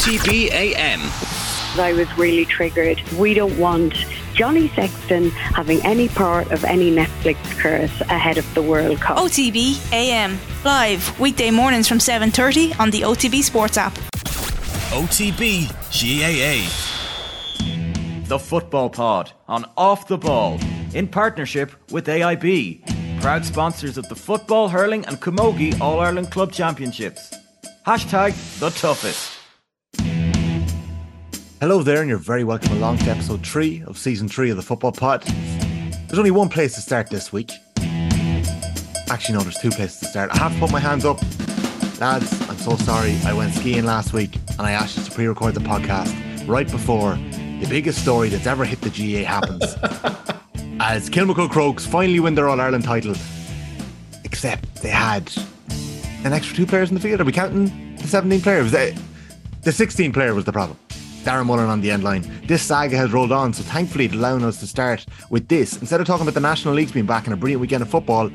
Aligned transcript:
OTB 0.00 0.50
AM. 0.52 0.98
I 1.78 1.92
was 1.92 2.08
really 2.16 2.46
triggered. 2.46 2.98
We 3.18 3.34
don't 3.34 3.58
want 3.58 3.92
Johnny 4.32 4.68
Sexton 4.68 5.28
having 5.28 5.84
any 5.84 6.08
part 6.08 6.50
of 6.52 6.64
any 6.64 6.90
Netflix 6.90 7.36
curse 7.58 8.00
ahead 8.08 8.38
of 8.38 8.54
the 8.54 8.62
World 8.62 8.98
Cup. 8.98 9.18
OTB 9.18 9.78
AM 9.92 10.38
live 10.64 11.20
weekday 11.20 11.50
mornings 11.50 11.86
from 11.86 11.98
7:30 11.98 12.72
on 12.80 12.90
the 12.90 13.02
OTB 13.02 13.42
Sports 13.42 13.76
app. 13.76 13.92
OTB 14.90 15.68
GAA. 15.92 16.64
The 18.26 18.38
Football 18.38 18.88
Pod 18.88 19.32
on 19.48 19.66
Off 19.76 20.08
the 20.08 20.16
Ball 20.16 20.58
in 20.94 21.08
partnership 21.08 21.72
with 21.90 22.06
AIB, 22.06 22.80
proud 23.20 23.44
sponsors 23.44 23.98
of 23.98 24.08
the 24.08 24.16
Football, 24.16 24.70
Hurling 24.70 25.04
and 25.04 25.20
Camogie 25.20 25.78
All 25.78 26.00
Ireland 26.00 26.30
Club 26.30 26.52
Championships. 26.52 27.34
Hashtag 27.86 28.32
the 28.60 28.70
toughest. 28.70 29.39
Hello 31.60 31.82
there, 31.82 32.00
and 32.00 32.08
you're 32.08 32.16
very 32.16 32.42
welcome 32.42 32.72
along 32.72 32.96
to 32.96 33.10
episode 33.10 33.46
three 33.46 33.82
of 33.86 33.98
season 33.98 34.26
three 34.26 34.48
of 34.48 34.56
the 34.56 34.62
Football 34.62 34.92
Pod. 34.92 35.20
There's 35.24 36.18
only 36.18 36.30
one 36.30 36.48
place 36.48 36.74
to 36.76 36.80
start 36.80 37.10
this 37.10 37.34
week. 37.34 37.52
Actually, 39.10 39.34
no, 39.34 39.40
there's 39.42 39.58
two 39.58 39.68
places 39.68 40.00
to 40.00 40.06
start. 40.06 40.30
I 40.30 40.38
have 40.38 40.54
to 40.54 40.58
put 40.58 40.72
my 40.72 40.80
hands 40.80 41.04
up. 41.04 41.20
Lads, 42.00 42.32
I'm 42.48 42.56
so 42.56 42.76
sorry. 42.76 43.14
I 43.26 43.34
went 43.34 43.52
skiing 43.52 43.84
last 43.84 44.14
week 44.14 44.36
and 44.52 44.62
I 44.62 44.70
asked 44.70 44.96
you 44.96 45.04
to 45.04 45.10
pre 45.10 45.26
record 45.26 45.52
the 45.52 45.60
podcast 45.60 46.48
right 46.48 46.66
before 46.66 47.16
the 47.16 47.66
biggest 47.68 48.00
story 48.00 48.30
that's 48.30 48.46
ever 48.46 48.64
hit 48.64 48.80
the 48.80 48.88
GAA 48.88 49.28
happens. 49.28 49.62
As 50.80 51.10
Kilmacud 51.10 51.50
Crokes 51.50 51.84
finally 51.84 52.20
win 52.20 52.36
their 52.36 52.48
All 52.48 52.58
Ireland 52.58 52.84
title. 52.84 53.14
Except 54.24 54.76
they 54.76 54.88
had 54.88 55.30
an 56.24 56.32
extra 56.32 56.56
two 56.56 56.64
players 56.64 56.88
in 56.88 56.94
the 56.94 57.02
field. 57.02 57.20
Are 57.20 57.24
we 57.24 57.32
counting 57.32 57.96
the 57.96 58.08
17 58.08 58.40
players? 58.40 58.72
Uh, 58.72 58.96
the 59.60 59.72
16 59.72 60.14
player 60.14 60.32
was 60.32 60.46
the 60.46 60.52
problem. 60.52 60.78
Darren 61.20 61.46
Mullen 61.46 61.68
on 61.68 61.80
the 61.80 61.90
end 61.90 62.02
line. 62.02 62.24
This 62.46 62.62
saga 62.62 62.96
has 62.96 63.12
rolled 63.12 63.30
on, 63.32 63.52
so 63.52 63.62
thankfully 63.62 64.06
it's 64.06 64.14
allowing 64.14 64.42
us 64.42 64.58
to 64.60 64.66
start 64.66 65.04
with 65.28 65.48
this. 65.48 65.76
Instead 65.78 66.00
of 66.00 66.06
talking 66.06 66.22
about 66.22 66.34
the 66.34 66.40
National 66.40 66.74
Leagues 66.74 66.92
being 66.92 67.06
back 67.06 67.24
and 67.24 67.34
a 67.34 67.36
brilliant 67.36 67.60
weekend 67.60 67.82
of 67.82 67.90
football, 67.90 68.30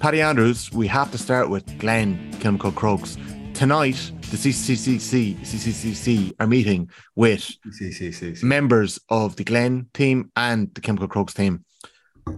Paddy 0.00 0.22
Andrews, 0.22 0.72
we 0.72 0.86
have 0.88 1.10
to 1.12 1.18
start 1.18 1.50
with 1.50 1.78
Glen 1.78 2.32
Kilmacud 2.40 2.74
Crokes. 2.74 3.16
Tonight, 3.52 4.10
the 4.30 4.38
CCCC, 4.38 5.36
CCCC 5.40 6.32
are 6.40 6.46
meeting 6.46 6.90
with 7.14 7.48
CCCC. 7.68 8.42
members 8.42 8.98
of 9.10 9.36
the 9.36 9.44
Glen 9.44 9.88
team 9.92 10.32
and 10.34 10.74
the 10.74 10.80
Kilmacud 10.80 11.10
Crokes 11.10 11.34
team. 11.34 11.64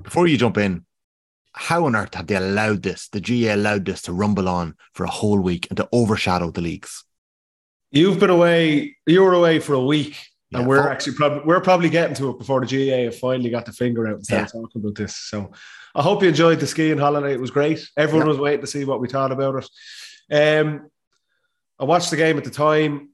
Before 0.02 0.26
you 0.26 0.36
jump 0.36 0.58
in, 0.58 0.84
how 1.52 1.86
on 1.86 1.94
earth 1.94 2.14
have 2.14 2.26
they 2.26 2.34
allowed 2.34 2.82
this, 2.82 3.08
the 3.08 3.20
GAA 3.20 3.54
allowed 3.54 3.84
this 3.84 4.02
to 4.02 4.12
rumble 4.12 4.48
on 4.48 4.74
for 4.92 5.04
a 5.04 5.10
whole 5.10 5.38
week 5.38 5.68
and 5.70 5.76
to 5.76 5.88
overshadow 5.92 6.50
the 6.50 6.60
leagues? 6.60 7.04
You've 7.94 8.18
been 8.18 8.30
away. 8.30 8.96
You 9.06 9.22
were 9.22 9.34
away 9.34 9.60
for 9.60 9.74
a 9.74 9.80
week, 9.84 10.18
Yeah, 10.50 10.58
and 10.58 10.68
we're 10.68 10.88
actually 10.88 11.14
probably 11.14 11.42
we're 11.44 11.60
probably 11.60 11.88
getting 11.88 12.16
to 12.16 12.30
it 12.30 12.38
before 12.38 12.60
the 12.60 12.66
GAA 12.66 13.04
have 13.04 13.16
finally 13.16 13.50
got 13.50 13.66
the 13.66 13.72
finger 13.72 14.06
out 14.08 14.16
and 14.16 14.24
started 14.24 14.50
Yeah. 14.52 14.60
talking 14.60 14.80
about 14.82 14.96
this. 14.96 15.16
So 15.16 15.52
I 15.94 16.02
hope 16.02 16.22
you 16.22 16.28
enjoyed 16.28 16.58
the 16.58 16.66
skiing 16.66 16.98
holiday. 16.98 17.32
It 17.32 17.40
was 17.40 17.52
great. 17.52 17.88
Everyone 17.96 18.26
was 18.28 18.38
waiting 18.38 18.62
to 18.62 18.66
see 18.66 18.84
what 18.84 19.00
we 19.00 19.08
thought 19.08 19.30
about 19.30 19.62
it. 19.62 19.68
Um, 20.60 20.90
I 21.78 21.84
watched 21.84 22.10
the 22.10 22.16
game 22.16 22.36
at 22.36 22.44
the 22.44 22.50
time. 22.50 23.10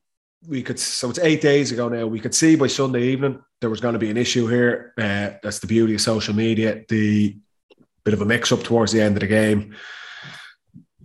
We 0.48 0.62
could 0.62 0.78
so 0.78 1.10
it's 1.10 1.18
eight 1.18 1.42
days 1.42 1.72
ago 1.72 1.90
now. 1.90 2.06
We 2.06 2.18
could 2.20 2.34
see 2.34 2.56
by 2.56 2.68
Sunday 2.68 3.02
evening 3.08 3.40
there 3.60 3.68
was 3.68 3.80
going 3.82 3.92
to 3.92 3.98
be 3.98 4.08
an 4.08 4.16
issue 4.16 4.46
here. 4.46 4.94
Uh, 4.96 5.36
that's 5.42 5.58
the 5.58 5.66
beauty 5.66 5.94
of 5.94 6.00
social 6.00 6.34
media. 6.34 6.82
The 6.88 7.36
bit 8.04 8.14
of 8.14 8.22
a 8.22 8.24
mix 8.24 8.50
up 8.50 8.62
towards 8.62 8.92
the 8.92 9.02
end 9.02 9.16
of 9.16 9.20
the 9.20 9.26
game. 9.26 9.74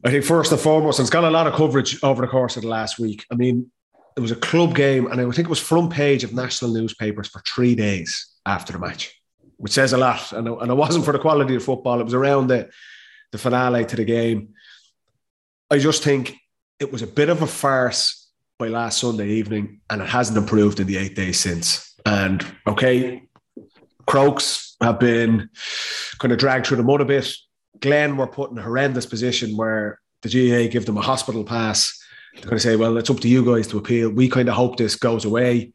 I 0.06 0.11
think 0.11 0.23
first 0.23 0.52
and 0.52 0.61
foremost, 0.61 1.00
it's 1.00 1.09
got 1.09 1.23
a 1.23 1.31
lot 1.31 1.48
of 1.48 1.53
coverage 1.53 2.02
over 2.03 2.22
the 2.22 2.28
course 2.28 2.56
of 2.58 2.61
the 2.61 2.70
last 2.70 3.00
week. 3.00 3.25
I 3.31 3.36
mean, 3.36 3.72
it 4.16 4.20
was 4.20 4.31
a 4.31 4.36
club 4.36 4.75
game, 4.75 5.08
and 5.08 5.20
I 5.20 5.23
think 5.23 5.47
it 5.47 5.50
was 5.50 5.59
front 5.59 5.92
page 5.92 6.23
of 6.23 6.31
national 6.31 6.73
newspapers 6.73 7.28
for 7.28 7.42
three 7.42 7.73
days 7.73 8.28
after 8.45 8.72
the 8.72 8.78
match, 8.78 9.20
which 9.58 9.73
says 9.73 9.94
a 9.94 9.97
lot. 9.97 10.31
And, 10.31 10.47
and 10.47 10.70
it 10.70 10.75
wasn't 10.75 11.06
for 11.06 11.12
the 11.12 11.18
quality 11.18 11.56
of 11.56 11.63
football; 11.63 12.00
it 12.00 12.03
was 12.03 12.13
around 12.13 12.47
the 12.47 12.69
the 13.31 13.40
finale 13.40 13.84
to 13.84 13.96
the 13.96 14.06
game. 14.06 14.50
I 15.72 15.80
just 15.80 16.03
think 16.03 16.35
it 16.80 16.91
was 16.91 17.01
a 17.01 17.07
bit 17.07 17.30
of 17.30 17.41
a 17.41 17.47
farce 17.47 18.30
by 18.59 18.68
last 18.68 19.00
Sunday 19.00 19.30
evening, 19.30 19.81
and 19.90 20.03
it 20.03 20.07
hasn't 20.07 20.38
improved 20.38 20.80
in 20.80 20.85
the 20.85 20.97
eight 20.97 21.16
days 21.16 21.40
since. 21.40 21.96
And 22.06 22.46
okay, 22.68 23.24
Crokes 24.06 24.78
have 24.81 25.00
been 25.00 25.50
kind 26.19 26.31
of 26.31 26.38
dragged 26.38 26.68
through 26.68 26.78
the 26.78 26.84
mud 26.84 27.01
a 27.01 27.06
bit. 27.06 27.35
Glen 27.85 28.18
were 28.18 28.25
put 28.25 28.50
in 28.50 28.57
a 28.57 28.63
horrendous 28.63 29.06
position 29.06 29.56
where 29.56 30.01
the 30.23 30.29
GAA 30.29 30.72
give 30.72 30.88
them 30.88 30.97
a 30.97 31.01
hospital 31.01 31.44
pass. 31.44 31.96
They're 32.34 32.46
going 32.46 32.57
to 32.57 32.59
say, 32.59 32.75
well, 32.75 32.97
it's 32.97 33.12
up 33.12 33.19
to 33.19 33.28
you 33.28 33.46
guys 33.46 33.68
to 33.68 33.78
appeal. 33.78 34.09
We 34.09 34.28
kind 34.28 34.50
of 34.50 34.56
hope 34.56 34.78
this 34.78 34.96
goes 34.96 35.23
away. 35.23 35.72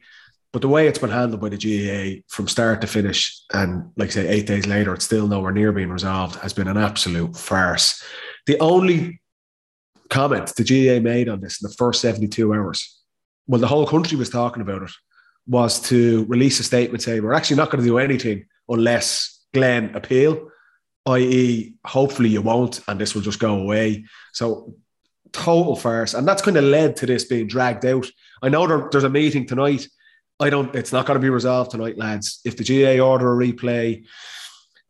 But 0.51 0.61
the 0.61 0.67
way 0.67 0.87
it's 0.87 0.99
been 0.99 1.09
handled 1.09 1.39
by 1.39 1.47
the 1.47 1.57
GAA 1.57 2.21
from 2.27 2.49
start 2.49 2.81
to 2.81 2.87
finish, 2.87 3.41
and 3.53 3.91
like 3.95 4.09
I 4.09 4.11
say, 4.11 4.27
eight 4.27 4.45
days 4.45 4.67
later, 4.67 4.93
it's 4.93 5.05
still 5.05 5.25
nowhere 5.25 5.53
near 5.53 5.71
being 5.71 5.89
resolved, 5.89 6.35
has 6.41 6.51
been 6.51 6.67
an 6.67 6.75
absolute 6.75 7.37
farce. 7.37 8.03
The 8.45 8.59
only 8.59 9.21
comment 10.09 10.53
the 10.57 10.65
GAA 10.65 11.01
made 11.01 11.29
on 11.29 11.39
this 11.39 11.63
in 11.63 11.69
the 11.69 11.75
first 11.75 12.01
72 12.01 12.53
hours, 12.53 13.01
well, 13.47 13.61
the 13.61 13.67
whole 13.67 13.87
country 13.87 14.17
was 14.17 14.29
talking 14.29 14.61
about 14.61 14.83
it, 14.83 14.91
was 15.47 15.79
to 15.83 16.25
release 16.25 16.59
a 16.59 16.63
statement 16.63 17.03
saying, 17.03 17.23
we're 17.23 17.31
actually 17.31 17.55
not 17.55 17.71
going 17.71 17.81
to 17.81 17.89
do 17.89 17.99
anything 17.99 18.43
unless 18.67 19.45
Glen 19.53 19.95
appeal 19.95 20.50
i.e., 21.07 21.73
hopefully 21.85 22.29
you 22.29 22.41
won't, 22.41 22.81
and 22.87 22.99
this 22.99 23.15
will 23.15 23.21
just 23.21 23.39
go 23.39 23.59
away. 23.59 24.05
So 24.33 24.75
total 25.31 25.75
farce, 25.75 26.13
and 26.13 26.27
that's 26.27 26.41
kind 26.41 26.57
of 26.57 26.63
led 26.63 26.95
to 26.97 27.05
this 27.05 27.25
being 27.25 27.47
dragged 27.47 27.85
out. 27.85 28.05
I 28.41 28.49
know 28.49 28.67
there, 28.67 28.87
there's 28.91 29.03
a 29.03 29.09
meeting 29.09 29.45
tonight. 29.45 29.87
I 30.39 30.49
don't. 30.49 30.73
It's 30.75 30.91
not 30.91 31.05
going 31.05 31.19
to 31.19 31.21
be 31.21 31.29
resolved 31.29 31.71
tonight, 31.71 31.97
lads. 31.97 32.41
If 32.45 32.57
the 32.57 32.63
GAA 32.63 33.03
order 33.03 33.31
a 33.31 33.47
replay, 33.47 34.05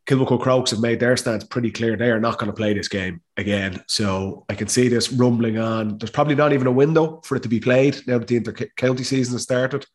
Kilmacud 0.06 0.40
Crokes 0.40 0.70
have 0.70 0.80
made 0.80 1.00
their 1.00 1.16
stance 1.16 1.44
pretty 1.44 1.70
clear. 1.70 1.96
They 1.96 2.10
are 2.10 2.20
not 2.20 2.38
going 2.38 2.50
to 2.50 2.56
play 2.56 2.74
this 2.74 2.88
game 2.88 3.20
again. 3.36 3.84
So 3.86 4.44
I 4.48 4.54
can 4.54 4.68
see 4.68 4.88
this 4.88 5.12
rumbling 5.12 5.58
on. 5.58 5.98
There's 5.98 6.10
probably 6.10 6.34
not 6.34 6.52
even 6.52 6.66
a 6.66 6.72
window 6.72 7.20
for 7.24 7.36
it 7.36 7.42
to 7.44 7.48
be 7.48 7.60
played 7.60 8.00
now 8.06 8.18
that 8.18 8.26
the 8.28 8.36
inter-county 8.36 9.04
season 9.04 9.34
has 9.34 9.42
started. 9.42 9.86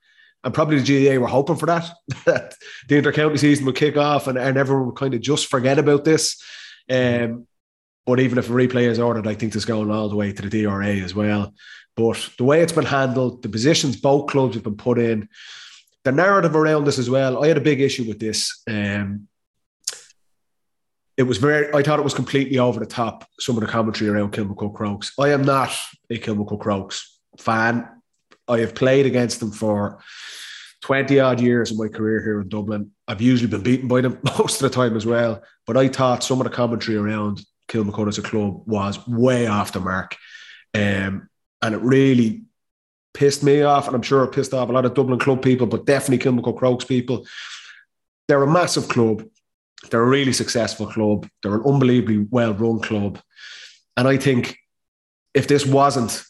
And 0.44 0.54
probably 0.54 0.80
the 0.80 1.10
GAA 1.10 1.20
were 1.20 1.28
hoping 1.28 1.56
for 1.56 1.66
that, 1.66 1.90
that 2.26 2.56
the 2.88 2.98
inter-county 2.98 3.38
season 3.38 3.66
would 3.66 3.76
kick 3.76 3.98
off 3.98 4.28
and, 4.28 4.38
and 4.38 4.58
everyone 4.58 4.86
would 4.86 4.96
kind 4.96 5.14
of 5.14 5.22
just 5.22 5.48
forget 5.48 5.80
about 5.80 6.06
this. 6.06 6.42
Um, 6.90 7.48
but 8.06 8.20
even 8.20 8.38
if 8.38 8.50
a 8.50 8.54
replay 8.54 8.88
is 8.88 9.00
ordered, 9.00 9.28
I 9.28 9.34
think 9.34 9.52
this 9.52 9.66
going 9.66 9.92
all 9.92 10.10
the 10.10 10.16
way 10.16 10.32
to 10.32 10.42
the 10.42 10.64
DRA 10.64 10.96
as 10.96 11.14
well. 11.14 11.54
But 11.96 12.30
the 12.38 12.46
way 12.46 12.62
it's 12.62 12.72
been 12.72 12.86
handled, 12.86 13.42
the 13.42 13.50
positions 13.50 13.98
both 13.98 14.30
clubs 14.30 14.56
have 14.56 14.64
been 14.64 14.78
put 14.78 15.00
in, 15.00 15.28
the 16.06 16.12
narrative 16.14 16.56
around 16.56 16.86
this 16.86 17.00
as 17.00 17.10
well. 17.10 17.44
I 17.44 17.48
had 17.48 17.58
a 17.58 17.62
big 17.62 17.82
issue 17.82 18.06
with 18.06 18.20
this. 18.20 18.62
Um, 18.66 19.28
it 21.18 21.24
was 21.24 21.40
very, 21.40 21.74
I 21.74 21.82
thought 21.82 22.00
it 22.00 22.04
was 22.04 22.14
completely 22.14 22.60
over 22.60 22.80
the 22.80 22.86
top, 22.86 23.28
some 23.40 23.58
of 23.58 23.62
the 23.62 23.68
commentary 23.68 24.10
around 24.10 24.32
Kilmacud 24.32 24.76
Crokes. 24.76 25.12
I 25.20 25.30
am 25.30 25.42
not 25.42 25.76
a 26.10 26.18
Kilmacud 26.18 26.60
Crokes 26.62 27.20
fan. 27.38 27.90
I 28.48 28.60
have 28.60 28.76
played 28.76 29.06
against 29.06 29.40
them 29.40 29.52
for 29.52 30.00
20 30.82 31.20
odd 31.20 31.42
years 31.42 31.72
of 31.72 31.78
my 31.78 31.88
career 31.88 32.22
here 32.22 32.42
in 32.42 32.50
Dublin. 32.50 32.92
I've 33.08 33.22
usually 33.22 33.50
been 33.50 33.64
beaten 33.64 33.88
by 33.88 34.02
them 34.02 34.20
most 34.40 34.62
of 34.62 34.70
the 34.70 34.76
time 34.76 34.96
as 34.96 35.06
well. 35.06 35.44
But 35.66 35.78
I 35.78 35.88
thought 35.88 36.24
some 36.24 36.40
of 36.40 36.46
the 36.46 36.52
commentary 36.52 36.98
around 36.98 37.42
Kilmacud 37.68 38.08
as 38.08 38.18
a 38.18 38.22
club 38.22 38.64
was 38.66 39.06
way 39.08 39.48
off 39.48 39.74
the 39.74 39.80
mark. 39.80 40.16
Um, 40.74 41.30
and 41.62 41.76
it 41.76 41.82
really 41.82 42.44
pissed 43.14 43.44
me 43.44 43.64
off. 43.64 43.88
And 43.88 43.96
I'm 43.96 44.02
sure 44.02 44.24
it 44.24 44.32
pissed 44.32 44.54
off 44.54 44.70
a 44.70 44.72
lot 44.72 44.86
of 44.86 44.94
Dublin 44.94 45.20
club 45.20 45.42
people, 45.42 45.68
but 45.68 45.86
definitely 45.86 46.24
Kilmacud 46.24 46.58
Crokes 46.58 46.86
people. 46.86 47.26
They're 48.28 48.44
a 48.44 48.52
massive 48.52 48.88
club. 48.88 49.26
They're 49.90 50.02
a 50.02 50.08
really 50.08 50.34
successful 50.34 50.88
club. 50.88 51.28
They're 51.42 51.56
an 51.56 51.64
unbelievably 51.66 52.28
well 52.30 52.54
run 52.54 52.80
club. 52.80 53.20
And 53.96 54.08
I 54.08 54.18
think 54.18 54.58
if 55.34 55.48
this 55.48 55.66
wasn't 55.66 56.24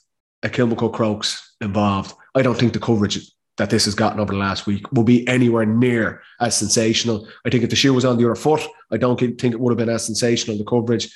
a 0.44 0.50
Kilmacud 0.50 0.94
Crokes 0.94 1.56
involved, 1.60 2.14
I 2.36 2.42
don't 2.42 2.58
think 2.58 2.74
the 2.74 2.80
coverage 2.80 3.20
that 3.58 3.70
this 3.70 3.86
has 3.86 3.96
gotten 3.96 4.20
over 4.20 4.34
the 4.34 4.40
last 4.40 4.68
week 4.68 4.92
will 4.92 5.04
be 5.04 5.28
anywhere 5.28 5.66
near 5.66 6.22
as 6.40 6.56
sensational. 6.56 7.28
I 7.46 7.50
think 7.50 7.64
if 7.64 7.70
the 7.70 7.76
shoe 7.76 7.94
was 7.94 8.06
on 8.06 8.18
the 8.18 8.26
other 8.26 8.36
foot, 8.36 8.62
I 8.92 8.98
don't 8.98 9.20
think 9.20 9.44
it 9.44 9.60
would 9.60 9.72
have 9.72 9.78
been 9.78 9.94
as 9.94 10.06
sensational, 10.06 10.58
the 10.58 10.64
coverage. 10.64 11.14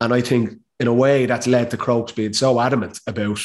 And 0.00 0.14
I 0.14 0.20
think, 0.20 0.58
in 0.78 0.86
a 0.86 0.94
way, 0.94 1.26
that's 1.26 1.46
led 1.46 1.70
to 1.70 1.76
Crokes 1.76 2.12
being 2.12 2.32
so 2.32 2.60
adamant 2.60 3.00
about 3.06 3.40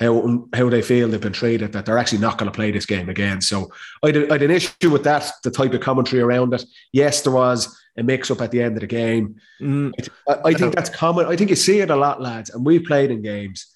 how, 0.00 0.48
how 0.54 0.68
they 0.68 0.82
feel 0.82 1.08
they've 1.08 1.20
been 1.20 1.32
treated 1.32 1.72
that 1.72 1.84
they're 1.84 1.98
actually 1.98 2.18
not 2.18 2.38
going 2.38 2.50
to 2.50 2.56
play 2.56 2.70
this 2.70 2.86
game 2.86 3.08
again. 3.08 3.40
So 3.40 3.70
I 4.02 4.08
had, 4.08 4.30
I 4.30 4.34
had 4.34 4.42
an 4.42 4.50
issue 4.50 4.90
with 4.90 5.04
that, 5.04 5.30
the 5.44 5.50
type 5.50 5.74
of 5.74 5.80
commentary 5.80 6.22
around 6.22 6.54
it. 6.54 6.64
Yes, 6.92 7.20
there 7.22 7.32
was 7.32 7.76
a 7.96 8.02
mix 8.02 8.30
up 8.30 8.40
at 8.40 8.50
the 8.50 8.62
end 8.62 8.76
of 8.76 8.80
the 8.80 8.86
game. 8.86 9.36
Mm, 9.60 9.92
I, 10.28 10.50
I 10.50 10.54
think 10.54 10.74
that's 10.74 10.90
common. 10.90 11.26
I 11.26 11.36
think 11.36 11.50
you 11.50 11.56
see 11.56 11.80
it 11.80 11.90
a 11.90 11.96
lot, 11.96 12.22
lads, 12.22 12.50
and 12.50 12.64
we 12.64 12.78
played 12.78 13.10
in 13.10 13.22
games. 13.22 13.66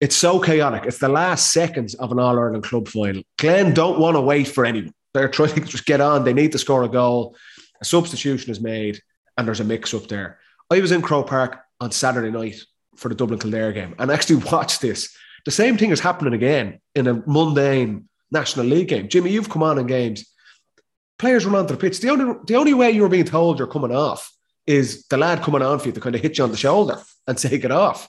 It's 0.00 0.16
so 0.16 0.38
chaotic. 0.38 0.84
It's 0.84 0.98
the 0.98 1.08
last 1.08 1.52
seconds 1.52 1.94
of 1.94 2.12
an 2.12 2.18
All 2.18 2.38
Ireland 2.38 2.64
club 2.64 2.88
final. 2.88 3.22
Glen 3.38 3.72
don't 3.72 3.98
want 3.98 4.16
to 4.16 4.20
wait 4.20 4.46
for 4.46 4.66
anyone. 4.66 4.92
They're 5.14 5.28
trying 5.28 5.54
to 5.54 5.60
just 5.62 5.86
get 5.86 6.02
on. 6.02 6.24
They 6.24 6.34
need 6.34 6.52
to 6.52 6.58
score 6.58 6.82
a 6.82 6.88
goal. 6.88 7.34
A 7.80 7.84
substitution 7.84 8.50
is 8.50 8.60
made, 8.60 9.00
and 9.36 9.46
there's 9.46 9.60
a 9.60 9.64
mix 9.64 9.94
up 9.94 10.08
there. 10.08 10.38
I 10.70 10.80
was 10.80 10.92
in 10.92 11.00
Croke 11.00 11.28
Park 11.28 11.58
on 11.80 11.92
Saturday 11.92 12.30
night 12.30 12.62
for 12.96 13.08
the 13.08 13.14
Dublin 13.14 13.38
Kildare 13.38 13.72
game 13.72 13.94
and 13.98 14.10
actually 14.10 14.36
watched 14.52 14.80
this. 14.80 15.16
The 15.44 15.50
same 15.50 15.78
thing 15.78 15.90
is 15.90 16.00
happening 16.00 16.34
again 16.34 16.80
in 16.94 17.06
a 17.06 17.22
mundane 17.26 18.08
National 18.30 18.66
League 18.66 18.88
game. 18.88 19.08
Jimmy, 19.08 19.30
you've 19.30 19.48
come 19.48 19.62
on 19.62 19.78
in 19.78 19.86
games. 19.86 20.26
Players 21.18 21.46
run 21.46 21.54
onto 21.54 21.74
the 21.74 21.80
pitch. 21.80 22.00
The 22.00 22.10
only 22.10 22.34
the 22.46 22.56
only 22.56 22.74
way 22.74 22.90
you're 22.90 23.08
being 23.08 23.24
told 23.24 23.58
you're 23.58 23.68
coming 23.68 23.94
off 23.94 24.30
is 24.66 25.06
the 25.06 25.16
lad 25.16 25.42
coming 25.42 25.62
on 25.62 25.78
for 25.78 25.86
you 25.86 25.92
to 25.92 26.00
kind 26.00 26.14
of 26.14 26.20
hit 26.20 26.36
you 26.36 26.44
on 26.44 26.50
the 26.50 26.56
shoulder 26.56 27.00
and 27.26 27.38
take 27.38 27.64
it 27.64 27.70
off. 27.70 28.08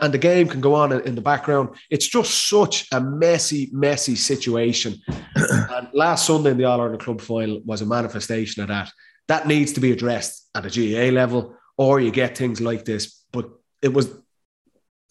And 0.00 0.12
the 0.14 0.18
game 0.18 0.48
can 0.48 0.60
go 0.60 0.74
on 0.74 0.92
in 0.92 1.14
the 1.14 1.20
background. 1.20 1.70
It's 1.90 2.06
just 2.08 2.48
such 2.48 2.86
a 2.92 3.00
messy, 3.00 3.70
messy 3.72 4.16
situation. 4.16 4.96
and 5.34 5.88
last 5.92 6.26
Sunday 6.26 6.50
in 6.50 6.58
the 6.58 6.64
All 6.64 6.80
Ireland 6.80 7.00
Club 7.00 7.20
final 7.20 7.60
was 7.64 7.82
a 7.82 7.86
manifestation 7.86 8.62
of 8.62 8.68
that. 8.68 8.92
That 9.28 9.46
needs 9.46 9.72
to 9.74 9.80
be 9.80 9.92
addressed 9.92 10.48
at 10.54 10.66
a 10.66 10.68
GAA 10.68 11.12
level, 11.14 11.56
or 11.76 12.00
you 12.00 12.10
get 12.10 12.36
things 12.36 12.60
like 12.60 12.84
this. 12.84 13.22
But 13.32 13.48
it 13.80 13.92
was 13.92 14.12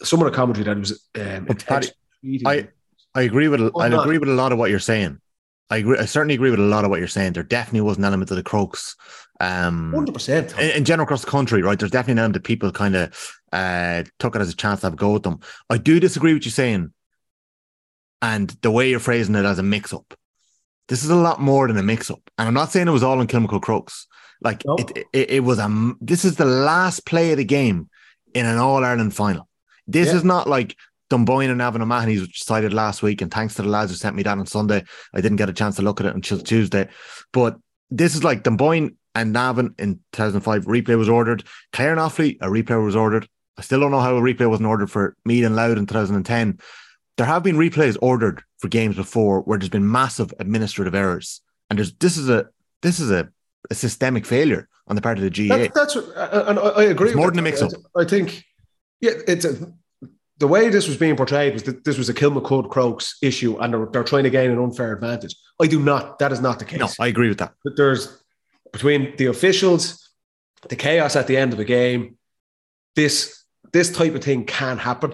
some 0.04 0.22
of 0.22 0.26
the 0.26 0.36
commentary 0.36 0.66
that 0.66 0.78
was 0.78 1.08
um, 1.16 1.46
Paddy, 1.46 1.90
I 2.46 2.68
I 3.16 3.22
agree 3.24 3.48
with 3.48 3.72
I 3.78 3.88
agree 3.88 4.18
with 4.18 4.30
a 4.30 4.34
lot 4.34 4.52
of 4.52 4.58
what 4.58 4.70
you're 4.70 4.80
saying. 4.80 5.20
I 5.70 5.78
agree. 5.78 5.98
I 6.00 6.06
certainly 6.06 6.34
agree 6.34 6.50
with 6.50 6.60
a 6.60 6.64
lot 6.64 6.84
of 6.84 6.90
what 6.90 7.00
you're 7.00 7.08
saying. 7.08 7.34
There 7.34 7.44
definitely 7.44 7.82
was 7.82 7.98
an 7.98 8.04
element 8.04 8.32
of 8.32 8.38
the 8.38 8.44
Crokes. 8.44 8.96
Um, 9.40 9.94
Hundred 9.94 10.14
percent. 10.14 10.58
In, 10.58 10.72
in, 10.72 10.86
general, 10.86 11.04
across 11.04 11.24
the 11.24 11.30
country, 11.30 11.62
right? 11.62 11.78
There's 11.78 11.92
definitely 11.92 12.14
an 12.14 12.20
element 12.20 12.38
of 12.38 12.44
people 12.44 12.72
kind 12.72 12.96
of 12.96 13.39
uh, 13.52 14.04
took 14.20 14.36
it 14.36 14.42
as 14.42 14.50
a 14.50 14.56
chance 14.56 14.82
to 14.82 14.88
have 14.88 14.94
a 14.94 14.98
go 14.98 15.16
at 15.16 15.24
them. 15.24 15.40
I 15.70 15.78
do 15.78 16.00
disagree 16.00 16.34
with 16.34 16.46
you 16.46 16.52
saying, 16.52 16.94
and 18.22 18.50
the 18.62 18.72
way 18.72 18.90
you're 18.90 19.00
phrasing 19.00 19.36
it 19.36 19.46
as 19.46 19.60
a 19.60 19.64
mix-up. 19.64 20.14
This 20.88 21.04
is 21.04 21.10
a 21.10 21.16
lot 21.16 21.40
more 21.40 21.68
than 21.68 21.78
a 21.78 21.84
mix-up, 21.84 22.22
and 22.38 22.48
I'm 22.48 22.54
not 22.54 22.72
saying 22.72 22.88
it 22.88 22.92
was 22.92 23.04
all 23.04 23.22
in 23.22 23.28
Kilmacud 23.28 23.62
Crokes. 23.62 24.08
Like 24.42 24.64
nope. 24.66 24.80
it, 24.80 25.08
it, 25.14 25.30
it, 25.32 25.40
was 25.44 25.60
a. 25.60 25.94
This 26.00 26.26
is 26.26 26.38
the 26.38 26.46
last 26.46 27.06
play 27.06 27.32
of 27.32 27.38
the 27.38 27.46
game 27.46 27.90
in 28.34 28.46
an 28.46 28.58
All 28.58 28.84
Ireland 28.84 29.14
final. 29.14 29.48
This 29.86 30.08
yeah. 30.08 30.16
is 30.16 30.24
not 30.24 30.48
like 30.48 30.76
Dunboyne 31.10 31.50
and 31.50 31.58
Navan 31.58 31.82
O'Mahony's, 31.82 32.22
which 32.22 32.40
decided 32.40 32.74
last 32.74 33.02
week. 33.02 33.22
And 33.22 33.32
thanks 33.32 33.56
to 33.56 33.64
the 33.64 33.68
lads 33.68 33.92
who 33.92 33.98
sent 33.98 34.16
me 34.16 34.24
that 34.24 34.38
on 34.38 34.46
Sunday, 34.46 34.84
I 35.14 35.22
didn't 35.22 35.38
get 35.38 35.50
a 35.50 35.54
chance 35.54 35.76
to 35.76 35.82
look 35.82 36.00
at 36.00 36.06
it 36.06 36.16
until 36.16 36.40
Tuesday. 36.40 36.88
But 37.34 37.58
this 37.90 38.16
is 38.16 38.24
like 38.24 38.44
Dunboyne 38.44 38.96
and 39.16 39.34
Navan 39.34 39.76
in 39.78 40.00
2005. 40.14 40.66
Replay 40.66 40.98
was 40.98 41.10
ordered. 41.10 41.44
Clare 41.74 41.92
and 41.92 42.00
Offaly, 42.00 42.38
a 42.42 42.48
replay 42.48 42.84
was 42.84 42.96
ordered. 42.96 43.28
I 43.60 43.62
still 43.62 43.82
don't 43.82 43.92
know 43.92 44.00
how 44.00 44.16
a 44.16 44.22
replay 44.22 44.50
wasn't 44.50 44.70
ordered 44.70 44.90
for 44.90 45.18
Meath 45.26 45.46
and 45.46 45.56
Louth 45.56 45.78
in 45.78 45.86
2010. 45.86 46.60
There 47.18 47.26
have 47.26 47.44
been 47.44 47.58
replays 47.58 47.98
ordered 48.02 48.42
for 48.58 48.70
games 48.70 48.96
before 48.96 49.42
where 49.42 49.60
there's 49.60 49.70
been 49.70 49.92
massive 49.92 50.34
administrative 50.40 50.96
errors, 50.96 51.42
and 51.70 51.78
there's 51.78 51.94
this 51.96 52.16
is 52.16 52.30
a 52.30 52.48
this 52.82 53.02
is 53.02 53.12
a, 53.12 53.30
a 53.70 53.76
systemic 53.76 54.26
failure 54.26 54.70
on 54.88 54.96
the 54.96 55.02
part 55.02 55.18
of 55.18 55.24
the 55.26 55.30
GAA. 55.30 55.58
That's, 55.58 55.74
that's 55.74 55.96
what, 55.96 56.06
and 56.48 56.58
I, 56.58 56.62
I 56.62 56.84
agree. 56.84 57.10
It's 57.10 57.18
more 57.18 57.30
than 57.30 57.40
a 57.40 57.42
mix-up. 57.42 57.72
I 57.98 58.06
think, 58.06 58.46
yeah, 59.02 59.12
it's 59.28 59.44
a, 59.44 59.74
the 60.38 60.48
way 60.48 60.70
this 60.70 60.88
was 60.88 60.96
being 60.96 61.18
portrayed 61.18 61.54
was 61.54 61.64
that 61.64 61.84
this 61.84 61.98
was 61.98 62.08
a 62.08 62.14
Kilmacud 62.14 62.70
Crokes 62.70 63.18
issue, 63.22 63.58
and 63.58 63.74
they're, 63.74 63.86
they're 63.88 64.04
trying 64.06 64.24
to 64.24 64.30
gain 64.30 64.50
an 64.50 64.58
unfair 64.58 64.94
advantage. 64.94 65.36
I 65.62 65.68
do 65.68 65.82
not. 65.82 66.20
That 66.20 66.32
is 66.32 66.40
not 66.40 66.60
the 66.60 66.66
case. 66.66 66.80
No, 66.80 66.88
I 67.00 67.08
agree 67.08 67.28
with 67.28 67.40
that. 67.40 67.54
But 67.66 67.76
there's 67.76 68.24
between 68.72 69.14
the 69.18 69.26
officials, 69.26 70.10
the 70.70 70.78
chaos 70.78 71.18
at 71.18 71.28
the 71.28 71.36
end 71.36 71.52
of 71.52 71.58
the 71.58 71.66
game, 71.66 72.18
this 72.96 73.39
this 73.72 73.92
type 73.92 74.16
of 74.16 74.24
thing 74.24 74.46
can 74.46 74.78
happen. 74.78 75.14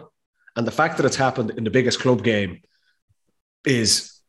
And 0.55 0.65
the 0.65 0.71
fact 0.71 0.97
that 0.97 1.05
it's 1.05 1.15
happened 1.15 1.51
in 1.51 1.63
the 1.63 1.69
biggest 1.69 1.99
club 1.99 2.23
game 2.23 2.61
is, 3.65 4.19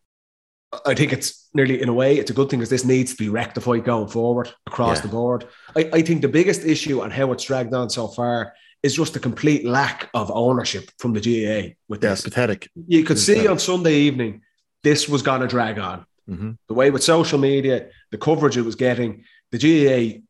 I 0.84 0.94
think 0.94 1.12
it's 1.12 1.49
nearly 1.55 1.81
in 1.81 1.88
a 1.88 1.94
way, 1.94 2.17
it's 2.17 2.31
a 2.31 2.34
good 2.34 2.50
thing 2.50 2.58
because 2.58 2.70
this 2.70 2.84
needs 2.84 3.12
to 3.12 3.17
be 3.17 3.28
rectified 3.28 3.84
going 3.84 4.08
forward 4.08 4.52
across 4.67 4.99
yeah. 4.99 5.02
the 5.02 5.08
board. 5.08 5.46
I, 5.76 5.90
I 5.93 6.02
think 6.02 6.23
the 6.23 6.28
biggest 6.28 6.64
issue 6.64 7.02
and 7.02 7.12
how 7.12 7.32
it's 7.32 7.44
dragged 7.44 7.73
on 7.75 7.90
so 7.90 8.08
far 8.08 8.55
is 8.82 8.94
just 8.94 9.17
a 9.17 9.20
complete 9.20 9.64
lack 9.64 10.11
of 10.14 10.31
ownership 10.31 10.90
from 10.99 11.12
the 11.12 11.20
GAA 11.20 11.75
with 11.88 12.02
yeah, 12.02 12.11
this. 12.11 12.23
pathetic. 12.23 12.69
You 12.87 13.05
could 13.05 13.17
it's 13.17 13.26
see 13.26 13.34
pathetic. 13.34 13.50
on 13.50 13.58
Sunday 13.58 13.94
evening, 13.94 14.43
this 14.82 15.08
was 15.08 15.23
going 15.23 15.40
to 15.40 15.49
drag 15.49 15.78
on. 15.78 16.06
Mm-hmm. 16.28 16.52
The 16.69 16.75
way 16.75 16.90
with 16.90 17.02
social 17.02 17.38
media, 17.38 17.88
the 18.11 18.19
coverage 18.19 18.56
it 18.56 18.62
was 18.62 18.75
getting, 18.75 19.25
the 19.52 19.58
GAA 19.58 20.20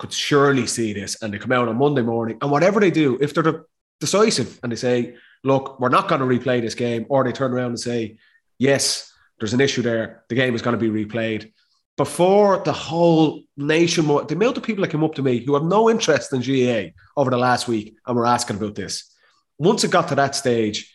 could 0.00 0.12
surely 0.12 0.66
see 0.66 0.94
this 0.94 1.22
and 1.22 1.32
they 1.32 1.38
come 1.38 1.52
out 1.52 1.68
on 1.68 1.76
Monday 1.76 2.00
morning 2.00 2.38
and 2.40 2.50
whatever 2.50 2.80
they 2.80 2.90
do, 2.90 3.18
if 3.20 3.34
they're 3.34 3.66
decisive 4.00 4.58
and 4.62 4.72
they 4.72 4.76
say, 4.76 5.14
look, 5.44 5.78
we're 5.78 5.90
not 5.90 6.08
going 6.08 6.22
to 6.22 6.26
replay 6.26 6.60
this 6.60 6.74
game, 6.74 7.04
or 7.10 7.22
they 7.22 7.32
turn 7.32 7.52
around 7.52 7.66
and 7.66 7.80
say, 7.80 8.16
yes, 8.58 9.12
there's 9.38 9.52
an 9.52 9.60
issue 9.60 9.82
there, 9.82 10.24
the 10.30 10.34
game 10.34 10.54
is 10.54 10.62
going 10.62 10.78
to 10.78 10.90
be 10.90 11.04
replayed. 11.04 11.52
Before 11.98 12.62
the 12.64 12.72
whole 12.72 13.42
nation, 13.58 14.06
the 14.06 14.34
amount 14.34 14.56
of 14.56 14.62
people 14.62 14.82
that 14.82 14.90
came 14.90 15.04
up 15.04 15.14
to 15.16 15.22
me 15.22 15.44
who 15.44 15.52
have 15.52 15.64
no 15.64 15.90
interest 15.90 16.32
in 16.32 16.40
GAA 16.40 16.92
over 17.14 17.30
the 17.30 17.36
last 17.36 17.68
week 17.68 17.94
and 18.06 18.16
were 18.16 18.26
asking 18.26 18.56
about 18.56 18.74
this, 18.74 19.14
once 19.58 19.84
it 19.84 19.90
got 19.90 20.08
to 20.08 20.14
that 20.14 20.34
stage, 20.34 20.94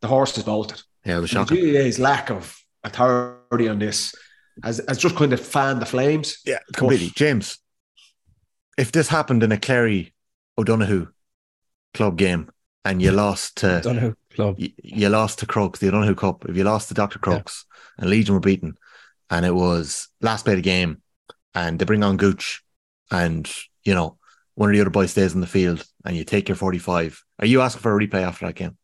the 0.00 0.08
horse 0.08 0.36
is 0.36 0.42
bolted. 0.42 0.82
Yeah, 1.04 1.18
it 1.18 1.20
was 1.20 1.30
shocking. 1.30 1.58
GAA's 1.58 2.00
lack 2.00 2.30
of 2.30 2.58
authority 2.82 3.68
on 3.68 3.78
this 3.78 4.12
has, 4.64 4.80
has 4.88 4.98
just 4.98 5.14
kind 5.14 5.32
of 5.32 5.40
fanned 5.40 5.80
the 5.80 5.86
flames. 5.86 6.38
Yeah, 6.44 6.58
completely. 6.74 7.08
But, 7.08 7.16
James, 7.16 7.58
if 8.78 8.92
this 8.92 9.08
happened 9.08 9.42
in 9.42 9.52
a 9.52 9.58
Clary 9.58 10.12
O'Donoghue 10.58 11.08
club 11.94 12.16
game 12.16 12.50
and 12.84 13.00
you 13.02 13.12
lost 13.12 13.58
to 13.58 13.78
O'Donoghue 13.78 14.14
club, 14.34 14.56
you, 14.58 14.70
you, 14.82 15.08
lost 15.08 15.40
to 15.40 15.46
Crokes, 15.46 15.78
the 15.78 15.88
O'Donoghue 15.88 16.14
Cup. 16.14 16.44
If 16.48 16.56
you 16.56 16.64
lost 16.64 16.88
to 16.88 16.94
Dr. 16.94 17.18
Crokes 17.18 17.64
yeah. 17.68 18.02
and 18.02 18.10
Legion 18.10 18.34
were 18.34 18.40
beaten, 18.40 18.76
and 19.30 19.46
it 19.46 19.54
was 19.54 20.08
last 20.20 20.44
play 20.44 20.54
of 20.54 20.58
the 20.58 20.62
game, 20.62 21.02
and 21.54 21.78
they 21.78 21.84
bring 21.84 22.02
on 22.02 22.16
Gooch, 22.16 22.62
and 23.10 23.50
you 23.84 23.94
know 23.94 24.18
one 24.54 24.68
of 24.68 24.74
the 24.74 24.80
other 24.80 24.90
boys 24.90 25.12
stays 25.12 25.34
in 25.34 25.40
the 25.40 25.46
field, 25.46 25.84
and 26.04 26.16
you 26.16 26.24
take 26.24 26.48
your 26.48 26.56
forty-five. 26.56 27.22
Are 27.38 27.46
you 27.46 27.60
asking 27.60 27.82
for 27.82 27.96
a 27.96 28.06
replay 28.06 28.22
after 28.22 28.46
that 28.46 28.54
game? 28.54 28.76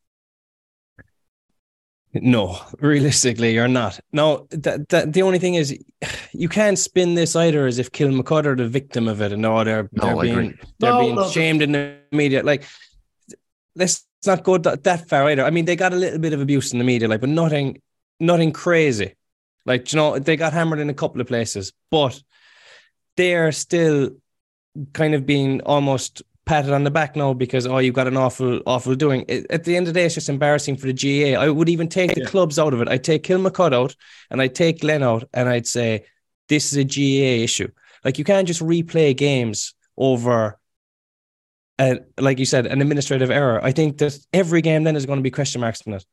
No, 2.13 2.59
realistically, 2.79 3.53
you're 3.53 3.67
not. 3.67 3.99
No, 4.11 4.47
that, 4.51 4.89
that 4.89 5.13
the 5.13 5.21
only 5.21 5.39
thing 5.39 5.55
is, 5.55 5.77
you 6.31 6.49
can't 6.49 6.77
spin 6.77 7.15
this 7.15 7.35
either 7.35 7.67
as 7.67 7.79
if 7.79 7.91
Kilmacud 7.91 8.45
are 8.45 8.55
the 8.55 8.67
victim 8.67 9.07
of 9.07 9.21
it, 9.21 9.31
and 9.31 9.41
no, 9.41 9.63
they're 9.63 9.89
no, 9.91 10.05
they're 10.05 10.21
being 10.21 10.59
they're 10.79 10.91
no, 10.91 10.99
being 10.99 11.15
no. 11.15 11.29
shamed 11.29 11.61
in 11.61 11.71
the 11.71 11.97
media. 12.11 12.43
Like, 12.43 12.63
let's 13.75 14.05
not 14.25 14.43
go 14.43 14.57
that, 14.57 14.83
that 14.83 15.07
far 15.07 15.29
either. 15.29 15.43
I 15.43 15.49
mean, 15.49 15.65
they 15.65 15.75
got 15.75 15.93
a 15.93 15.97
little 15.97 16.19
bit 16.19 16.33
of 16.33 16.41
abuse 16.41 16.73
in 16.73 16.79
the 16.79 16.85
media, 16.85 17.07
like, 17.07 17.21
but 17.21 17.29
nothing, 17.29 17.81
nothing 18.19 18.51
crazy. 18.51 19.15
Like, 19.65 19.91
you 19.91 19.97
know, 19.97 20.17
they 20.17 20.35
got 20.35 20.53
hammered 20.53 20.79
in 20.79 20.89
a 20.89 20.93
couple 20.93 21.21
of 21.21 21.27
places, 21.27 21.73
but 21.91 22.21
they 23.17 23.35
are 23.35 23.51
still 23.51 24.11
kind 24.93 25.13
of 25.13 25.25
being 25.25 25.61
almost 25.61 26.23
patted 26.49 26.73
on 26.73 26.83
the 26.83 26.89
back 26.89 27.15
now 27.15 27.31
because 27.31 27.67
oh 27.67 27.77
you've 27.77 27.93
got 27.93 28.07
an 28.07 28.17
awful 28.17 28.59
awful 28.65 28.95
doing. 28.95 29.23
It, 29.27 29.45
at 29.51 29.65
the 29.65 29.75
end 29.77 29.87
of 29.87 29.93
the 29.93 29.99
day, 29.99 30.07
it's 30.07 30.15
just 30.15 30.29
embarrassing 30.29 30.77
for 30.77 30.91
the 30.91 30.93
GAA. 30.93 31.39
I 31.39 31.47
would 31.47 31.69
even 31.69 31.87
take 31.87 32.15
the 32.15 32.21
yeah. 32.21 32.27
clubs 32.27 32.57
out 32.57 32.73
of 32.73 32.81
it. 32.81 32.89
I'd 32.89 33.03
take 33.03 33.23
Kilmacud 33.23 33.71
out 33.71 33.95
and 34.31 34.41
I'd 34.41 34.55
take 34.55 34.81
Glen 34.81 35.03
out 35.03 35.25
and 35.31 35.47
I'd 35.47 35.67
say 35.67 36.05
this 36.47 36.73
is 36.73 36.77
a 36.79 36.83
GAA 36.83 37.43
issue. 37.43 37.69
Like 38.03 38.17
you 38.17 38.23
can't 38.23 38.47
just 38.47 38.61
replay 38.61 39.15
games 39.15 39.75
over. 39.95 40.59
Uh, 41.77 41.95
like 42.19 42.39
you 42.39 42.45
said, 42.45 42.65
an 42.65 42.81
administrative 42.81 43.29
error. 43.29 43.63
I 43.63 43.71
think 43.71 43.99
that 43.99 44.17
every 44.33 44.61
game 44.61 44.83
then 44.83 44.95
is 44.95 45.05
going 45.05 45.19
to 45.19 45.23
be 45.23 45.31
question 45.31 45.61
marks 45.61 45.81
in 45.81 45.93
it. 45.93 46.05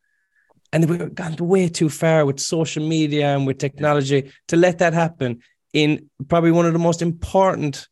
And 0.73 0.88
we've 0.88 1.14
gone 1.14 1.35
way 1.40 1.69
too 1.69 1.88
far 1.88 2.26
with 2.26 2.40
social 2.40 2.87
media 2.87 3.35
and 3.35 3.47
with 3.47 3.59
technology 3.59 4.31
to 4.49 4.57
let 4.57 4.78
that 4.78 4.93
happen 4.93 5.40
in 5.73 6.11
probably 6.28 6.52
one 6.52 6.66
of 6.66 6.73
the 6.75 6.78
most 6.78 7.00
important 7.00 7.88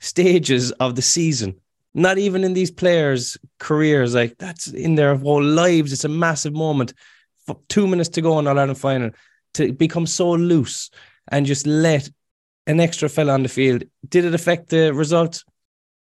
stages 0.00 0.72
of 0.72 0.94
the 0.94 1.02
season. 1.02 1.54
Not 1.94 2.18
even 2.18 2.44
in 2.44 2.52
these 2.52 2.70
players' 2.70 3.36
careers, 3.58 4.14
like 4.14 4.36
that's 4.38 4.68
in 4.68 4.94
their 4.94 5.16
whole 5.16 5.42
lives. 5.42 5.92
It's 5.92 6.04
a 6.04 6.08
massive 6.08 6.52
moment. 6.52 6.92
For 7.46 7.58
two 7.68 7.86
minutes 7.86 8.10
to 8.10 8.20
go 8.20 8.38
in 8.38 8.46
All 8.46 8.58
Ireland 8.58 8.78
final 8.78 9.10
to 9.54 9.72
become 9.72 10.06
so 10.06 10.32
loose 10.32 10.90
and 11.28 11.46
just 11.46 11.66
let 11.66 12.08
an 12.66 12.80
extra 12.80 13.08
fella 13.08 13.32
on 13.32 13.42
the 13.42 13.48
field. 13.48 13.84
Did 14.06 14.26
it 14.26 14.34
affect 14.34 14.68
the 14.68 14.92
result? 14.92 15.42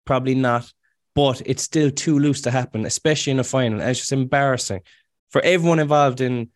Probably 0.05 0.35
not, 0.35 0.71
but 1.15 1.41
it's 1.45 1.63
still 1.63 1.89
too 1.89 2.19
loose 2.19 2.41
to 2.41 2.51
happen, 2.51 2.85
especially 2.85 3.31
in 3.31 3.39
a 3.39 3.43
final. 3.45 3.79
And 3.79 3.89
it's 3.89 3.99
just 3.99 4.11
embarrassing 4.11 4.81
for 5.29 5.41
everyone 5.41 5.79
involved 5.79 6.19
in 6.21 6.49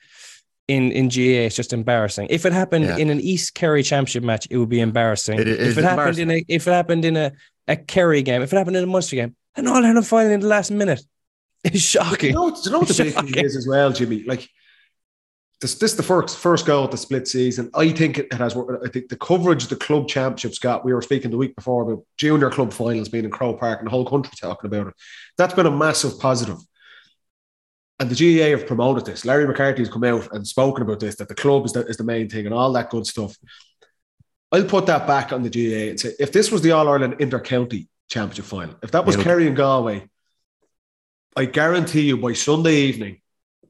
in 0.68 0.92
in 0.92 1.10
GAA. 1.10 1.46
It's 1.46 1.56
just 1.56 1.74
embarrassing. 1.74 2.28
If 2.30 2.46
it 2.46 2.54
happened 2.54 2.86
yeah. 2.86 2.98
in 2.98 3.10
an 3.10 3.20
East 3.20 3.54
Kerry 3.54 3.84
Championship 3.84 4.24
match, 4.24 4.48
it 4.50 4.58
would 4.58 4.70
be 4.70 4.80
embarrassing. 4.80 5.40
It, 5.40 5.48
if 5.48 5.78
it 5.78 5.84
happened 5.84 6.20
in 6.20 6.32
a 6.32 6.46
if 6.48 6.68
it 6.68 6.72
happened 6.72 7.06
in 7.06 7.18
a, 7.18 7.32
a 7.68 7.76
Kerry 7.76 8.22
game, 8.22 8.42
if 8.42 8.52
it 8.52 8.58
happened 8.58 8.78
in 8.78 8.84
a 8.84 8.88
Munster 8.88 9.16
game, 9.16 9.36
and 9.56 9.68
all 9.68 9.84
Ireland 9.84 10.08
final 10.08 10.32
in 10.32 10.40
the 10.40 10.48
last 10.48 10.72
minute, 10.72 11.02
it's 11.64 11.80
shocking. 11.80 12.30
You 12.30 12.36
know, 12.36 12.56
you 12.64 12.72
know 12.72 12.80
what 12.80 12.88
the 12.88 13.04
big 13.04 13.14
thing 13.14 13.46
is 13.46 13.56
as 13.56 13.68
well, 13.68 13.92
Jimmy? 13.92 14.24
Like 14.24 14.50
this, 15.62 15.76
this 15.76 15.92
is 15.92 15.98
the 15.98 16.04
first 16.04 16.38
first 16.38 16.66
goal 16.66 16.86
of 16.86 16.92
the 16.92 16.98
split 16.98 17.28
season. 17.28 17.70
I 17.74 17.92
think 17.92 18.18
it 18.18 18.34
has. 18.34 18.56
I 18.56 18.90
think 18.90 19.10
the 19.10 19.18
coverage 19.18 19.68
the 19.68 19.76
club 19.76 20.08
championships 20.08 20.60
got. 20.60 20.84
We 20.84 20.94
were 20.94 21.02
speaking 21.02 21.32
the 21.32 21.38
week 21.38 21.56
before 21.56 21.84
about 21.84 22.06
junior 22.18 22.50
club 22.50 22.74
finals 22.74 23.10
being 23.10 23.26
in 23.26 23.32
Croke 23.32 23.60
Park 23.60 23.80
and 23.80 23.88
the 23.88 23.92
whole 23.92 24.06
country 24.06 24.34
talking 24.40 24.68
about 24.68 24.88
it. 24.88 24.94
That's 25.38 25.54
been 25.54 25.66
a 25.66 25.72
massive 25.72 26.20
positive 26.20 26.58
and 28.00 28.10
the 28.10 28.16
GAA 28.16 28.58
have 28.58 28.68
promoted 28.68 29.06
this. 29.06 29.26
Larry 29.26 29.48
McCarthy's 29.48 29.90
come 29.90 30.04
out 30.04 30.34
and 30.34 30.46
spoken 30.46 30.84
about 30.84 31.00
this, 31.00 31.16
that 31.16 31.30
the 31.30 31.36
club 31.36 31.66
is 31.66 31.74
the, 31.74 31.86
is 31.86 31.98
the 31.98 32.04
main 32.04 32.30
thing 32.30 32.46
and 32.46 32.54
all 32.54 32.74
that 32.74 32.90
good 32.90 33.08
stuff. 33.08 33.36
I'll 34.52 34.66
put 34.66 34.86
that 34.88 35.08
back 35.08 35.32
on 35.34 35.44
the 35.44 35.50
GAA 35.50 35.90
and 35.90 36.00
say, 36.00 36.14
if 36.20 36.32
this 36.32 36.52
was 36.52 36.62
the 36.62 36.72
All 36.72 36.88
Ireland 36.88 37.16
Inter 37.20 37.40
County 37.40 37.88
Championship 38.10 38.46
final, 38.46 38.76
if 38.84 38.92
that 38.92 39.06
was 39.06 39.16
yeah. 39.18 39.24
Kerry 39.24 39.48
and 39.48 39.56
Galway, 39.56 40.08
I 41.36 41.46
guarantee 41.46 42.02
you 42.02 42.18
by 42.18 42.34
Sunday 42.34 42.76
evening, 42.76 43.22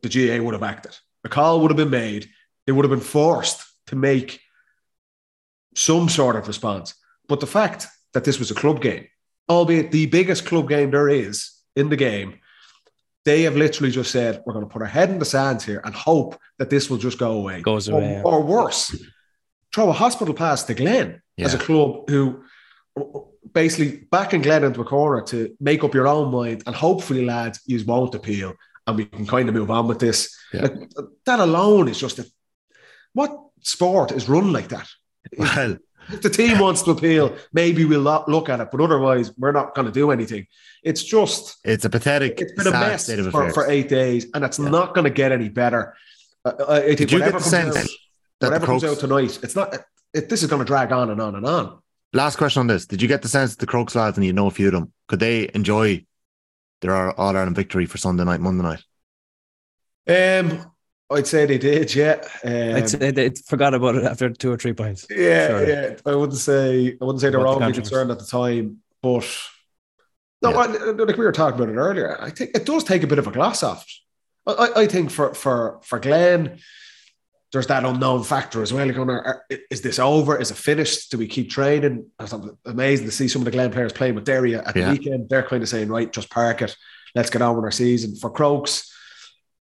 the 0.02 0.10
GAA 0.10 0.44
would 0.44 0.54
have 0.54 0.64
acted. 0.64 0.96
The 1.24 1.30
call 1.30 1.62
would 1.62 1.72
have 1.72 1.78
been 1.78 1.90
made. 1.90 2.30
They 2.66 2.72
would 2.72 2.86
have 2.86 2.92
been 2.92 3.00
forced 3.00 3.64
to 3.88 3.96
make 3.96 4.40
some 5.76 6.10
sort 6.10 6.36
of 6.36 6.48
response. 6.48 6.94
But 7.28 7.40
the 7.40 7.48
fact 7.48 7.88
that 8.14 8.24
this 8.24 8.40
was 8.40 8.52
a 8.52 8.56
club 8.56 8.82
game, 8.82 9.08
albeit 9.50 9.92
the 9.92 10.06
biggest 10.08 10.46
club 10.46 10.70
game 10.70 10.92
there 10.92 11.10
is 11.10 11.52
in 11.76 11.90
the 11.90 11.96
game, 11.96 12.40
they 13.26 13.42
have 13.44 13.56
literally 13.56 13.92
just 13.92 14.12
said, 14.12 14.42
we're 14.46 14.54
going 14.54 14.66
to 14.66 14.72
put 14.72 14.82
our 14.82 14.88
head 14.88 15.10
in 15.10 15.20
the 15.20 15.26
sands 15.26 15.66
here 15.66 15.82
and 15.84 15.94
hope 15.94 16.40
that 16.60 16.70
this 16.70 16.90
will 16.90 16.98
just 16.98 17.18
go 17.18 17.34
away. 17.34 17.62
Goes 17.62 17.88
away. 17.88 18.06
Or, 18.06 18.12
yeah. 18.12 18.22
or 18.24 18.44
worse, 18.44 18.96
throw 19.74 19.90
a 19.90 19.94
hospital 19.94 20.34
pass 20.34 20.64
to 20.64 20.74
Glen 20.74 21.22
Yeah. 21.36 21.46
as 21.46 21.54
a 21.56 21.58
club 21.58 22.10
who 22.10 22.44
basically 23.52 24.06
backing 24.12 24.42
Glen 24.42 24.64
into 24.64 24.82
a 24.82 24.86
corner 24.86 25.22
to 25.24 25.56
make 25.60 25.84
up 25.84 25.94
your 25.94 26.08
own 26.08 26.32
mind 26.32 26.64
and 26.68 26.76
hopefully, 26.76 27.26
lads, 27.26 27.60
you 27.66 27.84
won't 27.86 28.16
appeal 28.16 28.54
and 28.88 28.98
we 28.98 29.06
can 29.06 29.26
kind 29.26 29.50
of 29.50 29.56
move 29.56 29.72
on 29.72 29.88
with 29.88 30.00
this. 30.00 30.38
Yeah. 30.54 30.62
Like, 30.62 30.90
that 31.26 31.40
alone 31.40 31.88
is 31.88 32.00
just 32.00 32.20
a 32.20 32.26
what 33.14 33.32
sport 33.62 34.12
is 34.12 34.30
run 34.30 34.54
like 34.54 34.68
that? 34.70 34.88
Well, 35.38 35.78
If 36.10 36.22
the 36.22 36.30
team 36.30 36.60
wants 36.60 36.84
to 36.84 36.92
appeal, 36.92 37.36
maybe 37.52 37.84
we'll 37.86 38.02
not 38.02 38.30
look 38.30 38.50
at 38.50 38.60
it, 38.60 38.70
but 38.72 38.82
otherwise, 38.82 39.36
we're 39.38 39.52
not 39.52 39.74
going 39.74 39.88
to 39.88 39.92
do 39.92 40.12
anything. 40.12 40.46
It's 40.86 41.04
just 41.04 41.58
it's 41.66 41.84
a 41.84 41.90
pathetic, 41.90 42.40
it's 42.40 42.54
been 42.54 42.68
a 42.68 42.72
mess 42.72 43.06
state 43.06 43.18
of 43.20 43.32
for, 43.32 43.52
for 43.52 43.70
eight 43.70 43.90
days, 43.90 44.28
and 44.36 44.46
it's 44.46 44.60
Yeah. 44.60 44.70
not 44.70 44.94
going 44.94 45.06
to 45.06 45.10
get 45.10 45.32
any 45.32 45.50
better. 45.50 45.96
Uh, 46.46 46.54
I 46.70 46.80
think 46.82 46.98
Did 47.00 47.12
you 47.12 47.20
get 47.20 47.34
the 47.34 47.40
sense 47.40 47.76
out, 47.76 47.84
that 47.84 47.90
the 48.40 48.48
whatever 48.48 48.66
comes 48.68 48.84
out 48.84 49.00
tonight, 49.00 49.40
it's 49.42 49.56
not. 49.56 49.76
It, 50.14 50.30
this 50.30 50.44
is 50.44 50.50
going 50.50 50.60
to 50.60 50.66
drag 50.66 50.92
on 50.92 51.10
and 51.10 51.20
on 51.20 51.36
and 51.36 51.46
on. 51.46 51.80
last 52.14 52.38
question 52.38 52.60
on 52.62 52.68
this? 52.68 52.86
Did 52.86 53.02
you 53.02 53.08
get 53.08 53.24
the 53.24 53.28
sense 53.28 53.52
that 53.52 53.60
the 53.60 53.66
Crokes 53.66 53.96
lads, 53.96 54.16
and 54.18 54.26
you 54.26 54.32
know 54.32 54.46
a 54.46 54.52
few 54.52 54.68
of 54.68 54.74
them, 54.74 54.94
could 55.08 55.20
they 55.20 55.50
enjoy 55.56 56.06
their 56.82 57.12
All 57.20 57.36
Ireland 57.36 57.56
victory 57.56 57.88
for 57.88 57.98
Sunday 57.98 58.24
night, 58.24 58.40
Monday 58.40 58.64
night? 58.64 58.84
Um, 60.08 60.72
I'd 61.10 61.26
say 61.26 61.48
they 61.48 61.58
did, 61.58 61.94
yeah. 61.96 62.22
Um, 62.44 62.76
I'd 62.76 62.90
say 62.90 63.10
they 63.10 63.32
forgot 63.48 63.74
about 63.74 63.96
it 63.96 64.04
after 64.04 64.30
two 64.30 64.52
or 64.52 64.58
three 64.58 64.74
points. 64.74 65.08
Yeah, 65.10 65.48
Sorry. 65.48 65.70
yeah. 65.70 65.96
I 66.06 66.16
wouldn't 66.16 66.38
say 66.38 66.96
I 67.02 67.04
wouldn't 67.06 67.22
say 67.22 67.32
they 67.32 67.38
were 67.38 67.46
About 67.48 67.68
the 67.68 67.74
concerned 67.74 68.12
at 68.12 68.20
the 68.20 68.26
time, 68.26 68.82
but 69.02 69.28
no, 70.42 70.50
Yeah. 70.52 70.58
I, 70.58 70.66
like 70.92 71.18
we 71.18 71.26
were 71.26 71.32
talking 71.32 71.60
about 71.60 71.74
it 71.74 71.78
earlier. 71.78 72.18
I 72.22 72.30
think 72.30 72.52
it 72.56 72.66
does 72.66 72.84
take 72.84 73.04
a 73.04 73.08
bit 73.08 73.20
of 73.20 73.28
a 73.28 73.32
gloss 73.32 73.64
off. 73.64 73.86
I, 74.48 74.70
I- 74.76 74.88
think 74.88 75.10
for 75.12 75.34
for 75.34 75.80
for 75.84 76.00
Glen, 76.00 76.60
there's 77.52 77.68
that 77.68 77.84
unknown 77.86 78.24
factor 78.24 78.62
as 78.62 78.72
well. 78.74 78.86
You're 78.92 79.10
are- 79.12 79.46
is 79.72 79.82
this 79.82 79.98
over? 80.00 80.40
Is 80.40 80.52
it 80.52 80.58
finished? 80.58 81.12
Do 81.12 81.18
we 81.18 81.28
keep 81.28 81.50
training? 81.50 82.08
It's 82.20 82.34
amazing 82.66 83.06
to 83.08 83.12
see 83.12 83.28
some 83.28 83.42
of 83.42 83.46
the 83.46 83.52
Glen 83.52 83.72
players 83.72 83.94
playing 83.94 84.16
with 84.16 84.26
Derry 84.26 84.56
at 84.56 84.74
the 84.74 84.80
Yeah. 84.82 84.92
weekend. 84.92 85.30
They're 85.30 85.44
kind 85.44 85.64
of 85.64 85.70
saying, 85.70 85.88
right, 85.90 86.12
just 86.12 86.30
park 86.30 86.62
it. 86.62 86.76
Let's 87.16 87.30
get 87.30 87.42
on 87.42 87.56
with 87.56 87.64
our 87.66 87.72
season. 87.72 88.16
For 88.16 88.30
Crokes, 88.30 88.92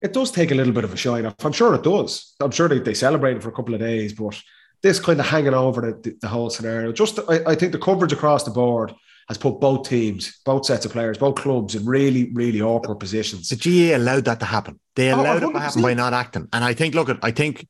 it 0.02 0.14
does 0.14 0.32
take 0.32 0.52
a 0.52 0.56
little 0.56 0.74
bit 0.74 0.84
of 0.84 0.94
a 0.94 0.98
shine 0.98 1.26
off. 1.26 1.36
I'm 1.46 1.52
sure 1.52 1.74
it 1.76 1.84
does. 1.84 2.34
I'm 2.42 2.52
sure 2.52 2.68
they, 2.68 2.80
they 2.80 2.94
celebrated 2.96 3.44
for 3.44 3.50
a 3.50 3.54
couple 3.54 3.76
of 3.76 3.80
days, 3.80 4.14
but 4.14 4.40
this 4.82 5.00
kind 5.00 5.20
of 5.20 5.28
hanging 5.28 5.54
over 5.54 5.82
the, 5.82 5.94
the, 6.10 6.18
the 6.22 6.28
whole 6.28 6.50
scenario. 6.50 6.92
Just, 6.92 7.20
I, 7.30 7.42
I 7.52 7.56
think 7.56 7.72
the 7.72 7.78
coverage 7.80 8.12
across 8.14 8.44
the 8.44 8.52
board 8.52 8.94
has 9.28 9.38
put 9.38 9.60
both 9.60 9.90
teams, 9.90 10.40
both 10.46 10.66
sets 10.66 10.86
of 10.86 10.92
players, 10.92 11.18
both 11.18 11.36
clubs 11.36 11.74
in 11.76 11.86
really, 11.86 12.32
really 12.34 12.62
awkward 12.62 13.00
positions. 13.00 13.50
The 13.50 13.56
GAA 13.56 13.98
allowed 13.98 14.26
that 14.26 14.40
to 14.40 14.46
happen. 14.46 14.80
They 14.96 15.12
Oh, 15.12 15.20
allowed 15.22 15.44
it 15.44 15.52
to 15.52 15.60
happen 15.60 15.82
by 15.82 15.94
not 15.96 16.14
acting. 16.14 16.48
And 16.54 16.64
I 16.64 16.74
think, 16.74 16.94
look, 16.96 17.10
at 17.10 17.18
I 17.24 17.32
think 17.32 17.68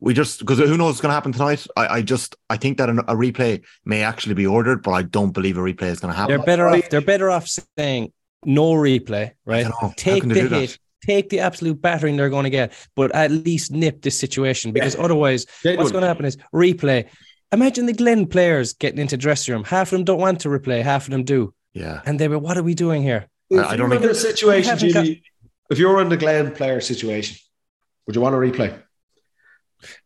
we 0.00 0.12
just 0.14 0.40
because 0.40 0.58
who 0.58 0.76
knows 0.76 0.88
what's 0.94 1.00
going 1.00 1.10
to 1.10 1.14
happen 1.14 1.32
tonight. 1.32 1.66
I, 1.76 1.86
I 1.98 2.02
just 2.02 2.34
I 2.50 2.56
think 2.56 2.78
that 2.78 2.88
an, 2.90 2.98
a 3.00 3.14
replay 3.14 3.62
may 3.84 4.02
actually 4.02 4.34
be 4.34 4.46
ordered, 4.46 4.82
but 4.82 4.92
I 4.92 5.02
don't 5.02 5.30
believe 5.32 5.56
a 5.56 5.60
replay 5.60 5.90
is 5.90 6.00
going 6.00 6.12
to 6.12 6.16
happen. 6.18 6.36
They're 6.36 6.44
better 6.44 6.68
off. 6.68 6.88
They're 6.90 7.00
better 7.00 7.30
off 7.30 7.48
saying 7.78 8.12
no 8.44 8.72
replay, 8.72 9.32
right? 9.44 9.62
don't 9.62 9.70
know. 9.70 9.88
How 9.88 9.94
Take 9.96 10.22
the 10.24 10.34
do 10.34 10.48
that? 10.48 10.60
hit, 10.60 10.78
take 11.04 11.28
the 11.30 11.40
absolute 11.40 11.80
battering 11.80 12.16
they're 12.16 12.28
going 12.30 12.44
to 12.44 12.50
get, 12.50 12.72
but 12.94 13.14
at 13.14 13.30
least 13.30 13.72
nip 13.72 14.02
this 14.02 14.18
situation 14.18 14.72
because 14.72 14.96
otherwise, 14.96 15.46
They 15.64 15.76
what's 15.76 15.84
would. 15.86 15.92
going 15.92 16.02
to 16.02 16.08
happen 16.08 16.24
is 16.26 16.36
replay. 16.52 17.08
Imagine 17.52 17.86
the 17.86 17.92
Glen 17.92 18.26
players 18.26 18.72
getting 18.72 18.98
into 18.98 19.16
dressing 19.16 19.54
room. 19.54 19.64
Half 19.64 19.88
of 19.88 19.98
them 19.98 20.04
don't 20.04 20.18
want 20.20 20.40
to 20.40 20.48
replay, 20.48 20.82
half 20.82 21.06
of 21.06 21.10
them 21.12 21.24
do, 21.24 21.54
Yeah, 21.74 22.00
and 22.04 22.18
they 22.18 22.28
were, 22.28 22.38
"What 22.38 22.58
are 22.58 22.62
we 22.62 22.74
doing 22.74 23.02
here?" 23.02 23.28
If 23.50 23.64
I 23.64 23.72
you 23.72 23.76
don't 23.78 23.90
were 23.90 23.98
think- 23.98 24.10
in 24.10 24.14
situation, 24.16 24.78
We 24.82 24.92
haven't 24.92 25.18
if 25.70 25.78
you 25.78 25.88
were 25.88 26.00
in 26.00 26.08
the 26.08 26.16
Glen 26.16 26.52
player 26.52 26.80
situation, 26.80 27.36
would 28.06 28.16
you 28.16 28.22
want 28.22 28.32
to 28.34 28.38
replay? 28.38 28.74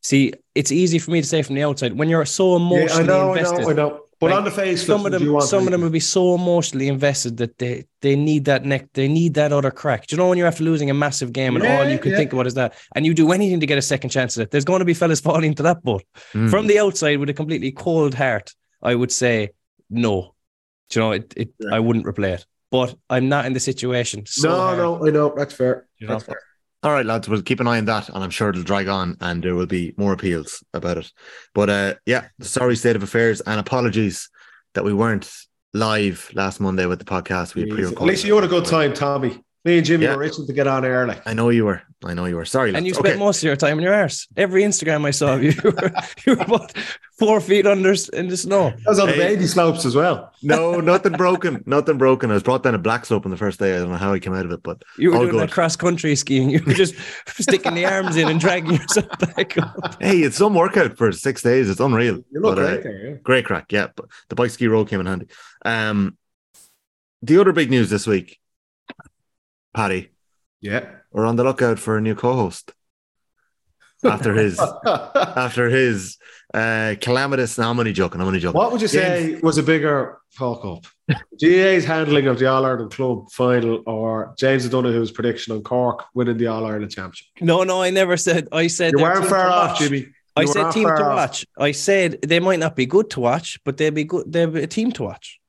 See, 0.02 0.32
it's 0.54 0.72
easy 0.72 0.98
for 0.98 1.10
me 1.10 1.20
to 1.22 1.26
say 1.26 1.42
from 1.42 1.54
the 1.54 1.62
outside 1.62 1.92
when 1.96 2.08
you're 2.08 2.24
so 2.26 2.56
emotionally 2.56 3.04
I 3.04 3.06
know, 3.06 3.32
I 3.32 3.38
invested. 3.38 3.60
know, 3.62 3.70
I 3.70 3.72
know. 3.72 4.00
But 4.20 4.30
Like, 4.30 4.38
on 4.40 4.44
the 4.44 4.50
face, 4.50 4.84
some 4.84 5.06
of 5.06 5.12
them 5.12 5.40
some 5.40 5.64
of 5.66 5.70
them 5.72 5.80
would 5.80 5.92
be 5.92 6.00
so 6.00 6.34
emotionally 6.34 6.88
invested 6.88 7.38
that 7.38 7.56
they 7.56 7.84
they 8.02 8.16
need 8.16 8.44
that 8.44 8.64
neck 8.66 8.88
they 8.92 9.08
need 9.08 9.32
that 9.34 9.50
other 9.52 9.70
crack 9.70 10.06
do 10.06 10.14
you 10.14 10.18
know 10.20 10.28
when 10.28 10.36
you're 10.36 10.46
after 10.46 10.62
losing 10.62 10.90
a 10.90 10.94
massive 10.94 11.32
game 11.32 11.56
and 11.56 11.64
all 11.66 11.88
you 11.88 11.98
can 11.98 12.10
yeah. 12.10 12.18
think 12.18 12.32
about 12.34 12.46
is 12.46 12.54
that 12.54 12.74
and 12.94 13.06
you 13.06 13.14
do 13.14 13.32
anything 13.32 13.60
to 13.60 13.66
get 13.66 13.78
a 13.78 13.82
second 13.82 14.10
chance 14.10 14.36
at 14.36 14.42
it 14.42 14.50
there's 14.50 14.66
going 14.66 14.80
to 14.80 14.84
be 14.84 14.92
fellas 14.94 15.20
falling 15.28 15.44
into 15.44 15.62
that 15.62 15.82
boat 15.82 16.04
Mm. 16.34 16.50
from 16.50 16.66
the 16.66 16.78
outside 16.78 17.18
with 17.18 17.30
a 17.30 17.34
completely 17.34 17.72
cold 17.72 18.14
heart 18.14 18.52
i 18.82 18.94
would 18.94 19.10
say 19.10 19.50
no 19.88 20.34
do 20.90 21.00
you 21.00 21.04
know 21.06 21.12
it, 21.12 21.32
it 21.36 21.48
Yeah. 21.58 21.74
i 21.76 21.80
wouldn't 21.80 22.04
replay 22.04 22.32
it 22.34 22.44
but 22.70 22.94
i'm 23.08 23.28
not 23.30 23.46
in 23.46 23.52
the 23.54 23.60
situation 23.60 24.26
so 24.26 24.48
no, 24.50 24.56
hard, 24.56 24.78
no, 24.78 25.06
I 25.06 25.10
know. 25.10 25.34
That's 25.36 25.54
fair. 25.54 25.86
you 25.98 26.06
know? 26.06 26.14
That's 26.14 26.24
fair. 26.24 26.42
All 26.82 26.92
right, 26.92 27.04
lads, 27.04 27.28
we'll 27.28 27.42
keep 27.42 27.60
an 27.60 27.66
eye 27.66 27.76
on 27.76 27.84
that, 27.86 28.08
and 28.08 28.24
I'm 28.24 28.30
sure 28.30 28.48
it'll 28.48 28.62
drag 28.62 28.88
on, 28.88 29.16
and 29.20 29.42
there 29.42 29.54
will 29.54 29.66
be 29.66 29.92
more 29.98 30.14
appeals 30.14 30.64
about 30.72 30.96
it. 30.96 31.12
But 31.54 31.68
uh, 31.68 31.94
yeah, 32.06 32.28
sorry 32.40 32.74
state 32.74 32.96
of 32.96 33.02
affairs, 33.02 33.42
and 33.42 33.60
apologies 33.60 34.30
that 34.74 34.84
we 34.84 34.94
weren't 34.94 35.30
live 35.74 36.30
last 36.34 36.58
Monday 36.58 36.86
with 36.86 36.98
the 36.98 37.04
podcast. 37.04 37.54
We 37.54 37.64
At 37.64 37.68
pre-recorded. 37.68 38.08
least 38.08 38.24
you 38.24 38.34
had 38.34 38.44
a 38.44 38.48
good 38.48 38.64
time, 38.64 38.94
Tommy. 38.94 39.42
Me 39.64 39.76
and 39.76 39.84
Jimmy 39.86 40.04
Yeah. 40.06 40.16
were 40.16 40.22
itching 40.22 40.46
to 40.46 40.52
get 40.54 40.66
on 40.66 40.84
air. 40.86 41.02
early. 41.04 41.16
I 41.26 41.34
know 41.34 41.50
you 41.50 41.66
were. 41.66 41.82
I 42.02 42.14
know 42.14 42.24
you 42.24 42.36
were. 42.36 42.46
Sorry, 42.46 42.74
and 42.74 42.86
you 42.86 42.94
spent 42.94 43.08
okay. 43.08 43.18
most 43.18 43.38
of 43.38 43.42
your 43.42 43.56
time 43.56 43.76
in 43.76 43.84
your 43.84 43.92
arse. 43.92 44.26
Every 44.34 44.62
Instagram 44.62 45.04
I 45.04 45.10
saw 45.10 45.34
of 45.34 45.42
you, 45.42 45.50
you 45.64 45.70
were, 45.70 45.92
you 46.26 46.34
were 46.34 46.42
about 46.42 46.72
four 47.18 47.42
feet 47.42 47.66
under 47.66 47.94
in 48.14 48.28
the 48.28 48.38
snow. 48.38 48.70
That 48.70 48.86
was 48.86 48.98
on 48.98 49.08
the 49.08 49.16
baby 49.16 49.46
slopes 49.46 49.84
as 49.84 49.94
well. 49.94 50.32
no, 50.42 50.80
nothing 50.92 51.12
broken. 51.12 51.62
Nothing 51.66 51.98
broken. 51.98 52.30
I 52.30 52.34
was 52.34 52.42
brought 52.42 52.62
down 52.62 52.74
a 52.74 52.78
black 52.78 53.04
slope 53.04 53.26
on 53.26 53.30
the 53.30 53.36
first 53.36 53.58
day. 53.58 53.76
I 53.76 53.80
don't 53.80 53.90
know 53.90 53.96
how 53.98 54.14
I 54.14 54.18
came 54.18 54.32
out 54.32 54.46
of 54.46 54.52
it, 54.52 54.62
but 54.62 54.82
You 54.96 55.10
were 55.10 55.16
All 55.16 55.22
doing 55.24 55.32
good. 55.32 55.42
that 55.42 55.52
cross 55.52 55.76
country 55.76 56.16
skiing. 56.16 56.48
You 56.48 56.62
were 56.66 56.72
just 56.72 56.94
sticking 57.26 57.74
the 57.74 57.84
arms 57.84 58.16
in 58.16 58.28
and 58.28 58.40
dragging 58.40 58.76
yourself 58.76 59.10
back 59.18 59.58
up. 59.58 60.00
hey, 60.00 60.20
it's 60.20 60.38
some 60.38 60.54
workout 60.54 60.96
for 60.96 61.12
six 61.12 61.42
days. 61.42 61.68
It's 61.68 61.80
unreal. 61.80 62.22
You 62.30 62.40
look 62.40 62.56
But, 62.56 62.64
uh, 62.64 62.66
great 62.70 62.82
there, 62.82 63.06
yeah. 63.10 63.14
Great 63.22 63.44
crack, 63.44 63.70
yeah. 63.72 63.88
But 63.94 64.06
the 64.30 64.36
bike 64.36 64.52
ski 64.52 64.68
roll 64.68 64.86
came 64.86 65.00
in 65.00 65.06
handy. 65.06 65.26
Um, 65.66 66.16
the 67.20 67.38
other 67.38 67.52
big 67.52 67.68
news 67.68 67.90
this 67.90 68.06
week, 68.06 68.39
Paddy, 69.74 70.10
Yeah. 70.60 70.86
we're 71.12 71.26
on 71.26 71.36
the 71.36 71.44
lookout 71.44 71.78
for 71.78 71.96
a 71.96 72.00
new 72.00 72.14
co-host 72.14 72.72
after 74.04 74.34
his 74.34 74.58
after 74.86 75.68
his 75.68 76.16
uh, 76.54 76.94
calamitous. 77.00 77.58
No, 77.58 77.70
I'm 77.70 77.78
only 77.78 77.92
joking. 77.92 78.20
I'm 78.20 78.26
only 78.26 78.40
joking. 78.40 78.58
what 78.58 78.72
would 78.72 78.80
you 78.82 78.88
say 78.88 79.38
was 79.42 79.58
a 79.58 79.62
bigger 79.62 80.18
fuck 80.30 80.64
up? 80.64 80.84
GAA's 81.40 81.84
handling 81.84 82.26
of 82.28 82.38
the 82.38 82.46
All 82.46 82.64
Ireland 82.64 82.92
Club 82.92 83.30
final 83.32 83.82
or 83.86 84.34
James 84.38 84.66
O'Donoghue's 84.66 85.10
prediction 85.10 85.54
on 85.54 85.62
Cork 85.62 86.04
winning 86.14 86.38
the 86.38 86.46
All 86.46 86.64
Ireland 86.64 86.92
Championship? 86.92 87.26
No, 87.40 87.62
no, 87.64 87.82
I 87.82 87.90
never 87.90 88.16
said. 88.16 88.48
I 88.52 88.68
said 88.68 88.92
You 88.96 89.02
weren't 89.02 89.26
far 89.26 89.48
off. 89.48 89.78
Jimmy. 89.78 90.06
I 90.36 90.42
You 90.42 90.46
were 90.46 90.52
said 90.52 90.70
team 90.70 90.84
far 90.84 90.96
to 90.96 91.04
off. 91.04 91.16
watch. 91.16 91.46
I 91.58 91.72
said 91.72 92.22
they 92.22 92.38
might 92.40 92.60
not 92.60 92.76
be 92.76 92.86
good 92.86 93.10
to 93.10 93.20
watch, 93.20 93.58
but 93.64 93.76
they'll 93.76 93.90
be 93.90 94.04
good. 94.04 94.32
They'll 94.32 94.50
be 94.50 94.62
a 94.62 94.66
team 94.68 94.92
to 94.92 95.02
watch. 95.02 95.39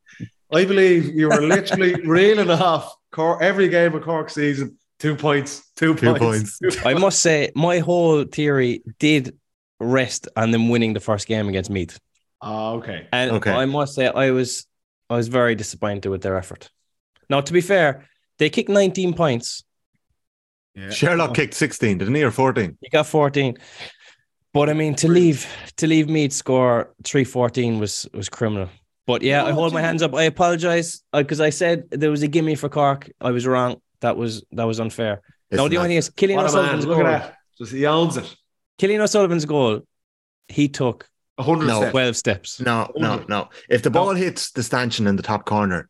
I 0.54 0.66
believe 0.66 1.06
you 1.16 1.30
were 1.30 1.42
literally 1.42 1.96
reeling 2.06 2.50
off 2.50 2.94
Cork, 3.12 3.42
every 3.42 3.70
game 3.70 3.94
of 3.96 4.04
Cork 4.04 4.30
season. 4.30 4.78
Two 5.00 5.16
points, 5.16 5.72
two, 5.76 5.96
Two 5.96 6.14
points. 6.14 6.60
I 6.86 6.94
must 6.94 7.20
say, 7.20 7.52
my 7.56 7.80
whole 7.80 8.24
theory 8.24 8.84
did 9.00 9.36
rest 9.80 10.28
on 10.36 10.52
them 10.52 10.70
winning 10.70 10.94
the 10.94 11.00
first 11.00 11.28
game 11.28 11.50
against 11.50 11.72
Meath, 11.72 12.00
Oh, 12.42 12.76
okay. 12.76 13.08
and 13.12 13.32
Okay. 13.32 13.52
I 13.52 13.66
must 13.66 13.96
say, 13.96 14.08
I 14.08 14.30
was 14.32 14.68
I 15.10 15.16
was 15.16 15.28
very 15.28 15.56
disappointed 15.56 16.10
with 16.10 16.22
their 16.22 16.38
effort. 16.38 16.70
Now, 17.30 17.42
to 17.42 17.52
be 17.54 17.62
fair, 17.62 18.08
they 18.38 18.50
kicked 18.50 18.70
19 18.70 19.14
points. 19.14 19.64
Yeah. 20.76 20.90
Sherlock 20.92 21.34
kicked 21.34 21.54
16, 21.56 21.98
didn't 21.98 22.16
he, 22.16 22.24
or 22.24 22.32
14? 22.32 22.78
He 22.82 22.90
got 22.90 23.08
14. 23.08 23.58
But 24.54 24.70
I 24.70 24.74
mean, 24.74 24.96
to 24.96 25.08
leave 25.08 25.48
to 25.78 25.88
leave 25.88 26.10
Meath 26.10 26.34
score 26.34 26.94
314 27.04 27.80
was 27.80 28.08
was 28.14 28.30
criminal. 28.30 28.70
But 29.08 29.22
yeah, 29.24 29.44
I 29.44 29.52
hold 29.52 29.74
my 29.74 29.82
hands 29.82 30.02
up. 30.04 30.14
I 30.14 30.24
apologize 30.24 31.02
uh, 31.12 31.20
because 31.22 31.42
I 31.42 31.50
said 31.50 31.90
there 31.90 32.12
was 32.12 32.24
a 32.24 32.28
gimme 32.28 32.56
for 32.56 32.70
Cork. 32.70 33.10
I 33.20 33.32
was 33.32 33.46
wrong. 33.48 33.82
That 34.02 34.16
was 34.18 34.44
that 34.52 34.66
was 34.66 34.80
unfair. 34.80 35.22
no, 35.52 35.68
the 35.68 35.78
only 35.78 35.90
thing 35.90 35.98
is 35.98 36.10
Killian 36.10 36.38
What 36.38 36.54
man. 36.54 36.76
O'Sullivan's 36.76 36.86
goal. 36.86 37.22
Just 37.58 37.72
he 37.74 37.86
owns 37.86 38.18
it. 38.18 38.36
Killian 38.78 39.02
O'Sullivan's 39.02 39.46
goal. 39.46 39.82
He 40.48 40.68
took 40.70 41.08
A 41.38 41.44
hundred 41.44 41.68
No. 41.68 41.78
steps. 41.80 41.92
12 41.92 42.16
steps. 42.18 42.60
No, 42.62 42.92
no, 42.96 43.24
no. 43.28 43.50
If 43.70 43.84
the 43.84 43.90
ball 43.90 44.14
hits 44.16 44.52
the 44.52 44.64
stanchion 44.64 45.08
in 45.08 45.16
the 45.16 45.24
top 45.24 45.46
corner, 45.46 45.90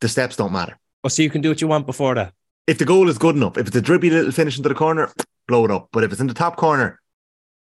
the 0.00 0.08
steps 0.08 0.36
don't 0.36 0.52
matter. 0.52 0.78
Oh, 1.04 1.08
so 1.08 1.22
you 1.22 1.30
can 1.30 1.40
do 1.40 1.48
what 1.48 1.60
you 1.60 1.68
want 1.68 1.86
before 1.86 2.14
that. 2.14 2.32
If 2.66 2.78
the 2.78 2.84
goal 2.84 3.08
is 3.08 3.18
good 3.18 3.34
enough, 3.36 3.58
if 3.58 3.66
it's 3.66 3.76
a 3.76 3.82
dribbly 3.82 4.10
little 4.10 4.30
finish 4.32 4.56
into 4.56 4.68
the 4.68 4.74
corner, 4.74 5.10
blow 5.48 5.64
it 5.64 5.70
up. 5.70 5.88
But 5.92 6.04
if 6.04 6.12
it's 6.12 6.20
in 6.20 6.28
the 6.28 6.34
top 6.34 6.56
corner, 6.56 7.00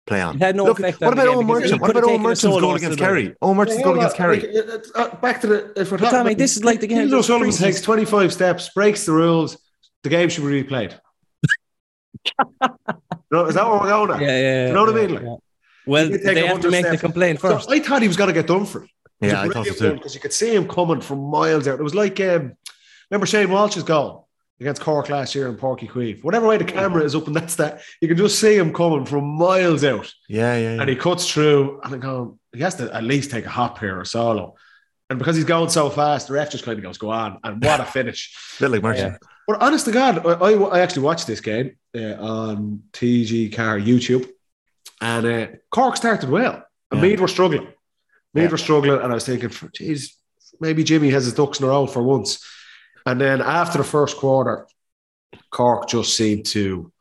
play 0.05 0.21
on. 0.21 0.35
It 0.35 0.41
had 0.41 0.55
no 0.55 0.65
Look, 0.65 0.79
effect. 0.79 1.01
what 1.01 1.07
on 1.07 1.13
about 1.13 1.23
the 1.25 1.29
Owen 1.31 1.47
game 1.47 1.55
because 1.55 1.71
Murchan? 1.71 1.73
he 1.73 1.79
What 1.79 1.89
about 1.91 2.03
Owen 2.03 2.09
taken 2.11 2.21
a 2.25 2.27
Murchan's 2.29 2.41
solo 2.41 2.59
goal 2.61 2.71
instead 2.73 2.85
against 2.91 3.01
of- 3.01 3.07
Kerry? 3.07 3.35
Eoin 3.41 3.55
Murchan's 3.55 3.83
goal 3.83 3.95
against 3.97 4.15
Kerry. 4.15 4.39
Like, 4.39 4.85
uh, 4.95 5.15
back 5.17 5.41
to 5.41 5.47
the 5.47 5.73
if 5.79 5.91
we're 5.91 5.97
talking 5.97 6.11
Tommy, 6.11 6.31
about- 6.31 6.37
this 6.37 6.55
is 6.57 6.63
like 6.63 6.79
the 6.79 6.87
game. 6.87 7.07
Neil 7.07 7.15
O'Sullivan 7.15 7.49
preseason. 7.49 7.59
takes 7.61 7.81
25 7.81 8.33
steps, 8.33 8.69
breaks 8.69 9.05
the 9.05 9.11
rules. 9.13 9.57
The 10.03 10.09
game 10.09 10.29
should 10.29 10.45
be 10.45 10.63
replayed. 10.63 10.93
no, 13.31 13.45
is 13.45 13.55
that 13.55 13.67
what 13.67 13.81
we're 13.81 13.89
going 13.89 14.11
at? 14.11 14.21
Yeah, 14.21 14.27
yeah. 14.27 14.39
yeah 14.41 14.67
you 14.67 14.73
know 14.73 14.85
what 14.85 14.95
I 14.95 15.01
mean? 15.01 15.13
Like, 15.15 15.23
yeah. 15.23 15.35
Well, 15.87 16.03
he 16.05 16.11
did 16.11 16.23
take 16.23 16.35
they 16.35 16.47
have 16.47 16.61
to 16.61 16.71
make 16.71 16.83
the 16.83 16.89
steps. 16.89 17.01
complaint 17.01 17.39
So 17.39 17.49
first. 17.55 17.69
I 17.69 17.79
thought 17.79 18.01
he 18.01 18.07
was 18.07 18.17
going 18.17 18.27
to 18.29 18.33
get 18.33 18.47
done 18.47 18.65
for 18.65 18.83
it. 18.83 18.89
Yeah, 19.21 19.41
I 19.41 19.49
thought 19.49 19.65
so 19.67 19.73
too. 19.73 19.93
Because 19.93 20.13
you 20.15 20.21
could 20.21 20.33
see 20.33 20.53
him 20.53 20.67
coming 20.67 20.99
from 21.01 21.19
miles 21.19 21.67
out. 21.67 21.79
It 21.79 21.83
was 21.83 21.95
like, 21.95 22.19
um, 22.19 22.53
remember 23.09 23.25
Shane 23.25 23.49
Walsh's 23.49 23.83
goal 23.83 24.24
against 24.59 24.81
Cork 24.81 25.09
last 25.09 25.35
year 25.35 25.47
in 25.47 25.55
Páirc 25.57 25.79
Uí 25.81 25.89
Chaoimh? 25.89 26.23
Whatever 26.23 26.47
way 26.47 26.57
the 26.57 26.65
camera 26.65 27.03
is 27.03 27.15
up 27.15 27.27
and 27.27 27.35
that's 27.35 27.55
that, 27.55 27.81
you 28.01 28.07
can 28.07 28.17
just 28.17 28.39
see 28.39 28.55
him 28.57 28.73
coming 28.73 29.05
from 29.05 29.25
miles 29.25 29.83
out. 29.83 30.11
Yeah, 30.29 30.55
yeah, 30.55 30.75
yeah. 30.75 30.81
And 30.81 30.89
he 30.89 30.95
cuts 30.95 31.29
through 31.31 31.81
and 31.83 31.95
I 31.95 31.97
go, 31.97 32.37
he 32.53 32.61
has 32.61 32.75
to 32.75 32.93
at 32.93 33.03
least 33.03 33.31
take 33.31 33.45
a 33.45 33.49
hop 33.49 33.79
here 33.79 33.99
or 33.99 34.05
solo. 34.05 34.55
And 35.09 35.19
because 35.19 35.35
he's 35.35 35.45
going 35.45 35.69
so 35.69 35.89
fast, 35.89 36.27
the 36.27 36.33
ref 36.33 36.51
just 36.51 36.63
kind 36.65 36.77
of 36.79 36.83
goes, 36.83 36.97
go 36.97 37.09
on. 37.11 37.39
And 37.43 37.63
what 37.63 37.79
a 37.79 37.85
finish. 37.85 38.35
bit 38.59 38.71
like 38.71 38.81
Murchan. 38.81 38.97
Yeah. 38.97 39.17
But 39.47 39.61
honest 39.61 39.85
to 39.85 39.91
God, 39.91 40.25
I, 40.25 40.31
I, 40.31 40.51
I 40.53 40.79
actually 40.79 41.03
watched 41.03 41.27
this 41.27 41.41
game 41.41 41.75
uh, 41.95 42.13
on 42.15 42.81
TG 42.93 43.51
Ceathair 43.51 43.85
YouTube, 43.85 44.27
and 45.01 45.25
uh, 45.27 45.47
Cork 45.69 45.95
started 45.97 46.29
well, 46.31 46.63
and 46.89 46.99
Yeah. 46.99 47.09
Meath 47.09 47.19
were 47.19 47.27
struggling. 47.27 47.65
Meath 48.33 48.45
Yeah. 48.45 48.49
were 48.49 48.57
struggling, 48.57 48.99
and 48.99 49.11
I 49.11 49.13
was 49.13 49.23
thinking, 49.27 49.51
geez, 49.75 50.15
maybe 50.59 50.83
Jimmy 50.83 51.11
has 51.11 51.25
his 51.25 51.35
ducks 51.35 51.59
in 51.59 51.65
a 51.65 51.69
row 51.69 51.85
for 51.85 52.01
once. 52.01 52.43
And 53.05 53.19
then 53.21 53.41
after 53.41 53.77
the 53.77 53.83
first 53.83 54.17
quarter, 54.17 54.67
Cork 55.51 55.87
just 55.87 56.15
seemed 56.17 56.45
to. 56.47 56.91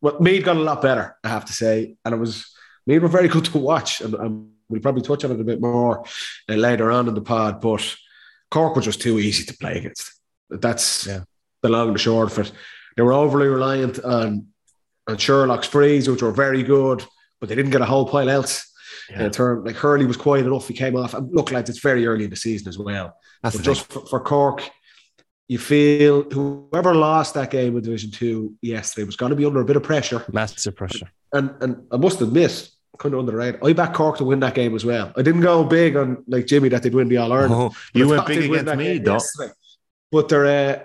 Well, 0.00 0.18
Meath 0.20 0.44
got 0.44 0.56
a 0.56 0.60
lot 0.60 0.82
better, 0.82 1.16
I 1.22 1.28
have 1.28 1.44
to 1.44 1.52
say, 1.52 1.96
and 2.04 2.14
it 2.14 2.18
was 2.18 2.50
Meath 2.86 3.02
were 3.02 3.08
very 3.08 3.28
good 3.34 3.44
to 3.46 3.58
watch, 3.58 4.00
and, 4.00 4.14
and 4.14 4.50
we'll 4.68 4.80
probably 4.80 5.02
touch 5.02 5.24
on 5.24 5.30
it 5.32 5.40
a 5.40 5.44
bit 5.44 5.60
more 5.60 6.04
uh, 6.48 6.54
later 6.54 6.90
on 6.90 7.06
in 7.08 7.14
the 7.14 7.20
pod. 7.20 7.60
But 7.60 7.96
Cork 8.50 8.74
were 8.74 8.82
just 8.82 9.00
too 9.00 9.18
easy 9.20 9.44
to 9.44 9.56
play 9.56 9.78
against. 9.78 10.12
That's 10.50 11.06
Yeah. 11.06 11.20
the 11.62 11.68
long 11.68 11.88
and 11.88 11.94
the 11.96 12.00
short 12.00 12.32
of 12.32 12.38
it. 12.46 12.52
They 12.96 13.02
were 13.02 13.12
overly 13.12 13.46
reliant 13.48 13.98
on 14.04 14.48
on 15.08 15.16
Sherlock's 15.16 15.66
frees, 15.66 16.08
which 16.08 16.22
were 16.22 16.30
very 16.30 16.62
good, 16.62 17.04
but 17.40 17.48
they 17.48 17.54
didn't 17.56 17.72
get 17.72 17.80
a 17.80 17.84
whole 17.86 18.06
pile 18.06 18.28
else. 18.28 18.68
Yeah. 19.10 19.24
In 19.24 19.30
turn, 19.32 19.64
like 19.64 19.74
Hurley 19.76 20.06
was 20.06 20.16
quiet 20.16 20.46
enough. 20.46 20.68
He 20.68 20.74
came 20.74 20.94
off. 20.96 21.14
And 21.14 21.32
look, 21.34 21.50
lads, 21.50 21.68
it's 21.70 21.80
very 21.80 22.06
early 22.06 22.24
in 22.24 22.30
the 22.30 22.36
season 22.36 22.68
as 22.68 22.78
well. 22.78 23.16
That's 23.42 23.56
But 23.56 23.64
just 23.64 23.90
for, 23.92 24.06
for 24.06 24.20
Cork, 24.20 24.62
you 25.52 25.58
feel 25.58 26.22
whoever 26.22 26.94
lost 26.94 27.34
that 27.34 27.50
game 27.50 27.76
in 27.76 27.82
Division 27.82 28.10
Two 28.10 28.54
yesterday 28.62 29.04
was 29.04 29.16
going 29.16 29.30
to 29.30 29.36
be 29.36 29.44
under 29.44 29.60
a 29.60 29.64
bit 29.66 29.76
of 29.76 29.82
pressure. 29.82 30.24
Massive 30.32 30.74
pressure. 30.74 31.10
And 31.34 31.54
and 31.60 31.86
I 31.92 31.98
must 31.98 32.22
admit, 32.22 32.70
kind 32.98 33.12
of 33.12 33.20
under 33.20 33.32
the 33.32 33.36
radar, 33.36 33.68
I 33.68 33.74
backed 33.74 33.94
Cork 33.94 34.16
to 34.16 34.24
win 34.24 34.40
that 34.40 34.54
game 34.54 34.74
as 34.74 34.82
well. 34.82 35.12
I 35.14 35.20
didn't 35.20 35.42
go 35.42 35.62
big 35.62 35.94
on 35.94 36.24
like 36.26 36.46
Jimmy 36.46 36.70
that 36.70 36.82
they'd 36.82 36.94
win 36.94 37.08
the 37.08 37.18
All 37.18 37.34
Ireland. 37.34 37.52
Oh, 37.54 37.70
you 37.92 38.08
went 38.08 38.26
big 38.26 38.50
against 38.50 38.76
me, 38.76 38.96
though. 38.96 39.20
But 40.10 40.30
they're 40.30 40.46
uh, 40.46 40.82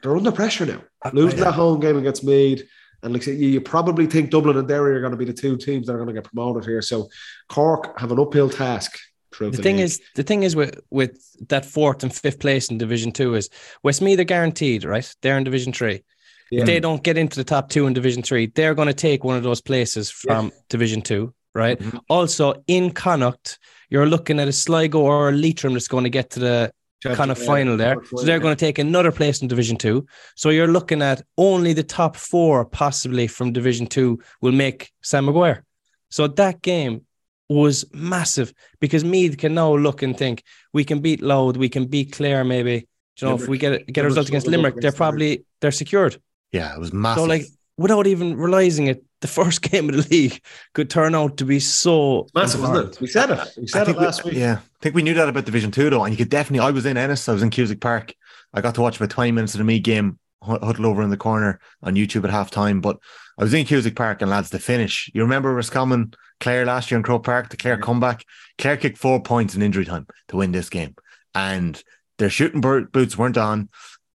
they're 0.00 0.16
under 0.16 0.30
pressure 0.30 0.66
now. 0.66 0.82
Losing 1.12 1.40
that 1.40 1.54
home 1.54 1.80
game 1.80 1.96
against 1.96 2.22
Meath, 2.22 2.62
and 3.02 3.12
like 3.12 3.26
you, 3.26 3.34
you 3.34 3.60
probably 3.60 4.06
think 4.06 4.30
Dublin 4.30 4.58
and 4.58 4.68
Derry 4.68 4.94
are 4.94 5.00
going 5.00 5.10
to 5.10 5.16
be 5.16 5.24
the 5.24 5.32
two 5.32 5.56
teams 5.56 5.88
that 5.88 5.94
are 5.94 5.98
going 5.98 6.14
to 6.14 6.14
get 6.14 6.24
promoted 6.24 6.64
here. 6.64 6.82
So 6.82 7.08
Cork 7.48 7.98
have 7.98 8.12
an 8.12 8.20
uphill 8.20 8.48
task. 8.48 8.96
The 9.38 9.50
thing 9.50 9.78
is, 9.78 10.00
the 10.14 10.22
thing 10.22 10.42
is 10.42 10.56
with 10.56 10.80
with 10.90 11.18
that 11.48 11.64
fourth 11.64 12.02
and 12.02 12.14
fifth 12.14 12.40
place 12.40 12.70
in 12.70 12.78
Division 12.78 13.12
Two 13.12 13.34
is 13.34 13.50
Westmeath 13.82 14.18
are 14.18 14.24
guaranteed, 14.24 14.84
right? 14.84 15.14
They're 15.22 15.38
in 15.38 15.44
Division 15.44 15.72
Three. 15.72 16.02
Yeah. 16.50 16.60
If 16.60 16.66
they 16.66 16.80
don't 16.80 17.02
get 17.02 17.18
into 17.18 17.36
the 17.36 17.44
top 17.44 17.68
two 17.68 17.86
in 17.86 17.92
Division 17.92 18.22
Three, 18.22 18.46
they're 18.46 18.74
going 18.74 18.88
to 18.88 18.94
take 18.94 19.22
one 19.24 19.36
of 19.36 19.42
those 19.42 19.60
places 19.60 20.10
from 20.10 20.50
Division 20.70 21.02
Two, 21.02 21.34
right? 21.54 21.78
Mm-hmm. 21.78 21.98
Also, 22.08 22.54
in 22.66 22.90
Connacht, 22.90 23.58
you're 23.90 24.06
looking 24.06 24.40
at 24.40 24.48
a 24.48 24.52
Sligo 24.52 25.00
or 25.00 25.28
a 25.28 25.32
Leitrim 25.32 25.74
that's 25.74 25.88
going 25.88 26.04
to 26.04 26.10
get 26.10 26.30
to 26.30 26.40
the 26.40 26.72
kind 27.02 27.30
of 27.30 27.38
Yeah, 27.38 27.44
final 27.44 27.76
there. 27.76 27.96
So 28.06 28.22
they're 28.22 28.40
going 28.40 28.56
to 28.56 28.64
take 28.64 28.78
another 28.78 29.12
place 29.12 29.42
in 29.42 29.48
Division 29.48 29.76
Two. 29.76 30.06
So 30.36 30.48
you're 30.48 30.72
looking 30.72 31.02
at 31.02 31.22
only 31.36 31.74
the 31.74 31.84
top 31.84 32.16
four, 32.16 32.64
possibly 32.64 33.26
from 33.26 33.52
Division 33.52 33.86
Two, 33.86 34.18
will 34.40 34.52
make 34.52 34.90
Sam 35.02 35.26
Maguire. 35.26 35.64
So 36.10 36.26
that 36.26 36.62
game 36.62 37.04
was 37.48 37.84
massive 37.92 38.52
because 38.80 39.04
Meath 39.04 39.38
can 39.38 39.54
now 39.54 39.74
look 39.74 40.02
and 40.02 40.16
think 40.16 40.42
we 40.72 40.84
can 40.84 41.00
beat 41.00 41.22
Louth, 41.22 41.56
we 41.56 41.68
can 41.68 41.86
beat 41.86 42.12
Clare, 42.12 42.44
maybe. 42.44 42.86
You 43.20 43.28
know, 43.28 43.34
if 43.34 43.48
we 43.48 43.58
get 43.58 43.86
get 43.86 44.04
a 44.04 44.08
result 44.08 44.28
against 44.28 44.46
struggled 44.46 44.66
up 44.66 44.72
Limerick, 44.74 44.74
they're 44.76 44.88
against 44.90 44.96
probably 44.96 45.44
they're 45.60 45.72
secured. 45.72 46.20
Yeah, 46.52 46.72
it 46.74 46.78
was 46.78 46.92
massive. 46.92 47.22
So 47.22 47.28
like 47.28 47.42
without 47.76 48.06
even 48.06 48.36
realizing 48.36 48.86
it, 48.86 49.02
the 49.20 49.26
first 49.40 49.62
game 49.62 49.88
of 49.88 49.96
the 49.96 50.06
league 50.08 50.40
could 50.74 50.88
turn 50.88 51.14
out 51.14 51.36
to 51.38 51.44
be 51.44 51.58
so 51.58 52.28
massive, 52.34 52.62
isn't 52.62 52.76
it? 52.76 53.00
We 53.00 53.06
said 53.08 53.30
it. 53.30 53.38
We 53.56 53.64
I 53.64 53.66
said 53.66 53.82
it 53.82 53.84
think 53.86 53.98
we- 53.98 54.04
last 54.04 54.24
week. 54.24 54.34
Yeah, 54.34 54.58
I 54.60 54.78
think 54.82 54.94
we 54.94 55.02
knew 55.02 55.14
that 55.14 55.28
about 55.28 55.46
Division 55.46 55.70
Two 55.72 55.90
though, 55.90 56.04
and 56.04 56.12
you 56.12 56.16
could 56.18 56.28
definitely. 56.28 56.66
I 56.66 56.70
was 56.70 56.86
in 56.86 56.96
Ennis. 56.96 57.28
I 57.28 57.32
was 57.32 57.42
in 57.42 57.50
Cusack 57.50 57.80
Park. 57.80 58.14
I 58.54 58.60
got 58.60 58.74
to 58.76 58.80
watch 58.82 58.96
about 58.98 59.10
twenty 59.10 59.32
minutes 59.32 59.54
of 59.54 59.58
the 59.58 59.64
Meath 59.64 59.82
game 59.82 60.18
hu- 60.42 60.58
huddled 60.60 60.86
over 60.86 61.02
in 61.02 61.10
the 61.10 61.16
corner 61.16 61.58
on 61.82 61.96
YouTube 61.96 62.22
at 62.24 62.30
half 62.30 62.50
time. 62.52 62.80
But 62.80 62.98
I 63.36 63.42
was 63.42 63.52
in 63.52 63.66
Cusack 63.66 63.96
Park, 63.96 64.22
and 64.22 64.30
lads, 64.30 64.50
the 64.50 64.60
finish. 64.60 65.10
You 65.12 65.22
remember 65.22 65.52
Roscommon, 65.52 66.14
Clare 66.40 66.64
last 66.66 66.90
year 66.90 66.96
in 66.98 67.02
Croke 67.04 67.24
Park, 67.24 67.50
the 67.50 67.56
Clare 67.56 67.78
comeback. 67.78 68.24
Clare 68.58 68.76
kicked 68.76 68.98
four 68.98 69.22
points 69.22 69.54
in 69.54 69.62
injury 69.62 69.84
time 69.84 70.06
to 70.28 70.36
win 70.36 70.52
this 70.52 70.68
game, 70.70 70.94
and 71.34 71.82
their 72.18 72.30
shooting 72.30 72.60
boots 72.60 73.16
weren't 73.18 73.36
on, 73.38 73.68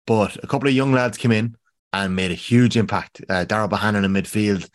but 0.06 0.36
a 0.42 0.46
couple 0.46 0.68
of 0.68 0.74
young 0.74 0.92
lads 0.92 1.18
came 1.18 1.32
in 1.32 1.56
and 1.92 2.14
made 2.16 2.30
a 2.30 2.34
huge 2.34 2.76
impact. 2.76 3.22
Uh, 3.28 3.44
Darrell 3.44 3.68
Bohannon 3.68 4.04
in 4.04 4.12
midfield. 4.12 4.68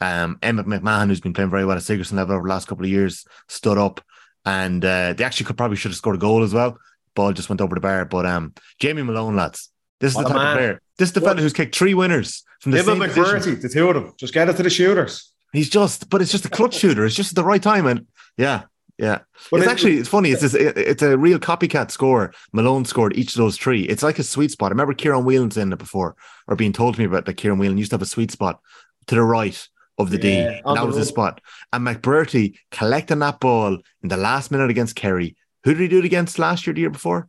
Um, 0.00 0.38
Emmett 0.42 0.66
McMahon, 0.66 1.06
who's 1.08 1.20
been 1.20 1.32
playing 1.32 1.50
very 1.50 1.64
well 1.64 1.76
at 1.76 1.82
Sigerson 1.82 2.16
level 2.16 2.34
over 2.34 2.42
the 2.46 2.52
last 2.52 2.66
couple 2.68 2.84
of 2.84 2.90
years, 2.90 3.24
stood 3.48 3.78
up 3.78 4.00
and 4.44 4.84
uh, 4.84 5.12
they 5.14 5.24
actually 5.24 5.46
could 5.46 5.56
probably 5.56 5.76
should 5.76 5.90
have 5.92 5.96
scored 5.96 6.16
a 6.16 6.18
goal 6.18 6.42
as 6.42 6.52
well. 6.52 6.76
Ball 7.14 7.32
just 7.32 7.48
went 7.48 7.60
over 7.60 7.74
the 7.74 7.80
bar. 7.80 8.04
But 8.04 8.26
um, 8.26 8.52
Jamie 8.80 9.02
Malone, 9.02 9.36
lads, 9.36 9.70
this 10.00 10.10
is 10.12 10.16
What 10.16 10.24
the 10.24 10.28
type 10.30 10.36
man. 10.38 10.46
of 10.52 10.58
player. 10.58 10.80
This 10.98 11.08
is 11.08 11.12
the 11.14 11.20
What- 11.20 11.30
fella 11.30 11.42
who's 11.42 11.52
kicked 11.52 11.74
three 11.76 11.94
winners 11.94 12.42
from 12.60 12.72
the 12.72 12.78
Him 12.78 12.84
same. 12.86 12.98
McBrearty, 12.98 13.60
the 13.62 13.68
two 13.68 13.88
of 13.88 13.94
them, 13.94 14.12
just 14.18 14.34
get 14.34 14.48
it 14.48 14.56
to 14.56 14.62
the 14.62 14.68
shooters. 14.70 15.30
He's 15.54 15.70
just, 15.70 16.10
but 16.10 16.20
it's 16.20 16.32
just 16.32 16.44
a 16.44 16.50
clutch 16.50 16.74
shooter. 16.74 17.06
It's 17.06 17.14
just 17.14 17.30
at 17.32 17.36
the 17.36 17.44
right 17.44 17.62
time, 17.62 17.86
and 17.86 18.06
yeah, 18.36 18.62
yeah. 18.98 19.20
But 19.50 19.58
it's 19.60 19.66
it- 19.66 19.70
actually 19.70 19.96
it's 19.98 20.08
funny. 20.08 20.30
It's 20.30 20.42
this, 20.42 20.52
it- 20.54 20.76
it's 20.76 21.02
a 21.02 21.16
real 21.16 21.38
copycat 21.38 21.90
score. 21.90 22.34
Malone 22.52 22.84
scored 22.84 23.16
each 23.16 23.34
of 23.34 23.38
those 23.38 23.56
three. 23.56 23.82
It's 23.84 24.02
like 24.02 24.18
a 24.18 24.22
sweet 24.24 24.50
spot. 24.50 24.68
I 24.70 24.74
remember 24.74 24.92
Kieran 24.94 25.24
Whelan 25.24 25.50
saying 25.52 25.72
it 25.72 25.78
before, 25.78 26.16
or 26.48 26.56
being 26.56 26.72
told 26.72 26.94
to 26.96 27.00
me 27.00 27.06
about 27.06 27.24
that. 27.24 27.34
Kieran 27.34 27.58
Whelan 27.58 27.78
used 27.78 27.90
to 27.90 27.94
have 27.94 28.02
a 28.02 28.06
sweet 28.06 28.30
spot 28.30 28.60
to 29.06 29.14
the 29.14 29.22
right 29.22 29.66
of 29.96 30.10
the 30.10 30.18
D, 30.18 30.38
and 30.38 30.76
that 30.76 30.86
was 30.86 30.96
the 30.96 31.04
spot. 31.04 31.40
And 31.72 31.86
McBrearty 31.86 32.56
collecting 32.72 33.20
that 33.20 33.38
ball 33.38 33.78
in 34.02 34.08
the 34.08 34.16
last 34.16 34.50
minute 34.50 34.68
against 34.70 34.96
Kerry. 34.96 35.36
Who 35.62 35.72
did 35.72 35.80
he 35.82 35.88
do 35.88 36.00
it 36.00 36.04
against 36.04 36.38
last 36.38 36.66
year? 36.66 36.74
The 36.74 36.80
year 36.80 36.90
before? 36.90 37.28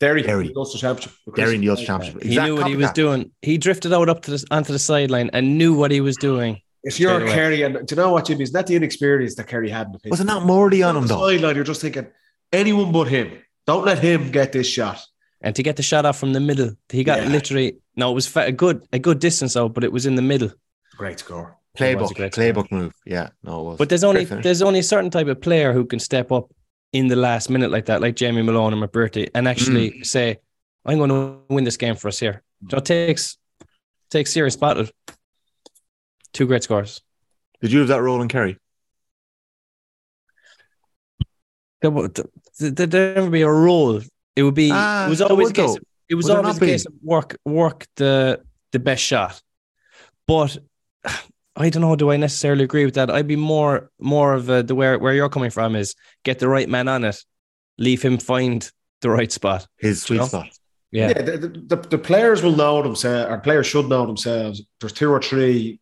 Derry, 0.00 0.22
Derry. 0.22 0.48
the 0.48 0.54
Ulster 0.56 0.78
Championship. 0.78 1.12
Derry 1.36 1.54
in 1.56 1.60
the 1.60 1.68
Ulster 1.68 1.86
Championship. 1.86 2.22
He 2.24 2.34
knew 2.36 2.56
what 2.56 2.66
he 2.66 2.76
was 2.76 2.90
doing. 2.92 3.30
He 3.42 3.56
drifted 3.58 3.92
out 3.92 4.08
up 4.08 4.22
to 4.22 4.32
the 4.32 4.44
onto 4.50 4.72
the 4.72 4.78
sideline 4.80 5.30
and 5.32 5.58
knew 5.58 5.74
what 5.74 5.90
he 5.92 6.00
was 6.00 6.16
doing. 6.16 6.60
If 6.84 6.98
you're 6.98 7.10
Straight 7.14 7.22
away. 7.28 7.34
Kerry, 7.34 7.62
and 7.62 7.86
do 7.86 7.94
you 7.94 7.96
know 8.02 8.10
what, 8.12 8.26
Jimmy? 8.26 8.42
Is 8.42 8.52
that 8.52 8.66
the 8.66 8.74
inexperience 8.76 9.36
that 9.36 9.46
Kerry 9.46 9.70
had 9.70 9.86
in 9.86 9.92
the 9.92 9.98
pitch? 10.00 10.10
Was 10.10 10.20
it 10.20 10.24
not 10.24 10.44
Morty 10.44 10.82
on 10.82 10.96
him 10.96 11.02
the 11.06 11.14
though? 11.14 11.28
sideline? 11.28 11.54
You're 11.54 11.64
just 11.64 11.80
thinking 11.80 12.06
anyone 12.52 12.90
but 12.92 13.04
him. 13.08 13.38
Don't 13.66 13.84
let 13.84 13.98
him 14.00 14.30
get 14.32 14.52
this 14.52 14.66
shot. 14.66 15.00
And 15.40 15.54
to 15.56 15.62
get 15.62 15.76
the 15.76 15.82
shot 15.82 16.04
off 16.06 16.18
from 16.18 16.32
the 16.32 16.40
middle, 16.40 16.72
he 16.88 17.04
got 17.04 17.20
Yeah. 17.22 17.28
literally 17.28 17.76
no, 17.96 18.10
it 18.10 18.14
was 18.14 18.34
a 18.36 18.52
good 18.52 18.82
a 18.92 18.98
good 18.98 19.18
distance 19.20 19.56
out, 19.56 19.74
but 19.74 19.84
it 19.84 19.92
was 19.92 20.06
in 20.06 20.14
the 20.16 20.22
middle. 20.22 20.50
Great 20.96 21.18
score. 21.20 21.56
It 21.78 21.96
was 21.98 22.10
Playbook, 22.10 22.10
a 22.10 22.14
great 22.14 22.32
playbook 22.32 22.70
move. 22.72 22.92
Yeah, 23.06 23.28
no, 23.42 23.60
it 23.60 23.64
was. 23.64 23.78
But 23.78 23.88
there's 23.88 24.04
only 24.04 24.24
there's 24.24 24.62
only 24.62 24.80
a 24.80 24.82
certain 24.82 25.10
type 25.10 25.26
of 25.28 25.40
player 25.40 25.72
who 25.72 25.84
can 25.84 25.98
step 26.00 26.30
up 26.32 26.52
in 26.92 27.06
the 27.08 27.16
last 27.16 27.48
minute 27.48 27.70
like 27.70 27.86
that, 27.86 28.00
like 28.02 28.14
Jamie 28.16 28.42
Malone 28.42 28.72
and 28.74 28.82
McBrearty, 28.82 29.28
and 29.34 29.48
actually 29.48 29.90
Mm. 29.92 30.06
say, 30.06 30.38
"I'm 30.84 30.98
going 30.98 31.08
to 31.10 31.38
win 31.48 31.64
this 31.64 31.76
game 31.78 31.94
for 31.96 32.08
us 32.08 32.18
here." 32.18 32.42
So 32.70 32.76
it 32.78 32.84
takes 32.84 33.38
takes 34.10 34.30
serious 34.32 34.56
battle. 34.56 34.86
Two 36.32 36.46
great 36.46 36.62
scores. 36.62 37.02
Did 37.60 37.72
you 37.72 37.80
have 37.80 37.88
that 37.88 38.02
role 38.02 38.22
in 38.22 38.28
Kerry? 38.28 38.58
There 41.80 41.90
would 41.90 42.14
there, 42.58 42.70
there, 42.70 42.86
there 42.86 43.22
would 43.22 43.32
be 43.32 43.42
a 43.42 43.50
role. 43.50 44.00
It 44.36 44.42
would 44.42 44.54
be. 44.54 44.70
Ah, 44.72 45.06
it 45.06 45.10
was 45.10 45.20
always 45.20 45.50
a 45.50 45.52
case. 45.52 45.74
though. 45.74 45.78
It 46.08 46.14
was 46.14 46.24
Would 46.24 46.30
there 46.30 46.38
always 46.38 46.60
not 46.60 46.62
a 46.62 46.66
case 46.66 46.86
of 46.86 46.94
work 47.02 47.36
work 47.44 47.86
the 47.96 48.42
the 48.72 48.78
best 48.78 49.02
shot. 49.02 49.40
But 50.26 50.58
I 51.56 51.68
don't 51.68 51.82
know. 51.82 51.96
Do 51.96 52.10
I 52.10 52.16
necessarily 52.16 52.64
agree 52.64 52.84
with 52.84 52.94
that? 52.94 53.10
I'd 53.10 53.28
be 53.28 53.36
more 53.36 53.90
more 54.00 54.32
of 54.34 54.48
a, 54.48 54.62
the 54.62 54.74
where 54.74 54.98
where 54.98 55.14
you're 55.14 55.28
coming 55.28 55.50
from 55.50 55.76
is 55.76 55.94
get 56.24 56.38
the 56.38 56.48
right 56.48 56.68
man 56.68 56.88
on 56.88 57.04
it, 57.04 57.22
leave 57.78 58.02
him 58.02 58.18
find 58.18 58.70
the 59.02 59.10
right 59.10 59.30
spot. 59.30 59.66
His 59.78 60.02
sweet 60.02 60.18
know? 60.18 60.26
spot. 60.26 60.48
Yeah, 60.90 61.08
Yeah, 61.08 61.22
the, 61.22 61.48
the, 61.48 61.76
the 61.76 61.98
players 61.98 62.42
will 62.42 62.54
know 62.54 62.82
themselves, 62.82 63.30
or 63.30 63.38
players 63.38 63.66
should 63.66 63.88
know 63.88 64.06
themselves. 64.06 64.62
There's 64.78 64.92
two 64.92 65.10
or 65.10 65.22
three 65.22 65.80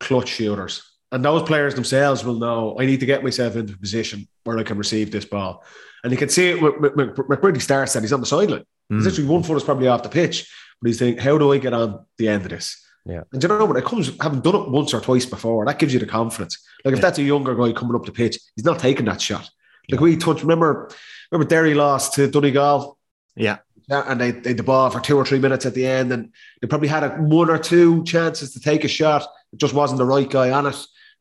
clutch 0.00 0.28
shooters, 0.28 0.82
and 1.12 1.24
those 1.24 1.42
players 1.44 1.74
themselves 1.74 2.24
will 2.24 2.38
know 2.38 2.76
I 2.78 2.86
need 2.86 3.00
to 3.00 3.06
get 3.06 3.22
myself 3.22 3.56
into 3.56 3.74
a 3.74 3.76
position 3.78 4.26
where 4.44 4.58
I 4.58 4.64
can 4.64 4.78
receive 4.78 5.10
this 5.10 5.24
ball. 5.24 5.64
And 6.02 6.10
you 6.10 6.18
can 6.18 6.28
see 6.28 6.48
it. 6.50 6.62
With, 6.62 7.62
starts 7.62 7.92
that 7.92 8.02
he's 8.02 8.12
on 8.12 8.20
the 8.20 8.26
sideline. 8.26 8.64
He's 8.88 9.04
Mm. 9.04 9.08
actually 9.08 9.26
one 9.28 9.42
foot 9.42 9.56
is 9.56 9.64
probably 9.64 9.88
off 9.88 10.02
the 10.02 10.08
pitch, 10.08 10.50
but 10.80 10.88
he's 10.88 10.98
thinking, 10.98 11.22
how 11.22 11.38
do 11.38 11.52
I 11.52 11.58
get 11.58 11.74
on 11.74 12.06
the 12.18 12.28
end 12.28 12.44
of 12.44 12.50
this? 12.50 12.84
Yeah. 13.06 13.22
And 13.32 13.42
you 13.42 13.48
know 13.48 13.64
what? 13.64 13.76
It 13.76 13.84
comes 13.84 14.10
having 14.20 14.40
done 14.40 14.56
it 14.56 14.68
once 14.70 14.92
or 14.92 15.00
twice 15.00 15.26
before. 15.26 15.64
That 15.66 15.78
gives 15.78 15.92
you 15.92 16.00
the 16.00 16.06
confidence. 16.06 16.58
Like 16.84 16.92
if 16.92 16.98
yeah. 16.98 17.02
that's 17.02 17.18
a 17.18 17.22
younger 17.22 17.54
guy 17.54 17.72
coming 17.72 17.94
up 17.94 18.04
the 18.04 18.12
pitch, 18.12 18.38
he's 18.56 18.64
not 18.64 18.78
taking 18.78 19.06
that 19.06 19.20
shot. 19.20 19.48
Like 19.90 20.00
we 20.00 20.16
touched. 20.16 20.42
Remember, 20.42 20.90
remember 21.30 21.48
Derry 21.48 21.74
lost 21.74 22.14
to 22.14 22.28
Donegal. 22.28 22.96
Yeah. 23.36 23.58
Yeah, 23.90 24.04
and 24.06 24.20
they, 24.20 24.30
they 24.30 24.52
the 24.52 24.62
ball 24.62 24.88
for 24.88 25.00
two 25.00 25.16
or 25.16 25.24
three 25.24 25.40
minutes 25.40 25.66
at 25.66 25.74
the 25.74 25.84
end, 25.84 26.12
and 26.12 26.32
they 26.60 26.68
probably 26.68 26.86
had 26.86 27.02
a, 27.02 27.08
one 27.16 27.50
or 27.50 27.58
two 27.58 28.04
chances 28.04 28.52
to 28.52 28.60
take 28.60 28.84
a 28.84 28.88
shot. 28.88 29.26
It 29.52 29.58
just 29.58 29.74
wasn't 29.74 29.98
the 29.98 30.04
right 30.04 30.30
guy 30.30 30.52
on 30.52 30.66
it. 30.66 30.76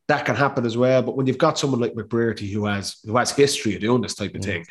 That 0.07 0.25
can 0.25 0.35
happen 0.35 0.65
as 0.67 0.77
well. 0.77 1.01
But 1.01 1.17
when 1.17 1.25
you've 1.25 1.39
got 1.39 1.57
someone 1.57 1.79
like 1.79 1.93
McBrearty 1.93 2.51
who 2.51 2.65
has 2.65 2.97
who 3.03 3.17
has 3.17 3.31
history 3.31 3.73
of 3.73 3.81
doing 3.81 4.01
this 4.01 4.13
type 4.13 4.35
of 4.35 4.41
mm. 4.41 4.45
thing, 4.45 4.65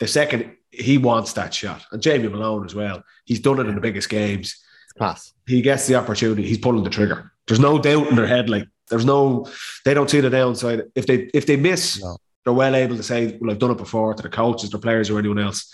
the 0.00 0.08
second 0.08 0.56
he 0.72 0.98
wants 0.98 1.32
that 1.34 1.54
shot, 1.54 1.84
and 1.92 2.02
Jamie 2.02 2.28
Malone 2.28 2.64
as 2.64 2.74
well, 2.74 3.04
he's 3.26 3.40
done 3.40 3.60
it 3.60 3.66
in 3.68 3.76
the 3.76 3.80
biggest 3.80 4.08
games. 4.08 4.60
Pass. 4.98 5.32
He 5.46 5.62
gets 5.62 5.86
the 5.86 5.94
opportunity. 5.94 6.46
He's 6.46 6.58
pulling 6.58 6.82
the 6.82 6.90
trigger. 6.90 7.32
There's 7.46 7.60
no 7.60 7.78
doubt 7.78 8.08
in 8.08 8.16
their 8.16 8.26
head. 8.26 8.50
Like 8.50 8.64
there's 8.88 9.04
no, 9.04 9.48
they 9.84 9.94
don't 9.94 10.10
see 10.10 10.20
the 10.20 10.30
downside. 10.30 10.82
If 10.96 11.06
they 11.06 11.30
if 11.32 11.46
they 11.46 11.56
miss, 11.56 12.02
no. 12.02 12.16
they're 12.44 12.52
well 12.52 12.74
able 12.74 12.96
to 12.96 13.04
say, 13.04 13.38
"Well, 13.40 13.52
I've 13.52 13.60
done 13.60 13.70
it 13.70 13.78
before." 13.78 14.14
To 14.14 14.22
the 14.22 14.28
coaches, 14.28 14.70
the 14.70 14.80
players, 14.80 15.10
or 15.10 15.20
anyone 15.20 15.38
else. 15.38 15.72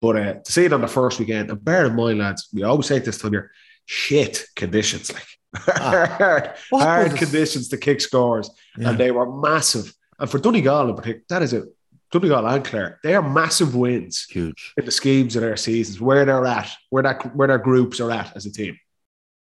But 0.00 0.16
uh, 0.16 0.34
to 0.34 0.52
see 0.52 0.64
it 0.66 0.72
on 0.72 0.80
the 0.82 0.88
first 0.88 1.18
weekend, 1.18 1.50
and 1.50 1.64
bear 1.64 1.86
in 1.86 1.96
mind, 1.96 2.18
lads, 2.18 2.48
we 2.52 2.62
always 2.62 2.86
say 2.86 2.98
this 2.98 3.18
time 3.18 3.32
here, 3.32 3.50
shit 3.86 4.44
conditions, 4.54 5.12
like 5.12 5.26
ah, 5.68 6.16
hard, 6.18 6.54
hard 6.72 7.16
conditions 7.16 7.68
to 7.68 7.78
kick 7.78 8.00
scores, 8.00 8.50
yeah. 8.76 8.90
and 8.90 8.98
they 8.98 9.10
were 9.10 9.40
massive. 9.40 9.92
And 10.18 10.30
for 10.30 10.38
Donegal 10.38 10.90
in 10.90 10.96
particular, 10.96 11.24
that 11.28 11.42
is 11.42 11.52
a 11.52 11.64
Donegal 12.12 12.46
and 12.46 12.64
Clare, 12.64 13.00
they 13.02 13.14
are 13.14 13.22
massive 13.22 13.74
wins, 13.74 14.24
huge 14.24 14.74
in 14.76 14.84
the 14.84 14.92
schemes 14.92 15.34
of 15.34 15.42
their 15.42 15.56
seasons, 15.56 16.00
where 16.00 16.24
they're 16.24 16.46
at, 16.46 16.70
where 16.90 17.02
that 17.02 17.34
where 17.34 17.48
their 17.48 17.58
groups 17.58 18.00
are 18.00 18.10
at 18.10 18.36
as 18.36 18.46
a 18.46 18.52
team. 18.52 18.78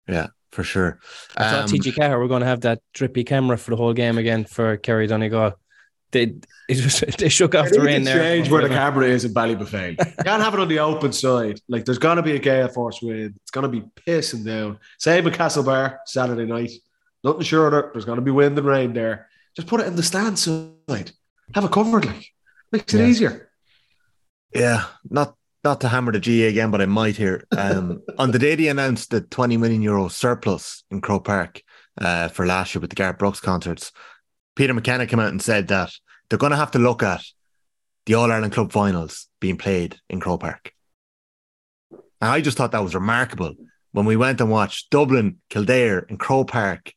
Yeah, 0.08 0.28
for 0.52 0.64
sure. 0.64 1.00
I 1.38 1.52
thought 1.52 1.64
um, 1.64 1.70
TG 1.70 1.94
Ceathair 1.94 2.20
were 2.20 2.28
going 2.28 2.42
to 2.42 2.48
have 2.48 2.62
that 2.62 2.82
drippy 2.94 3.24
camera 3.24 3.58
for 3.58 3.72
the 3.72 3.78
whole 3.78 3.94
game 3.94 4.18
again 4.18 4.46
for 4.46 4.78
Kerry 4.78 5.08
Donegal 5.08 5.54
they 6.12 6.36
it 6.68 6.84
was, 6.84 7.00
they 7.18 7.30
shook 7.30 7.56
off 7.56 7.70
the 7.70 7.82
rain 7.82 8.04
there. 8.04 8.20
Change 8.20 8.50
where 8.50 8.62
the 8.62 8.70
camera 8.70 9.06
is 9.06 9.26
in 9.26 9.34
Ballybofey. 9.34 9.92
you 9.92 10.24
can't 10.24 10.44
have 10.44 10.54
it 10.54 10.60
on 10.60 10.68
the 10.68 10.80
open 10.80 11.12
side. 11.12 11.60
Like 11.68 11.86
there's 11.86 11.98
gonna 11.98 12.22
be 12.22 12.36
a 12.36 12.40
gale 12.40 12.68
force 12.68 13.02
wind. 13.02 13.36
It's 13.42 13.52
gonna 13.52 13.70
be 13.70 13.82
pissing 13.82 14.46
down. 14.46 14.80
Same 14.98 15.28
in 15.28 15.34
Castlebar 15.34 16.00
Saturday 16.06 16.46
night. 16.46 16.72
Nothing 17.24 17.42
shorter. 17.42 17.90
There's 17.94 18.06
gonna 18.06 18.22
be 18.22 18.32
wind 18.32 18.58
and 18.58 18.68
rain 18.68 18.94
there. 18.94 19.30
Just 19.56 19.68
put 19.68 19.82
it 19.82 19.88
in 19.88 19.96
the 19.96 20.04
stand 20.04 20.38
side. 20.38 21.12
Have 21.54 21.66
it 21.66 21.72
covered. 21.72 22.06
Like 22.06 22.28
makes 22.72 22.94
it 22.94 23.00
yeah. 23.00 23.08
easier. 23.08 23.52
Yeah, 24.54 24.86
not 25.10 25.36
not 25.64 25.82
to 25.82 25.90
hammer 25.90 26.12
the 26.12 26.20
GAA 26.20 26.48
again, 26.48 26.72
but 26.72 26.82
I 26.82 26.86
might 26.86 27.18
here. 27.18 27.46
Um, 27.58 28.02
on 28.18 28.32
the 28.32 28.40
day 28.40 28.56
they 28.56 28.68
announced 28.68 29.12
the 29.12 29.22
20 29.22 29.58
million 29.58 29.82
euro 29.82 30.08
surplus 30.08 30.84
in 30.90 31.02
Croke 31.02 31.26
Park 31.26 31.62
uh, 32.00 32.30
for 32.30 32.46
last 32.46 32.74
year 32.74 32.82
with 32.82 32.92
the 32.92 32.96
Garth 32.96 33.18
Brooks 33.18 33.40
concerts, 33.40 33.92
Peter 34.60 34.74
McKenna 34.74 35.08
came 35.08 35.22
out 35.22 35.30
and 35.30 35.42
said 35.42 35.70
that 35.70 35.90
they're 36.28 36.38
going 36.38 36.52
to 36.52 36.58
have 36.58 36.72
to 36.72 36.80
look 36.80 37.02
at 37.02 37.24
the 38.06 38.16
All 38.16 38.30
Ireland 38.30 38.52
Club 38.52 38.74
finals 38.74 39.30
being 39.40 39.56
played 39.56 39.96
in 40.10 40.20
Croke 40.20 40.42
Park. 40.42 40.74
And 41.92 42.30
I 42.30 42.42
just 42.42 42.58
thought 42.58 42.74
that 42.74 42.84
was 42.84 42.94
remarkable 42.94 43.54
when 43.94 44.06
we 44.06 44.18
went 44.18 44.42
and 44.42 44.52
watched 44.52 44.90
Dublin, 44.90 45.38
Kildare, 45.50 46.06
and 46.10 46.20
Croke 46.20 46.50
Park 46.50 46.92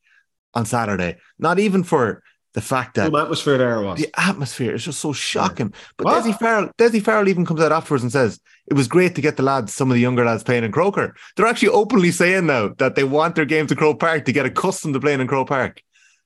on 0.55 0.67
Saturday. 0.67 1.19
Not 1.39 1.61
even 1.61 1.85
for 1.85 2.25
the 2.55 2.61
fact 2.61 2.97
that 2.97 3.13
the 3.13 3.19
atmosphere 3.21 3.59
there 3.59 3.81
was 3.81 4.01
the 4.01 4.11
atmosphere 4.19 4.75
is 4.75 4.85
just 4.85 4.99
so 4.99 5.13
shocking. 5.13 5.73
But 5.97 6.07
what? 6.07 6.25
Dessie 6.25 6.37
Farrell, 6.37 6.71
Dessie 6.77 6.99
Farrell 6.99 7.29
even 7.29 7.47
comes 7.47 7.61
out 7.61 7.71
afterwards 7.71 8.03
and 8.03 8.11
says 8.11 8.41
it 8.67 8.75
was 8.75 8.89
great 8.89 9.15
to 9.15 9.21
get 9.21 9.37
the 9.37 9.45
lads, 9.45 9.73
some 9.73 9.89
of 9.89 9.95
the 9.95 10.01
younger 10.01 10.25
lads 10.25 10.43
playing 10.43 10.65
in 10.65 10.73
Croker. 10.73 11.15
They're 11.37 11.47
actually 11.47 11.69
openly 11.69 12.11
saying 12.11 12.47
now 12.47 12.71
that 12.79 12.97
they 12.97 13.05
want 13.05 13.37
their 13.37 13.45
game 13.45 13.69
to 13.69 13.77
Croke 13.77 14.01
Park 14.01 14.25
to 14.25 14.33
get 14.33 14.47
accustomed 14.47 14.95
to 14.95 15.01
playing 15.01 15.21
in 15.21 15.29
Croke 15.29 15.47
Park. 15.47 15.81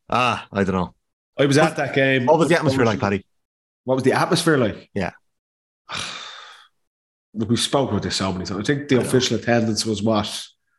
Ah, 0.08 0.46
I 0.50 0.64
don't 0.64 0.74
know. 0.74 0.94
I 1.38 1.46
was 1.46 1.58
at 1.58 1.76
that 1.76 1.94
game. 1.94 2.26
What 2.26 2.38
was 2.38 2.48
the 2.48 2.56
atmosphere 2.56 2.84
like, 2.84 3.00
Paddy? 3.00 3.24
What 3.84 3.94
was 3.94 4.04
the 4.04 4.12
atmosphere 4.12 4.58
like? 4.58 4.90
Yeah. 4.94 5.12
we 7.34 7.56
spoke 7.56 7.90
about 7.90 8.02
this 8.02 8.16
so 8.16 8.32
many 8.32 8.44
times. 8.44 8.68
I 8.68 8.74
think 8.74 8.88
the 8.88 8.98
I 8.98 9.02
official 9.02 9.36
know. 9.36 9.42
attendance 9.42 9.84
was 9.84 10.02
what, 10.02 10.26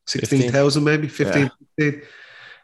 16,000 0.07 0.83
maybe, 0.83 1.07
15, 1.07 1.51
yeah. 1.77 1.91
15. 1.91 2.01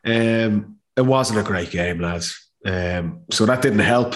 Um, 0.06 0.78
it 0.96 1.02
wasn't 1.02 1.40
a 1.40 1.44
great 1.44 1.72
game, 1.72 2.00
lads. 2.00 2.50
Um, 2.66 3.22
so 3.32 3.46
that 3.46 3.62
didn't 3.62 3.80
help. 3.80 4.16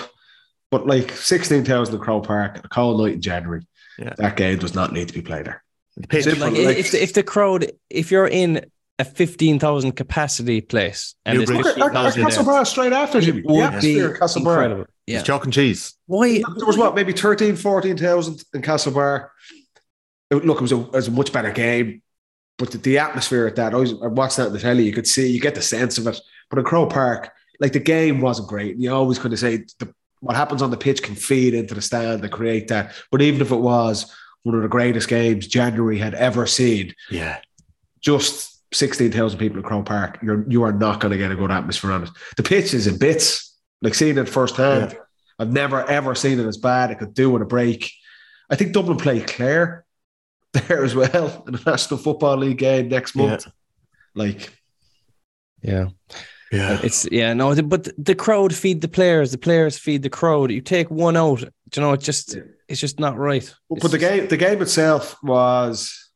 But 0.70 0.86
like 0.86 1.12
16,000 1.12 1.96
in 1.96 2.02
Croke 2.02 2.26
Park, 2.26 2.64
a 2.64 2.68
cold 2.68 3.00
night 3.00 3.14
in 3.14 3.22
January, 3.22 3.66
yeah. 3.98 4.14
that 4.18 4.36
game 4.36 4.58
does 4.58 4.76
not 4.76 4.92
need 4.92 5.08
to 5.08 5.14
be 5.14 5.22
played 5.22 5.46
there. 5.46 5.64
So 6.22 6.32
like, 6.32 6.40
like, 6.40 6.78
if, 6.78 6.92
the, 6.92 7.02
if 7.02 7.14
the 7.14 7.24
crowd, 7.24 7.72
if 7.90 8.12
you're 8.12 8.28
in 8.28 8.66
a 9.00 9.06
15,000 9.06 9.92
capacity 9.92 10.62
place. 10.62 11.16
And 11.26 11.40
there's 11.40 11.50
15,000 11.50 12.24
Castlebar 12.24 12.66
straight 12.66 12.94
after 12.94 13.22
Jimmy. 13.22 13.44
Would 13.46 13.82
be 13.82 14.00
incredible. 14.00 14.86
Yeah. 15.06 15.20
It's 15.20 15.28
chalk 15.28 15.44
and 15.44 15.54
cheese. 15.54 15.94
Why? 16.08 16.42
There 16.58 16.66
was 16.66 16.78
what, 16.78 16.96
maybe 16.96 17.14
13, 17.14 17.56
14,000 17.56 18.44
in 18.54 18.62
Castlebar. 18.62 19.30
Look, 20.32 20.58
it 20.58 20.62
was, 20.62 20.72
a, 20.72 20.80
it 20.82 20.92
was 20.92 21.08
a 21.08 21.12
much 21.12 21.32
better 21.32 21.52
game. 21.52 22.02
But 22.58 22.72
the, 22.72 22.80
the 22.80 22.98
atmosphere 22.98 23.46
at 23.46 23.56
that, 23.58 23.74
I, 23.74 23.78
was, 23.78 23.94
I 24.02 24.08
watched 24.08 24.38
that 24.38 24.48
in 24.48 24.54
the 24.54 24.60
telly, 24.60 24.84
you 24.84 24.94
could 24.94 25.08
see, 25.08 25.32
you 25.32 25.40
get 25.40 25.56
the 25.56 25.62
sense 25.62 25.98
of 26.00 26.08
it. 26.08 26.20
But 26.50 26.60
in 26.60 26.66
Croke 26.66 26.92
Park, 26.92 27.32
like 27.60 27.74
the 27.74 27.80
game 27.80 28.20
wasn't 28.20 28.50
great. 28.50 28.78
You 28.78 28.94
always 28.94 29.20
kind 29.20 29.32
of 29.32 29.40
say 29.40 29.58
the, 29.80 29.94
what 30.22 30.36
happens 30.36 30.62
on 30.64 30.72
the 30.72 30.78
pitch 30.78 31.04
can 31.04 31.16
feed 31.16 31.54
into 31.54 31.76
the 31.76 31.82
stand 31.82 32.24
and 32.24 32.32
create 32.32 32.70
that. 32.70 32.94
But 33.12 33.22
even 33.22 33.42
if 33.42 33.52
it 33.52 33.58
was 33.58 34.14
one 34.44 34.56
of 34.56 34.64
the 34.64 34.68
greatest 34.68 35.08
games 35.08 35.48
January 35.48 36.00
had 36.00 36.16
ever 36.16 36.48
seen, 36.48 36.96
yeah, 37.12 37.40
just 38.02 38.57
16,000 38.78 39.40
people 39.40 39.58
in 39.58 39.64
Croke 39.64 39.86
Park, 39.86 40.20
you're 40.22 40.50
you 40.50 40.64
are 40.64 40.72
not 40.72 41.00
going 41.00 41.12
to 41.12 41.18
get 41.18 41.32
a 41.32 41.36
good 41.36 41.52
atmosphere 41.52 41.92
on 41.92 42.04
it. 42.04 42.10
The 42.36 42.44
pitch 42.44 42.74
is 42.74 42.88
in 42.88 42.98
bits. 42.98 43.56
Like 43.82 43.94
seeing 43.94 44.18
it 44.18 44.28
firsthand, 44.28 44.94
yeah. 44.94 45.00
I've 45.38 45.52
never 45.52 45.88
ever 45.88 46.16
seen 46.16 46.40
it 46.40 46.48
as 46.48 46.58
bad. 46.58 46.90
It 46.90 46.98
could 46.98 47.14
do 47.14 47.30
with 47.30 47.44
a 47.44 47.46
break. 47.46 47.92
I 48.50 48.56
think 48.56 48.74
Dublin 48.74 48.98
play 48.98 49.20
Clare 49.22 49.86
there 50.54 50.84
as 50.84 50.96
well 50.96 51.44
in 51.46 51.54
the 51.54 51.62
National 51.66 52.00
Football 52.00 52.38
League 52.38 52.58
game 52.58 52.90
next 52.90 53.16
month. 53.16 53.46
Yeah. 53.46 53.52
Like, 54.16 54.54
yeah. 55.62 55.90
Yeah, 56.52 56.80
it's 56.82 57.06
yeah 57.12 57.34
no, 57.34 57.62
but 57.62 57.90
the 57.98 58.16
crowd 58.16 58.56
feed 58.56 58.80
the 58.80 58.88
players, 58.88 59.34
the 59.34 59.38
players 59.38 59.78
feed 59.78 60.02
the 60.02 60.10
crowd. 60.10 60.50
You 60.50 60.62
take 60.62 60.90
one 60.90 61.18
out, 61.18 61.42
you 61.42 61.82
know, 61.82 61.92
it 61.92 62.00
just 62.00 62.36
yeah. 62.36 62.44
it's 62.70 62.80
just 62.80 63.02
not 63.02 63.18
right. 63.18 63.54
But, 63.70 63.82
but 63.82 63.92
the 63.92 63.98
game, 63.98 64.28
the 64.30 64.38
game 64.38 64.62
itself 64.62 65.22
was 65.22 66.07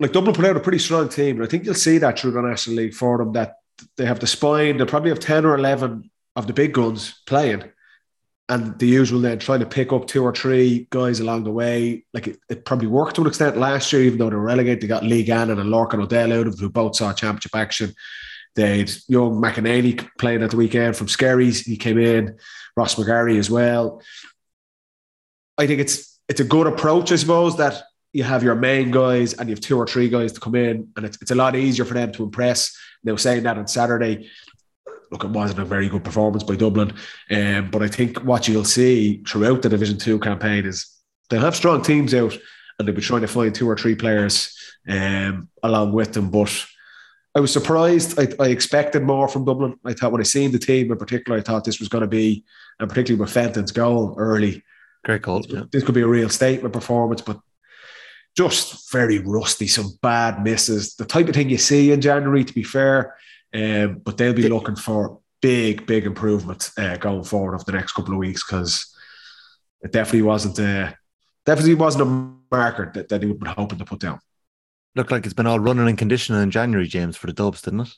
like 0.00 0.12
Dublin 0.12 0.34
put 0.34 0.46
out 0.46 0.56
a 0.56 0.60
pretty 0.60 0.78
strong 0.78 1.08
team, 1.08 1.36
and 1.36 1.44
I 1.44 1.48
think 1.48 1.64
you'll 1.64 1.74
see 1.74 1.98
that 1.98 2.18
through 2.18 2.32
the 2.32 2.42
National 2.42 2.76
League 2.76 2.94
for 2.94 3.18
them 3.18 3.32
that 3.32 3.56
they 3.96 4.06
have 4.06 4.18
the 4.18 4.26
spine. 4.26 4.78
They 4.78 4.84
probably 4.86 5.10
have 5.10 5.20
ten 5.20 5.44
or 5.44 5.54
eleven 5.54 6.10
of 6.34 6.46
the 6.46 6.52
big 6.52 6.72
guns 6.72 7.20
playing, 7.26 7.70
and 8.48 8.78
the 8.78 8.86
usual 8.86 9.20
then 9.20 9.38
trying 9.38 9.60
to 9.60 9.66
pick 9.66 9.92
up 9.92 10.06
two 10.06 10.24
or 10.24 10.34
three 10.34 10.88
guys 10.90 11.20
along 11.20 11.44
the 11.44 11.52
way. 11.52 12.04
Like 12.14 12.28
it, 12.28 12.38
it 12.48 12.64
probably 12.64 12.88
worked 12.88 13.16
to 13.16 13.20
an 13.20 13.28
extent 13.28 13.58
last 13.58 13.92
year, 13.92 14.02
even 14.02 14.18
though 14.18 14.30
they 14.30 14.36
were 14.36 14.42
relegated. 14.42 14.80
They 14.80 14.86
got 14.86 15.04
Lee 15.04 15.22
Gannon 15.22 15.60
and 15.60 15.70
Lorcan 15.70 16.02
O'Dell 16.02 16.32
out 16.32 16.46
of 16.46 16.58
who 16.58 16.70
both 16.70 16.96
saw 16.96 17.12
championship 17.12 17.54
action. 17.54 17.94
They 18.56 18.78
had 18.78 18.92
young 19.06 19.40
McEnany 19.40 20.08
playing 20.18 20.42
at 20.42 20.50
the 20.50 20.56
weekend 20.56 20.96
from 20.96 21.06
Skerries. 21.08 21.60
He 21.60 21.76
came 21.76 21.98
in, 21.98 22.38
Ross 22.76 22.96
McGarry 22.96 23.38
as 23.38 23.50
well. 23.50 24.02
I 25.58 25.66
think 25.66 25.80
it's 25.80 26.18
it's 26.28 26.40
a 26.40 26.44
good 26.44 26.66
approach, 26.66 27.12
I 27.12 27.16
suppose, 27.16 27.58
that 27.58 27.82
you 28.12 28.24
have 28.24 28.42
your 28.42 28.54
main 28.54 28.90
guys 28.90 29.34
and 29.34 29.48
you 29.48 29.54
have 29.54 29.60
two 29.60 29.78
or 29.78 29.86
three 29.86 30.08
guys 30.08 30.32
to 30.32 30.40
come 30.40 30.54
in, 30.54 30.88
and 30.96 31.06
it's, 31.06 31.18
it's 31.22 31.30
a 31.30 31.34
lot 31.34 31.54
easier 31.54 31.84
for 31.84 31.94
them 31.94 32.12
to 32.12 32.24
impress. 32.24 32.76
They 33.04 33.12
were 33.12 33.18
saying 33.18 33.44
that 33.44 33.58
on 33.58 33.68
Saturday. 33.68 34.28
Look, 35.10 35.24
it 35.24 35.30
wasn't 35.30 35.60
a 35.60 35.64
very 35.64 35.88
good 35.88 36.04
performance 36.04 36.44
by 36.44 36.56
Dublin, 36.56 36.92
um, 37.30 37.70
but 37.70 37.82
I 37.82 37.88
think 37.88 38.22
what 38.24 38.46
you'll 38.46 38.64
see 38.64 39.22
throughout 39.26 39.62
the 39.62 39.68
Division 39.68 39.98
Two 39.98 40.18
campaign 40.18 40.66
is 40.66 40.88
they'll 41.28 41.40
have 41.40 41.56
strong 41.56 41.82
teams 41.82 42.14
out, 42.14 42.36
and 42.78 42.86
they'll 42.86 42.94
be 42.94 43.02
trying 43.02 43.22
to 43.22 43.28
find 43.28 43.54
two 43.54 43.68
or 43.68 43.76
three 43.76 43.94
players 43.94 44.56
um, 44.88 45.48
along 45.62 45.92
with 45.92 46.12
them. 46.12 46.30
But 46.30 46.66
I 47.34 47.40
was 47.40 47.52
surprised. 47.52 48.18
I, 48.18 48.28
I, 48.42 48.48
expected 48.48 49.02
more 49.02 49.28
from 49.28 49.44
Dublin. 49.44 49.78
I 49.84 49.94
thought 49.94 50.12
when 50.12 50.20
I 50.20 50.24
seen 50.24 50.50
the 50.52 50.58
team 50.58 50.90
in 50.90 50.98
particular, 50.98 51.38
I 51.38 51.42
thought 51.42 51.64
this 51.64 51.78
was 51.78 51.88
going 51.88 52.02
to 52.02 52.08
be, 52.08 52.44
and 52.78 52.88
particularly 52.88 53.20
with 53.20 53.32
Fenton's 53.32 53.72
goal 53.72 54.14
early. 54.16 54.64
Great 55.04 55.22
goal. 55.22 55.42
Yeah. 55.48 55.62
This 55.70 55.84
could 55.84 55.94
be 55.94 56.02
a 56.02 56.08
real 56.08 56.28
statement 56.28 56.72
performance, 56.74 57.20
but 57.20 57.40
just 58.36 58.90
very 58.92 59.18
rusty, 59.18 59.66
some 59.66 59.92
bad 60.02 60.42
misses, 60.42 60.94
the 60.94 61.04
type 61.04 61.28
of 61.28 61.34
thing 61.34 61.50
you 61.50 61.58
see 61.58 61.92
in 61.92 62.00
January, 62.00 62.44
to 62.44 62.52
be 62.52 62.62
fair. 62.62 63.16
Um, 63.52 64.00
but 64.04 64.16
they'll 64.16 64.32
be 64.32 64.48
looking 64.48 64.76
for 64.76 65.20
big, 65.42 65.86
big 65.86 66.06
improvement 66.06 66.70
uh, 66.78 66.96
going 66.96 67.24
forward 67.24 67.54
over 67.54 67.64
the 67.64 67.72
next 67.72 67.92
couple 67.92 68.12
of 68.12 68.18
weeks 68.18 68.44
because 68.44 68.94
it 69.82 69.92
definitely 69.92 70.22
wasn't 70.22 70.58
a, 70.58 70.96
definitely 71.44 71.74
wasn't 71.74 72.02
a 72.02 72.54
marker 72.54 72.90
that, 72.94 73.08
that 73.08 73.22
he 73.22 73.28
would 73.28 73.40
be 73.40 73.48
hoping 73.48 73.78
to 73.78 73.84
put 73.84 74.00
down. 74.00 74.20
Looked 74.94 75.10
like 75.10 75.24
it's 75.24 75.34
been 75.34 75.46
all 75.46 75.60
running 75.60 75.88
and 75.88 75.98
conditioning 75.98 76.42
in 76.42 76.50
January, 76.50 76.86
James, 76.86 77.16
for 77.16 77.26
the 77.26 77.32
Dubs, 77.32 77.62
didn't 77.62 77.80
it? 77.80 77.94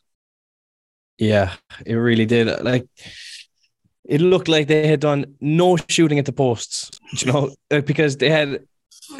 Yeah, 1.18 1.54
it 1.86 1.94
really 1.94 2.26
did. 2.26 2.62
Like 2.62 2.86
it 4.04 4.20
looked 4.20 4.48
like 4.48 4.66
they 4.66 4.86
had 4.86 5.00
done 5.00 5.36
no 5.40 5.76
shooting 5.88 6.18
at 6.18 6.26
the 6.26 6.32
posts, 6.32 6.90
you 7.12 7.32
know, 7.32 7.54
because 7.68 8.16
they 8.16 8.30
had 8.30 8.64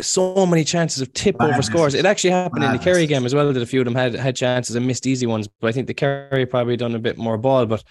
so 0.00 0.46
many 0.46 0.64
chances 0.64 1.00
of 1.00 1.12
tip 1.12 1.36
over 1.40 1.62
scores. 1.62 1.94
It 1.94 2.06
actually 2.06 2.30
happened 2.30 2.64
in 2.64 2.72
the 2.72 2.78
Kerry 2.78 3.06
game 3.06 3.26
as 3.26 3.34
well 3.34 3.52
that 3.52 3.62
a 3.62 3.66
few 3.66 3.80
of 3.80 3.84
them 3.84 3.94
had 3.94 4.14
had 4.14 4.36
chances 4.36 4.76
and 4.76 4.86
missed 4.86 5.06
easy 5.06 5.26
ones. 5.26 5.48
But 5.48 5.68
I 5.68 5.72
think 5.72 5.86
the 5.86 5.94
Kerry 5.94 6.46
probably 6.46 6.76
done 6.76 6.94
a 6.94 6.98
bit 6.98 7.18
more 7.18 7.38
ball. 7.38 7.66
But 7.66 7.84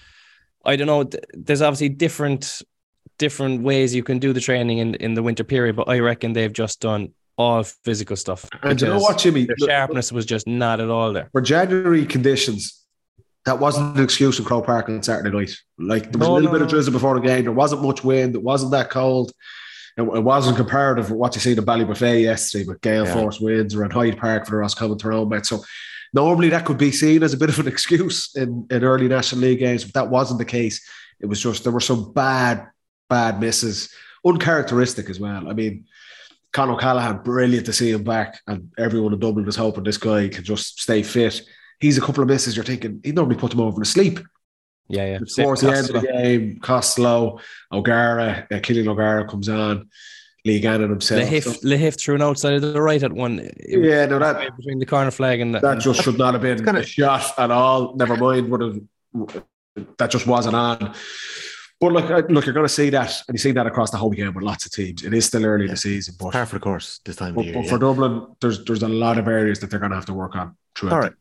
I 0.65 0.75
don't 0.75 0.87
know. 0.87 1.09
There's 1.33 1.61
obviously 1.61 1.89
different 1.89 2.61
different 3.17 3.61
ways 3.61 3.93
you 3.93 4.03
can 4.03 4.19
do 4.19 4.33
the 4.33 4.41
training 4.41 4.79
in 4.79 4.95
in 4.95 5.13
the 5.13 5.23
winter 5.23 5.43
period. 5.43 5.75
But 5.75 5.89
I 5.89 5.99
reckon 5.99 6.33
they've 6.33 6.53
just 6.53 6.79
done 6.81 7.13
all 7.37 7.63
physical 7.63 8.15
stuff. 8.15 8.47
And 8.63 8.79
you 8.79 8.87
know 8.87 8.99
what, 8.99 9.17
Jimmy? 9.17 9.45
The 9.45 9.55
sharpness 9.67 10.11
was 10.11 10.25
just 10.25 10.47
not 10.47 10.79
at 10.79 10.89
all 10.89 11.13
there. 11.13 11.29
For 11.31 11.41
January 11.41 12.05
conditions, 12.05 12.85
that 13.45 13.59
wasn't 13.59 13.97
an 13.97 14.03
excuse 14.03 14.37
in 14.37 14.45
Croke 14.45 14.65
Park 14.65 14.89
on 14.89 15.01
Saturday 15.01 15.35
night. 15.35 15.55
Like 15.77 16.11
there 16.11 16.19
was 16.19 16.27
no, 16.27 16.33
a 16.33 16.35
little 16.35 16.51
no, 16.51 16.53
bit 16.53 16.61
of 16.61 16.69
drizzle 16.69 16.93
before 16.93 17.15
the 17.19 17.25
game. 17.25 17.43
There 17.43 17.51
wasn't 17.51 17.81
much 17.81 18.03
wind. 18.03 18.35
It 18.35 18.43
wasn't 18.43 18.71
that 18.71 18.89
cold. 18.89 19.31
It, 19.97 20.03
it 20.03 20.23
wasn't 20.23 20.57
comparative 20.57 21.09
with 21.09 21.19
what 21.19 21.35
you 21.35 21.41
see 21.41 21.51
in 21.51 21.57
Ballybofey 21.57 22.23
yesterday 22.23 22.65
with 22.65 22.81
gale 22.81 23.05
yeah. 23.05 23.13
force 23.13 23.39
winds 23.39 23.75
around 23.75 23.93
Hyde 23.93 24.17
Park 24.17 24.45
for 24.45 24.51
the 24.51 24.57
Roscommon 24.57 24.97
Tyrone 24.97 25.29
match. 25.29 25.47
So 25.47 25.63
normally 26.13 26.49
that 26.49 26.65
could 26.65 26.77
be 26.77 26.91
seen 26.91 27.23
as 27.23 27.33
a 27.33 27.37
bit 27.37 27.49
of 27.49 27.59
an 27.59 27.67
excuse 27.67 28.35
in, 28.35 28.67
in 28.69 28.83
early 28.83 29.07
National 29.07 29.41
League 29.41 29.59
games, 29.59 29.83
but 29.83 29.93
that 29.93 30.09
wasn't 30.09 30.39
the 30.39 30.45
case. 30.45 30.85
It 31.19 31.25
was 31.25 31.41
just 31.41 31.63
there 31.63 31.73
were 31.73 31.79
some 31.79 32.13
bad, 32.13 32.67
bad 33.09 33.39
misses, 33.39 33.93
uncharacteristic 34.25 35.09
as 35.09 35.19
well. 35.19 35.49
I 35.49 35.53
mean, 35.53 35.85
Con 36.53 36.69
O'Callaghan, 36.69 37.23
brilliant 37.23 37.65
to 37.67 37.73
see 37.73 37.91
him 37.91 38.03
back, 38.03 38.41
and 38.47 38.71
everyone 38.77 39.13
in 39.13 39.19
Dublin 39.19 39.45
was 39.45 39.55
hoping 39.55 39.83
this 39.83 39.97
guy 39.97 40.27
could 40.27 40.43
just 40.43 40.81
stay 40.81 41.01
fit. 41.01 41.41
He's 41.79 41.97
a 41.97 42.01
couple 42.01 42.21
of 42.21 42.27
misses. 42.27 42.55
You're 42.55 42.65
thinking 42.65 42.99
he 43.03 43.11
normally 43.13 43.37
put 43.37 43.51
them 43.51 43.61
over 43.61 43.81
to 43.81 43.89
sleep. 43.89 44.19
Yeah, 44.91 45.05
yeah. 45.05 45.19
Towards 45.35 45.61
the 45.61 45.71
end 45.71 45.89
of 45.89 46.01
the 46.01 46.07
game, 46.07 46.59
Costello, 46.59 47.39
O'Gara, 47.71 48.47
uh, 48.51 48.59
Killian 48.59 48.87
O'Gara 48.87 49.27
comes 49.27 49.49
on. 49.49 49.89
Lee 50.43 50.59
Gannon 50.59 50.89
himself. 50.89 51.21
Lahiff, 51.21 51.43
so. 51.43 51.67
Lahiff 51.67 51.99
threw 51.99 52.15
an 52.15 52.21
outside 52.23 52.53
of 52.53 52.61
the 52.61 52.81
right 52.81 53.03
at 53.03 53.13
one. 53.13 53.47
Yeah, 53.59 54.07
no, 54.07 54.17
that 54.17 54.55
between 54.57 54.79
the 54.79 54.87
corner 54.87 55.11
flag 55.11 55.39
and 55.39 55.53
that, 55.53 55.61
that 55.61 55.79
just 55.79 56.01
should 56.01 56.17
not 56.17 56.33
have 56.33 56.41
been 56.41 56.65
kind 56.65 56.77
of, 56.77 56.83
a 56.83 56.87
shot 56.87 57.37
at 57.37 57.51
all. 57.51 57.95
Never 57.95 58.17
mind 58.17 58.49
what 58.49 58.61
that 59.97 60.09
just 60.09 60.25
wasn't 60.25 60.55
on. 60.55 60.95
But 61.79 61.93
look, 61.93 62.11
uh, 62.11 62.21
look, 62.29 62.45
you're 62.45 62.53
going 62.53 62.67
to 62.67 62.73
see 62.73 62.91
that, 62.91 63.21
and 63.27 63.35
you 63.35 63.39
see 63.39 63.51
that 63.51 63.65
across 63.65 63.89
the 63.89 63.97
whole 63.97 64.11
game 64.11 64.33
with 64.33 64.43
lots 64.43 64.65
of 64.65 64.71
teams. 64.71 65.03
It 65.03 65.13
is 65.13 65.25
still 65.25 65.45
early 65.45 65.65
yeah. 65.65 65.69
in 65.69 65.71
the 65.71 65.77
season, 65.77 66.15
but 66.19 66.31
par 66.31 66.45
for 66.45 66.55
the 66.55 66.59
course 66.59 66.99
this 67.05 67.15
time 67.15 67.33
but, 67.33 67.45
year, 67.45 67.53
but 67.55 67.63
yeah. 67.63 67.69
for 67.69 67.77
Dublin, 67.79 68.27
there's 68.39 68.63
there's 68.65 68.83
a 68.83 68.87
lot 68.87 69.17
of 69.17 69.27
areas 69.27 69.59
that 69.59 69.69
they're 69.69 69.79
going 69.79 69.91
to 69.91 69.95
have 69.95 70.05
to 70.07 70.13
work 70.13 70.35
on. 70.35 70.55
Throughout. 70.75 70.93
All 70.93 70.99
right. 71.01 71.13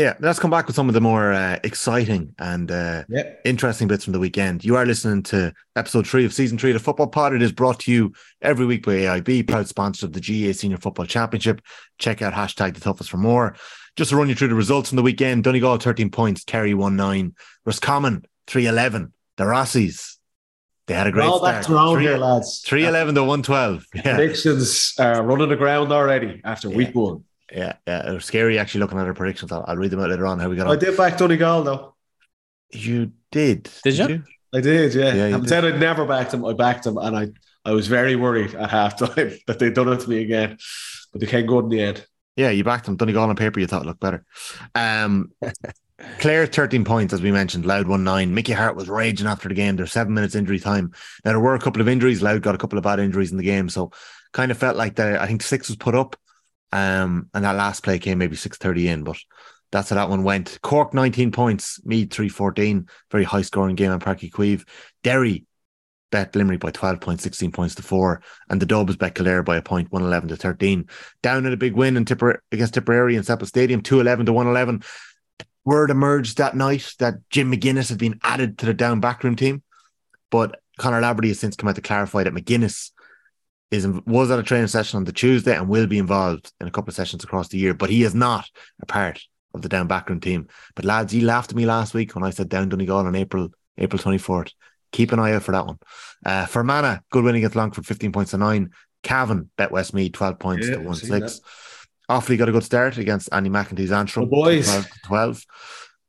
Yeah, 0.00 0.14
let's 0.18 0.38
come 0.38 0.50
back 0.50 0.66
with 0.66 0.74
some 0.74 0.88
of 0.88 0.94
the 0.94 1.00
more 1.02 1.34
uh, 1.34 1.58
exciting 1.62 2.34
and 2.38 2.70
uh, 2.70 3.04
interesting 3.44 3.86
bits 3.86 4.04
from 4.04 4.14
the 4.14 4.18
weekend. 4.18 4.64
You 4.64 4.76
are 4.76 4.86
listening 4.86 5.22
to 5.24 5.52
episode 5.76 6.06
three 6.06 6.24
of 6.24 6.32
season 6.32 6.56
three 6.56 6.70
of 6.70 6.74
the 6.74 6.82
Football 6.82 7.08
Pod. 7.08 7.34
It 7.34 7.42
is 7.42 7.52
brought 7.52 7.80
to 7.80 7.92
you 7.92 8.14
every 8.40 8.64
week 8.64 8.86
by 8.86 8.92
AIB, 8.92 9.46
proud 9.46 9.68
sponsor 9.68 10.06
of 10.06 10.14
the 10.14 10.20
GAA 10.20 10.54
Senior 10.54 10.78
Football 10.78 11.04
Championship. 11.04 11.60
Check 11.98 12.22
out 12.22 12.32
hashtag 12.32 12.72
the 12.72 12.80
toughest 12.80 13.10
for 13.10 13.18
more. 13.18 13.54
Just 13.94 14.08
to 14.08 14.16
run 14.16 14.30
you 14.30 14.34
through 14.34 14.48
the 14.48 14.54
results 14.54 14.88
from 14.88 14.96
the 14.96 15.02
weekend 15.02 15.44
Donegal 15.44 15.76
13 15.76 16.10
points, 16.10 16.44
Kerry 16.44 16.72
1 16.72 16.96
9, 16.96 17.34
Roscommon 17.66 18.24
3 18.46 18.68
11, 18.68 19.12
the 19.36 19.44
Rossies 19.44 20.16
they 20.90 20.96
had 20.96 21.06
a 21.06 21.12
great 21.12 21.28
All 21.28 21.38
start. 21.38 21.70
around 21.70 21.94
three, 21.94 22.02
here, 22.06 22.16
lads. 22.16 22.62
311 22.62 23.14
to 23.14 23.20
112. 23.20 23.86
Yeah. 23.94 24.16
Predictions 24.16 24.94
are 24.98 25.22
running 25.22 25.48
the 25.48 25.54
ground 25.54 25.92
already 25.92 26.40
after 26.42 26.68
yeah. 26.68 26.76
week 26.76 26.94
one. 26.96 27.22
Yeah, 27.52 27.74
yeah. 27.86 28.10
It 28.10 28.14
was 28.14 28.24
scary 28.24 28.58
actually 28.58 28.80
looking 28.80 28.98
at 28.98 29.06
our 29.06 29.14
predictions. 29.14 29.52
I'll, 29.52 29.64
I'll 29.66 29.76
read 29.76 29.90
them 29.90 30.00
out 30.00 30.10
later 30.10 30.26
on 30.26 30.38
how 30.38 30.48
we 30.48 30.56
got 30.56 30.68
I 30.68 30.76
did 30.76 30.96
back 30.96 31.18
Donegal 31.18 31.62
though. 31.62 31.94
You 32.72 33.12
did. 33.32 33.64
Did, 33.84 33.96
did 33.96 33.98
you? 33.98 34.08
you? 34.08 34.22
I 34.54 34.60
did, 34.60 34.94
yeah. 34.94 35.14
yeah 35.14 35.34
I'm 35.34 35.46
saying 35.46 35.64
I 35.64 35.76
never 35.76 36.04
backed 36.04 36.34
him. 36.34 36.44
I 36.44 36.52
backed 36.52 36.86
him 36.86 36.98
and 36.98 37.16
I, 37.16 37.28
I 37.64 37.72
was 37.72 37.86
very 37.86 38.16
worried 38.16 38.54
at 38.54 38.70
halftime 38.70 39.38
that 39.46 39.58
they'd 39.58 39.74
done 39.74 39.92
it 39.92 40.00
to 40.00 40.10
me 40.10 40.22
again. 40.22 40.58
But 41.12 41.20
they 41.20 41.26
came 41.26 41.46
good 41.46 41.64
in 41.64 41.70
the 41.70 41.82
end. 41.82 42.06
Yeah, 42.36 42.50
you 42.50 42.64
backed 42.64 42.86
them. 42.86 42.96
Donegal 42.96 43.28
on 43.28 43.36
paper, 43.36 43.60
you 43.60 43.66
thought 43.66 43.86
looked 43.86 44.00
better. 44.00 44.24
Um 44.74 45.32
Clare 46.18 46.46
13 46.46 46.84
points, 46.84 47.12
as 47.12 47.20
we 47.20 47.30
mentioned. 47.30 47.66
Louth 47.66 47.86
1 47.86 48.02
9. 48.02 48.34
Mickey 48.34 48.52
Harte 48.52 48.76
was 48.76 48.88
raging 48.88 49.26
after 49.26 49.48
the 49.48 49.54
game. 49.54 49.76
There's 49.76 49.92
seven 49.92 50.14
minutes 50.14 50.34
injury 50.34 50.58
time. 50.58 50.92
Now, 51.24 51.32
there 51.32 51.40
were 51.40 51.54
a 51.54 51.60
couple 51.60 51.82
of 51.82 51.88
injuries. 51.88 52.22
Louth 52.22 52.40
got 52.42 52.54
a 52.54 52.58
couple 52.58 52.78
of 52.78 52.84
bad 52.84 53.00
injuries 53.00 53.30
in 53.30 53.36
the 53.36 53.42
game. 53.42 53.68
So, 53.68 53.90
kind 54.32 54.50
of 54.50 54.56
felt 54.56 54.76
like 54.76 54.96
that. 54.96 55.20
I 55.20 55.26
think 55.26 55.42
six 55.42 55.68
was 55.68 55.76
put 55.76 55.94
up. 55.94 56.16
Um, 56.72 57.28
and 57.34 57.44
that 57.44 57.56
last 57.56 57.82
play 57.82 57.98
came 57.98 58.18
maybe 58.18 58.36
6.30 58.36 58.84
in, 58.86 59.04
but 59.04 59.16
that's 59.72 59.90
how 59.90 59.96
that 59.96 60.08
one 60.08 60.24
went. 60.24 60.58
Cork 60.62 60.94
19 60.94 61.32
points. 61.32 61.80
Meath 61.84 62.12
314. 62.12 62.88
Very 63.10 63.24
high 63.24 63.42
scoring 63.42 63.76
game 63.76 63.92
on 63.92 64.00
Uí 64.00 64.30
Chaoimh. 64.30 64.66
Derry 65.02 65.46
bet 66.10 66.34
Limerick 66.34 66.60
by 66.60 66.72
12 66.72 67.00
points, 67.00 67.22
16 67.22 67.52
points 67.52 67.76
to 67.76 67.82
four. 67.82 68.22
And 68.48 68.60
the 68.60 68.66
Dubs 68.66 68.96
bet 68.96 69.14
Kildare 69.14 69.42
by 69.42 69.56
a 69.56 69.62
point, 69.62 69.92
111 69.92 70.30
to 70.30 70.36
13. 70.36 70.88
Down 71.22 71.46
at 71.46 71.52
a 71.52 71.56
big 71.56 71.74
win 71.74 71.96
in 71.96 72.04
Tipper 72.04 72.42
against 72.50 72.74
Tipperary 72.74 73.16
in 73.16 73.22
Semple 73.22 73.46
Stadium, 73.46 73.80
211 73.80 74.26
to 74.26 74.32
111 74.32 74.82
word 75.64 75.90
emerged 75.90 76.38
that 76.38 76.56
night 76.56 76.94
that 76.98 77.14
Jim 77.30 77.52
McGuinness 77.52 77.90
had 77.90 77.98
been 77.98 78.18
added 78.22 78.58
to 78.58 78.66
the 78.66 78.74
down 78.74 79.00
backroom 79.00 79.36
team. 79.36 79.62
But 80.30 80.60
Conor 80.78 81.02
Laverty 81.02 81.28
has 81.28 81.38
since 81.38 81.56
come 81.56 81.68
out 81.68 81.74
to 81.76 81.82
clarify 81.82 82.24
that 82.24 82.32
McGuinness 82.32 82.90
is 83.70 83.86
was 84.06 84.30
at 84.30 84.38
a 84.38 84.42
training 84.42 84.66
session 84.66 84.96
on 84.96 85.04
the 85.04 85.12
Tuesday 85.12 85.56
and 85.56 85.68
will 85.68 85.86
be 85.86 85.98
involved 85.98 86.52
in 86.60 86.66
a 86.66 86.70
couple 86.70 86.90
of 86.90 86.96
sessions 86.96 87.22
across 87.22 87.48
the 87.48 87.58
year, 87.58 87.74
but 87.74 87.90
he 87.90 88.02
is 88.02 88.14
not 88.14 88.48
a 88.80 88.86
part 88.86 89.20
of 89.54 89.62
the 89.62 89.68
down 89.68 89.86
backroom 89.86 90.20
team. 90.20 90.48
But 90.74 90.84
lads, 90.84 91.14
you 91.14 91.24
laughed 91.26 91.50
at 91.50 91.56
me 91.56 91.66
last 91.66 91.94
week 91.94 92.14
when 92.14 92.24
I 92.24 92.30
said 92.30 92.48
down 92.48 92.68
Donegal 92.68 93.06
on 93.06 93.14
April 93.14 93.50
April 93.78 94.02
24th. 94.02 94.52
Keep 94.92 95.12
an 95.12 95.20
eye 95.20 95.32
out 95.32 95.44
for 95.44 95.52
that 95.52 95.66
one. 95.66 95.78
Uh, 96.26 96.46
Fermanagh, 96.46 96.98
good 97.10 97.24
winning 97.24 97.42
against 97.42 97.56
Longford, 97.56 97.86
15 97.86 98.10
points 98.10 98.32
to 98.32 98.38
nine. 98.38 98.70
Cavan 99.02 99.48
bet 99.56 99.70
Westmeath, 99.70 100.12
12 100.12 100.38
points 100.38 100.68
yeah, 100.68 100.74
to 100.76 100.82
1 100.82 100.94
6. 100.94 101.40
Offaly 102.10 102.36
got 102.36 102.48
a 102.48 102.52
good 102.52 102.64
start 102.64 102.98
against 102.98 103.28
Andy 103.32 103.50
McEntee's 103.50 103.92
Antrim. 103.92 104.26
Oh 104.26 104.28
boys. 104.28 104.66
12 104.66 104.84
to 104.84 104.98
12. 105.04 105.44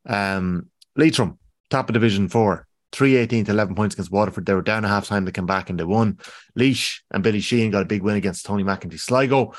Um, 0.07 0.67
Leitrim, 0.95 1.37
top 1.69 1.89
of 1.89 1.93
Division 1.93 2.27
4, 2.27 2.67
318 2.91 3.45
to 3.45 3.51
11 3.51 3.75
points 3.75 3.95
against 3.95 4.11
Waterford. 4.11 4.45
They 4.45 4.53
were 4.53 4.61
down 4.61 4.85
a 4.85 4.87
half 4.87 5.07
time. 5.07 5.25
They 5.25 5.31
came 5.31 5.45
back 5.45 5.69
and 5.69 5.79
they 5.79 5.83
won. 5.83 6.19
Laois 6.55 6.99
and 7.11 7.23
Billy 7.23 7.39
Sheehan 7.39 7.71
got 7.71 7.83
a 7.83 7.85
big 7.85 8.03
win 8.03 8.15
against 8.15 8.45
Tony 8.45 8.63
McEntee 8.63 8.99
Sligo. 8.99 9.53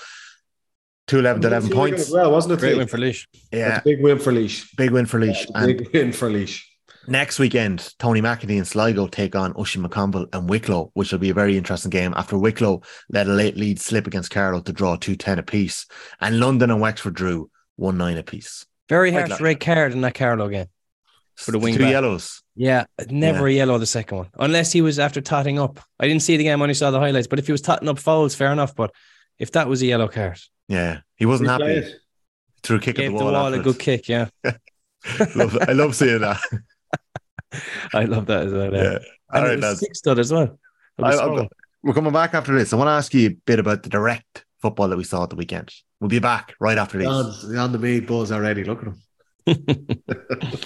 211 1.09 1.43
to 1.43 1.49
11 1.49 1.71
points. 1.71 2.11
Well, 2.11 2.31
wasn't 2.31 2.55
it? 2.55 2.61
Great 2.61 2.77
win 2.77 2.87
for 2.87 2.99
Laois. 2.99 3.27
Yeah. 3.53 3.81
big 3.81 4.03
win 4.03 4.19
for 4.19 4.33
Laois. 4.33 4.65
Big 4.77 4.91
win 4.91 5.07
for 5.07 5.19
Laois. 5.19 5.47
big 5.67 5.93
win 5.93 6.13
for 6.13 6.31
Laois. 6.31 6.61
Next 7.09 7.41
weekend, 7.41 7.93
Tony 7.99 8.23
McEntee 8.23 8.59
and 8.59 8.67
Sligo 8.67 9.09
take 9.09 9.35
on 9.35 9.55
Oisin 9.59 9.83
McConville 9.83 10.33
and 10.33 10.49
Wicklow, 10.49 10.93
which 10.95 11.11
will 11.11 11.19
be 11.19 11.31
a 11.31 11.35
very 11.35 11.57
interesting 11.57 11.91
game 11.91 12.15
after 12.17 12.39
Wicklow 12.39 12.83
let 13.09 13.27
a 13.27 13.33
late 13.33 13.57
lead 13.57 13.81
slip 13.81 14.07
against 14.07 14.31
Carlow 14.31 14.61
to 14.61 14.73
draw 14.73 14.95
2 14.95 15.17
10 15.17 15.41
apiece. 15.41 15.87
And 16.21 16.39
London 16.39 16.71
and 16.71 16.81
Wexford 16.81 17.15
drew 17.15 17.51
1 17.77 17.99
9 17.99 18.19
apiece. 18.19 18.67
Very 18.89 19.11
harsh 19.11 19.41
red 19.41 19.59
card 19.59 19.93
in 19.93 20.03
that 20.03 20.15
Carlow 20.15 20.49
game 20.49 20.67
for 21.37 21.53
the 21.53 21.59
wing. 21.59 21.77
Two 21.77 21.87
yellows. 21.87 22.43
Yeah, 22.55 22.85
never 23.09 23.49
yeah. 23.49 23.55
a 23.55 23.59
yellow 23.59 23.79
the 23.79 23.87
second 23.87 24.19
one, 24.19 24.29
unless 24.39 24.73
he 24.73 24.83
was 24.83 24.99
after 24.99 25.21
totting 25.21 25.59
up. 25.59 25.81
I 25.99 26.07
didn't 26.07 26.23
see 26.23 26.37
the 26.37 26.45
game, 26.45 26.61
I 26.61 26.63
only 26.63 26.75
saw 26.75 26.91
the 26.91 27.01
highlights. 27.01 27.27
But 27.27 27.39
if 27.39 27.47
he 27.47 27.53
was 27.53 27.63
totting 27.63 27.89
up 27.89 27.99
fouls, 27.99 28.35
fair 28.35 28.53
enough. 28.53 28.75
But 28.75 28.93
if 29.39 29.53
that 29.53 29.69
was 29.69 29.83
a 29.83 29.87
yellow 29.87 30.09
card, 30.09 30.39
yeah, 30.69 31.01
he 31.17 31.27
wasn't 31.27 31.51
happy. 31.51 31.95
Threw 32.63 32.77
a 32.77 32.81
kick 32.81 32.97
Gave 32.97 33.13
at 33.13 33.19
the 33.19 33.25
wall. 33.25 33.33
The 33.33 33.39
wall 33.39 33.55
a 33.55 33.59
good 33.59 33.79
kick, 33.79 34.09
yeah. 34.09 34.29
love, 35.35 35.59
I 35.67 35.73
love 35.73 35.97
seeing 35.97 36.21
that. 36.21 36.41
I 37.95 38.05
love 38.05 38.27
that 38.27 38.47
as 38.47 38.53
well. 38.53 38.73
Yeah. 38.73 38.83
yeah. 38.83 38.99
All 39.33 39.43
right, 39.43 39.59
lads. 39.59 39.81
Six 39.81 39.99
stud 39.99 40.19
as 40.19 40.33
well. 40.33 40.59
I, 41.03 41.49
we're 41.83 41.95
coming 41.95 42.13
back 42.13 42.35
after 42.35 42.57
this. 42.57 42.73
I 42.73 42.77
want 42.77 42.89
to 42.89 42.93
ask 42.93 43.13
you 43.13 43.31
a 43.31 43.33
bit 43.47 43.59
about 43.59 43.83
the 43.83 43.89
direct 43.89 44.45
football 44.61 44.89
that 44.89 44.97
we 44.97 45.05
saw 45.05 45.25
at 45.25 45.31
the 45.31 45.37
weekend. 45.37 45.73
We'll 46.01 46.09
be 46.09 46.21
back 46.21 46.55
right 46.61 46.79
after 46.79 46.99
this. 46.99 47.09
On, 47.09 47.57
on 47.57 47.73
the 47.73 47.79
meat 47.79 48.07
buzz 48.07 48.31
already. 48.31 48.65
Look 48.65 48.83
at 49.47 49.57
him. 49.57 50.57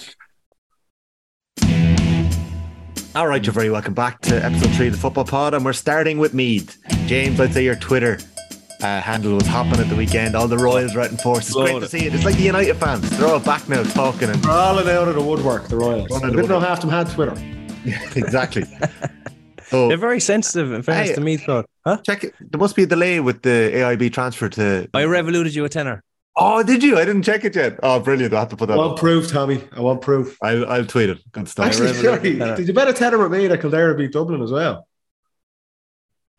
All 3.17 3.25
right, 3.25 3.43
you're 3.43 3.51
very 3.51 3.71
welcome 3.71 3.95
back 3.95 4.21
to 4.21 4.45
episode 4.45 4.69
three 4.75 4.85
of 4.85 4.93
the 4.93 4.99
Football 4.99 5.25
Pod, 5.25 5.55
and 5.55 5.65
we're 5.65 5.73
starting 5.73 6.19
with 6.19 6.35
Meath. 6.35 6.77
James, 7.07 7.39
I'd 7.39 7.51
say 7.51 7.63
your 7.63 7.75
Twitter 7.75 8.19
uh, 8.83 9.01
handle 9.01 9.33
was 9.33 9.47
hopping 9.47 9.79
at 9.79 9.89
the 9.89 9.95
weekend. 9.95 10.35
All 10.35 10.47
the 10.47 10.59
Royals 10.59 10.95
right 10.95 11.09
in 11.09 11.17
force. 11.17 11.47
It's 11.47 11.55
great 11.55 11.79
to 11.79 11.89
see 11.89 12.05
it. 12.05 12.13
It's 12.13 12.25
like 12.25 12.35
the 12.35 12.43
United 12.43 12.75
fans. 12.75 13.09
They're 13.17 13.27
all 13.27 13.39
back 13.39 13.67
now 13.67 13.81
talking. 13.81 14.29
And 14.29 14.39
They're 14.43 14.51
all 14.51 14.77
out 14.77 15.07
of 15.07 15.15
the 15.15 15.23
woodwork, 15.23 15.67
the 15.67 15.77
Royals. 15.77 16.11
I 16.11 16.29
didn't 16.29 16.47
know 16.47 16.59
half 16.59 16.81
them 16.81 16.91
had 16.91 17.09
Twitter. 17.09 17.35
exactly. 18.15 18.65
So, 19.69 19.87
They're 19.87 19.97
very 19.97 20.19
sensitive 20.19 20.71
in 20.71 20.83
fairness 20.83 21.09
hey, 21.09 21.15
to 21.15 21.21
me, 21.21 21.37
though. 21.37 21.65
Huh? 21.87 21.97
Check 22.05 22.23
it. 22.23 22.35
There 22.39 22.59
must 22.59 22.75
be 22.75 22.83
a 22.83 22.85
delay 22.85 23.19
with 23.19 23.41
the 23.41 23.71
AIB 23.73 24.13
transfer 24.13 24.47
to. 24.49 24.87
I 24.93 25.05
revoluted 25.05 25.55
you 25.55 25.65
a 25.65 25.69
tenner. 25.69 26.03
Oh, 26.39 26.61
did 26.61 26.83
you? 26.83 26.99
I 26.99 27.05
didn't 27.05 27.23
check 27.23 27.43
it 27.45 27.55
yet. 27.55 27.79
Oh, 27.81 27.99
brilliant! 27.99 28.31
I 28.33 28.39
have 28.41 28.49
to 28.49 28.55
put 28.55 28.67
that. 28.67 28.75
I 28.75 28.77
want 28.77 28.99
proof, 28.99 29.27
Tommy. 29.27 29.63
I 29.75 29.81
want 29.81 30.01
proof. 30.01 30.37
I'll, 30.41 30.69
I'll 30.69 30.85
tweet 30.85 31.09
it. 31.09 31.31
Good 31.31 31.47
stuff. 31.47 31.65
Actually, 31.65 31.93
sorry. 31.93 32.35
Did 32.35 32.67
you 32.67 32.73
bet 32.73 32.87
a 32.87 32.93
tenner 32.93 33.17
with 33.17 33.31
me 33.31 33.47
that 33.47 33.59
Kildare 33.59 33.95
beat 33.95 34.11
Dublin 34.11 34.43
as 34.43 34.51
well? 34.51 34.87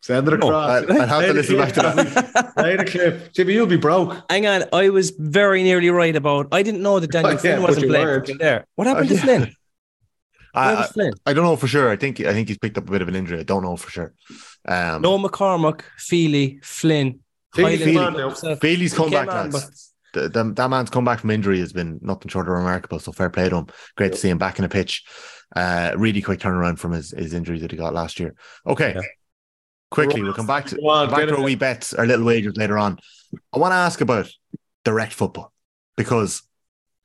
Send 0.00 0.28
it 0.28 0.34
across. 0.34 0.84
Oh, 0.88 1.00
I, 1.00 1.06
have 1.06 1.24
to 1.24 1.32
listen 1.32 1.56
back 1.56 1.72
to 1.74 1.80
that. 1.80 2.54
Play 2.56 2.76
the 2.76 2.84
clip. 2.84 3.32
Jimmy, 3.32 3.54
you'll 3.54 3.66
be 3.66 3.76
broke. 3.76 4.16
Hang 4.30 4.46
on. 4.46 4.64
I 4.72 4.90
was 4.90 5.10
very 5.18 5.64
nearly 5.64 5.90
right 5.90 6.14
about. 6.14 6.46
I 6.52 6.62
didn't 6.62 6.82
know 6.82 7.00
that 7.00 7.10
Daniel 7.10 7.32
oh, 7.34 7.38
Flynn 7.38 7.62
wasn't 7.62 7.88
playing 7.88 8.38
there. 8.38 8.66
What 8.76 8.86
happened 8.86 9.10
oh, 9.10 9.14
yeah. 9.14 9.20
to 9.20 9.26
Flynn? 9.26 9.54
I, 10.54 10.74
I, 10.74 11.10
I, 11.26 11.32
don't 11.32 11.44
know 11.44 11.56
for 11.56 11.66
sure. 11.66 11.90
I 11.90 11.96
think 11.96 12.20
I 12.20 12.32
think 12.32 12.48
he's 12.48 12.58
picked 12.58 12.78
up 12.78 12.88
a 12.88 12.90
bit 12.90 13.02
of 13.02 13.08
an 13.08 13.16
injury. 13.16 13.40
I 13.40 13.42
don't 13.42 13.62
know 13.62 13.76
for 13.76 13.90
sure. 13.90 14.14
Um, 14.66 15.02
no 15.02 15.18
McCormack, 15.18 15.82
Feely, 15.98 16.60
Flynn. 16.62 17.20
Feely, 17.54 17.76
Feely, 17.76 18.56
Feely's 18.56 18.94
come 18.94 19.10
back, 19.10 19.28
on, 19.28 19.50
lads. 19.50 19.87
The, 20.14 20.28
the, 20.28 20.52
that 20.54 20.70
man's 20.70 20.90
come 20.90 21.04
back 21.04 21.20
from 21.20 21.30
injury 21.30 21.60
has 21.60 21.72
been 21.72 21.98
nothing 22.02 22.28
short 22.28 22.48
of 22.48 22.54
remarkable. 22.54 22.98
So 22.98 23.12
fair 23.12 23.30
play 23.30 23.48
to 23.48 23.56
him. 23.56 23.66
Great 23.96 24.12
to 24.12 24.18
see 24.18 24.30
him 24.30 24.38
back 24.38 24.58
in 24.58 24.64
a 24.64 24.68
pitch. 24.68 25.04
Uh, 25.54 25.92
really 25.96 26.22
quick 26.22 26.40
turnaround 26.40 26.78
from 26.78 26.92
his, 26.92 27.10
his 27.10 27.34
injury 27.34 27.58
that 27.60 27.70
he 27.70 27.76
got 27.76 27.94
last 27.94 28.20
year. 28.20 28.34
Okay. 28.66 28.94
Yeah. 28.94 29.02
Quickly, 29.90 30.22
we'll 30.22 30.34
come 30.34 30.46
back 30.46 30.66
to, 30.66 30.76
on, 30.76 31.08
back 31.08 31.26
to 31.28 31.36
our 31.36 31.42
wee 31.42 31.54
bets, 31.54 31.94
our 31.94 32.06
little 32.06 32.26
wagers 32.26 32.56
later 32.58 32.76
on. 32.76 32.98
I 33.54 33.58
want 33.58 33.72
to 33.72 33.76
ask 33.76 34.02
about 34.02 34.28
direct 34.84 35.14
football 35.14 35.52
because 35.96 36.42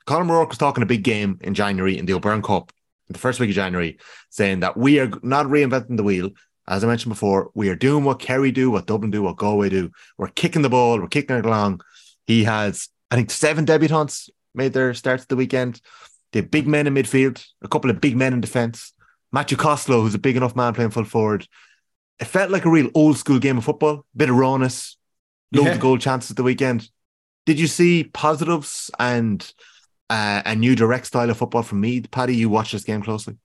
Colm 0.06 0.30
O'Rourke 0.30 0.50
was 0.50 0.58
talking 0.58 0.84
a 0.84 0.88
big 0.88 1.04
game 1.04 1.39
in 1.42 1.54
January 1.54 1.98
in 1.98 2.06
the 2.06 2.13
O'Byrne 2.13 2.42
Cup, 2.42 2.74
the 3.10 3.20
first 3.20 3.39
week 3.39 3.50
of 3.50 3.56
January, 3.56 4.00
saying 4.30 4.62
that 4.62 4.76
we 4.76 5.00
are 5.00 5.10
not 5.22 5.46
reinventing 5.46 5.96
the 5.96 6.04
wheel. 6.04 6.32
As 6.68 6.84
I 6.84 6.88
mentioned 6.88 7.12
before, 7.12 7.52
we 7.54 7.70
are 7.70 7.76
doing 7.76 8.04
what 8.04 8.20
Kerry 8.20 8.52
do, 8.52 8.72
what 8.72 8.86
Dublin 8.86 9.12
do, 9.12 9.24
what 9.24 9.38
Galway 9.38 9.70
do. 9.70 9.92
We're 10.18 10.28
kicking 10.28 10.62
the 10.62 10.70
ball, 10.70 11.00
we're 11.00 11.08
kicking 11.08 11.38
it 11.38 11.46
along. 11.46 11.82
He 12.28 12.44
has, 12.46 12.90
I 13.12 13.16
think, 13.16 13.32
seven 13.32 13.66
debutants 13.66 14.30
made 14.56 14.74
their 14.74 14.94
starts 14.94 15.26
the 15.26 15.36
weekend. 15.36 15.82
They 16.32 16.40
have 16.40 16.52
big 16.52 16.68
men 16.68 16.88
in 16.88 16.94
midfield, 16.94 17.46
a 17.62 17.68
couple 17.68 17.90
of 17.90 18.02
big 18.02 18.16
men 18.16 18.34
in 18.34 18.42
defence. 18.42 18.94
Matthew 19.32 19.58
Costello, 19.58 20.02
who's 20.02 20.16
a 20.16 20.20
big 20.20 20.38
enough 20.38 20.56
man 20.56 20.74
playing 20.74 20.92
full 20.92 21.04
forward. 21.04 21.48
It 22.20 22.26
felt 22.26 22.52
like 22.52 22.66
a 22.66 22.70
real 22.70 22.90
old 22.94 23.18
school 23.18 23.40
game 23.40 23.58
of 23.58 23.66
football, 23.66 24.06
bit 24.16 24.30
of 24.30 24.36
rawness, 24.36 24.98
loads 25.52 25.68
yeah. 25.68 25.74
of 25.74 25.80
goal 25.80 25.98
chances 25.98 26.32
at 26.32 26.38
the 26.38 26.44
weekend. 26.44 26.90
Did 27.46 27.60
you 27.60 27.68
see 27.68 28.06
positives 28.06 28.90
and 29.00 29.52
uh, 30.10 30.42
a 30.46 30.56
new 30.56 30.76
direct 30.76 31.08
style 31.08 31.30
of 31.30 31.38
football 31.38 31.64
from 31.64 31.82
Meath? 31.82 32.10
Paddy, 32.12 32.36
you 32.36 32.50
watched 32.50 32.72
this 32.72 32.84
game 32.84 33.02
closely. 33.02 33.38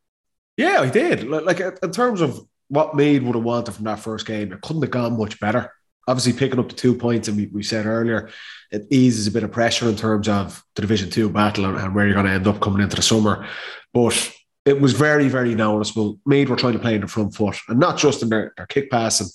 Yeah, 0.57 0.81
I 0.81 0.91
did. 0.91 1.25
Like 1.25 1.61
in 1.61 1.91
terms 1.91 2.21
of 2.21 2.41
what 2.69 2.95
Meath 2.95 3.23
would 3.23 3.35
have 3.35 3.45
wanted 3.45 3.73
from 3.73 3.85
that 3.85 4.01
first 4.01 4.27
game, 4.27 4.53
it 4.53 4.61
couldn't 4.61 4.83
have 4.83 4.91
gone 4.91 5.19
much 5.19 5.41
better. 5.41 5.73
Obviously, 6.09 6.33
picking 6.33 6.59
up 6.59 6.69
the 6.69 6.75
two 6.75 6.95
points, 6.95 7.29
and 7.29 7.37
we, 7.37 7.47
we 7.47 7.63
said 7.63 7.87
earlier, 7.87 8.31
it 8.73 8.87
eases 8.91 9.29
a 9.29 9.31
bit 9.31 9.45
of 9.45 9.53
pressure 9.53 9.89
in 9.89 9.95
terms 9.95 10.29
of 10.29 10.65
the 10.75 10.83
Division 10.83 11.11
Two 11.11 11.31
battle 11.31 11.67
and, 11.67 11.79
and 11.79 11.95
where 11.95 12.07
you're 12.07 12.15
going 12.15 12.27
to 12.27 12.33
end 12.33 12.49
up 12.49 12.61
coming 12.61 12.83
into 12.83 12.97
the 12.97 13.03
summer. 13.03 13.47
But 13.95 14.35
it 14.65 14.81
was 14.81 14.93
very, 14.93 15.29
very 15.29 15.55
noticeable. 15.55 16.19
Meath 16.27 16.49
were 16.49 16.57
trying 16.57 16.73
to 16.73 16.79
play 16.81 16.97
in 16.97 17.03
the 17.03 17.07
front 17.07 17.35
foot, 17.35 17.57
and 17.69 17.79
not 17.79 17.97
just 17.97 18.23
in 18.23 18.29
their, 18.29 18.53
their 18.57 18.67
kick 18.67 18.91
passing 18.91 19.29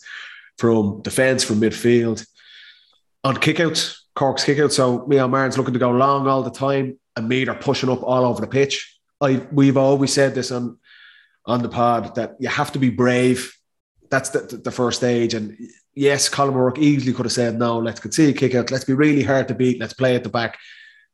from 0.57 1.01
defence, 1.01 1.43
from 1.43 1.61
midfield, 1.61 2.25
on 3.23 3.37
kickouts, 3.37 3.97
Cork's 4.15 4.43
kickouts. 4.43 4.73
So 4.73 5.05
Neil 5.07 5.27
Martin's 5.27 5.57
looking 5.57 5.73
to 5.73 5.79
go 5.79 5.91
long 5.91 6.27
all 6.27 6.43
the 6.43 6.51
time 6.51 6.99
and 7.15 7.27
Meath 7.27 7.49
are 7.49 7.55
pushing 7.55 7.89
up 7.89 8.03
all 8.03 8.25
over 8.25 8.41
the 8.41 8.47
pitch. 8.47 8.99
I 9.21 9.41
we've 9.51 9.77
always 9.77 10.13
said 10.13 10.35
this 10.35 10.51
on 10.51 10.77
on 11.45 11.61
the 11.61 11.69
pod 11.69 12.15
that 12.15 12.35
you 12.39 12.49
have 12.49 12.71
to 12.73 12.79
be 12.79 12.89
brave. 12.89 13.55
That's 14.09 14.29
the, 14.29 14.57
the 14.57 14.71
first 14.71 14.99
stage. 14.99 15.33
And 15.33 15.57
yes, 15.95 16.29
Colm 16.29 16.49
O'Rourke 16.49 16.79
easily 16.79 17.13
could 17.13 17.25
have 17.25 17.33
said, 17.33 17.57
no, 17.57 17.79
let's 17.79 17.99
concede 17.99 18.37
kick 18.37 18.55
out. 18.55 18.71
Let's 18.71 18.85
be 18.85 18.93
really 18.93 19.23
hard 19.23 19.47
to 19.47 19.55
beat. 19.55 19.79
Let's 19.79 19.93
play 19.93 20.15
at 20.15 20.23
the 20.23 20.29
back. 20.29 20.57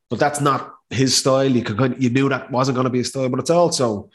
But 0.10 0.20
that's 0.20 0.42
not 0.42 0.76
his 0.90 1.16
style. 1.16 1.50
You 1.50 1.64
could 1.64 2.02
you 2.02 2.10
knew 2.10 2.30
that 2.30 2.52
wasn't 2.52 2.76
going 2.76 2.86
to 2.86 2.90
be 2.90 3.00
his 3.00 3.10
style. 3.10 3.30
But 3.30 3.40
it's 3.40 3.50
also 3.50 4.10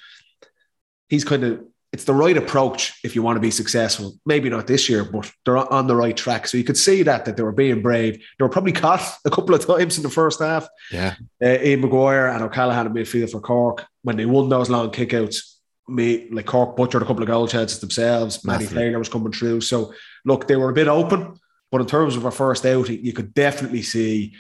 he's 1.09 1.25
kind 1.25 1.45
of 1.45 1.65
it's 1.93 2.05
the 2.05 2.15
right 2.15 2.37
approach 2.37 2.93
if 3.05 3.15
you 3.15 3.23
want 3.23 3.37
to 3.37 3.41
be 3.41 3.53
successful. 3.53 4.19
Maybe 4.27 4.51
not 4.51 4.67
this 4.67 4.89
year, 4.89 5.05
but 5.05 5.31
they're 5.45 5.57
on 5.57 5.87
the 5.87 5.95
right 5.95 6.17
track. 6.17 6.49
So 6.49 6.59
you 6.59 6.65
could 6.65 6.77
see 6.77 7.05
that 7.05 7.25
that 7.25 7.37
they 7.37 7.45
were 7.45 7.53
being 7.53 7.83
brave. 7.83 8.17
They 8.17 8.43
were 8.43 8.49
probably 8.49 8.73
caught 8.85 9.03
a 9.25 9.31
couple 9.31 9.55
of 9.55 9.65
times 9.65 9.97
in 9.97 10.03
the 10.03 10.11
first 10.11 10.41
half. 10.41 10.67
Yeah, 10.91 11.15
uh, 11.41 11.59
Ian 11.61 11.83
Maguire 11.83 12.27
and 12.27 12.43
O'Callaghan 12.43 12.89
in 12.89 12.93
midfield 12.93 13.31
for 13.31 13.41
Cork 13.41 13.87
when 14.03 14.17
they 14.17 14.27
won 14.27 14.49
those 14.49 14.69
long 14.69 14.91
kickouts. 14.91 15.54
Me 15.87 16.29
like 16.31 16.47
Cork 16.47 16.77
butchered 16.77 17.03
a 17.03 17.05
couple 17.05 17.23
of 17.23 17.29
goal 17.29 17.47
chances 17.47 17.81
themselves. 17.81 18.45
Matty 18.45 18.67
Taylor 18.67 18.99
was 18.99 19.09
coming 19.09 19.33
through. 19.33 19.61
So 19.61 19.93
look, 20.25 20.49
they 20.49 20.57
were 20.57 20.71
a 20.71 20.75
bit 20.75 20.89
open, 20.89 21.39
but 21.71 21.81
in 21.81 21.87
terms 21.87 22.17
of 22.17 22.25
a 22.25 22.31
first 22.31 22.65
outing, 22.65 23.05
you 23.05 23.13
could 23.13 23.35
definitely 23.35 23.83
see 23.83 24.35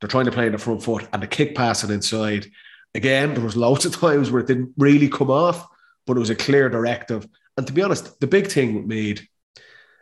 they're 0.00 0.08
trying 0.08 0.26
to 0.26 0.32
play 0.32 0.46
in 0.46 0.52
the 0.52 0.58
front 0.58 0.82
foot 0.82 1.08
and 1.12 1.22
the 1.22 1.26
kick 1.26 1.54
passing 1.54 1.90
inside. 1.90 2.46
Again, 2.94 3.34
there 3.34 3.44
was 3.44 3.56
loads 3.56 3.86
of 3.86 3.96
times 4.00 4.30
where 4.30 4.42
it 4.42 4.46
didn't 4.46 4.74
really 4.76 5.08
come 5.08 5.30
off 5.30 5.66
but 6.10 6.16
it 6.16 6.20
was 6.20 6.30
a 6.30 6.34
clear 6.34 6.68
directive. 6.68 7.24
And 7.56 7.64
to 7.68 7.72
be 7.72 7.82
honest, 7.82 8.18
the 8.18 8.26
big 8.26 8.48
thing 8.48 8.74
with 8.74 8.84
Meath, 8.84 9.24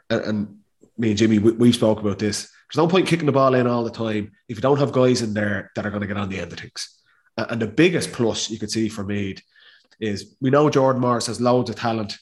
and, 0.08 0.20
and 0.22 0.58
me 0.96 1.10
and 1.10 1.18
Jimmy, 1.18 1.38
we, 1.38 1.52
we 1.52 1.70
spoke 1.70 2.00
about 2.00 2.18
this. 2.18 2.50
There's 2.68 2.82
no 2.82 2.88
point 2.88 3.06
kicking 3.06 3.26
the 3.26 3.32
ball 3.32 3.54
in 3.54 3.66
all 3.66 3.84
the 3.84 3.90
time 3.90 4.32
if 4.48 4.56
you 4.56 4.62
don't 4.62 4.78
have 4.78 4.92
guys 4.92 5.20
in 5.20 5.34
there 5.34 5.70
that 5.74 5.84
are 5.84 5.90
going 5.90 6.00
to 6.00 6.06
get 6.06 6.16
on 6.16 6.30
the 6.30 6.40
end 6.40 6.50
of 6.50 6.58
things. 6.58 6.98
And 7.36 7.60
the 7.60 7.66
biggest 7.66 8.12
plus 8.12 8.50
you 8.50 8.58
could 8.58 8.70
see 8.70 8.88
for 8.88 9.04
Meath 9.04 9.42
is 10.00 10.36
we 10.40 10.50
know 10.50 10.70
Jordan 10.70 11.00
Morris 11.00 11.26
has 11.26 11.40
loads 11.40 11.70
of 11.70 11.76
talent. 11.76 12.16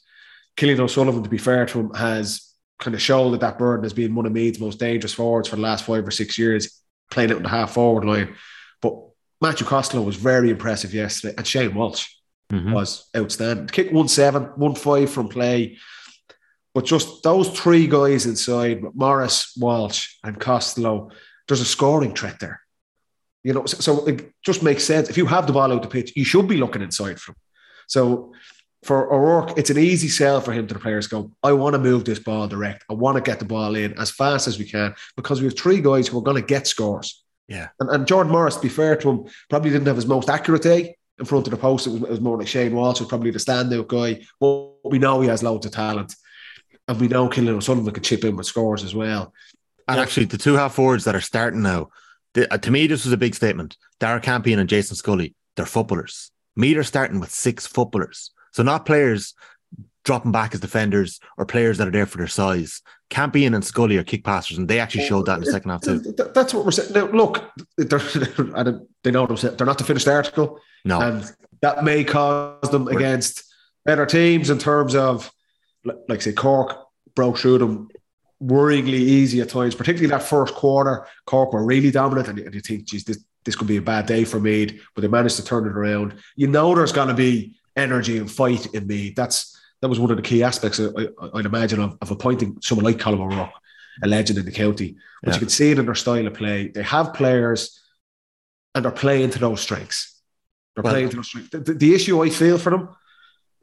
Killian 0.57 0.81
O'Sullivan, 0.81 1.23
to 1.23 1.29
be 1.29 1.39
fair 1.39 1.67
to 1.67 1.81
him, 1.81 1.95
has 1.95 2.55
kind 2.79 2.95
of 2.95 3.03
shouldered 3.03 3.41
that 3.41 3.47
that 3.47 3.59
burden 3.59 3.85
as 3.85 3.93
being 3.93 4.15
one 4.15 4.27
of 4.27 4.33
Meath's 4.33 4.61
most 4.61 4.79
dangerous 4.79 5.15
forwards 5.15 5.49
for 5.49 5.57
the 5.57 5.63
last 5.63 5.85
five 5.85 6.07
or 6.07 6.11
six 6.11 6.39
years, 6.39 6.83
playing 7.11 7.31
it 7.31 7.37
in 7.37 7.43
the 7.43 7.49
half 7.49 7.73
forward 7.73 8.05
line. 8.05 8.35
But 8.81 8.99
Matthew 9.41 9.67
Costello 9.67 10.03
was 10.03 10.17
very 10.17 10.51
impressive 10.51 10.95
yesterday, 10.95 11.35
and 11.37 11.47
Shane 11.47 11.75
Walsh 11.75 12.07
mm-hmm. 12.53 12.73
was 12.73 13.09
outstanding. 13.17 13.67
Kick 13.69 13.93
one 13.93 14.09
seven, 14.09 14.45
one 14.57 14.75
five 14.75 15.11
from 15.11 15.29
play. 15.29 15.79
But 16.75 16.85
just 16.85 17.23
those 17.23 17.49
three 17.49 17.87
guys 17.87 18.27
inside, 18.27 18.83
Morris, 18.95 19.57
Walsh, 19.57 20.17
and 20.23 20.39
Costello, 20.39 21.11
there's 21.49 21.63
a 21.63 21.65
scoring 21.65 22.15
threat 22.15 22.39
there. 22.39 22.61
You 23.43 23.55
know, 23.55 23.65
so, 23.65 23.79
so, 23.79 24.07
it 24.07 24.33
just 24.45 24.63
makes 24.63 24.85
sense. 24.85 25.09
If 25.09 25.17
you 25.17 25.25
have 25.25 25.47
the 25.47 25.53
ball 25.53 25.73
out 25.73 25.81
the 25.81 25.89
pitch, 25.89 26.13
you 26.17 26.25
should 26.25 26.49
be 26.49 26.59
looking 26.59 26.83
inside 26.83 27.19
from. 27.19 27.37
So 27.87 28.33
for 28.83 29.13
O'Rourke, 29.13 29.59
it's 29.59 29.71
an 29.71 29.79
easy 29.79 30.09
sell 30.09 30.41
for 30.41 30.53
him 30.53 30.67
to 30.67 30.75
the 30.75 30.81
players 30.81 31.09
go, 31.09 31.33
I 31.43 31.53
want 31.53 31.75
to 31.75 31.79
move 31.79 32.05
this 32.05 32.19
ball 32.19 32.47
direct. 32.47 32.85
I 32.89 32.95
want 32.95 33.17
to 33.17 33.23
get 33.23 33.39
the 33.39 33.45
ball 33.45 33.75
in 33.75 33.99
as 33.99 34.11
fast 34.11 34.47
as 34.47 34.59
we 34.59 34.65
can 34.65 34.95
because 35.17 35.41
we 35.41 35.47
have 35.47 35.59
three 35.59 35.81
guys 35.81 36.07
who 36.07 36.19
are 36.19 36.23
going 36.23 36.41
to 36.41 36.47
get 36.47 36.67
scores. 36.67 37.23
Yeah. 37.49 37.69
And, 37.81 37.91
and 37.91 38.07
Jordan 38.07 38.33
Morris, 38.33 38.57
to 38.57 38.63
be 38.63 38.69
fair 38.69 38.97
to 38.97 39.11
him, 39.11 39.25
probably 39.49 39.71
didn't 39.71 39.87
have 39.87 39.97
his 39.97 40.07
most 40.07 40.29
accurate 40.29 40.63
day 40.63 40.97
in 41.19 41.25
front 41.25 41.47
of 41.47 41.51
the 41.51 41.57
post. 41.57 41.87
It 41.87 41.91
was, 41.91 42.03
it 42.03 42.11
was 42.11 42.21
more 42.21 42.39
like 42.39 42.49
Shane 42.49 42.75
Walsh 42.75 43.01
was 43.01 43.09
probably 43.09 43.31
the 43.31 43.39
standout 43.39 43.89
guy. 43.89 44.25
But 44.41 44.91
we 44.91 44.99
know 44.99 45.21
he 45.21 45.29
has 45.29 45.43
loads 45.43 45.67
of 45.67 45.73
talent. 45.73 46.15
And 46.89 47.01
we 47.01 47.09
know 47.09 47.29
Killian 47.29 47.57
O'Sullivan 47.57 47.93
could 47.93 48.05
chip 48.05 48.25
in 48.25 48.37
with 48.37 48.47
scores 48.47 48.85
as 48.85 48.95
well. 48.95 49.33
And 49.89 50.01
actually, 50.01 50.27
the 50.27 50.39
two 50.39 50.55
half 50.55 50.75
forwards 50.75 51.05
that 51.05 51.15
are 51.15 51.21
starting 51.21 51.63
now, 51.63 51.89
the, 52.35 52.53
uh, 52.53 52.59
to 52.59 52.71
me, 52.71 52.87
this 52.87 53.05
was 53.05 53.13
a 53.13 53.17
big 53.17 53.35
statement. 53.35 53.77
Dara 53.99 54.21
Campion 54.21 54.59
and 54.59 54.69
Jason 54.69 54.97
Scully, 54.97 55.35
they're 55.57 55.67
footballers. 55.67 56.31
Meath 56.57 56.77
are 56.77 56.83
starting 56.83 57.21
with 57.21 57.31
six 57.31 57.67
footballers. 57.67 58.31
So 58.53 58.63
not 58.63 58.87
players 58.87 59.35
dropping 60.05 60.33
back 60.33 60.55
as 60.55 60.61
defenders 60.61 61.21
or 61.37 61.45
players 61.45 61.79
that 61.79 61.89
are 61.89 61.91
there 61.91 62.07
for 62.07 62.19
their 62.19 62.29
size. 62.29 62.81
Campion 63.11 63.55
and 63.55 63.65
Scully 63.65 63.99
are 63.99 64.05
kick 64.05 64.25
passers, 64.25 64.57
and 64.57 64.67
they 64.67 64.81
actually 64.81 65.05
showed 65.05 65.27
that 65.27 65.39
in 65.39 65.45
the 65.45 65.51
second 65.51 65.71
half 65.71 65.83
too. 65.83 65.99
That's 66.35 66.55
what 66.55 66.65
we're 66.65 66.71
saying. 66.71 66.93
Now, 66.93 67.07
look, 67.07 67.45
they're, 67.77 67.99
they 69.03 69.11
know 69.11 69.27
themselves. 69.27 69.57
They're 69.57 69.67
not 69.67 69.79
the 69.79 69.85
finished 69.85 70.09
article. 70.09 70.59
No, 70.85 71.01
and 71.01 71.31
that 71.61 71.85
may 71.85 72.05
cause 72.05 72.71
them 72.71 72.89
against 72.89 73.45
better 73.85 74.07
teams 74.07 74.49
in 74.51 74.59
terms 74.59 74.95
of, 74.95 75.31
like 76.09 76.23
say, 76.23 76.33
Cork 76.33 76.79
broke 77.15 77.39
through 77.39 77.59
them 77.59 77.89
worryingly 78.43 78.89
easy 78.89 79.41
at 79.41 79.49
times, 79.49 79.75
particularly 79.75 80.11
that 80.11 80.23
first 80.23 80.55
quarter. 80.55 81.07
Cork 81.25 81.53
were 81.53 81.65
really 81.65 81.91
dominant, 81.91 82.29
and, 82.29 82.55
you 82.55 82.61
think, 82.61 82.85
geez, 82.85 83.05
this 83.05 83.25
this 83.47 83.57
could 83.57 83.69
be 83.69 83.79
a 83.79 83.83
bad 83.83 84.05
day 84.05 84.25
for 84.25 84.39
Meath, 84.39 84.83
but 84.95 85.01
they 85.01 85.09
managed 85.09 85.37
to 85.37 85.45
turn 85.45 85.67
it 85.67 85.77
around. 85.77 86.17
You 86.35 86.49
know, 86.49 86.75
there's 86.75 86.93
going 86.93 87.09
to 87.09 87.15
be 87.15 87.57
energy 87.77 88.19
and 88.19 88.31
fight 88.31 88.67
in 88.75 88.87
Meath. 88.87 89.15
That's 89.15 89.59
that 89.81 89.89
was 89.89 90.01
one 90.01 90.11
of 90.11 90.17
the 90.17 90.23
key 90.23 90.43
aspects, 90.43 90.81
I, 90.81 91.09
would 91.33 91.47
imagine, 91.47 91.81
of, 91.81 91.97
of, 92.01 92.11
appointing 92.11 92.59
someone 92.61 92.85
like 92.85 92.97
Colm 92.97 93.21
O'Rourke, 93.21 93.53
a 94.03 94.09
legend 94.09 94.39
in 94.39 94.45
the 94.45 94.51
county. 94.51 94.97
But 95.23 95.31
yeah. 95.31 95.35
you 95.35 95.41
can 95.41 95.49
see 95.49 95.71
it 95.71 95.79
in 95.79 95.85
their 95.85 95.95
style 95.95 96.27
of 96.27 96.35
play. 96.35 96.69
They 96.69 96.83
have 96.83 97.15
players 97.15 97.81
and 98.75 98.85
they're 98.85 98.93
playing 98.93 99.31
to 99.31 99.39
those 99.39 99.61
strengths. 99.61 100.21
They're 100.75 100.83
well, 100.83 100.95
playing 100.95 101.11
to 101.11 101.17
those 101.17 101.29
strengths. 101.29 101.51
The, 101.51 101.59
the, 101.59 101.75
the 101.75 101.95
issue 101.95 102.23
I 102.23 102.31
feel 102.31 102.59
for 102.59 102.71
them 102.71 102.89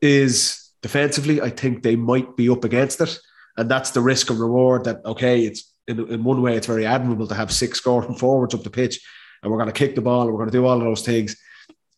is 0.01 0.71
defensively, 0.83 1.41
I 1.41 1.49
think 1.49 1.81
they 1.81 1.95
might 1.95 2.37
be 2.37 2.47
up 2.47 2.63
against 2.63 3.01
it. 3.01 3.19
And 3.57 3.69
that's 3.69 3.91
the 3.91 4.01
risk 4.01 4.29
and 4.29 4.39
reward 4.39 4.83
that, 4.83 5.03
okay, 5.05 5.45
it's 5.45 5.73
in, 5.87 5.99
in 6.09 6.23
one 6.23 6.41
way, 6.41 6.55
it's 6.55 6.67
very 6.67 6.85
admirable 6.85 7.27
to 7.27 7.35
have 7.35 7.51
six 7.51 7.79
scoring 7.79 8.15
forwards 8.15 8.53
up 8.53 8.63
the 8.63 8.69
pitch 8.69 8.99
and 9.43 9.51
we're 9.51 9.58
going 9.58 9.67
to 9.67 9.73
kick 9.73 9.95
the 9.95 10.01
ball 10.01 10.23
and 10.23 10.32
we're 10.32 10.39
going 10.39 10.49
to 10.49 10.58
do 10.58 10.65
all 10.65 10.77
of 10.77 10.84
those 10.84 11.06
things. 11.06 11.36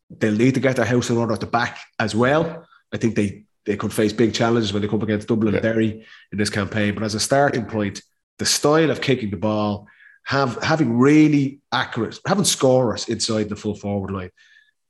They'll 0.10 0.34
need 0.34 0.56
to 0.56 0.60
get 0.60 0.76
their 0.76 0.86
house 0.86 1.10
in 1.10 1.18
order 1.18 1.34
at 1.34 1.40
the 1.40 1.46
back 1.46 1.80
as 2.00 2.16
well. 2.16 2.66
I 2.94 2.98
think 2.98 3.16
they 3.16 3.46
they 3.66 3.78
could 3.78 3.94
face 3.94 4.14
big 4.14 4.34
challenges 4.34 4.72
when 4.72 4.82
they 4.82 4.88
come 4.88 5.02
against 5.02 5.28
Dublin 5.28 5.54
yeah. 5.54 5.60
and 5.60 5.64
Derry 5.64 6.06
in 6.32 6.38
this 6.38 6.52
campaign. 6.52 6.94
But 6.94 7.04
as 7.04 7.16
a 7.16 7.20
starting 7.20 7.66
point, 7.66 8.02
the 8.38 8.46
style 8.46 8.92
of 8.92 9.02
kicking 9.02 9.32
the 9.32 9.38
ball, 9.38 9.88
have 10.26 10.62
having 10.62 10.98
really 10.98 11.62
accurate, 11.72 12.20
having 12.28 12.46
scorers 12.46 13.10
inside 13.10 13.50
the 13.50 13.56
full 13.56 13.76
forward 13.76 14.12
line, 14.12 14.32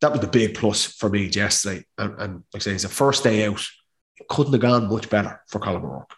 that 0.01 0.11
was 0.11 0.21
the 0.21 0.27
big 0.27 0.55
plus 0.55 0.83
for 0.85 1.09
me 1.09 1.27
yesterday. 1.27 1.85
And, 1.97 2.19
and 2.19 2.33
like 2.53 2.55
I 2.55 2.59
say, 2.59 2.71
it's 2.73 2.83
a 2.83 2.89
first 2.89 3.23
day 3.23 3.45
out. 3.45 3.65
It 4.17 4.27
couldn't 4.27 4.53
have 4.53 4.61
gone 4.61 4.89
much 4.89 5.09
better 5.09 5.41
for 5.47 5.59
Colm 5.59 5.83
O'Rourke. 5.83 6.13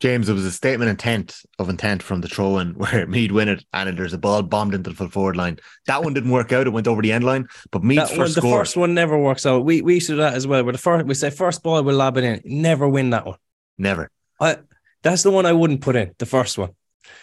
James, 0.00 0.28
it 0.28 0.32
was 0.32 0.44
a 0.44 0.52
statement 0.52 0.90
intent 0.90 1.42
of 1.58 1.68
intent 1.68 2.02
from 2.02 2.20
the 2.20 2.28
throw 2.28 2.58
in 2.58 2.70
where 2.74 3.06
Meath 3.06 3.32
win 3.32 3.48
it 3.48 3.64
and 3.72 3.98
there's 3.98 4.12
a 4.12 4.18
ball 4.18 4.42
bombed 4.42 4.74
into 4.74 4.90
the 4.90 4.96
full 4.96 5.08
forward 5.08 5.36
line. 5.36 5.58
That 5.86 6.04
one 6.04 6.14
didn't 6.14 6.30
work 6.30 6.52
out. 6.52 6.66
It 6.66 6.70
went 6.70 6.86
over 6.86 7.02
the 7.02 7.12
end 7.12 7.24
line. 7.24 7.48
But 7.70 7.82
Meath's 7.82 8.10
first 8.10 8.18
one, 8.18 8.26
the 8.26 8.32
score, 8.32 8.58
first 8.60 8.76
one 8.76 8.94
never 8.94 9.18
works 9.18 9.44
out. 9.46 9.64
We 9.64 9.82
we 9.82 9.94
used 9.94 10.06
to 10.06 10.12
do 10.12 10.18
that 10.18 10.34
as 10.34 10.46
well. 10.46 10.62
Where 10.64 10.72
the 10.72 10.78
first 10.78 11.06
we 11.06 11.14
say 11.14 11.30
first 11.30 11.62
ball 11.62 11.82
we'll 11.82 11.96
lob 11.96 12.16
it 12.16 12.24
in. 12.24 12.40
Never 12.44 12.88
win 12.88 13.10
that 13.10 13.26
one. 13.26 13.38
Never. 13.76 14.10
I 14.40 14.58
that's 15.02 15.22
the 15.22 15.30
one 15.30 15.46
I 15.46 15.52
wouldn't 15.52 15.80
put 15.80 15.96
in, 15.96 16.14
the 16.18 16.26
first 16.26 16.58
one. 16.58 16.70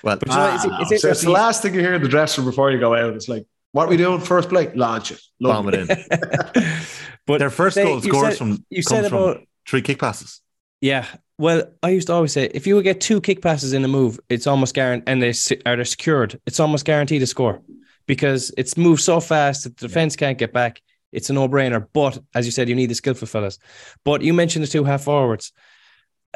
Well, 0.03 0.17
but 0.17 0.29
ah, 0.31 0.63
you 0.63 0.69
know, 0.69 0.77
it's, 0.81 0.91
it's, 0.91 1.01
so 1.01 1.09
it's 1.09 1.21
the 1.21 1.31
last 1.31 1.61
thing 1.61 1.73
you 1.73 1.81
hear 1.81 1.93
in 1.93 2.01
the 2.01 2.09
dressing 2.09 2.43
room 2.43 2.51
before 2.51 2.71
you 2.71 2.79
go 2.79 2.95
out. 2.95 3.13
It's 3.13 3.27
like, 3.27 3.45
what 3.71 3.85
are 3.85 3.89
we 3.89 3.97
doing 3.97 4.19
first 4.19 4.49
play? 4.49 4.71
Launch 4.73 5.11
it. 5.11 5.21
Bomb 5.39 5.69
it 5.69 5.75
in. 5.75 5.87
but 7.27 7.39
their 7.39 7.49
first 7.49 7.77
goal 7.77 8.01
scores 8.01 8.29
said, 8.29 8.37
from 8.37 8.65
you 8.69 8.81
said 8.81 9.05
about 9.05 9.41
three 9.67 9.81
kick 9.81 9.99
passes. 9.99 10.41
Yeah. 10.85 11.07
Well, 11.39 11.63
I 11.81 11.89
used 11.89 12.07
to 12.07 12.13
always 12.13 12.31
say 12.31 12.45
if 12.53 12.67
you 12.67 12.75
would 12.75 12.83
get 12.83 13.01
two 13.01 13.19
kick 13.19 13.41
passes 13.41 13.73
in 13.73 13.83
a 13.83 13.87
move, 13.87 14.19
it's 14.29 14.45
almost 14.45 14.75
guaranteed, 14.75 15.09
and 15.09 15.19
they 15.19 15.33
are 15.65 15.75
they 15.75 15.83
secured. 15.83 16.39
It's 16.45 16.59
almost 16.59 16.85
guaranteed 16.85 17.21
to 17.21 17.27
score 17.27 17.63
because 18.05 18.53
it's 18.55 18.77
moved 18.77 19.01
so 19.01 19.19
fast 19.19 19.63
that 19.63 19.77
the 19.77 19.87
defense 19.87 20.15
can't 20.15 20.37
get 20.37 20.53
back. 20.53 20.83
It's 21.11 21.31
a 21.31 21.33
no 21.33 21.49
brainer. 21.49 21.87
But 21.91 22.19
as 22.35 22.45
you 22.45 22.51
said, 22.51 22.69
you 22.69 22.75
need 22.75 22.91
the 22.91 22.95
skillful 22.95 23.27
fellas. 23.27 23.57
But 24.03 24.21
you 24.21 24.31
mentioned 24.31 24.63
the 24.63 24.67
two 24.67 24.83
half 24.83 25.05
forwards. 25.05 25.53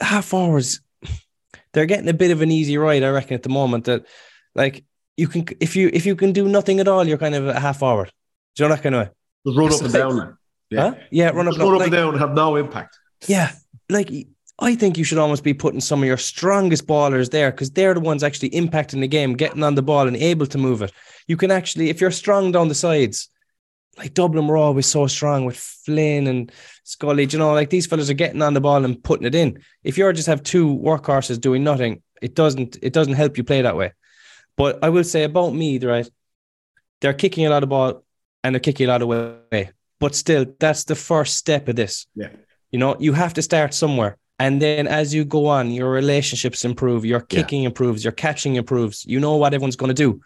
Half 0.01 0.25
forwards, 0.25 0.81
they're 1.73 1.85
getting 1.85 2.09
a 2.09 2.13
bit 2.13 2.31
of 2.31 2.41
an 2.41 2.49
easy 2.49 2.79
ride, 2.79 3.03
I 3.03 3.09
reckon, 3.09 3.35
at 3.35 3.43
the 3.43 3.49
moment. 3.49 3.85
That 3.85 4.07
like 4.55 4.83
you 5.15 5.27
can 5.27 5.45
if 5.59 5.75
you 5.75 5.91
if 5.93 6.07
you 6.07 6.15
can 6.15 6.31
do 6.31 6.47
nothing 6.47 6.79
at 6.79 6.87
all, 6.87 7.07
you're 7.07 7.19
kind 7.19 7.35
of 7.35 7.47
a 7.47 7.59
half 7.59 7.77
forward. 7.77 8.11
Do 8.55 8.63
you 8.63 8.69
know 8.69 8.75
that 8.75 8.81
kind 8.81 8.95
of 8.95 9.05
way? 9.05 9.13
Just 9.45 9.57
run 9.59 9.73
up 9.73 9.81
and 9.81 9.93
down. 9.93 10.37
Yeah, 10.71 10.81
huh? 10.81 10.95
yeah, 11.11 11.29
run 11.29 11.47
up, 11.47 11.57
run 11.59 11.67
up 11.67 11.79
like, 11.79 11.83
and 11.83 11.91
down 11.91 12.09
and 12.13 12.19
have 12.19 12.33
no 12.33 12.55
impact. 12.55 12.97
Yeah, 13.27 13.51
like 13.89 14.09
I 14.61 14.75
think 14.75 14.97
you 14.97 15.03
should 15.03 15.17
almost 15.17 15.43
be 15.43 15.53
putting 15.53 15.79
some 15.79 16.01
of 16.01 16.07
your 16.07 16.17
strongest 16.17 16.85
ballers 16.85 17.31
there 17.31 17.51
because 17.51 17.71
they're 17.71 17.93
the 17.93 18.01
ones 18.01 18.23
actually 18.23 18.49
impacting 18.49 18.99
the 18.99 19.07
game, 19.07 19.33
getting 19.33 19.63
on 19.63 19.75
the 19.75 19.81
ball 19.81 20.07
and 20.07 20.17
able 20.17 20.45
to 20.47 20.57
move 20.57 20.81
it. 20.81 20.91
You 21.27 21.37
can 21.37 21.49
actually, 21.49 21.89
if 21.89 22.01
you're 22.01 22.11
strong 22.11 22.51
down 22.51 22.67
the 22.67 22.75
sides, 22.75 23.29
like 23.97 24.13
Dublin 24.13 24.47
were 24.47 24.57
always 24.57 24.85
so 24.85 25.07
strong 25.07 25.45
with 25.45 25.57
Flynn 25.57 26.27
and 26.27 26.51
Scully, 26.83 27.25
you 27.25 27.39
know, 27.39 27.53
like 27.53 27.69
these 27.69 27.85
fellas 27.85 28.09
are 28.09 28.13
getting 28.13 28.41
on 28.41 28.53
the 28.53 28.61
ball 28.61 28.83
and 28.83 29.01
putting 29.03 29.27
it 29.27 29.35
in. 29.35 29.61
If 29.83 29.97
you're 29.97 30.13
just 30.13 30.27
have 30.27 30.43
two 30.43 30.75
workhorses 30.77 31.39
doing 31.39 31.63
nothing, 31.63 32.01
it 32.21 32.35
doesn't 32.35 32.77
it 32.81 32.93
doesn't 32.93 33.13
help 33.13 33.37
you 33.37 33.43
play 33.43 33.61
that 33.61 33.77
way. 33.77 33.93
But 34.57 34.83
I 34.83 34.89
will 34.89 35.03
say 35.03 35.23
about 35.23 35.53
me, 35.53 35.79
right? 35.79 36.09
They're 37.01 37.13
kicking 37.13 37.45
a 37.45 37.49
lot 37.49 37.63
of 37.63 37.69
ball 37.69 38.03
and 38.43 38.55
they're 38.55 38.59
kicking 38.59 38.87
a 38.87 38.89
lot 38.89 39.01
of 39.01 39.07
way. 39.07 39.71
But 39.99 40.15
still, 40.15 40.45
that's 40.59 40.85
the 40.85 40.95
first 40.95 41.37
step 41.37 41.67
of 41.67 41.75
this. 41.75 42.07
Yeah. 42.15 42.29
You 42.71 42.79
know, 42.79 42.97
you 42.99 43.13
have 43.13 43.33
to 43.35 43.41
start 43.41 43.73
somewhere. 43.73 44.17
And 44.39 44.61
then 44.61 44.87
as 44.87 45.13
you 45.13 45.25
go 45.25 45.47
on, 45.47 45.69
your 45.71 45.91
relationships 45.91 46.63
improve, 46.63 47.05
your 47.05 47.19
kicking 47.19 47.63
yeah. 47.63 47.67
improves, 47.67 48.05
your 48.05 48.13
catching 48.13 48.55
improves. 48.55 49.05
You 49.05 49.19
know 49.19 49.35
what 49.35 49.53
everyone's 49.53 49.75
going 49.75 49.89
to 49.89 49.93
do. 49.93 50.21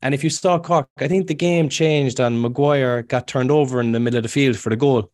And 0.00 0.14
if 0.14 0.24
you 0.24 0.30
saw 0.30 0.58
Cork, 0.58 0.88
I 0.98 1.08
think 1.08 1.26
the 1.26 1.34
game 1.34 1.68
changed 1.68 2.20
and 2.20 2.40
Maguire 2.40 3.02
got 3.02 3.26
turned 3.26 3.50
over 3.50 3.80
in 3.80 3.92
the 3.92 4.00
middle 4.00 4.18
of 4.18 4.22
the 4.22 4.28
field 4.28 4.56
for 4.56 4.70
the 4.70 4.76
goal. 4.76 5.10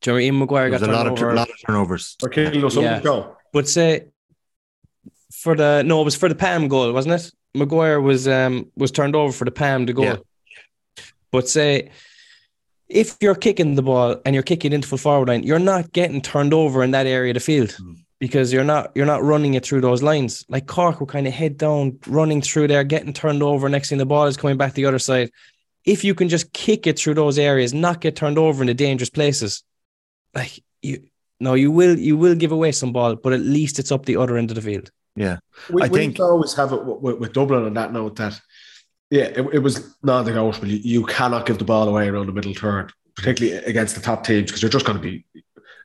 Jerry 0.00 0.26
Ian 0.26 0.38
Maguire 0.38 0.70
got 0.70 0.82
a 0.82 0.86
lot 0.86 1.06
over. 1.06 1.30
of, 1.30 1.36
lot 1.36 1.48
of 1.48 1.56
turnovers. 1.64 2.16
For 2.18 2.28
yeah. 2.82 3.00
goal. 3.00 3.36
But 3.52 3.68
say 3.68 4.06
for 5.32 5.54
the 5.54 5.82
no, 5.84 6.00
it 6.00 6.04
was 6.04 6.16
for 6.16 6.28
the 6.28 6.34
Pam 6.34 6.68
goal, 6.68 6.92
wasn't 6.92 7.14
it? 7.14 7.30
Maguire 7.54 8.00
was 8.00 8.26
um 8.26 8.70
was 8.76 8.90
turned 8.90 9.14
over 9.14 9.32
for 9.32 9.44
the 9.44 9.52
Pam 9.52 9.86
to 9.86 9.92
goal. 9.92 10.04
Yeah. 10.04 10.16
But 11.30 11.48
say 11.48 11.90
if 12.94 13.16
you're 13.20 13.34
kicking 13.34 13.74
the 13.74 13.82
ball 13.82 14.16
and 14.24 14.34
you're 14.34 14.42
kicking 14.44 14.72
into 14.72 14.86
full 14.86 14.98
forward 14.98 15.28
line, 15.28 15.42
you're 15.42 15.58
not 15.58 15.92
getting 15.92 16.22
turned 16.22 16.54
over 16.54 16.82
in 16.82 16.92
that 16.92 17.06
area 17.06 17.32
of 17.32 17.34
the 17.34 17.40
field 17.40 17.70
mm. 17.70 17.96
because 18.20 18.52
you're 18.52 18.64
not 18.64 18.92
you're 18.94 19.04
not 19.04 19.22
running 19.22 19.54
it 19.54 19.66
through 19.66 19.80
those 19.80 20.02
lines. 20.02 20.46
Like 20.48 20.66
Cork 20.66 21.00
were 21.00 21.06
kind 21.06 21.26
of 21.26 21.32
head 21.32 21.58
down, 21.58 21.98
running 22.06 22.40
through 22.40 22.68
there, 22.68 22.84
getting 22.84 23.12
turned 23.12 23.42
over. 23.42 23.68
Next 23.68 23.88
thing 23.88 23.98
the 23.98 24.06
ball 24.06 24.26
is 24.26 24.36
coming 24.36 24.56
back 24.56 24.74
the 24.74 24.86
other 24.86 25.00
side. 25.00 25.30
If 25.84 26.04
you 26.04 26.14
can 26.14 26.28
just 26.28 26.52
kick 26.52 26.86
it 26.86 26.98
through 26.98 27.14
those 27.14 27.36
areas, 27.36 27.74
not 27.74 28.00
get 28.00 28.16
turned 28.16 28.38
over 28.38 28.62
in 28.62 28.68
the 28.68 28.74
dangerous 28.74 29.10
places, 29.10 29.64
like 30.32 30.62
you 30.80 31.08
no, 31.40 31.54
you 31.54 31.72
will 31.72 31.98
you 31.98 32.16
will 32.16 32.36
give 32.36 32.52
away 32.52 32.70
some 32.70 32.92
ball, 32.92 33.16
but 33.16 33.32
at 33.32 33.40
least 33.40 33.80
it's 33.80 33.90
up 33.90 34.06
the 34.06 34.16
other 34.16 34.38
end 34.38 34.52
of 34.52 34.54
the 34.54 34.62
field. 34.62 34.90
Yeah, 35.16 35.38
we, 35.68 35.82
I 35.82 35.88
think 35.88 36.20
always 36.20 36.54
have 36.54 36.72
it 36.72 36.84
with, 36.84 37.18
with, 37.18 37.32
Dublin 37.32 37.64
on 37.64 37.74
that 37.74 37.92
note 37.92 38.16
that 38.16 38.40
yeah, 39.14 39.26
it, 39.26 39.46
it 39.52 39.58
was 39.60 39.96
non-negotiable. 40.02 40.66
You, 40.66 40.78
you 40.78 41.06
cannot 41.06 41.46
give 41.46 41.58
the 41.58 41.64
ball 41.64 41.88
away 41.88 42.08
around 42.08 42.26
the 42.26 42.32
middle 42.32 42.52
third, 42.52 42.92
particularly 43.14 43.64
against 43.64 43.94
the 43.94 44.00
top 44.00 44.26
teams, 44.26 44.50
because 44.50 44.60
you're 44.60 44.72
just 44.72 44.84
going 44.84 44.98
to 44.98 45.02
be. 45.02 45.24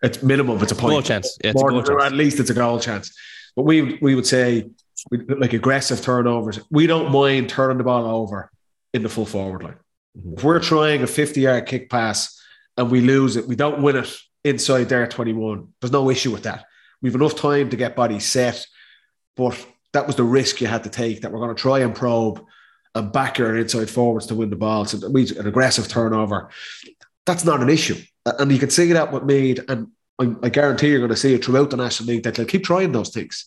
It's 0.01 0.23
minimum. 0.23 0.59
It's 0.63 0.71
a 0.71 0.75
point. 0.75 0.93
Goal 0.93 1.01
chance. 1.03 1.37
Yeah, 1.43 1.51
More, 1.53 1.69
chance. 1.71 1.89
At 2.03 2.13
least 2.13 2.39
it's 2.39 2.49
a 2.49 2.55
goal 2.55 2.79
chance. 2.79 3.15
But 3.55 3.63
we 3.63 3.99
we 4.01 4.15
would 4.15 4.25
say 4.25 4.71
like 5.11 5.53
aggressive 5.53 6.01
turnovers. 6.01 6.59
We 6.71 6.87
don't 6.87 7.11
mind 7.11 7.49
turning 7.49 7.77
the 7.77 7.83
ball 7.83 8.07
over 8.07 8.49
in 8.95 9.03
the 9.03 9.09
full 9.09 9.27
forward 9.27 9.61
line. 9.61 9.77
Mm-hmm. 10.17 10.33
If 10.37 10.43
we're 10.43 10.59
trying 10.59 11.03
a 11.03 11.07
50 11.07 11.41
yard 11.41 11.67
kick 11.67 11.87
pass 11.91 12.41
and 12.77 12.89
we 12.89 12.99
lose 12.99 13.35
it, 13.35 13.47
we 13.47 13.55
don't 13.55 13.83
win 13.83 13.97
it 13.97 14.11
inside 14.43 14.85
their 14.85 15.05
21. 15.05 15.67
There's 15.79 15.91
no 15.91 16.09
issue 16.09 16.31
with 16.31 16.43
that. 16.43 16.65
We've 17.03 17.13
enough 17.13 17.35
time 17.35 17.69
to 17.69 17.77
get 17.77 17.95
bodies 17.95 18.25
set, 18.25 18.65
but 19.37 19.63
that 19.93 20.07
was 20.07 20.15
the 20.15 20.23
risk 20.23 20.61
you 20.61 20.67
had 20.67 20.85
to 20.85 20.89
take 20.89 21.21
that 21.21 21.31
we're 21.31 21.39
going 21.39 21.55
to 21.55 21.61
try 21.61 21.79
and 21.79 21.93
probe 21.93 22.43
and 22.95 23.11
backer 23.11 23.49
and 23.49 23.59
inside 23.59 23.89
forwards 23.89 24.27
to 24.27 24.35
win 24.35 24.49
the 24.49 24.55
ball. 24.55 24.85
So 24.85 25.07
an 25.07 25.47
aggressive 25.47 25.87
turnover. 25.87 26.49
That's 27.25 27.45
not 27.45 27.61
an 27.61 27.69
issue. 27.69 28.01
And 28.25 28.51
you 28.51 28.59
can 28.59 28.69
see 28.69 28.91
that 28.93 29.11
with 29.11 29.23
Meath, 29.23 29.59
and 29.69 29.87
I, 30.19 30.35
I 30.43 30.49
guarantee 30.49 30.89
you're 30.89 30.99
going 30.99 31.09
to 31.09 31.15
see 31.15 31.33
it 31.33 31.45
throughout 31.45 31.69
the 31.69 31.77
National 31.77 32.09
League 32.09 32.23
that 32.23 32.35
they'll 32.35 32.45
keep 32.45 32.63
trying 32.63 32.91
those 32.91 33.09
things 33.09 33.45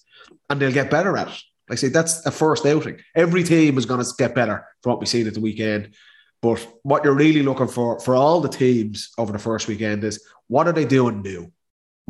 and 0.49 0.61
they'll 0.61 0.73
get 0.73 0.91
better 0.91 1.17
at 1.17 1.29
it. 1.29 1.43
I 1.71 1.75
say 1.75 1.89
that's 1.89 2.25
a 2.27 2.31
first 2.31 2.67
outing. 2.67 2.99
Every 3.15 3.43
team 3.45 3.79
is 3.79 3.87
going 3.87 4.03
to 4.03 4.11
get 4.19 4.35
better 4.35 4.67
from 4.83 4.91
what 4.91 5.01
we've 5.01 5.09
seen 5.09 5.27
at 5.27 5.35
the 5.35 5.41
weekend. 5.41 5.95
But 6.41 6.67
what 6.83 7.05
you're 7.05 7.15
really 7.15 7.43
looking 7.43 7.69
for 7.69 8.01
for 8.01 8.15
all 8.17 8.41
the 8.41 8.49
teams 8.49 9.11
over 9.17 9.33
the 9.33 9.39
first 9.39 9.69
weekend 9.69 10.03
is 10.03 10.25
what 10.49 10.67
are 10.67 10.73
they 10.73 10.85
doing 10.85 11.23
new? 11.23 11.53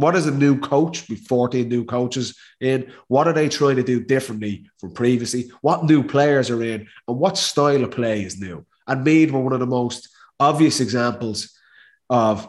What 0.02 0.16
is 0.16 0.26
a 0.26 0.32
new 0.32 0.58
coach 0.58 1.08
with 1.08 1.26
14 1.28 1.68
new 1.68 1.84
coaches 1.84 2.36
in? 2.60 2.92
What 3.06 3.28
are 3.28 3.32
they 3.32 3.48
trying 3.48 3.76
to 3.76 3.84
do 3.84 4.02
differently 4.02 4.68
from 4.78 4.92
previously? 4.92 5.52
What 5.60 5.84
new 5.84 6.02
players 6.02 6.50
are 6.50 6.60
in? 6.62 6.88
And 7.06 7.18
what 7.18 7.38
style 7.38 7.84
of 7.84 7.92
play 7.92 8.24
is 8.24 8.40
new? 8.40 8.66
And 8.88 9.04
Meath 9.04 9.30
were 9.30 9.40
one 9.40 9.52
of 9.52 9.60
the 9.60 9.66
most 9.66 10.08
obvious 10.40 10.80
examples 10.80 11.56
of, 12.10 12.48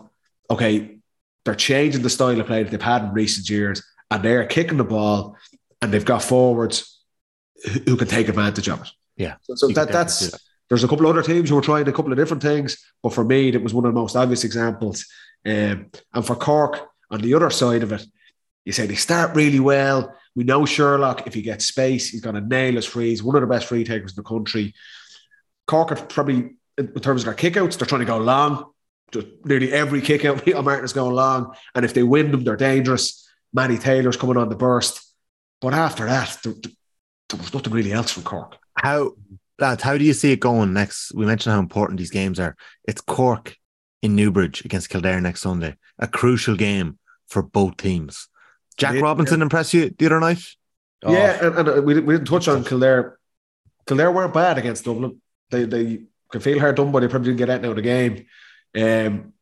okay, 0.50 0.98
they're 1.46 1.54
changing 1.54 2.02
the 2.02 2.10
style 2.10 2.42
of 2.42 2.48
play 2.48 2.64
that 2.64 2.72
they've 2.72 2.82
had 2.82 3.04
in 3.04 3.14
recent 3.14 3.48
years 3.48 3.84
and 4.10 4.24
they're 4.24 4.48
kicking 4.48 4.78
the 4.78 4.84
ball 4.84 5.38
and 5.80 5.94
they've 5.94 6.04
got 6.04 6.24
forwards 6.24 7.02
who 7.86 7.96
can 7.96 8.08
take 8.08 8.30
advantage 8.30 8.68
of 8.68 8.82
it. 8.82 8.90
Yeah. 9.16 9.36
So, 9.44 9.54
so 9.56 9.68
that, 9.70 9.92
that's, 9.92 10.34
there's 10.70 10.84
a 10.84 10.88
couple 10.88 11.06
of 11.06 11.16
other 11.16 11.22
teams 11.22 11.52
who 11.52 11.58
are 11.60 11.62
trying 11.62 11.88
a 11.88 11.94
couple 11.94 12.12
of 12.12 12.18
different 12.18 12.42
things, 12.42 12.84
but 13.04 13.14
for 13.14 13.24
me, 13.24 13.50
it 13.50 13.62
was 13.62 13.76
one 13.76 13.86
of 13.86 13.94
the 13.94 14.00
most 14.00 14.16
obvious 14.16 14.44
examples. 14.44 15.06
Um, 15.46 15.92
and 16.14 16.26
for 16.26 16.36
Cork, 16.36 16.90
on 17.14 17.22
the 17.22 17.34
other 17.36 17.50
side 17.50 17.84
of 17.84 17.92
it, 17.92 18.06
you 18.66 18.72
say 18.72 18.88
they 18.88 18.96
start 18.96 19.36
really 19.36 19.60
well. 19.60 20.16
We 20.36 20.44
know 20.44 20.66
Sherlock, 20.66 21.28
if 21.28 21.34
he 21.34 21.42
gets 21.42 21.66
space, 21.66 22.10
he's 22.10 22.22
going 22.22 22.36
to 22.36 22.42
nail 22.42 22.74
his 22.74 22.86
frees. 22.86 23.22
One 23.22 23.36
of 23.36 23.42
the 23.42 23.48
best 23.48 23.68
free 23.68 23.84
takers 23.84 24.12
in 24.12 24.24
the 24.24 24.28
country. 24.28 24.74
Cork 25.68 25.92
are 25.92 25.96
probably, 25.96 26.56
in 26.78 26.94
terms 26.96 27.22
of 27.22 27.26
their 27.26 27.36
kickouts, 27.36 27.78
they're 27.78 27.88
trying 27.88 28.02
to 28.02 28.06
go 28.06 28.18
long. 28.18 28.72
Nearly 29.46 29.72
every 29.72 30.02
kickout, 30.02 30.44
Peter 30.44 30.62
Martin 30.64 30.86
is 30.86 30.94
going 30.94 31.14
long. 31.14 31.56
And 31.76 31.86
if 31.86 31.94
they 31.94 32.02
win 32.02 32.32
them, 32.32 32.44
they're 32.44 32.56
dangerous. 32.56 33.30
Matty 33.54 33.78
Taylor's 33.78 34.18
coming 34.18 34.38
on 34.38 34.50
the 34.50 34.56
burst. 34.56 35.08
But 35.62 35.76
after 35.76 36.06
that, 36.06 36.40
there, 36.44 36.54
there 37.30 37.40
was 37.40 37.54
nothing 37.54 37.74
really 37.74 37.94
else 37.94 38.12
from 38.12 38.24
Cork. 38.24 38.58
How, 38.76 39.12
lads, 39.60 39.84
how 39.84 39.98
do 39.98 40.04
you 40.04 40.14
see 40.14 40.32
it 40.32 40.40
going 40.40 40.74
next? 40.74 41.14
We 41.14 41.28
mentioned 41.28 41.54
how 41.54 41.60
important 41.60 42.00
these 42.00 42.10
games 42.10 42.40
are. 42.40 42.56
It's 42.86 43.02
Cork 43.02 43.56
in 44.02 44.16
Newbridge 44.16 44.66
against 44.66 44.90
Kildare 44.90 45.22
next 45.22 45.42
Sunday. 45.42 45.78
A 46.00 46.08
crucial 46.08 46.56
game 46.56 46.98
for 47.34 47.42
both 47.42 47.78
teams. 47.78 48.30
Jack 48.78 48.96
yeah, 48.96 49.02
Robinson 49.02 49.40
yeah. 49.40 49.44
impress 49.44 49.74
you 49.74 49.90
the 49.90 50.06
other 50.06 50.20
night? 50.20 50.44
Yeah, 51.04 51.40
oh. 51.42 51.48
and, 51.48 51.58
and, 51.60 51.70
uh, 51.70 51.82
we, 51.82 52.00
we 52.00 52.14
didn't 52.14 52.28
touch 52.28 52.48
on 52.48 52.64
Kildare. 52.64 53.18
Kildare 53.88 54.12
weren't 54.12 54.34
bad 54.34 54.58
against 54.58 54.86
Dublin. 54.86 55.20
They 55.50 55.66
they 55.66 56.04
can 56.32 56.42
feel 56.42 56.60
hard 56.60 56.76
done, 56.76 56.92
but 56.92 57.02
they 57.02 57.08
probably 57.08 57.34
didn't 57.34 57.40
get 57.40 57.50
out 57.50 57.66
of 57.66 57.76
the 57.76 57.82
game. 57.82 58.26
Um, 58.76 59.34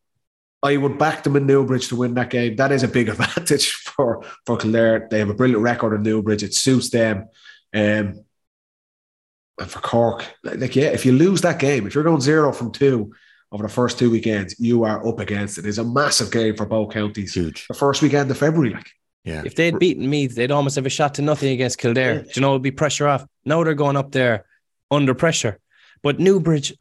I 0.63 0.77
would 0.77 0.97
back 0.97 1.23
them 1.23 1.35
in 1.35 1.45
Newbridge 1.45 1.89
to 1.89 1.95
win 1.95 2.13
that 2.15 2.29
game. 2.29 2.55
That 2.55 2.71
is 2.71 2.83
a 2.83 2.87
big 2.87 3.09
advantage 3.15 3.71
for 3.71 4.23
for 4.45 4.57
Kildare. 4.57 5.07
They 5.09 5.19
have 5.19 5.29
a 5.29 5.35
brilliant 5.35 5.63
record 5.63 5.93
in 5.93 6.03
Newbridge. 6.03 6.43
It 6.43 6.53
suits 6.53 6.89
them. 6.89 7.27
Um, 7.73 8.25
and 9.59 9.69
for 9.69 9.79
Cork, 9.79 10.25
like 10.43 10.75
yeah, 10.75 10.87
if 10.87 11.05
you 11.05 11.11
lose 11.11 11.41
that 11.41 11.59
game, 11.59 11.85
if 11.85 11.93
you're 11.93 12.03
going 12.03 12.21
zero 12.21 12.51
from 12.51 12.71
two 12.71 13.13
over 13.51 13.63
the 13.63 13.69
first 13.69 13.99
two 13.99 14.09
weekends, 14.09 14.55
you 14.59 14.83
are 14.83 15.05
up 15.05 15.19
against 15.19 15.57
it. 15.57 15.65
It's 15.65 15.77
a 15.77 15.83
massive 15.83 16.31
game 16.31 16.55
for 16.55 16.65
both 16.65 16.93
counties. 16.93 17.33
Huge. 17.33 17.67
The 17.67 17.73
first 17.73 18.01
weekend 18.01 18.31
of 18.31 18.37
February, 18.37 18.73
like. 18.73 18.89
Yeah. 19.23 19.43
If 19.45 19.55
they'd 19.55 19.77
beaten 19.77 20.09
me, 20.09 20.25
they'd 20.27 20.51
almost 20.51 20.77
have 20.77 20.85
a 20.85 20.89
shot 20.89 21.15
to 21.15 21.21
nothing 21.21 21.49
against 21.49 21.77
Kildare. 21.77 22.15
Yeah. 22.15 22.21
Do 22.21 22.29
you 22.35 22.41
know, 22.41 22.51
it'd 22.51 22.63
be 22.63 22.71
pressure 22.71 23.07
off. 23.07 23.25
Now 23.45 23.63
they're 23.63 23.75
going 23.75 23.97
up 23.97 24.11
there 24.11 24.45
under 24.89 25.13
pressure. 25.13 25.59
But 26.01 26.19
Newbridge, 26.19 26.73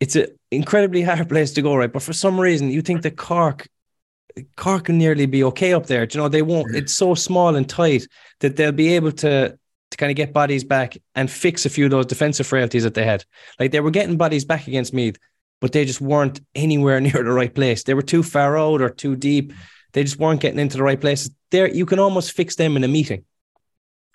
it's 0.00 0.16
an 0.16 0.28
incredibly 0.50 1.02
hard 1.02 1.28
place 1.28 1.52
to 1.52 1.62
go, 1.62 1.74
right? 1.76 1.92
But 1.92 2.02
for 2.02 2.14
some 2.14 2.40
reason, 2.40 2.70
you 2.70 2.80
think 2.80 3.02
that 3.02 3.16
Cork, 3.18 3.68
Cork 4.56 4.84
can 4.84 4.96
nearly 4.96 5.26
be 5.26 5.44
okay 5.44 5.74
up 5.74 5.86
there. 5.86 6.06
Do 6.06 6.16
you 6.16 6.22
know, 6.22 6.28
they 6.28 6.42
won't. 6.42 6.74
It's 6.74 6.94
so 6.94 7.14
small 7.14 7.56
and 7.56 7.68
tight 7.68 8.06
that 8.40 8.56
they'll 8.56 8.72
be 8.72 8.94
able 8.94 9.12
to 9.12 9.58
to 9.90 9.96
kind 9.96 10.10
of 10.10 10.16
get 10.16 10.32
bodies 10.32 10.64
back 10.64 10.96
and 11.14 11.30
fix 11.30 11.66
a 11.66 11.70
few 11.70 11.84
of 11.84 11.90
those 11.92 12.06
defensive 12.06 12.46
frailties 12.46 12.82
that 12.82 12.94
they 12.94 13.04
had. 13.04 13.24
Like 13.60 13.70
they 13.70 13.78
were 13.80 13.92
getting 13.92 14.16
bodies 14.16 14.44
back 14.44 14.66
against 14.66 14.92
Meath, 14.92 15.18
but 15.60 15.72
they 15.72 15.84
just 15.84 16.00
weren't 16.00 16.40
anywhere 16.54 17.00
near 17.02 17.12
the 17.12 17.24
right 17.24 17.54
place. 17.54 17.82
They 17.82 17.94
were 17.94 18.02
too 18.02 18.22
far 18.22 18.56
out 18.56 18.80
or 18.80 18.90
too 18.90 19.16
deep. 19.16 19.52
They 19.92 20.02
just 20.02 20.18
weren't 20.18 20.40
getting 20.40 20.58
into 20.58 20.76
the 20.76 20.82
right 20.82 21.00
places. 21.00 21.30
There, 21.50 21.68
you 21.68 21.86
can 21.86 21.98
almost 21.98 22.32
fix 22.32 22.56
them 22.56 22.76
in 22.76 22.84
a 22.84 22.88
meeting. 22.88 23.24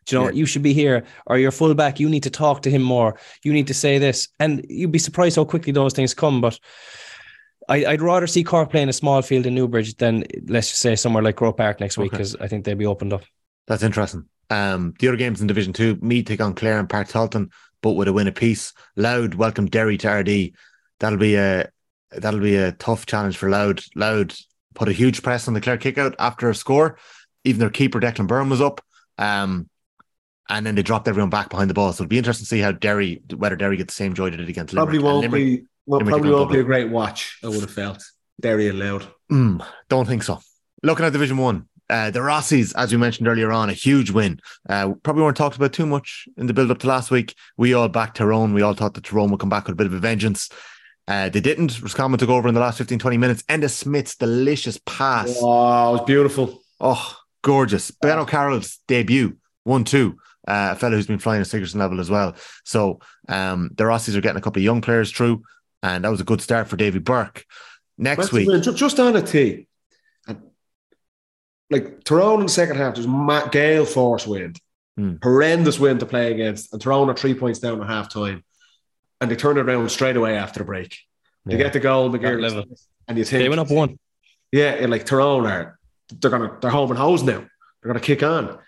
Do 0.05 0.15
you 0.15 0.21
know, 0.21 0.27
yeah. 0.29 0.35
you 0.35 0.45
should 0.45 0.63
be 0.63 0.73
here, 0.73 1.05
or 1.27 1.37
your 1.37 1.51
fullback, 1.51 1.99
you 1.99 2.09
need 2.09 2.23
to 2.23 2.29
talk 2.29 2.63
to 2.63 2.71
him 2.71 2.81
more. 2.81 3.19
You 3.43 3.53
need 3.53 3.67
to 3.67 3.73
say 3.73 3.99
this. 3.99 4.27
And 4.39 4.65
you'd 4.67 4.91
be 4.91 4.99
surprised 4.99 5.35
how 5.35 5.45
quickly 5.45 5.71
those 5.71 5.93
things 5.93 6.13
come. 6.13 6.41
But 6.41 6.59
I, 7.69 7.91
would 7.91 8.01
rather 8.01 8.25
see 8.25 8.43
Cork 8.43 8.71
playing 8.71 8.89
a 8.89 8.93
small 8.93 9.21
field 9.21 9.45
in 9.45 9.53
Newbridge 9.53 9.95
than 9.97 10.23
let's 10.47 10.69
just 10.69 10.81
say 10.81 10.95
somewhere 10.95 11.21
like 11.21 11.35
Croke 11.35 11.57
Park 11.57 11.79
next 11.79 11.97
week 11.97 12.11
because. 12.11 12.35
I 12.35 12.47
think 12.47 12.65
they'd 12.65 12.77
be 12.77 12.87
opened 12.87 13.13
up. 13.13 13.21
That's 13.67 13.83
interesting. 13.83 14.25
Um, 14.49 14.95
the 14.99 15.09
other 15.09 15.17
games 15.17 15.41
in 15.41 15.47
Division 15.47 15.73
Two, 15.73 15.97
Meath 16.01 16.25
take 16.25 16.41
on 16.41 16.55
Clare 16.55 16.79
and 16.79 16.89
Páirc 16.89 17.11
Tailteann, 17.11 17.51
but 17.83 17.91
with 17.91 18.07
a 18.07 18.13
win 18.13 18.27
apiece. 18.27 18.73
Louth 18.95 19.35
welcome 19.35 19.67
Derry 19.67 19.97
to 19.99 20.07
Ardee. 20.07 20.53
That'll 20.99 21.19
be 21.19 21.35
a 21.35 21.69
that'll 22.11 22.39
be 22.39 22.55
a 22.55 22.71
tough 22.73 23.05
challenge 23.05 23.37
for 23.37 23.49
Louth. 23.49 23.85
Louth 23.95 24.37
put 24.75 24.89
a 24.89 24.93
huge 24.93 25.21
press 25.23 25.47
on 25.47 25.53
the 25.53 25.61
Clare 25.61 25.77
kickout 25.77 26.15
after 26.19 26.49
a 26.49 26.55
score. 26.55 26.97
Even 27.43 27.59
their 27.59 27.69
keeper 27.69 27.99
Declan 27.99 28.27
Byrne 28.27 28.49
was 28.49 28.61
up. 28.61 28.81
Um, 29.17 29.69
and 30.49 30.65
then 30.65 30.75
they 30.75 30.81
dropped 30.81 31.07
everyone 31.07 31.29
back 31.29 31.49
behind 31.49 31.69
the 31.69 31.73
ball. 31.75 31.93
So 31.93 32.03
it'll 32.03 32.09
be 32.09 32.17
interesting 32.17 32.45
to 32.45 32.49
see 32.49 32.59
how 32.59 32.71
Derry, 32.71 33.21
whether 33.35 33.55
Derry 33.55 33.77
get 33.77 33.87
the 33.87 33.93
same 33.93 34.13
joy 34.13 34.31
that 34.31 34.39
it 34.39 34.49
against 34.49 34.73
Probably 34.73 34.97
Limerick. 34.97 35.03
won't 35.03 35.21
Limerick, 35.23 35.61
be 35.61 35.65
well, 35.85 35.99
probably 36.01 36.31
won't 36.31 36.51
be 36.51 36.59
a 36.59 36.63
great 36.63 36.89
watch. 36.89 37.37
I 37.43 37.47
would 37.47 37.61
have 37.61 37.71
felt 37.71 38.03
Derry 38.41 38.67
and 38.67 38.79
Louth. 38.79 39.07
Mm, 39.31 39.65
don't 39.89 40.07
think 40.07 40.23
so. 40.23 40.39
Looking 40.81 41.05
at 41.05 41.13
Division 41.13 41.37
One, 41.37 41.67
uh, 41.89 42.11
the 42.11 42.19
Rossies, 42.19 42.73
as 42.75 42.91
we 42.91 42.97
mentioned 42.97 43.27
earlier 43.27 43.51
on, 43.51 43.69
a 43.69 43.73
huge 43.73 44.11
win. 44.11 44.39
Uh, 44.67 44.93
probably 45.03 45.23
weren't 45.23 45.37
talked 45.37 45.55
about 45.55 45.73
too 45.73 45.85
much 45.85 46.27
in 46.37 46.47
the 46.47 46.53
build 46.53 46.71
up 46.71 46.79
to 46.79 46.87
last 46.87 47.11
week. 47.11 47.35
We 47.57 47.73
all 47.73 47.89
backed 47.89 48.17
Tyrone. 48.17 48.53
We 48.53 48.61
all 48.61 48.73
thought 48.73 48.93
that 48.93 49.03
Tyrone 49.03 49.31
would 49.31 49.39
come 49.39 49.49
back 49.49 49.65
with 49.65 49.73
a 49.73 49.77
bit 49.77 49.87
of 49.87 49.93
a 49.93 49.99
vengeance. 49.99 50.49
Uh, 51.09 51.27
they 51.27 51.41
didn't. 51.41 51.81
Roscommon 51.81 52.19
took 52.19 52.29
over 52.29 52.47
in 52.47 52.53
the 52.53 52.61
last 52.61 52.77
15, 52.77 52.99
20 52.99 53.17
minutes. 53.17 53.43
Enda 53.43 53.69
Smith's 53.69 54.15
delicious 54.15 54.79
pass. 54.85 55.37
Oh, 55.41 55.89
it 55.89 55.91
was 55.93 56.05
beautiful. 56.05 56.61
Oh, 56.79 57.17
gorgeous. 57.41 57.91
Ben 57.91 58.19
O'Carroll's 58.19 58.79
debut, 58.87 59.35
1 59.63 59.83
2 59.83 60.17
uh, 60.49 60.69
a 60.71 60.75
fellow 60.75 60.95
who's 60.95 61.07
been 61.07 61.19
flying 61.19 61.41
a 61.41 61.45
Sigerson 61.45 61.79
level 61.79 61.99
as 61.99 62.09
well. 62.09 62.35
So 62.63 62.99
um, 63.27 63.69
the 63.75 63.83
Rossies 63.83 64.15
are 64.15 64.21
getting 64.21 64.37
a 64.37 64.41
couple 64.41 64.59
of 64.59 64.63
young 64.63 64.81
players 64.81 65.11
through, 65.11 65.43
and 65.83 66.03
that 66.03 66.09
was 66.09 66.21
a 66.21 66.25
good 66.25 66.41
start 66.41 66.67
for 66.67 66.75
Davy 66.75 66.99
Burke. 66.99 67.45
Next 67.97 68.31
week, 68.31 68.47
just 68.63 68.99
on 68.99 69.15
a 69.15 69.21
tee, 69.21 69.67
and 70.25 70.41
like 71.69 72.03
Tyrone 72.05 72.39
in 72.39 72.45
the 72.45 72.51
second 72.51 72.77
half, 72.77 72.95
there's 72.95 73.07
ma- 73.07 73.47
gale 73.47 73.85
force 73.85 74.25
wind, 74.25 74.59
hmm. 74.97 75.15
horrendous 75.21 75.79
wind 75.79 75.99
to 75.99 76.05
play 76.05 76.31
against, 76.31 76.71
and 76.71 76.81
Tyrone 76.81 77.09
are 77.09 77.15
three 77.15 77.33
points 77.33 77.59
down 77.59 77.81
at 77.81 77.87
half 77.87 78.09
time, 78.09 78.43
and 79.21 79.29
they 79.29 79.35
turn 79.35 79.57
it 79.57 79.61
around 79.61 79.89
straight 79.89 80.15
away 80.15 80.37
after 80.37 80.59
the 80.59 80.65
break. 80.65 80.97
They 81.45 81.53
yeah. 81.53 81.63
get 81.63 81.73
the 81.73 81.79
goal, 81.79 82.09
McGear, 82.09 82.65
and 83.07 83.17
you 83.17 83.23
think 83.23 83.43
they 83.43 83.49
went 83.49 83.61
up 83.61 83.71
one. 83.71 83.97
Yeah, 84.51 84.71
and 84.71 84.91
like 84.91 85.05
Tyrone 85.05 85.45
are, 85.45 85.79
they're 86.11 86.31
gonna 86.31 86.57
they're 86.61 86.71
home 86.71 86.91
and 86.91 86.99
hose 86.99 87.23
now. 87.23 87.39
They're 87.81 87.93
gonna 87.93 87.99
kick 87.99 88.23
on 88.23 88.59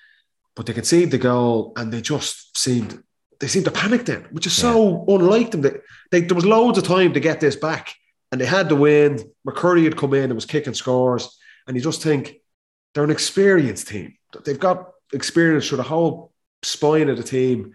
but 0.56 0.66
they 0.66 0.74
conceded 0.74 1.12
the 1.12 1.18
goal 1.18 1.74
and 1.76 1.92
they 1.92 2.02
just 2.02 2.58
seemed 2.58 3.04
they 3.40 3.48
seemed 3.48 3.66
to 3.66 3.72
panic 3.72 4.06
then, 4.06 4.28
which 4.30 4.46
is 4.46 4.54
so 4.54 5.04
unlike 5.08 5.50
them. 5.50 5.62
They, 5.62 5.72
they, 6.12 6.22
there 6.22 6.36
was 6.36 6.46
loads 6.46 6.78
of 6.78 6.84
time 6.84 7.12
to 7.14 7.20
get 7.20 7.40
this 7.40 7.56
back, 7.56 7.96
and 8.32 8.40
they 8.40 8.46
had 8.46 8.70
the 8.70 8.76
win. 8.76 9.18
McCurry 9.48 9.84
had 9.84 9.98
come 9.98 10.14
in 10.14 10.26
and 10.26 10.36
was 10.36 10.46
kicking 10.46 10.76
scores, 10.76 11.40
and 11.66 11.76
you 11.76 11.82
just 11.82 12.04
think 12.04 12.36
they're 12.94 13.04
an 13.04 13.10
experienced 13.10 13.88
team. 13.88 14.14
They've 14.46 14.60
got 14.60 14.92
experience 15.12 15.68
through 15.68 15.78
the 15.78 15.84
whole 15.84 16.34
spine 16.62 17.10
of 17.10 17.18
the 17.18 17.24
team, 17.24 17.74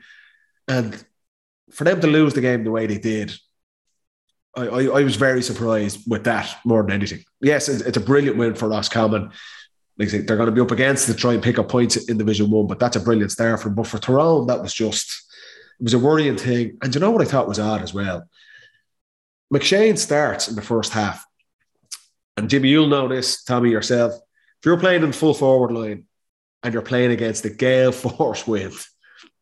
and 0.69 1.05
for 1.73 1.85
them 1.85 2.01
to 2.01 2.07
lose 2.07 2.35
the 2.35 2.41
game 2.41 2.65
the 2.65 2.71
way 2.71 2.87
they 2.87 2.99
did, 2.99 3.33
I, 4.57 4.67
I, 4.67 4.83
I 4.85 5.03
was 5.03 5.17
very 5.17 5.43
surprised 5.43 6.11
with 6.11 6.25
that 6.25 6.57
more 6.65 6.83
than 6.83 6.93
anything. 6.93 7.25
Yes, 7.41 7.69
it's, 7.69 7.83
it's 7.83 7.97
a 7.97 8.01
brilliant 8.01 8.37
win 8.37 8.55
for 8.55 8.69
Roscommon 8.69 9.33
like 9.99 10.11
say, 10.11 10.19
they're 10.19 10.37
going 10.37 10.49
to 10.49 10.53
be 10.53 10.61
up 10.61 10.71
against 10.71 11.07
to 11.07 11.15
try 11.15 11.33
and 11.33 11.43
pick 11.43 11.59
up 11.59 11.69
points 11.69 11.97
in 11.97 12.19
Division 12.19 12.51
One, 12.51 12.67
but 12.67 12.79
that's 12.79 12.97
a 12.97 13.01
brilliant 13.01 13.33
start 13.33 13.61
for. 13.61 13.71
But 13.71 13.87
for 13.87 13.99
Tyrone, 13.99 14.47
that 14.47 14.61
was 14.61 14.75
just 14.75 15.25
it 15.81 15.85
was 15.85 15.95
a 15.95 15.99
worrying 15.99 16.37
thing. 16.37 16.79
And 16.83 16.95
you 16.95 17.01
know 17.01 17.11
what 17.11 17.23
I 17.23 17.31
thought 17.31 17.49
was 17.49 17.59
odd 17.59 17.83
as 17.83 17.95
well? 17.95 18.29
McShane 19.53 19.97
starts 19.97 20.49
in 20.49 20.57
the 20.57 20.63
first 20.63 20.93
half. 20.93 21.25
And 22.37 22.51
Jimmy, 22.51 22.69
you'll 22.69 22.89
know 22.89 23.09
this, 23.09 23.45
Tommy, 23.45 23.71
yourself. 23.71 24.13
If 24.13 24.67
you're 24.67 24.79
playing 24.79 25.03
in 25.03 25.13
full 25.13 25.35
forward 25.35 25.73
line 25.73 26.05
and 26.63 26.75
you're 26.75 26.83
playing 26.83 27.13
against 27.13 27.43
the 27.43 27.51
gale 27.51 27.93
force 27.93 28.47
wind, 28.47 28.75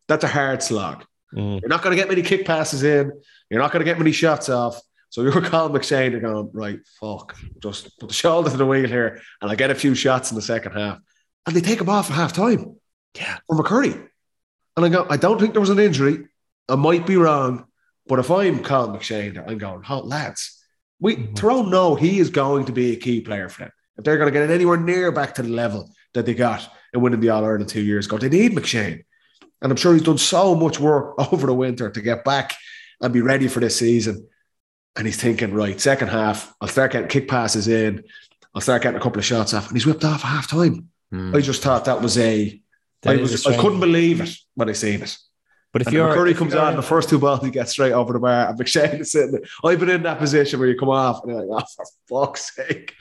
that's 0.07 0.25
a 0.25 0.29
hard 0.29 0.62
slog. 0.62 1.05
Mm. 1.35 1.61
You're 1.61 1.68
not 1.68 1.82
going 1.82 1.97
to 1.97 2.01
get 2.01 2.09
many 2.09 2.22
kick 2.22 2.47
passes 2.47 2.82
in. 2.82 3.11
You're 3.51 3.61
not 3.61 3.72
going 3.72 3.85
to 3.85 3.91
get 3.91 3.99
many 3.99 4.12
shots 4.12 4.49
off. 4.49 4.80
So 5.11 5.22
you're 5.22 5.41
calling 5.43 5.72
McShane 5.72 6.12
you're 6.12 6.20
going, 6.20 6.51
right, 6.53 6.80
fuck, 7.01 7.37
just 7.62 7.99
put 7.99 8.09
the 8.09 8.14
shoulder 8.14 8.51
to 8.51 8.57
the 8.57 8.66
wheel 8.66 8.89
here 8.89 9.20
and 9.41 9.51
I 9.51 9.55
get 9.55 9.70
a 9.70 9.74
few 9.74 9.95
shots 9.95 10.30
in 10.30 10.37
the 10.37 10.43
second 10.43 10.72
half. 10.72 10.99
And 11.47 11.55
they 11.55 11.61
take 11.61 11.80
him 11.80 11.89
off 11.89 12.11
at 12.11 12.16
half 12.16 12.32
time. 12.32 12.76
Yeah. 13.16 13.39
For 13.47 13.57
McCurry. 13.57 14.09
And 14.76 14.87
I 14.87 14.89
go, 14.89 15.07
I 15.09 15.16
don't 15.16 15.39
think 15.39 15.53
there 15.53 15.61
was 15.61 15.70
an 15.70 15.78
injury. 15.78 16.26
I 16.68 16.76
might 16.76 17.07
be 17.07 17.16
wrong. 17.16 17.66
But 18.07 18.18
if 18.18 18.30
I'm 18.30 18.62
calling 18.62 18.99
McShane, 18.99 19.43
I'm 19.49 19.59
going, 19.59 19.82
oh, 19.89 20.01
lads, 20.01 20.62
we 21.01 21.16
mm-hmm. 21.16 21.35
Tyrone 21.35 21.70
know 21.70 21.95
he 21.95 22.18
is 22.18 22.30
going 22.30 22.66
to 22.66 22.72
be 22.72 22.93
a 22.93 22.97
key 22.97 23.20
player 23.20 23.49
for 23.49 23.61
them. 23.61 23.72
If 23.97 24.05
they're 24.05 24.18
going 24.18 24.32
to 24.32 24.39
get 24.39 24.51
it 24.51 24.53
anywhere 24.53 24.76
near 24.76 25.12
back 25.12 25.35
to 25.37 25.43
the 25.43 25.49
level 25.49 25.91
that 26.14 26.26
they 26.26 26.35
got 26.35 26.68
in 26.93 27.01
winning 27.01 27.20
the 27.20 27.28
All 27.28 27.45
Ireland 27.45 27.68
two 27.68 27.82
years 27.82 28.07
ago, 28.07 28.18
they 28.18 28.28
need 28.28 28.53
McShane. 28.53 29.05
And 29.65 29.73
I'm 29.73 29.77
sure 29.77 29.95
he's 29.95 30.03
done 30.03 30.19
so 30.19 30.55
much 30.55 30.79
work 30.79 31.15
over 31.33 31.47
the 31.47 31.55
winter 31.55 31.91
to 31.91 32.01
get 32.03 32.23
back 32.23 32.55
and 33.01 33.12
be 33.12 33.23
ready 33.23 33.49
for 33.49 33.61
this 33.61 33.79
season. 33.79 34.29
And 34.95 35.07
he's 35.07 35.21
thinking, 35.21 35.55
right, 35.55 35.81
second 35.81 36.09
half, 36.09 36.55
I'll 36.61 36.69
start 36.69 36.93
getting 36.93 37.09
kick 37.09 37.27
passes 37.27 37.67
in. 37.67 38.05
I'll 38.55 38.61
start 38.61 38.83
getting 38.83 39.01
a 39.01 39.03
couple 39.03 39.19
of 39.19 39.25
shots 39.25 39.53
off. 39.55 39.67
And 39.67 39.77
he's 39.77 39.87
whipped 39.87 40.05
off 40.05 40.25
at 40.25 40.29
half 40.29 40.49
time. 40.49 40.91
Mm. 41.12 41.35
I 41.35 41.41
just 41.41 41.62
thought 41.62 41.87
that 41.87 42.01
was 42.01 42.17
a. 42.19 42.61
That 43.03 43.19
I, 43.19 43.21
was, 43.21 43.45
I 43.47 43.57
couldn't 43.57 43.81
believe 43.81 44.21
it 44.21 44.31
when 44.55 44.69
I 44.69 44.73
seen 44.73 45.03
it. 45.03 45.19
But 45.73 45.83
if 45.83 45.89
and 45.89 45.97
you're 45.97 46.15
Curry 46.15 46.35
comes 46.35 46.55
on, 46.55 46.77
the 46.77 46.83
first 46.83 47.09
two 47.09 47.19
balls 47.19 47.43
he 47.43 47.51
gets 47.51 47.73
straight 47.73 47.93
over 47.93 48.12
the 48.12 48.21
bar, 48.21 48.49
and 48.51 48.59
McShane 48.59 49.01
is 49.01 49.11
sitting 49.11 49.33
there. 49.33 49.43
I've 49.65 49.81
been 49.81 49.91
in 49.91 50.05
that 50.05 50.19
position 50.19 50.61
where 50.61 50.69
you 50.69 50.79
come 50.79 50.89
off 50.89 51.25
and 51.25 51.33
you're 51.33 51.45
like, 51.45 51.65
oh, 51.65 51.85
for 52.09 52.27
fuck's 52.27 52.55
sake. 52.55 52.95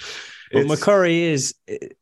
But 0.52 0.66
McCurry 0.66 1.22
is 1.22 1.56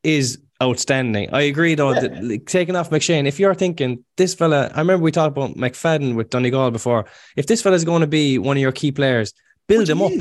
is 0.04 0.40
outstanding. 0.62 1.34
I 1.34 1.42
agree 1.42 1.76
though 1.76 1.94
yeah. 1.94 2.02
that 2.02 2.24
like, 2.24 2.46
taking 2.46 2.76
off 2.76 2.90
McShane, 2.90 3.28
if 3.28 3.40
you're 3.40 3.56
thinking 3.56 4.04
this 4.18 4.34
fella, 4.36 4.72
I 4.76 4.80
remember 4.80 5.04
we 5.04 5.12
talked 5.12 5.36
about 5.36 5.56
McFadden 5.56 6.16
with 6.16 6.30
Donegal 6.30 6.72
before. 6.72 7.06
If 7.36 7.48
this 7.48 7.62
fella 7.62 7.76
is 7.76 7.86
going 7.86 8.02
to 8.02 8.08
be 8.08 8.38
one 8.38 8.58
of 8.58 8.62
your 8.62 8.72
key 8.72 8.92
players, 8.92 9.34
Build 9.72 9.90
him 9.90 10.02
up. 10.02 10.12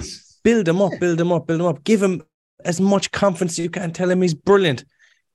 Build 0.45 0.69
him 0.69 0.81
up. 0.81 0.93
Build 1.01 1.21
him 1.21 1.33
up. 1.33 1.47
Build 1.47 1.61
him 1.61 1.67
up. 1.67 1.83
Give 1.83 2.01
him 2.01 2.23
as 2.65 2.81
much 2.81 3.11
confidence 3.11 3.55
as 3.55 3.59
you 3.59 3.69
can. 3.69 3.93
Tell 3.93 4.09
him 4.09 4.23
he's 4.23 4.33
brilliant. 4.33 4.85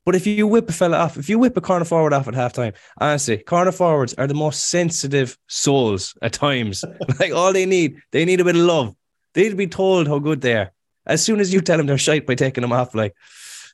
But 0.06 0.16
if 0.16 0.26
you 0.26 0.48
whip 0.48 0.70
a 0.70 0.72
fella 0.72 1.00
off, 1.00 1.18
if 1.18 1.28
you 1.28 1.38
whip 1.38 1.58
a 1.58 1.62
corner 1.62 1.84
forward 1.84 2.14
off 2.14 2.30
at 2.30 2.34
halftime, 2.34 2.74
honestly, 3.02 3.40
corner 3.40 3.74
forwards 3.74 4.14
are 4.14 4.28
the 4.28 4.34
most 4.34 4.68
sensitive 4.68 5.38
souls 5.48 6.16
at 6.22 6.32
times. 6.32 6.86
like 7.20 7.34
all 7.34 7.52
they 7.52 7.66
need, 7.66 7.98
they 8.12 8.24
need 8.24 8.40
a 8.40 8.46
bit 8.46 8.56
of 8.56 8.62
love. 8.62 8.96
They 9.34 9.44
need 9.44 9.50
to 9.50 9.56
be 9.56 9.68
told 9.68 10.08
how 10.08 10.20
good 10.20 10.40
they 10.40 10.56
are. 10.56 10.72
As 11.06 11.22
soon 11.22 11.42
as 11.42 11.54
you 11.54 11.60
tell 11.60 11.78
them 11.78 11.88
they're 11.88 11.98
shite 11.98 12.26
by 12.26 12.36
taking 12.36 12.62
them 12.62 12.72
off, 12.72 12.96
like 12.96 13.16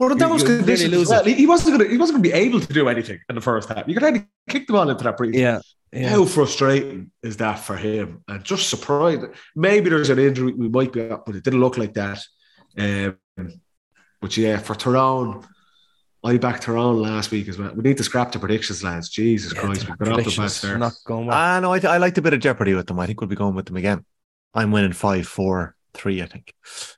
well, 0.08 0.16
that 0.16 0.30
was 0.30 0.44
conditions. 0.44 1.10
Well. 1.10 1.24
He 1.24 1.46
wasn't 1.46 1.78
gonna 1.78 1.90
he 1.90 1.98
wasn't 1.98 2.18
gonna 2.18 2.24
be 2.24 2.34
able 2.34 2.60
to 2.60 2.74
do 2.74 2.90
anything 2.90 3.20
in 3.30 3.36
the 3.36 3.42
first 3.42 3.70
half. 3.70 3.88
You 3.88 3.94
could 3.94 4.04
only 4.04 4.26
kick 4.50 4.68
the 4.68 4.74
ball 4.74 4.90
into 4.90 5.04
that 5.04 5.18
breeze. 5.18 5.36
Yeah. 5.36 5.62
Yeah. 5.94 6.10
How 6.10 6.26
frustrating 6.26 7.12
is 7.22 7.38
that 7.38 7.60
for 7.60 7.76
him? 7.76 8.24
And 8.28 8.44
just 8.44 8.70
surprised. 8.70 9.26
Maybe 9.56 9.90
there's 9.90 10.10
an 10.10 10.20
injury 10.20 10.54
we 10.54 10.70
might 10.70 10.94
be 10.94 11.10
up, 11.10 11.26
but 11.26 11.36
it 11.36 11.44
didn't 11.44 11.60
look 11.60 11.78
like 11.78 11.94
that. 11.96 12.24
Um, 12.78 13.18
but 14.22 14.38
yeah, 14.38 14.58
for 14.58 14.74
Tyrone, 14.74 15.46
I 16.24 16.38
backed 16.38 16.64
Tyrone 16.64 17.02
last 17.02 17.30
week 17.32 17.50
as 17.50 17.58
well. 17.58 17.74
We 17.76 17.84
need 17.84 17.98
to 17.98 18.04
scrap 18.04 18.32
the 18.32 18.40
predictions, 18.40 18.84
lads. 18.84 19.10
Jesus 19.10 19.54
yeah, 19.54 19.62
Christ, 19.62 19.88
we've 19.88 19.98
got 19.98 20.20
off 20.20 20.26
the 20.26 20.36
bad 20.38 20.52
start. 20.52 20.80
Not 20.80 20.94
going 21.06 21.26
well. 21.26 21.38
Ah, 21.38 21.60
no, 21.60 21.74
I, 21.74 21.80
I 21.80 21.98
liked 21.98 22.18
a 22.18 22.22
bit 22.22 22.34
of 22.34 22.40
jeopardy 22.40 22.74
with 22.74 22.88
them. 22.88 23.00
I 23.00 23.06
think 23.06 23.20
we'll 23.20 23.28
be 23.28 23.36
going 23.36 23.56
with 23.56 23.66
them 23.66 23.76
again. 23.76 24.06
I'm 24.54 24.72
winning 24.72 24.94
five, 24.94 25.28
four, 25.28 25.76
three. 25.94 26.22
I 26.22 26.26
think. 26.26 26.54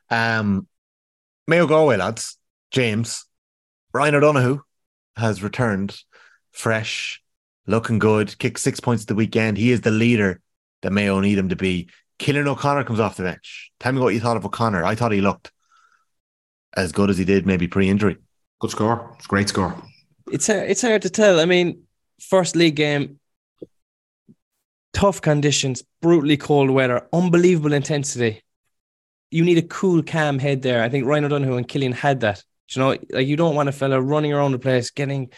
Um, 0.09 0.67
Mayo 1.47 1.65
Galway 1.65 1.97
lads, 1.97 2.37
James, 2.73 3.25
Ryan 3.93 4.15
O'Donoghue 4.15 4.61
has 5.15 5.43
returned 5.43 5.95
fresh 6.51 7.21
looking 7.67 7.99
good, 7.99 8.37
kicked 8.39 8.59
six 8.59 8.79
points 8.79 9.03
at 9.03 9.07
the 9.07 9.15
weekend. 9.15 9.57
He 9.57 9.71
is 9.71 9.81
the 9.81 9.91
leader 9.91 10.41
that 10.81 10.91
Mayo 10.91 11.19
need 11.19 11.37
him 11.37 11.49
to 11.49 11.55
be. 11.55 11.89
Cillian 12.19 12.47
O'Connor 12.47 12.83
comes 12.83 12.99
off 12.99 13.15
the 13.15 13.23
bench. 13.23 13.71
Tell 13.79 13.93
me 13.93 14.01
what 14.01 14.13
you 14.13 14.19
thought 14.19 14.37
of 14.37 14.45
O'Connor. 14.45 14.83
I 14.83 14.95
thought 14.95 15.11
he 15.11 15.21
looked 15.21 15.51
as 16.75 16.91
good 16.91 17.11
as 17.11 17.17
he 17.17 17.25
did 17.25 17.45
maybe 17.45 17.67
pre-injury. 17.67 18.17
Good 18.59 18.71
score. 18.71 19.13
It's 19.17 19.25
a 19.25 19.29
great 19.29 19.49
score. 19.49 19.75
It's 20.31 20.47
hard, 20.47 20.69
it's 20.69 20.81
hard 20.81 21.03
to 21.03 21.09
tell. 21.09 21.39
I 21.39 21.45
mean, 21.45 21.83
first 22.19 22.55
league 22.55 22.75
game, 22.75 23.19
tough 24.93 25.21
conditions, 25.21 25.83
brutally 26.01 26.37
cold 26.37 26.71
weather, 26.71 27.07
unbelievable 27.13 27.73
intensity. 27.73 28.41
You 29.29 29.43
need 29.43 29.59
a 29.59 29.63
cool, 29.63 30.01
calm 30.01 30.39
head 30.39 30.63
there. 30.63 30.83
I 30.83 30.89
think 30.89 31.05
Ryan 31.05 31.25
O'Donoghue 31.25 31.57
and 31.57 31.67
Cillian 31.67 31.93
had 31.93 32.21
that. 32.21 32.43
You 32.69 32.81
know, 32.81 32.97
like 33.11 33.27
you 33.27 33.35
don't 33.35 33.55
want 33.55 33.69
a 33.69 33.71
fella 33.71 34.01
running 34.01 34.33
around 34.33 34.53
the 34.53 34.59
place, 34.59 34.89
getting 34.89 35.31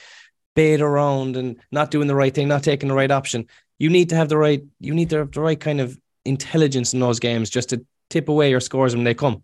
bait 0.56 0.82
around 0.82 1.36
and 1.36 1.58
not 1.72 1.92
doing 1.92 2.08
the 2.08 2.16
right 2.16 2.34
thing, 2.34 2.48
not 2.48 2.64
taking 2.64 2.90
the 2.90 2.96
right 2.96 3.12
option. 3.12 3.48
You 3.78 3.90
need 3.90 4.10
to 4.10 4.16
have 4.16 4.30
the 4.30 4.38
right, 4.38 4.64
you 4.80 4.94
need 4.94 5.10
to 5.10 5.18
have 5.18 5.32
the 5.32 5.42
right 5.42 5.60
kind 5.60 5.82
of 5.82 5.98
intelligence 6.24 6.94
in 6.94 7.00
those 7.00 7.20
games 7.20 7.50
just 7.50 7.70
to 7.70 7.86
tip 8.10 8.30
away 8.30 8.50
your 8.50 8.62
scores 8.62 8.96
when 8.96 9.04
they 9.04 9.14
come. 9.14 9.44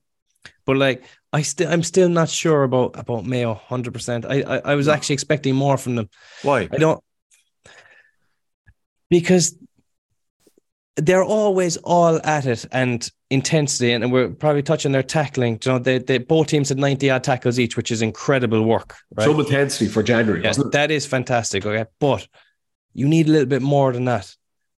But 0.65 0.77
like 0.77 1.03
I 1.34 1.41
still 1.41 1.71
I'm 1.71 1.84
still 1.84 2.09
not 2.09 2.29
sure 2.29 2.63
about 2.63 2.97
about 2.97 3.25
Mayo 3.25 3.59
100%. 3.69 4.25
I, 4.25 4.41
I 4.41 4.71
I 4.71 4.75
was 4.75 4.88
actually 4.88 5.13
expecting 5.13 5.55
more 5.55 5.77
from 5.77 5.95
them. 5.95 6.09
Why? 6.43 6.67
I 6.71 6.77
don't 6.77 7.03
because 9.09 9.55
they're 10.98 11.24
always 11.24 11.78
all 11.78 12.20
at 12.26 12.46
it 12.46 12.66
and 12.72 13.10
intensity, 13.30 13.94
and 13.94 14.12
we're 14.12 14.30
probably 14.30 14.62
touching 14.62 14.92
their 14.92 15.04
tackling. 15.04 15.60
You 15.64 15.72
know, 15.72 15.80
they, 15.80 16.00
they 16.00 16.18
both 16.18 16.48
teams 16.48 16.70
had 16.70 16.78
90 16.78 17.10
odd 17.10 17.24
tackles 17.24 17.60
each, 17.60 17.78
which 17.78 17.92
is 17.92 18.02
incredible 18.02 18.64
work. 18.64 18.96
Right? 19.16 19.26
Some 19.26 19.39
intensity 19.39 19.88
for 19.89 20.04
January, 20.04 20.44
yeah, 20.44 20.54
That 20.72 20.92
is 20.92 21.06
fantastic. 21.06 21.66
Okay. 21.66 21.89
But 22.00 22.28
you 22.94 23.08
need 23.08 23.28
a 23.28 23.32
little 23.32 23.48
bit 23.48 23.62
more 23.62 23.94
than 23.94 24.06
that. 24.06 24.36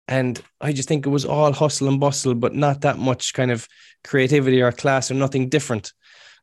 And 0.07 0.41
I 0.61 0.73
just 0.73 0.89
think 0.89 1.07
it 1.07 1.11
was 1.11 1.25
all 1.25 1.53
hustle 1.53 1.89
and 1.89 1.99
bustle, 1.99 2.35
but 2.35 2.55
not 2.55 2.83
that 2.83 2.99
much 2.99 3.33
kind 3.33 3.51
of 3.51 3.67
creativity 4.05 4.61
or 4.61 4.73
class 4.73 5.11
or 5.11 5.15
nothing 5.15 5.49
different. 5.49 5.93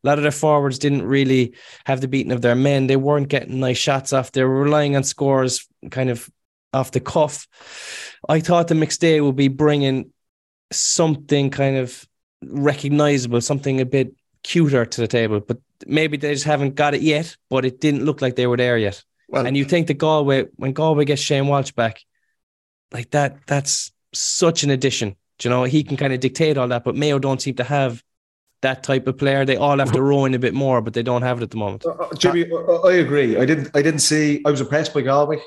A 0.03 0.07
lot 0.07 0.17
of 0.17 0.23
their 0.23 0.31
forwards 0.31 0.79
didn't 0.79 1.03
really 1.03 1.53
have 1.85 2.01
the 2.01 2.07
beating 2.07 2.31
of 2.31 2.41
their 2.41 2.55
men. 2.55 2.87
They 2.87 2.95
weren't 2.95 3.27
getting 3.27 3.59
nice 3.59 3.77
shots 3.77 4.13
off. 4.13 4.31
They 4.31 4.43
were 4.43 4.63
relying 4.63 4.95
on 4.95 5.03
scores 5.03 5.67
kind 5.91 6.09
of 6.09 6.29
off 6.73 6.91
the 6.91 6.99
cuff. 6.99 7.47
I 8.27 8.39
thought 8.39 8.67
the 8.67 8.75
next 8.75 8.97
day 8.99 9.21
would 9.21 9.35
be 9.35 9.47
bringing 9.47 10.11
something 10.71 11.49
kind 11.49 11.77
of 11.77 12.07
recognizable, 12.43 13.41
something 13.41 13.81
a 13.81 13.85
bit 13.85 14.13
cuter 14.43 14.85
to 14.85 15.01
the 15.01 15.07
table, 15.07 15.39
but 15.39 15.57
maybe 15.85 16.17
they 16.17 16.33
just 16.33 16.45
haven't 16.45 16.75
got 16.75 16.93
it 16.93 17.01
yet. 17.01 17.35
But 17.49 17.65
it 17.65 17.79
didn't 17.81 18.05
look 18.05 18.21
like 18.21 18.35
they 18.35 18.47
were 18.47 18.57
there 18.57 18.77
yet. 18.77 19.03
Well, 19.27 19.45
and 19.45 19.55
you 19.55 19.65
think 19.65 19.87
that 19.87 19.95
Galway, 19.95 20.45
when 20.55 20.73
Galway 20.73 21.05
gets 21.05 21.21
Shane 21.21 21.47
Walsh 21.47 21.71
back, 21.71 22.01
like 22.91 23.11
that, 23.11 23.37
that's 23.45 23.91
such 24.13 24.63
an 24.63 24.71
addition. 24.71 25.15
Do 25.37 25.47
you 25.47 25.55
know, 25.55 25.63
he 25.63 25.83
can 25.83 25.97
kind 25.97 26.13
of 26.13 26.19
dictate 26.19 26.57
all 26.57 26.67
that, 26.67 26.83
but 26.83 26.95
Mayo 26.95 27.19
don't 27.19 27.41
seem 27.41 27.55
to 27.55 27.63
have 27.63 28.03
that 28.61 28.83
type 28.83 29.07
of 29.07 29.17
player. 29.17 29.45
They 29.45 29.55
all 29.55 29.77
have 29.77 29.91
to 29.93 30.01
row 30.01 30.25
in 30.25 30.33
a 30.33 30.39
bit 30.39 30.53
more, 30.53 30.81
but 30.81 30.93
they 30.93 31.03
don't 31.03 31.21
have 31.21 31.39
it 31.39 31.43
at 31.43 31.51
the 31.51 31.57
moment. 31.57 31.85
Uh, 31.85 31.91
uh, 31.91 32.13
Jimmy, 32.15 32.45
I 32.83 32.93
agree. 32.93 33.37
I 33.37 33.45
didn't. 33.45 33.69
I 33.73 33.81
didn't 33.81 34.01
see. 34.01 34.41
I 34.45 34.51
was 34.51 34.59
impressed 34.59 34.93
by 34.93 35.01
Galway 35.01 35.39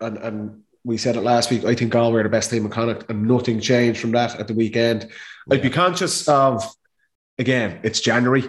and 0.00 0.18
and 0.18 0.62
we 0.84 0.96
said 0.96 1.16
it 1.16 1.22
last 1.22 1.50
week. 1.50 1.64
I 1.64 1.74
think 1.74 1.92
Galway 1.92 2.20
are 2.20 2.22
the 2.22 2.28
best 2.28 2.50
team 2.50 2.64
in 2.64 2.70
Connacht, 2.70 3.10
and 3.10 3.26
nothing 3.26 3.60
changed 3.60 4.00
from 4.00 4.12
that 4.12 4.38
at 4.38 4.46
the 4.46 4.54
weekend. 4.54 5.10
I'd 5.50 5.62
be 5.62 5.70
conscious 5.70 6.28
of 6.28 6.64
again, 7.38 7.80
it's 7.82 8.00
January. 8.00 8.44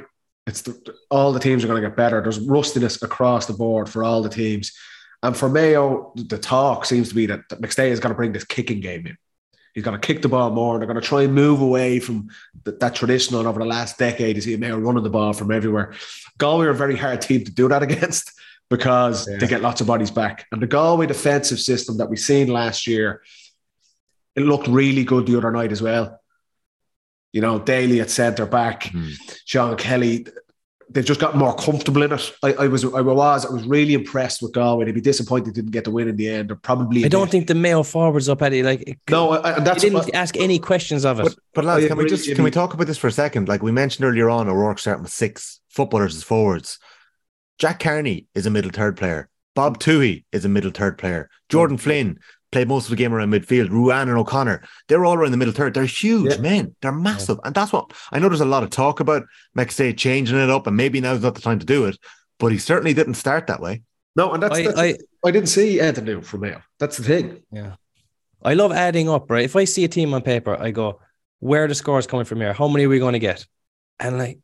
It's 0.45 0.61
the, 0.61 0.95
all 1.09 1.33
the 1.33 1.39
teams 1.39 1.63
are 1.63 1.67
going 1.67 1.81
to 1.81 1.87
get 1.87 1.97
better. 1.97 2.21
There's 2.21 2.39
rustiness 2.39 3.01
across 3.01 3.47
the 3.47 3.53
board 3.53 3.89
for 3.89 4.03
all 4.03 4.21
the 4.21 4.29
teams, 4.29 4.71
and 5.23 5.35
for 5.35 5.49
Mayo, 5.49 6.13
the 6.15 6.37
talk 6.37 6.85
seems 6.85 7.09
to 7.09 7.15
be 7.15 7.25
that, 7.25 7.41
that 7.49 7.61
McStay 7.61 7.89
is 7.89 7.99
going 7.99 8.13
to 8.13 8.17
bring 8.17 8.33
this 8.33 8.45
kicking 8.45 8.79
game 8.79 9.07
in. 9.07 9.17
He's 9.73 9.83
going 9.83 9.99
to 9.99 10.07
kick 10.07 10.21
the 10.21 10.29
ball 10.29 10.51
more. 10.51 10.77
They're 10.77 10.87
going 10.87 10.99
to 10.99 11.07
try 11.07 11.23
and 11.23 11.35
move 11.35 11.61
away 11.61 11.99
from 11.99 12.29
the, 12.63 12.71
that 12.73 12.95
traditional 12.95 13.45
over 13.47 13.59
the 13.59 13.65
last 13.65 13.97
decade. 13.97 14.35
You 14.35 14.41
see 14.41 14.57
Mayo 14.57 14.77
running 14.79 15.03
the 15.03 15.09
ball 15.09 15.33
from 15.33 15.51
everywhere. 15.51 15.93
Galway 16.37 16.65
are 16.67 16.71
a 16.71 16.75
very 16.75 16.95
hard 16.95 17.21
team 17.21 17.43
to 17.45 17.51
do 17.51 17.67
that 17.67 17.83
against 17.87 18.31
because 18.69 19.27
yeah. 19.27 19.37
they 19.37 19.47
get 19.47 19.61
lots 19.61 19.81
of 19.81 19.87
bodies 19.87 20.11
back. 20.11 20.45
And 20.51 20.61
the 20.61 20.67
Galway 20.67 21.07
defensive 21.07 21.59
system 21.59 21.97
that 21.97 22.09
we 22.09 22.17
seen 22.17 22.47
last 22.47 22.87
year, 22.87 23.23
it 24.35 24.41
looked 24.41 24.67
really 24.67 25.03
good 25.03 25.25
the 25.25 25.37
other 25.37 25.51
night 25.51 25.71
as 25.71 25.81
well. 25.81 26.19
You 27.33 27.41
know, 27.41 27.59
Daly 27.59 28.01
at 28.01 28.09
centre 28.09 28.45
back, 28.45 28.83
mm. 28.85 29.13
Sean 29.45 29.77
Kelly. 29.77 30.27
They've 30.89 31.05
just 31.05 31.19
got 31.19 31.35
more 31.35 31.53
comfortable 31.53 32.01
in 32.01 32.13
it. 32.13 32.33
I, 32.41 32.53
I, 32.53 32.67
was, 32.67 32.85
I 32.85 33.01
was, 33.01 33.45
I 33.45 33.51
was 33.51 33.63
really 33.65 33.93
impressed 33.93 34.41
with 34.41 34.53
Galway. 34.53 34.85
They'd 34.85 34.93
be 34.93 35.01
disappointed 35.01 35.47
they 35.47 35.51
didn't 35.51 35.71
get 35.71 35.83
the 35.83 35.91
win 35.91 36.07
in 36.07 36.15
the 36.15 36.29
end. 36.29 36.49
Or 36.49 36.55
probably. 36.55 37.03
I 37.03 37.09
don't 37.09 37.25
did. 37.25 37.31
think 37.31 37.47
the 37.47 37.55
Mayo 37.55 37.83
forwards 37.83 38.29
up 38.29 38.41
Eddie. 38.41 38.63
Like 38.63 38.97
no, 39.09 39.31
I, 39.31 39.59
that's 39.59 39.81
didn't 39.81 39.97
what, 39.97 40.15
ask 40.15 40.37
any 40.37 40.59
questions 40.59 41.03
of 41.03 41.19
it. 41.19 41.23
But, 41.23 41.35
but 41.53 41.65
lads, 41.65 41.87
can 41.87 41.97
we 41.97 42.07
just 42.07 42.33
can 42.33 42.43
we 42.43 42.51
talk 42.51 42.73
about 42.73 42.87
this 42.87 42.97
for 42.97 43.07
a 43.07 43.11
second? 43.11 43.49
Like 43.49 43.61
we 43.61 43.71
mentioned 43.71 44.05
earlier 44.05 44.29
on, 44.29 44.47
O'Rourke 44.47 44.79
starting 44.79 45.03
with 45.03 45.11
six 45.11 45.59
footballers 45.67 46.15
as 46.15 46.23
forwards. 46.23 46.79
Jack 47.57 47.79
Carney 47.79 48.27
is 48.35 48.45
a 48.45 48.49
middle 48.49 48.71
third 48.71 48.97
player. 48.97 49.29
Bob 49.55 49.79
Tuohy 49.79 50.23
is 50.31 50.45
a 50.45 50.49
middle 50.49 50.71
third 50.71 50.97
player. 50.97 51.29
Jordan 51.49 51.77
mm. 51.77 51.81
Flynn 51.81 52.19
played 52.51 52.67
most 52.67 52.85
of 52.85 52.91
the 52.91 52.95
game 52.95 53.13
around 53.13 53.31
midfield. 53.31 53.69
Ruane 53.69 54.03
and 54.03 54.11
O'Connor, 54.11 54.63
they're 54.87 55.03
all 55.03 55.15
around 55.15 55.31
the 55.31 55.37
middle 55.37 55.53
third. 55.53 55.73
They're 55.73 55.85
huge 55.85 56.35
yeah. 56.35 56.41
men. 56.41 56.75
They're 56.81 56.91
massive. 56.91 57.37
Yeah. 57.37 57.47
And 57.47 57.55
that's 57.55 57.73
what 57.73 57.91
I 58.11 58.19
know 58.19 58.29
there's 58.29 58.41
a 58.41 58.45
lot 58.45 58.63
of 58.63 58.69
talk 58.69 58.99
about 58.99 59.23
McStay 59.57 59.97
changing 59.97 60.37
it 60.37 60.49
up, 60.49 60.67
and 60.67 60.77
maybe 60.77 61.01
now's 61.01 61.23
not 61.23 61.35
the 61.35 61.41
time 61.41 61.59
to 61.59 61.65
do 61.65 61.85
it. 61.85 61.97
But 62.39 62.51
he 62.51 62.59
certainly 62.59 62.93
didn't 62.93 63.15
start 63.15 63.47
that 63.47 63.59
way. 63.59 63.81
No, 64.15 64.31
and 64.31 64.43
that's, 64.43 64.57
I, 64.57 64.63
that's, 64.63 64.79
I, 64.79 64.95
I 65.25 65.31
didn't 65.31 65.49
see 65.49 65.79
anything 65.79 66.21
from 66.21 66.41
Mayo. 66.41 66.61
That's 66.79 66.97
the 66.97 67.03
thing. 67.03 67.41
Yeah. 67.51 67.75
I 68.43 68.53
love 68.53 68.71
adding 68.71 69.09
up, 69.09 69.29
right? 69.31 69.45
If 69.45 69.55
I 69.55 69.63
see 69.63 69.83
a 69.83 69.87
team 69.87 70.13
on 70.13 70.21
paper, 70.21 70.55
I 70.55 70.69
go, 70.69 70.99
where 71.39 71.63
are 71.63 71.67
the 71.67 71.75
scores 71.75 72.05
coming 72.05 72.25
from 72.25 72.39
here? 72.39 72.53
How 72.53 72.67
many 72.67 72.85
are 72.85 72.89
we 72.89 72.99
going 72.99 73.13
to 73.13 73.19
get? 73.19 73.45
And 73.99 74.19
like 74.19 74.39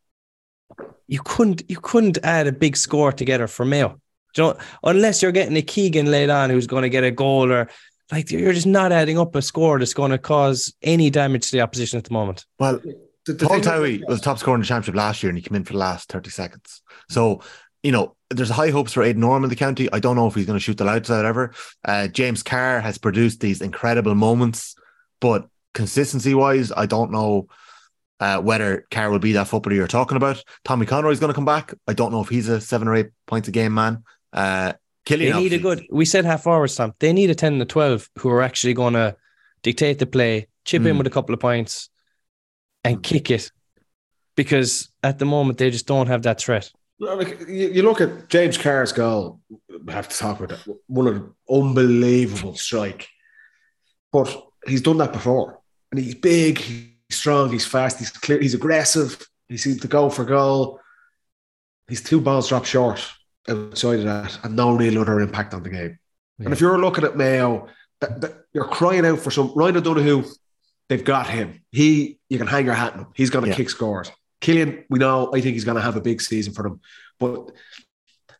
you 1.13 1.21
couldn't 1.23 1.61
you 1.69 1.79
couldn't 1.79 2.17
add 2.23 2.47
a 2.47 2.51
big 2.51 2.75
score 2.75 3.11
together 3.11 3.45
for 3.45 3.65
Mayo. 3.65 3.99
You 4.35 4.43
know, 4.43 4.57
unless 4.83 5.21
you're 5.21 5.31
getting 5.31 5.55
a 5.55 5.61
Keegan 5.61 6.09
laid 6.09 6.31
on 6.31 6.49
who's 6.49 6.65
going 6.65 6.81
to 6.81 6.89
get 6.89 7.03
a 7.03 7.11
goal 7.11 7.51
or 7.51 7.69
like 8.11 8.31
you're 8.31 8.51
just 8.51 8.65
not 8.65 8.91
adding 8.91 9.19
up 9.19 9.35
a 9.35 9.41
score 9.43 9.77
that's 9.77 9.93
going 9.93 10.09
to 10.09 10.17
cause 10.17 10.73
any 10.81 11.11
damage 11.11 11.51
to 11.51 11.51
the 11.51 11.61
opposition 11.61 11.99
at 11.99 12.05
the 12.05 12.13
moment. 12.13 12.45
Well, 12.57 12.81
the, 13.27 13.33
the 13.33 13.45
Paul 13.45 13.59
Towey 13.59 14.01
was 14.07 14.21
top 14.21 14.39
scorer 14.39 14.55
in 14.55 14.61
the 14.61 14.65
championship 14.65 14.95
last 14.95 15.21
year 15.21 15.29
and 15.29 15.37
he 15.37 15.43
came 15.43 15.55
in 15.55 15.65
for 15.65 15.73
the 15.73 15.79
last 15.79 16.09
30 16.09 16.31
seconds. 16.31 16.81
So, 17.09 17.41
you 17.83 17.91
know, 17.91 18.15
there's 18.31 18.49
high 18.49 18.71
hopes 18.71 18.93
for 18.93 19.03
Aidan 19.03 19.23
Orme 19.23 19.43
in 19.43 19.51
the 19.51 19.55
county. 19.55 19.87
I 19.93 19.99
don't 19.99 20.15
know 20.15 20.25
if 20.25 20.33
he's 20.33 20.47
going 20.47 20.57
to 20.57 20.63
shoot 20.63 20.79
the 20.79 20.83
lights 20.83 21.11
out 21.11 21.25
ever. 21.25 21.53
Uh, 21.85 22.07
James 22.07 22.41
Carr 22.41 22.81
has 22.81 22.97
produced 22.97 23.39
these 23.39 23.61
incredible 23.61 24.15
moments, 24.15 24.73
but 25.21 25.47
consistency 25.75 26.33
wise, 26.33 26.71
I 26.75 26.87
don't 26.87 27.11
know 27.11 27.49
uh, 28.23 28.39
whether 28.39 28.87
Carr 28.89 29.11
will 29.11 29.19
be 29.19 29.33
that 29.33 29.49
footballer 29.49 29.75
you're 29.75 29.85
talking 29.85 30.15
about. 30.15 30.41
Tommy 30.63 30.85
Conroy 30.85 31.11
is 31.11 31.19
going 31.19 31.31
to 31.31 31.35
come 31.35 31.43
back. 31.43 31.73
I 31.89 31.93
don't 31.93 32.13
know 32.13 32.21
if 32.21 32.29
he's 32.29 32.47
a 32.47 32.61
seven 32.61 32.87
or 32.87 32.95
eight 32.95 33.09
points 33.27 33.49
a 33.49 33.51
game 33.51 33.73
man. 33.73 34.03
Uh, 34.31 34.73
Cillian, 35.05 35.33
they 35.33 35.39
need 35.41 35.53
a 35.53 35.59
good. 35.59 35.85
We 35.91 36.05
said 36.05 36.23
half 36.23 36.47
hours, 36.47 36.73
Tom. 36.73 36.93
They 36.99 37.11
need 37.11 37.29
a 37.31 37.35
ten 37.35 37.59
to 37.59 37.65
twelve 37.65 38.09
who 38.19 38.29
are 38.29 38.41
actually 38.41 38.75
going 38.75 38.93
to 38.93 39.17
dictate 39.61 39.99
the 39.99 40.05
play, 40.05 40.47
chip 40.63 40.83
mm. 40.83 40.91
in 40.91 40.97
with 40.97 41.05
a 41.05 41.09
couple 41.09 41.33
of 41.33 41.41
points, 41.41 41.89
and 42.85 43.03
kick 43.03 43.29
it. 43.29 43.51
Because 44.37 44.89
at 45.03 45.19
the 45.19 45.25
moment 45.25 45.57
they 45.57 45.69
just 45.69 45.85
don't 45.85 46.07
have 46.07 46.21
that 46.21 46.39
threat. 46.39 46.71
Like 46.99 47.41
you, 47.49 47.83
look 47.83 47.99
at 47.99 48.29
James 48.29 48.57
Carr's 48.57 48.93
goal. 48.93 49.41
We 49.49 49.91
have 49.91 50.07
to 50.07 50.17
talk 50.17 50.39
about 50.39 50.57
that. 50.57 50.77
One 50.87 51.07
of 51.07 51.15
the 51.15 51.53
unbelievable 51.53 52.55
strike, 52.55 53.09
but 54.13 54.33
he's 54.65 54.81
done 54.81 54.99
that 54.99 55.11
before, 55.11 55.59
and 55.91 55.99
he's 55.99 56.15
big 56.15 56.92
strong, 57.15 57.51
he's 57.51 57.65
fast, 57.65 57.99
he's 57.99 58.09
clear, 58.09 58.39
he's 58.39 58.53
aggressive. 58.53 59.25
He 59.49 59.57
seems 59.57 59.79
to 59.81 59.87
go 59.87 60.09
for 60.09 60.25
goal. 60.25 60.79
He's 61.87 62.01
two 62.01 62.21
balls 62.21 62.49
dropped 62.49 62.67
short 62.67 63.05
outside 63.47 63.99
of 63.99 64.05
that, 64.05 64.39
and 64.43 64.55
no 64.55 64.75
real 64.75 64.99
other 64.99 65.19
impact 65.19 65.53
on 65.53 65.63
the 65.63 65.69
game. 65.69 65.99
Yeah. 66.39 66.45
And 66.45 66.53
if 66.53 66.61
you're 66.61 66.79
looking 66.79 67.03
at 67.03 67.17
Mayo, 67.17 67.67
that, 68.01 68.21
that 68.21 68.45
you're 68.53 68.65
crying 68.65 69.05
out 69.05 69.19
for 69.19 69.31
some 69.31 69.51
Ryan 69.55 69.77
O'Donoghue. 69.77 70.23
They've 70.89 71.03
got 71.03 71.29
him. 71.29 71.63
He, 71.71 72.19
you 72.29 72.37
can 72.37 72.47
hang 72.47 72.65
your 72.65 72.73
hat 72.73 72.93
on 72.93 72.99
him. 72.99 73.07
He's 73.15 73.29
going 73.29 73.45
to 73.45 73.51
yeah. 73.51 73.55
kick 73.55 73.69
scores. 73.69 74.11
Cillian, 74.41 74.83
we 74.89 74.99
know. 74.99 75.29
I 75.33 75.39
think 75.39 75.53
he's 75.53 75.63
going 75.63 75.77
to 75.77 75.81
have 75.81 75.95
a 75.95 76.01
big 76.01 76.21
season 76.21 76.53
for 76.53 76.63
them, 76.63 76.81
but 77.19 77.51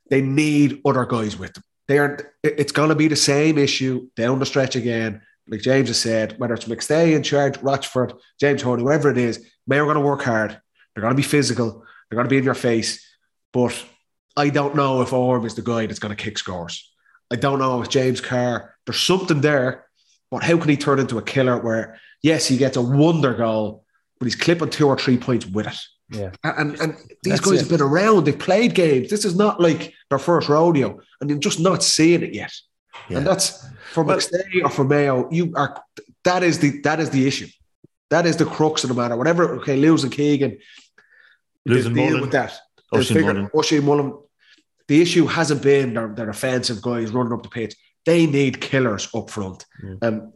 they 0.09 0.21
need 0.21 0.81
other 0.85 1.05
guys 1.05 1.37
with 1.37 1.53
them. 1.53 1.63
They 1.87 1.97
are. 1.99 2.33
It's 2.43 2.71
going 2.71 2.89
to 2.89 2.95
be 2.95 3.07
the 3.07 3.15
same 3.15 3.57
issue 3.57 4.09
down 4.15 4.39
the 4.39 4.45
stretch 4.45 4.75
again 4.75 5.21
like 5.47 5.61
James 5.61 5.89
has 5.89 5.99
said, 5.99 6.39
whether 6.39 6.53
it's 6.53 6.65
McStay 6.65 7.15
in 7.15 7.23
charge, 7.23 7.57
Rochford, 7.61 8.13
James 8.39 8.61
Horan, 8.61 8.79
whoever 8.79 9.09
it 9.09 9.17
is, 9.17 9.45
they 9.67 9.79
are 9.79 9.85
going 9.85 9.95
to 9.95 10.01
work 10.01 10.23
hard. 10.23 10.59
They're 10.93 11.01
going 11.01 11.13
to 11.13 11.17
be 11.17 11.23
physical. 11.23 11.85
They're 12.09 12.15
going 12.15 12.25
to 12.25 12.29
be 12.29 12.37
in 12.37 12.43
your 12.43 12.53
face. 12.53 13.05
But 13.51 13.83
I 14.37 14.49
don't 14.49 14.75
know 14.75 15.01
if 15.01 15.13
Orme 15.13 15.45
is 15.45 15.55
the 15.55 15.61
guy 15.61 15.85
that's 15.85 15.99
going 15.99 16.15
to 16.15 16.23
kick 16.23 16.37
scores. 16.37 16.91
I 17.31 17.35
don't 17.35 17.59
know 17.59 17.81
if 17.81 17.89
James 17.89 18.21
Carr, 18.21 18.75
there's 18.85 18.99
something 18.99 19.41
there, 19.41 19.85
but 20.29 20.43
how 20.43 20.57
can 20.57 20.69
he 20.69 20.77
turn 20.77 20.99
into 20.99 21.17
a 21.17 21.23
killer 21.23 21.57
where, 21.57 21.99
yes, 22.21 22.47
he 22.47 22.57
gets 22.57 22.77
a 22.77 22.81
wonder 22.81 23.33
goal, 23.33 23.85
but 24.19 24.25
he's 24.25 24.35
clipping 24.35 24.69
two 24.69 24.87
or 24.87 24.97
three 24.97 25.17
points 25.17 25.45
with 25.45 25.67
it. 25.67 25.77
Yeah. 26.09 26.31
And 26.43 26.79
and 26.79 26.95
these 27.23 27.33
That's 27.33 27.41
guys 27.41 27.53
it. 27.53 27.59
have 27.61 27.69
been 27.69 27.81
around, 27.81 28.25
they've 28.25 28.37
played 28.37 28.75
games. 28.75 29.09
This 29.09 29.25
is 29.25 29.35
not 29.35 29.59
like 29.59 29.93
their 30.09 30.19
first 30.19 30.49
rodeo, 30.49 30.99
and 31.19 31.29
you're 31.29 31.39
just 31.39 31.59
not 31.59 31.81
seeing 31.81 32.21
it 32.21 32.33
yet. 32.33 32.53
Yeah. 33.09 33.17
And 33.17 33.27
that's 33.27 33.65
for 33.91 34.03
well, 34.03 34.17
McStay 34.17 34.63
or 34.63 34.69
for 34.69 34.83
Mayo, 34.83 35.29
you 35.31 35.53
are 35.55 35.83
that 36.23 36.43
is 36.43 36.59
the 36.59 36.81
that 36.81 36.99
is 36.99 37.09
the 37.09 37.27
issue. 37.27 37.47
That 38.09 38.25
is 38.25 38.37
the 38.37 38.45
crux 38.45 38.83
of 38.83 38.89
the 38.89 38.93
matter. 38.95 39.17
Whatever, 39.17 39.55
okay, 39.57 39.75
losing 39.75 40.11
Keegan, 40.11 40.59
losing 41.65 41.93
deal 41.93 42.21
with 42.21 42.31
that. 42.31 42.53
Oisin 42.93 43.83
Mullin. 43.83 44.17
The 44.87 45.01
issue 45.01 45.25
hasn't 45.25 45.63
been 45.63 45.93
their, 45.93 46.09
their 46.09 46.29
offensive 46.29 46.81
guys 46.81 47.11
running 47.11 47.33
up 47.33 47.41
the 47.41 47.49
pitch. 47.49 47.75
They 48.05 48.25
need 48.25 48.59
killers 48.59 49.09
up 49.15 49.29
front. 49.29 49.65
Mm. 49.81 50.03
Um, 50.03 50.33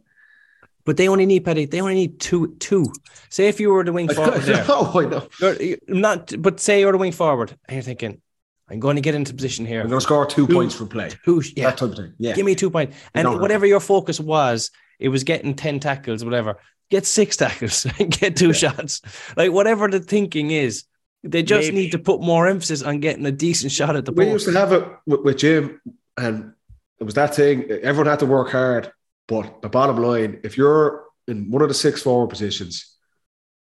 but 0.84 0.96
they 0.96 1.08
only 1.08 1.26
need 1.26 1.44
Paddy. 1.44 1.66
They 1.66 1.82
only 1.82 1.94
need 1.94 2.18
two. 2.18 2.56
Two. 2.58 2.86
Say 3.28 3.48
if 3.48 3.60
you 3.60 3.70
were 3.70 3.84
the 3.84 3.92
wing 3.92 4.08
forward, 4.08 4.40
there, 4.40 4.64
no, 4.66 4.90
I 4.94 5.04
know. 5.04 5.28
You're, 5.38 5.62
you're 5.62 5.78
not. 5.86 6.32
But 6.40 6.60
say 6.60 6.80
you're 6.80 6.92
the 6.92 6.98
wing 6.98 7.12
forward, 7.12 7.54
and 7.68 7.76
you're 7.76 7.82
thinking, 7.82 8.22
I'm 8.70 8.80
going 8.80 8.96
to 8.96 9.02
get 9.02 9.14
into 9.14 9.32
position 9.32 9.64
here. 9.64 9.80
I'm 9.80 9.88
going 9.88 10.00
to 10.00 10.04
score 10.04 10.26
two, 10.26 10.46
two 10.46 10.54
points 10.54 10.74
for 10.74 10.86
play. 10.86 11.10
Two, 11.24 11.42
yeah. 11.56 11.70
That 11.70 11.78
type 11.78 11.90
of 11.90 11.96
thing. 11.96 12.12
Yeah. 12.18 12.34
Give 12.34 12.44
me 12.44 12.54
two 12.54 12.70
points. 12.70 12.96
And 13.14 13.40
whatever 13.40 13.66
your 13.66 13.80
focus 13.80 14.20
was, 14.20 14.70
it 14.98 15.08
was 15.08 15.24
getting 15.24 15.54
10 15.54 15.80
tackles, 15.80 16.24
whatever. 16.24 16.58
Get 16.90 17.06
six 17.06 17.36
tackles 17.36 17.86
and 17.98 18.10
get 18.10 18.36
two 18.36 18.52
shots. 18.52 19.00
Like 19.36 19.52
whatever 19.52 19.88
the 19.88 20.00
thinking 20.00 20.50
is, 20.50 20.84
they 21.24 21.42
just 21.42 21.68
Maybe. 21.68 21.82
need 21.82 21.92
to 21.92 21.98
put 21.98 22.20
more 22.20 22.46
emphasis 22.46 22.82
on 22.82 23.00
getting 23.00 23.26
a 23.26 23.32
decent 23.32 23.72
shot 23.72 23.96
at 23.96 24.04
the 24.04 24.12
ball. 24.12 24.24
We 24.24 24.32
used 24.32 24.46
to 24.46 24.52
have 24.52 24.72
it 24.72 24.86
with, 25.06 25.20
with 25.22 25.38
Jim, 25.38 25.80
and 26.16 26.52
it 27.00 27.04
was 27.04 27.14
that 27.14 27.34
thing. 27.34 27.68
Everyone 27.70 28.06
had 28.06 28.20
to 28.20 28.26
work 28.26 28.50
hard, 28.50 28.92
but 29.26 29.60
the 29.60 29.68
bottom 29.68 29.96
line, 29.96 30.40
if 30.44 30.56
you're 30.56 31.04
in 31.26 31.50
one 31.50 31.62
of 31.62 31.68
the 31.68 31.74
six 31.74 32.02
forward 32.02 32.28
positions, 32.28 32.96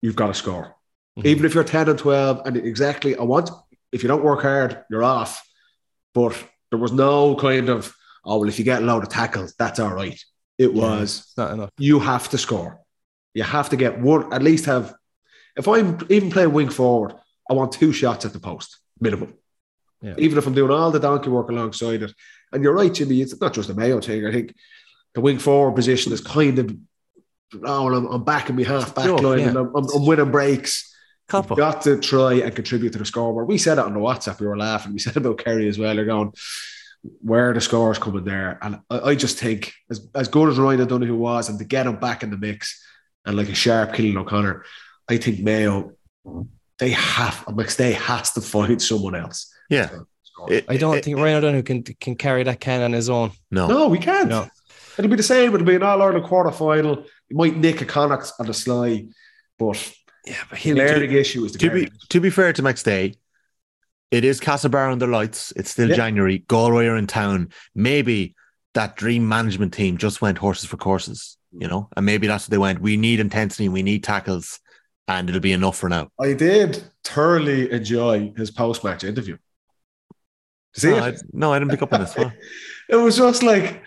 you've 0.01 0.15
got 0.15 0.27
to 0.27 0.33
score. 0.33 0.75
Mm-hmm. 1.17 1.27
Even 1.27 1.45
if 1.45 1.53
you're 1.53 1.63
10 1.63 1.89
and 1.89 1.99
12, 1.99 2.41
and 2.45 2.57
exactly, 2.57 3.15
I 3.15 3.23
want, 3.23 3.51
if 3.93 4.03
you 4.03 4.09
don't 4.09 4.23
work 4.23 4.41
hard, 4.41 4.83
you're 4.89 5.03
off. 5.03 5.41
But 6.13 6.35
there 6.71 6.79
was 6.79 6.91
no 6.91 7.35
kind 7.35 7.69
of, 7.69 7.93
oh, 8.25 8.39
well, 8.39 8.49
if 8.49 8.59
you 8.59 8.65
get 8.65 8.81
a 8.81 8.85
load 8.85 9.03
of 9.03 9.09
tackles, 9.09 9.53
that's 9.57 9.79
all 9.79 9.93
right. 9.93 10.19
It 10.57 10.73
was, 10.73 11.31
not 11.37 11.51
enough. 11.51 11.69
you 11.77 11.99
have 11.99 12.29
to 12.29 12.37
score. 12.37 12.79
You 13.33 13.43
have 13.43 13.69
to 13.69 13.77
get 13.77 13.99
one, 13.99 14.33
at 14.33 14.43
least 14.43 14.65
have, 14.65 14.93
if 15.55 15.67
I'm 15.67 15.99
even 16.09 16.31
playing 16.31 16.53
wing 16.53 16.69
forward, 16.69 17.13
I 17.49 17.53
want 17.53 17.71
two 17.71 17.91
shots 17.91 18.25
at 18.25 18.33
the 18.33 18.39
post, 18.39 18.79
minimum. 18.99 19.33
Yeah. 20.01 20.15
Even 20.17 20.37
if 20.37 20.45
I'm 20.45 20.53
doing 20.53 20.71
all 20.71 20.91
the 20.91 20.99
donkey 20.99 21.29
work 21.29 21.49
alongside 21.49 22.03
it. 22.03 22.13
And 22.51 22.63
you're 22.63 22.73
right, 22.73 22.93
Jimmy, 22.93 23.21
it's 23.21 23.39
not 23.39 23.53
just 23.53 23.69
a 23.69 23.73
Mayo 23.73 23.99
thing. 23.99 24.25
I 24.25 24.31
think 24.31 24.55
the 25.13 25.21
wing 25.21 25.39
forward 25.39 25.75
position 25.75 26.11
is 26.11 26.21
kind 26.21 26.59
of, 26.59 26.75
oh, 27.63 27.93
I'm, 27.93 28.05
I'm 28.07 28.23
back 28.23 28.49
in 28.49 28.55
my 28.55 28.63
half 28.63 28.93
back 28.93 29.05
sure, 29.05 29.19
line 29.19 29.39
yeah. 29.39 29.47
and 29.49 29.57
I'm, 29.57 29.75
I'm, 29.75 29.85
I'm 29.95 30.05
winning 30.05 30.31
breaks. 30.31 30.92
Couple. 31.27 31.55
Got 31.55 31.81
to 31.83 31.99
try 31.99 32.33
and 32.33 32.55
contribute 32.55 32.91
to 32.93 32.99
the 32.99 33.05
scoreboard. 33.05 33.47
We 33.47 33.57
said 33.57 33.77
it 33.77 33.85
on 33.85 33.93
the 33.93 33.99
WhatsApp. 33.99 34.39
We 34.39 34.47
were 34.47 34.57
laughing. 34.57 34.93
We 34.93 34.99
said 34.99 35.17
about 35.17 35.37
Kerry 35.37 35.67
as 35.67 35.79
well. 35.79 35.95
They're 35.95 36.05
going, 36.05 36.33
where 37.21 37.49
are 37.49 37.53
the 37.53 37.61
scores 37.61 37.99
coming 37.99 38.23
there? 38.23 38.59
And 38.61 38.79
I, 38.89 38.99
I, 38.99 39.15
just 39.15 39.37
think, 39.37 39.73
as, 39.89 40.07
as 40.15 40.27
good 40.27 40.49
as 40.49 40.57
Ryan 40.57 40.81
O'Donoghue 40.81 41.15
was, 41.15 41.49
and 41.49 41.59
to 41.59 41.65
get 41.65 41.87
him 41.87 41.97
back 41.97 42.23
in 42.23 42.29
the 42.29 42.37
mix 42.37 42.81
and 43.25 43.37
like 43.37 43.49
a 43.49 43.55
sharp 43.55 43.91
Cillian 43.91 44.17
O'Connor, 44.17 44.63
I 45.09 45.17
think 45.17 45.39
Mayo, 45.39 45.93
they 46.79 46.91
have, 46.91 47.45
McStay 47.47 47.93
has 47.93 48.31
to 48.33 48.41
find 48.41 48.81
someone 48.81 49.15
else. 49.15 49.53
Yeah. 49.69 49.89
It, 50.47 50.65
I 50.67 50.77
don't 50.77 50.97
it, 50.97 51.05
think 51.05 51.17
Ryan 51.17 51.37
O'Donoghue 51.37 51.63
can, 51.63 51.83
can 51.83 52.15
carry 52.15 52.43
that 52.43 52.59
can 52.59 52.81
on 52.81 52.93
his 52.93 53.09
own. 53.09 53.31
No. 53.51 53.67
No, 53.67 53.87
we 53.87 53.97
can't. 53.97 54.29
No. 54.29 54.49
It'll 54.97 55.09
be 55.09 55.17
the 55.17 55.23
same. 55.23 55.53
It'll 55.53 55.65
be 55.65 55.75
an 55.75 55.83
All 55.83 56.01
Ireland 56.01 56.25
quarter 56.25 56.51
final. 56.51 57.05
You 57.29 57.35
might 57.35 57.55
nick 57.55 57.81
a 57.81 57.85
Connacht 57.85 58.33
on 58.39 58.45
the 58.45 58.53
sly, 58.53 59.07
but 59.57 59.93
yeah, 60.25 60.43
but 60.49 60.57
he'll 60.57 60.77
learning 60.77 61.11
issue 61.11 61.43
is 61.43 61.51
to 61.53 61.69
be 61.69 61.91
to 62.09 62.19
be 62.19 62.29
fair 62.29 62.53
to 62.53 62.61
McStay, 62.61 63.15
it 64.11 64.23
is 64.23 64.39
Castlebar 64.39 64.91
under 64.91 65.07
lights. 65.07 65.51
It's 65.55 65.71
still 65.71 65.89
yeah. 65.89 65.95
January. 65.95 66.39
Galway 66.47 66.85
are 66.85 66.95
in 66.95 67.07
town. 67.07 67.49
Maybe 67.75 68.35
that 68.73 68.95
dream 68.95 69.27
management 69.27 69.73
team 69.73 69.97
just 69.97 70.21
went 70.21 70.37
horses 70.37 70.65
for 70.65 70.77
courses, 70.77 71.37
you 71.51 71.67
know, 71.67 71.89
and 71.95 72.05
maybe 72.05 72.27
that's 72.27 72.45
what 72.45 72.51
they 72.51 72.57
went. 72.57 72.81
We 72.81 72.95
need 72.95 73.19
intensity. 73.19 73.69
We 73.69 73.83
need 73.83 74.03
tackles, 74.03 74.59
and 75.07 75.27
it'll 75.27 75.41
be 75.41 75.51
enough 75.51 75.77
for 75.77 75.89
now. 75.89 76.09
I 76.19 76.33
did 76.33 76.83
thoroughly 77.03 77.71
enjoy 77.71 78.33
his 78.37 78.49
post 78.51 78.83
match 78.83 79.03
interview. 79.03 79.37
See 80.75 80.89
no, 80.89 81.03
I, 81.03 81.13
no, 81.33 81.53
I 81.53 81.59
didn't 81.59 81.71
pick 81.71 81.81
up 81.81 81.93
on 81.93 82.01
this 82.01 82.15
one. 82.15 82.33
it 82.89 82.95
was 82.95 83.17
just 83.17 83.43
like 83.43 83.83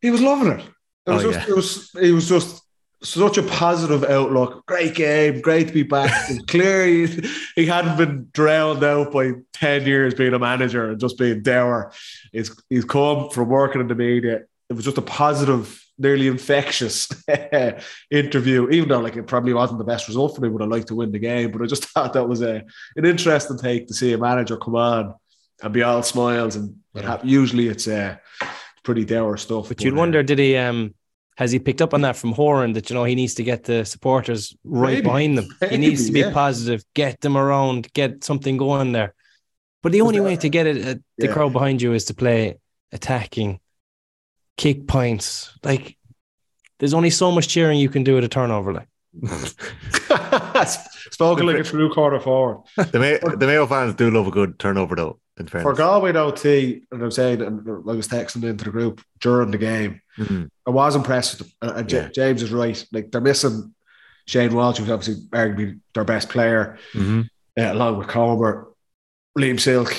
he 0.00 0.10
was 0.10 0.20
loving 0.20 0.52
it. 0.52 0.60
It 0.60 0.70
oh, 1.06 1.14
was, 1.14 1.24
oh, 1.24 1.32
just, 1.32 1.46
yeah. 1.46 1.52
it 1.52 1.56
was, 1.56 1.90
it 2.00 2.12
was 2.12 2.28
just 2.28 2.62
such 3.08 3.38
a 3.38 3.42
positive 3.42 4.04
outlook. 4.04 4.64
Great 4.66 4.94
game, 4.94 5.40
great 5.40 5.68
to 5.68 5.72
be 5.72 5.82
back. 5.82 6.12
Clearly, 6.48 7.06
he, 7.06 7.28
he 7.54 7.66
hadn't 7.66 7.96
been 7.96 8.28
drowned 8.32 8.82
out 8.84 9.12
by 9.12 9.32
10 9.54 9.86
years 9.86 10.14
being 10.14 10.34
a 10.34 10.38
manager 10.38 10.90
and 10.90 11.00
just 11.00 11.18
being 11.18 11.42
dour. 11.42 11.92
He's, 12.32 12.50
he's 12.68 12.84
come 12.84 13.30
from 13.30 13.48
working 13.48 13.80
in 13.80 13.88
the 13.88 13.94
media. 13.94 14.42
It 14.68 14.72
was 14.72 14.84
just 14.84 14.98
a 14.98 15.02
positive, 15.02 15.82
nearly 15.98 16.26
infectious 16.26 17.08
interview, 18.10 18.68
even 18.70 18.88
though 18.88 19.00
like 19.00 19.16
it 19.16 19.26
probably 19.26 19.54
wasn't 19.54 19.78
the 19.78 19.84
best 19.84 20.08
result 20.08 20.34
for 20.34 20.42
me, 20.42 20.48
would 20.48 20.62
have 20.62 20.70
liked 20.70 20.88
to 20.88 20.94
win 20.94 21.12
the 21.12 21.18
game. 21.18 21.52
But 21.52 21.62
I 21.62 21.66
just 21.66 21.84
thought 21.90 22.12
that 22.14 22.28
was 22.28 22.42
a, 22.42 22.64
an 22.96 23.04
interesting 23.04 23.58
take 23.58 23.86
to 23.88 23.94
see 23.94 24.12
a 24.12 24.18
manager 24.18 24.56
come 24.56 24.76
on 24.76 25.14
and 25.62 25.72
be 25.72 25.82
all 25.82 26.02
smiles. 26.02 26.56
And 26.56 26.76
yeah. 26.94 27.20
usually 27.22 27.68
it's 27.68 27.86
a 27.86 28.20
uh, 28.42 28.46
pretty 28.82 29.04
dour 29.04 29.36
stuff. 29.36 29.68
But, 29.68 29.78
but 29.78 29.84
you'd 29.84 29.94
uh, 29.94 29.98
wonder, 29.98 30.22
did 30.22 30.38
he 30.38 30.56
um 30.56 30.94
has 31.36 31.52
he 31.52 31.58
picked 31.58 31.82
up 31.82 31.92
on 31.92 32.00
that 32.00 32.16
from 32.16 32.32
Horan 32.32 32.72
that 32.72 32.88
you 32.88 32.94
know 32.94 33.04
he 33.04 33.14
needs 33.14 33.34
to 33.34 33.42
get 33.42 33.64
the 33.64 33.84
supporters 33.84 34.56
right 34.64 34.94
maybe, 34.94 35.02
behind 35.02 35.38
them? 35.38 35.48
Maybe, 35.60 35.70
he 35.74 35.78
needs 35.78 36.06
to 36.06 36.12
be 36.12 36.20
yeah. 36.20 36.32
positive, 36.32 36.82
get 36.94 37.20
them 37.20 37.36
around, 37.36 37.92
get 37.92 38.24
something 38.24 38.56
going 38.56 38.92
there. 38.92 39.14
But 39.82 39.92
the 39.92 40.00
only 40.00 40.20
way 40.20 40.36
to 40.36 40.48
get 40.48 40.66
it, 40.66 40.76
uh, 40.78 41.00
the 41.18 41.26
yeah. 41.26 41.32
crowd 41.32 41.52
behind 41.52 41.80
you 41.82 41.92
is 41.92 42.06
to 42.06 42.14
play 42.14 42.56
attacking, 42.90 43.60
kick 44.56 44.86
points. 44.86 45.56
Like 45.62 45.96
there's 46.78 46.94
only 46.94 47.10
so 47.10 47.30
much 47.30 47.48
cheering 47.48 47.78
you 47.78 47.90
can 47.90 48.02
do 48.02 48.16
at 48.18 48.24
a 48.24 48.28
turnover. 48.28 48.72
Like 48.72 48.88
spoken 51.10 51.46
like 51.46 51.58
a 51.58 51.62
true 51.64 51.92
quarter 51.92 52.18
forward. 52.18 52.62
The, 52.76 52.98
May- 52.98 53.18
the 53.36 53.46
Mayo 53.46 53.66
fans 53.66 53.94
do 53.94 54.10
love 54.10 54.26
a 54.26 54.30
good 54.30 54.58
turnover 54.58 54.96
though. 54.96 55.20
In 55.38 55.46
fairness. 55.46 55.64
For 55.64 55.74
Galway 55.74 56.12
though, 56.12 56.30
T, 56.30 56.82
and 56.90 57.02
I'm 57.02 57.10
saying, 57.10 57.42
and 57.42 57.60
I 57.68 57.92
was 57.92 58.08
texting 58.08 58.44
into 58.44 58.64
the 58.64 58.70
group 58.70 59.02
during 59.20 59.50
the 59.50 59.58
game. 59.58 60.00
Mm-hmm. 60.16 60.44
I 60.66 60.70
was 60.70 60.96
impressed. 60.96 61.38
With 61.38 61.52
them. 61.60 61.76
And 61.76 61.92
yeah. 61.92 62.08
James 62.14 62.42
is 62.42 62.52
right. 62.52 62.82
Like 62.90 63.10
they're 63.10 63.20
missing 63.20 63.74
Shane 64.26 64.54
Walsh, 64.54 64.78
who's 64.78 64.90
obviously 64.90 65.26
arguably 65.32 65.80
their 65.94 66.04
best 66.04 66.30
player, 66.30 66.78
mm-hmm. 66.94 67.22
uh, 67.58 67.72
along 67.72 67.98
with 67.98 68.08
Comer. 68.08 68.68
Liam 69.38 69.60
Silke 69.60 69.94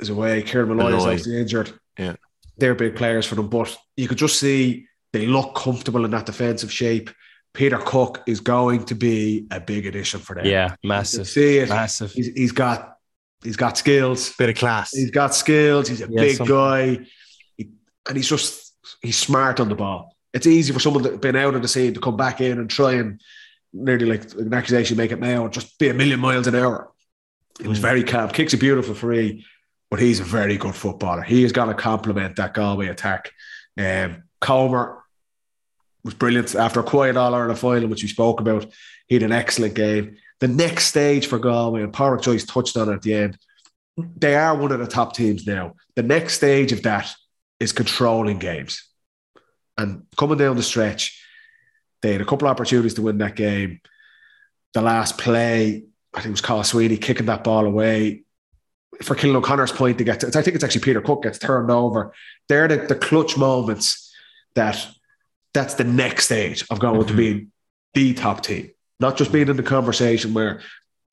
is 0.00 0.08
away. 0.08 0.42
Kieran 0.42 0.76
Molloy 0.76 0.96
is 0.96 1.04
obviously 1.04 1.40
injured. 1.40 1.72
Yeah, 1.96 2.16
they're 2.58 2.74
big 2.74 2.96
players 2.96 3.24
for 3.24 3.36
them, 3.36 3.48
but 3.48 3.76
you 3.96 4.08
could 4.08 4.18
just 4.18 4.40
see 4.40 4.86
they 5.12 5.26
look 5.26 5.54
comfortable 5.54 6.04
in 6.04 6.10
that 6.10 6.26
defensive 6.26 6.72
shape. 6.72 7.10
Peter 7.54 7.78
Cooke 7.78 8.22
is 8.26 8.40
going 8.40 8.84
to 8.84 8.94
be 8.94 9.46
a 9.50 9.60
big 9.60 9.86
addition 9.86 10.20
for 10.20 10.34
them. 10.34 10.44
Yeah, 10.44 10.74
massive. 10.84 11.28
See 11.28 11.58
it. 11.58 11.68
Massive. 11.68 12.12
He's, 12.12 12.26
he's 12.34 12.52
got 12.52 12.95
he's 13.42 13.56
got 13.56 13.78
skills. 13.78 14.34
Bit 14.36 14.50
of 14.50 14.56
class. 14.56 14.90
He's 14.92 15.10
got 15.10 15.34
skills. 15.34 15.88
He's 15.88 16.02
a 16.02 16.08
yeah, 16.08 16.20
big 16.20 16.38
guy, 16.46 17.06
he, 17.56 17.70
and 18.08 18.16
he's 18.16 18.28
just 18.28 18.74
he's 19.02 19.18
smart 19.18 19.60
on 19.60 19.68
the 19.68 19.74
ball. 19.74 20.14
It's 20.32 20.46
easy 20.46 20.72
for 20.72 20.80
someone 20.80 21.02
that's 21.02 21.16
been 21.16 21.36
out 21.36 21.54
of 21.54 21.62
the 21.62 21.68
scene 21.68 21.94
to 21.94 22.00
come 22.00 22.16
back 22.16 22.40
in 22.40 22.58
and 22.58 22.68
try 22.68 22.94
and 22.94 23.20
nearly 23.72 24.06
like 24.06 24.32
an 24.34 24.52
accusation 24.54 24.96
make 24.96 25.12
it 25.12 25.20
now 25.20 25.48
just 25.48 25.78
be 25.78 25.88
a 25.88 25.94
million 25.94 26.20
miles 26.20 26.46
an 26.46 26.54
hour. 26.54 26.90
He 27.60 27.68
was 27.68 27.78
mm. 27.78 27.82
very 27.82 28.04
calm, 28.04 28.28
kicks 28.30 28.54
a 28.54 28.58
beautiful 28.58 28.94
free, 28.94 29.44
but 29.90 30.00
he's 30.00 30.20
a 30.20 30.24
very 30.24 30.56
good 30.56 30.74
footballer. 30.74 31.22
He 31.22 31.44
is 31.44 31.52
going 31.52 31.68
to 31.68 31.74
complement 31.74 32.36
that 32.36 32.54
Galway 32.54 32.88
attack. 32.88 33.32
Um, 33.78 34.24
Comer 34.40 35.02
was 36.04 36.14
brilliant 36.14 36.54
after 36.54 36.80
a 36.80 36.84
quiet 36.84 37.16
All 37.16 37.34
Ireland 37.34 37.58
final, 37.58 37.88
which 37.88 38.02
we 38.02 38.08
spoke 38.08 38.40
about. 38.40 38.66
He 39.06 39.14
had 39.14 39.22
an 39.22 39.32
excellent 39.32 39.74
game. 39.74 40.16
The 40.40 40.48
next 40.48 40.86
stage 40.86 41.26
for 41.26 41.38
Galway, 41.38 41.82
and 41.82 41.92
Pádraic 41.92 42.22
Joyce 42.22 42.44
touched 42.44 42.76
on 42.76 42.90
it 42.90 42.94
at 42.94 43.02
the 43.02 43.14
end, 43.14 43.38
they 43.96 44.34
are 44.34 44.56
one 44.56 44.72
of 44.72 44.78
the 44.78 44.86
top 44.86 45.14
teams 45.14 45.46
now. 45.46 45.74
The 45.94 46.02
next 46.02 46.34
stage 46.34 46.72
of 46.72 46.82
that 46.82 47.10
is 47.58 47.72
controlling 47.72 48.38
games. 48.38 48.86
And 49.78 50.02
coming 50.16 50.38
down 50.38 50.56
the 50.56 50.62
stretch, 50.62 51.22
they 52.02 52.12
had 52.12 52.20
a 52.20 52.26
couple 52.26 52.46
of 52.46 52.52
opportunities 52.52 52.94
to 52.94 53.02
win 53.02 53.18
that 53.18 53.36
game. 53.36 53.80
The 54.74 54.82
last 54.82 55.16
play, 55.16 55.84
I 56.12 56.20
think 56.20 56.26
it 56.26 56.30
was 56.32 56.40
Carl 56.42 56.64
Sweeney 56.64 56.98
kicking 56.98 57.26
that 57.26 57.44
ball 57.44 57.64
away. 57.64 58.24
For 59.02 59.14
Cillian 59.14 59.36
O'Connor's 59.36 59.72
point, 59.72 59.98
to 59.98 60.04
get 60.04 60.20
to, 60.20 60.28
I 60.28 60.42
think 60.42 60.54
it's 60.54 60.64
actually 60.64 60.82
Peter 60.82 61.00
Cooke 61.00 61.22
gets 61.22 61.38
turned 61.38 61.70
over. 61.70 62.12
They're 62.48 62.68
the, 62.68 62.76
the 62.76 62.94
clutch 62.94 63.36
moments 63.36 64.14
that 64.54 64.86
that's 65.52 65.74
the 65.74 65.84
next 65.84 66.26
stage 66.26 66.64
of 66.70 66.78
going 66.78 67.00
mm-hmm. 67.00 67.08
to 67.08 67.14
being 67.16 67.52
the 67.94 68.14
top 68.14 68.42
team, 68.42 68.70
not 69.00 69.16
just 69.16 69.32
being 69.32 69.48
in 69.48 69.56
the 69.56 69.62
conversation 69.62 70.34
where 70.34 70.60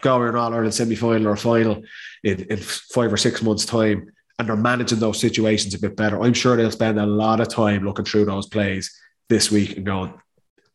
Galway 0.01 0.29
an 0.29 0.35
All 0.35 0.53
Ireland 0.53 0.73
semi 0.73 0.95
final 0.95 1.27
or 1.27 1.35
final 1.35 1.81
in, 2.23 2.41
in 2.43 2.57
five 2.57 3.11
or 3.11 3.17
six 3.17 3.41
months' 3.41 3.65
time, 3.65 4.11
and 4.37 4.47
they're 4.47 4.55
managing 4.55 4.99
those 4.99 5.19
situations 5.19 5.73
a 5.73 5.79
bit 5.79 5.95
better. 5.95 6.21
I'm 6.21 6.33
sure 6.33 6.55
they'll 6.55 6.71
spend 6.71 6.99
a 6.99 7.05
lot 7.05 7.39
of 7.39 7.47
time 7.47 7.85
looking 7.85 8.05
through 8.05 8.25
those 8.25 8.47
plays 8.47 8.95
this 9.29 9.51
week 9.51 9.77
and 9.77 9.85
going, 9.85 10.13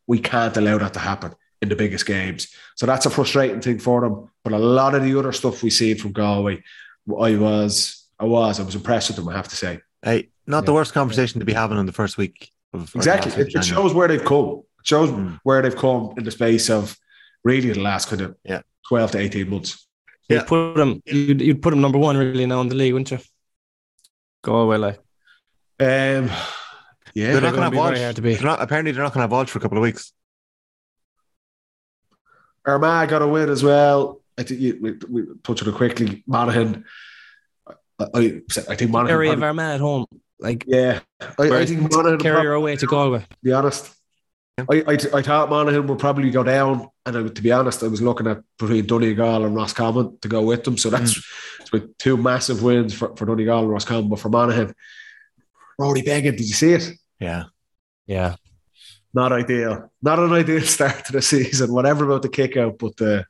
we 0.07 0.19
can't 0.19 0.57
allow 0.57 0.77
that 0.79 0.93
to 0.93 0.99
happen 0.99 1.33
in 1.61 1.69
the 1.69 1.75
biggest 1.75 2.05
games. 2.05 2.47
So 2.75 2.85
that's 2.85 3.05
a 3.05 3.09
frustrating 3.09 3.61
thing 3.61 3.79
for 3.79 4.01
them. 4.01 4.31
But 4.43 4.53
a 4.53 4.57
lot 4.57 4.95
of 4.95 5.03
the 5.03 5.17
other 5.19 5.31
stuff 5.31 5.61
we 5.61 5.69
see 5.69 5.93
from 5.93 6.13
Galway, 6.13 6.63
I 7.07 7.35
was, 7.35 8.07
I 8.17 8.25
was, 8.25 8.59
I 8.59 8.63
was 8.63 8.75
impressed 8.75 9.09
with 9.09 9.17
them. 9.17 9.29
I 9.29 9.35
have 9.35 9.49
to 9.49 9.55
say. 9.55 9.81
Hey, 10.01 10.29
not 10.47 10.63
yeah. 10.63 10.65
the 10.65 10.73
worst 10.73 10.93
conversation 10.93 11.39
to 11.39 11.45
be 11.45 11.53
having 11.53 11.77
in 11.77 11.85
the 11.85 11.91
first 11.91 12.17
week 12.17 12.49
Of, 12.73 12.95
exactly. 12.95 13.31
It, 13.33 13.53
it, 13.53 13.63
shows 13.65 13.93
where 13.93 14.07
they've 14.07 14.23
come. 14.23 14.63
It 14.79 14.87
shows 14.87 15.09
mm. 15.09 15.39
where 15.43 15.61
they've 15.61 15.75
come 15.75 16.13
in 16.17 16.23
the 16.23 16.31
space 16.31 16.69
of 16.69 16.95
really 17.43 17.71
the 17.71 17.79
last 17.79 18.09
kind 18.09 18.21
of 18.21 18.35
yeah. 18.43 18.61
12 18.87 19.11
to 19.11 19.19
18 19.19 19.49
months. 19.49 19.87
Yeah. 20.27 20.37
You'd 20.39 20.47
put 20.47 20.75
them, 20.75 21.01
you'd, 21.05 21.41
you'd 21.41 21.61
put 21.61 21.71
them 21.71 21.81
number 21.81 21.97
one 21.97 22.17
really 22.17 22.45
now 22.45 22.61
in 22.61 22.69
the 22.69 22.75
league, 22.75 22.93
wouldn't 22.93 23.11
you? 23.11 23.19
Go 24.43 24.57
away, 24.57 24.77
like. 24.77 24.99
Um, 25.81 26.29
yeah, 27.13 27.33
they're 27.33 27.41
not 27.41 27.53
going 27.53 27.55
to 27.55 27.61
have 27.61 27.75
Walsh. 27.75 28.15
They're 28.15 28.41
not, 28.41 28.61
apparently, 28.61 28.91
they're 28.91 29.03
not 29.03 29.13
going 29.13 29.19
to 29.19 29.23
have 29.23 29.31
Walsh 29.31 29.49
for 29.49 29.59
a 29.59 29.61
couple 29.61 29.77
of 29.77 29.81
weeks. 29.81 30.13
Armagh 32.65 33.09
got 33.09 33.21
a 33.21 33.27
win 33.27 33.49
as 33.49 33.63
well. 33.63 34.21
I 34.37 34.43
think 34.43 34.59
you, 34.59 34.77
we, 34.81 34.91
we 35.09 35.27
touched 35.43 35.63
on 35.63 35.69
it 35.69 35.75
quickly. 35.75 36.23
Monaghan, 36.27 36.85
I, 37.99 38.41
I 38.69 38.75
think 38.75 38.91
Monaghan. 38.91 39.07
Kerry 39.07 39.29
of 39.29 39.41
Armagh 39.41 39.75
at 39.75 39.79
home. 39.79 40.05
Like, 40.39 40.65
yeah. 40.67 40.99
I, 41.37 41.49
I 41.49 41.65
think 41.65 41.91
Monaghan. 41.91 42.19
Kerry 42.19 42.47
are 42.47 42.53
away 42.53 42.75
to 42.75 42.85
Galway. 42.85 43.19
To 43.19 43.37
be 43.41 43.51
honest. 43.51 43.93
I, 44.69 44.83
I, 44.87 44.97
I 45.13 45.21
thought 45.21 45.49
Monaghan 45.49 45.87
would 45.87 45.99
probably 45.99 46.29
go 46.31 46.43
down, 46.43 46.89
and 47.05 47.17
I, 47.17 47.27
to 47.27 47.41
be 47.41 47.51
honest, 47.51 47.83
I 47.83 47.87
was 47.87 48.01
looking 48.01 48.27
at 48.27 48.41
between 48.57 48.85
Donegal 48.85 49.45
and 49.45 49.55
Roscommon 49.55 50.17
to 50.21 50.27
go 50.27 50.41
with 50.41 50.63
them. 50.63 50.77
So 50.77 50.89
that's 50.89 51.13
mm. 51.15 51.71
with 51.71 51.97
two 51.97 52.17
massive 52.17 52.63
wins 52.63 52.93
for, 52.93 53.15
for 53.15 53.25
Donegal 53.25 53.59
and 53.59 53.69
Roscommon. 53.69 54.09
But 54.09 54.19
for 54.19 54.29
Monaghan, 54.29 54.73
Rory 55.77 56.01
Beggan, 56.01 56.35
did 56.35 56.47
you 56.47 56.53
see 56.53 56.73
it? 56.73 56.91
Yeah. 57.19 57.45
Yeah. 58.05 58.35
Not 59.13 59.31
ideal. 59.31 59.91
Not 60.01 60.19
an 60.19 60.33
ideal 60.33 60.61
start 60.63 61.05
to 61.05 61.13
the 61.13 61.21
season. 61.21 61.73
Whatever 61.73 62.05
about 62.05 62.21
the 62.21 62.29
kick 62.29 62.57
out, 62.57 62.77
but 62.77 62.97
the 62.97 63.25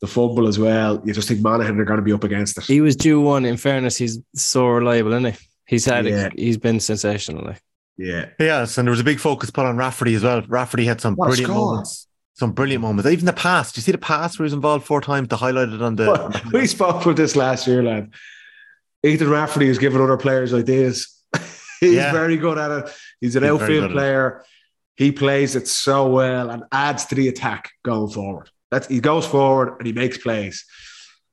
the 0.00 0.06
fumble 0.06 0.46
as 0.46 0.58
well. 0.58 1.02
You 1.04 1.12
just 1.12 1.28
think 1.28 1.40
Monaghan 1.40 1.80
are 1.80 1.84
going 1.84 1.98
to 1.98 2.04
be 2.04 2.12
up 2.12 2.24
against 2.24 2.58
it. 2.58 2.64
He 2.64 2.80
was 2.80 2.94
due 2.94 3.20
one. 3.20 3.44
In 3.44 3.56
fairness, 3.56 3.96
he's 3.96 4.20
so 4.34 4.66
reliable, 4.66 5.12
isn't 5.12 5.32
he? 5.32 5.38
He's 5.66 5.84
had 5.84 6.06
yeah. 6.06 6.26
a, 6.26 6.30
he's 6.30 6.56
been 6.56 6.80
sensational. 6.80 7.44
Like. 7.44 7.62
Yeah. 7.98 8.26
Yes, 8.38 8.78
and 8.78 8.86
there 8.86 8.92
was 8.92 9.00
a 9.00 9.04
big 9.04 9.18
focus 9.18 9.50
put 9.50 9.66
on 9.66 9.76
Rafferty 9.76 10.14
as 10.14 10.22
well. 10.22 10.42
Rafferty 10.42 10.84
had 10.84 11.00
some 11.00 11.16
what 11.16 11.26
brilliant 11.26 11.52
moments. 11.52 12.06
Some 12.34 12.52
brilliant 12.52 12.80
moments. 12.80 13.10
Even 13.10 13.26
the 13.26 13.32
pass. 13.32 13.72
Do 13.72 13.80
you 13.80 13.82
see 13.82 13.92
the 13.92 13.98
pass 13.98 14.38
where 14.38 14.44
he 14.44 14.46
was 14.46 14.52
involved 14.52 14.86
four 14.86 15.00
times 15.00 15.28
to 15.28 15.36
highlight 15.36 15.70
it 15.70 15.82
on 15.82 15.96
the. 15.96 16.06
Well, 16.06 16.32
we 16.52 16.68
spoke 16.68 17.02
about 17.02 17.16
this 17.16 17.34
last 17.34 17.66
year, 17.66 17.82
lad. 17.82 18.12
Ethan 19.02 19.28
Rafferty 19.28 19.66
has 19.66 19.78
given 19.78 20.00
other 20.00 20.16
players 20.16 20.54
ideas. 20.54 21.20
He's 21.80 21.94
yeah. 21.94 22.12
very 22.12 22.36
good 22.36 22.56
at 22.56 22.70
it. 22.70 22.94
He's 23.20 23.34
an 23.34 23.42
He's 23.42 23.52
outfield 23.52 23.90
player. 23.90 24.44
He 24.96 25.12
plays 25.12 25.56
it 25.56 25.68
so 25.68 26.08
well 26.08 26.50
and 26.50 26.64
adds 26.72 27.06
to 27.06 27.14
the 27.14 27.28
attack 27.28 27.70
going 27.84 28.10
forward. 28.10 28.50
That's, 28.70 28.88
he 28.88 29.00
goes 29.00 29.26
forward 29.26 29.76
and 29.78 29.86
he 29.86 29.92
makes 29.92 30.18
plays. 30.18 30.64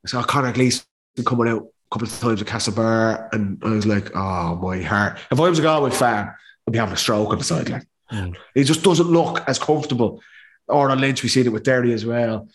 I 0.05 0.09
saw 0.09 0.23
Conor 0.23 0.53
Gleeson 0.53 0.85
coming 1.25 1.47
out 1.47 1.63
a 1.63 1.89
couple 1.91 2.07
of 2.07 2.19
times 2.19 2.41
at 2.41 2.47
Castlebar, 2.47 3.29
and 3.33 3.61
I 3.63 3.69
was 3.69 3.87
like, 3.87 4.15
oh, 4.15 4.55
my 4.55 4.81
heart. 4.81 5.17
If 5.31 5.39
I 5.39 5.49
was 5.49 5.57
a 5.57 5.63
Galway 5.63 5.89
fan, 5.89 6.31
I'd 6.67 6.71
be 6.71 6.79
having 6.79 6.93
a 6.93 6.97
stroke 6.97 7.29
on 7.29 7.37
the 7.37 7.43
sideline. 7.43 7.85
Mm. 8.11 8.35
He 8.53 8.63
just 8.63 8.83
doesn't 8.83 9.07
look 9.07 9.43
as 9.47 9.59
comfortable. 9.59 10.21
Odhrán 10.69 10.99
Lynch, 10.99 11.21
we've 11.21 11.31
seen 11.31 11.45
it 11.45 11.51
with 11.51 11.63
Derry 11.63 11.93
as 11.93 12.05
well. 12.05 12.47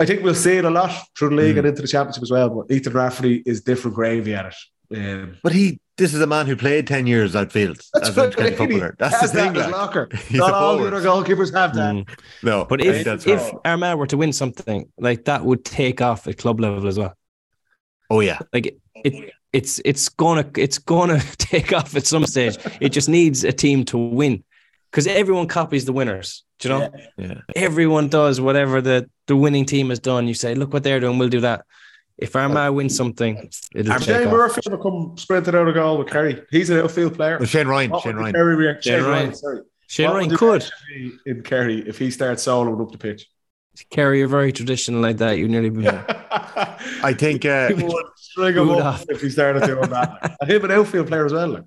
I 0.00 0.04
think 0.04 0.22
we'll 0.22 0.34
see 0.34 0.56
it 0.56 0.64
a 0.64 0.70
lot 0.70 0.90
through 1.16 1.30
the 1.30 1.36
league 1.36 1.54
mm. 1.54 1.58
and 1.58 1.68
into 1.68 1.82
the 1.82 1.88
championship 1.88 2.22
as 2.22 2.30
well. 2.30 2.50
But 2.50 2.74
Ethan 2.74 2.92
Rafferty 2.92 3.42
is 3.46 3.60
different 3.60 3.94
gravy 3.94 4.34
at 4.34 4.46
it. 4.46 4.54
Um, 4.96 5.36
but 5.42 5.52
he, 5.52 5.80
this 5.96 6.12
is 6.12 6.20
a 6.20 6.26
man 6.26 6.46
who 6.46 6.56
played 6.56 6.86
ten 6.86 7.06
years 7.06 7.34
outfield 7.34 7.80
that's 7.94 8.10
as 8.10 8.18
a 8.18 8.30
kind 8.30 8.54
footballer. 8.54 8.96
That's 8.98 9.20
the 9.20 9.28
thing. 9.28 9.52
That 9.54 9.70
locker. 9.70 10.08
Not 10.30 10.52
all 10.52 10.78
the 10.78 10.88
other 10.88 11.00
goalkeepers 11.00 11.54
have 11.54 11.74
that. 11.74 11.94
Mm. 11.94 12.08
No, 12.42 12.64
but 12.64 12.84
if 12.84 13.26
if 13.26 13.52
Armagh 13.64 13.96
were 13.96 14.06
to 14.08 14.16
win 14.16 14.32
something 14.32 14.90
like 14.98 15.24
that, 15.26 15.44
would 15.44 15.64
take 15.64 16.00
off 16.00 16.26
at 16.26 16.38
club 16.38 16.60
level 16.60 16.86
as 16.86 16.98
well. 16.98 17.14
Oh 18.10 18.20
yeah, 18.20 18.38
like 18.52 18.76
it, 18.96 19.32
it's 19.52 19.80
it's 19.84 20.08
gonna 20.08 20.48
it's 20.56 20.78
gonna 20.78 21.20
take 21.38 21.72
off 21.72 21.94
at 21.96 22.06
some 22.06 22.26
stage. 22.26 22.56
it 22.80 22.90
just 22.90 23.08
needs 23.08 23.44
a 23.44 23.52
team 23.52 23.84
to 23.86 23.98
win 23.98 24.42
because 24.90 25.06
everyone 25.06 25.48
copies 25.48 25.84
the 25.84 25.92
winners. 25.92 26.44
Do 26.58 26.68
you 26.68 26.74
know? 26.74 26.90
Yeah. 27.16 27.26
yeah. 27.26 27.40
Everyone 27.56 28.08
does 28.08 28.40
whatever 28.40 28.80
the 28.80 29.08
the 29.26 29.36
winning 29.36 29.64
team 29.64 29.90
has 29.90 29.98
done. 29.98 30.28
You 30.28 30.34
say, 30.34 30.54
look 30.54 30.72
what 30.72 30.82
they're 30.84 31.00
doing. 31.00 31.18
We'll 31.18 31.28
do 31.28 31.40
that. 31.40 31.64
If 32.18 32.36
Armagh 32.36 32.74
wins 32.74 32.96
something, 32.96 33.50
it'll 33.74 33.98
Shane 33.98 34.28
Murphy 34.28 34.60
will 34.70 34.78
come 34.78 35.16
sprinting 35.18 35.54
out 35.54 35.66
a 35.66 35.72
goal 35.72 35.98
with 35.98 36.08
Kerry. 36.08 36.42
He's 36.50 36.70
an 36.70 36.78
outfield 36.78 37.14
player. 37.14 37.38
Well, 37.38 37.46
Shane 37.46 37.66
Ryan. 37.66 37.92
Shane 38.00 38.16
Ryan. 38.16 38.34
Kerry 38.34 38.74
Shane, 38.80 38.82
Shane 38.82 39.04
Ryan. 39.04 39.34
Sorry. 39.34 39.60
Shane 39.88 40.08
what 40.08 40.16
Ryan 40.16 40.36
could 40.36 40.70
in 41.26 41.42
Kerry 41.42 41.80
if 41.88 41.98
he 41.98 42.10
starts 42.10 42.44
soloing 42.46 42.80
up 42.80 42.92
the 42.92 42.98
pitch. 42.98 43.26
Kerry 43.90 44.18
you're 44.18 44.28
very 44.28 44.52
traditional 44.52 45.00
like 45.00 45.18
that. 45.18 45.38
You 45.38 45.48
nearly. 45.48 45.70
Be... 45.70 45.88
I 45.88 47.14
think 47.16 47.44
uh, 47.44 47.70
would 47.74 48.06
string 48.16 48.56
him 48.56 48.70
up 48.70 48.84
off. 48.84 49.04
if 49.08 49.20
he 49.20 49.30
started 49.30 49.64
doing 49.64 49.90
that. 49.90 50.36
and 50.40 50.50
him 50.50 50.64
an 50.64 50.70
outfield 50.70 51.08
player 51.08 51.26
as 51.26 51.32
well. 51.32 51.48
Like. 51.48 51.64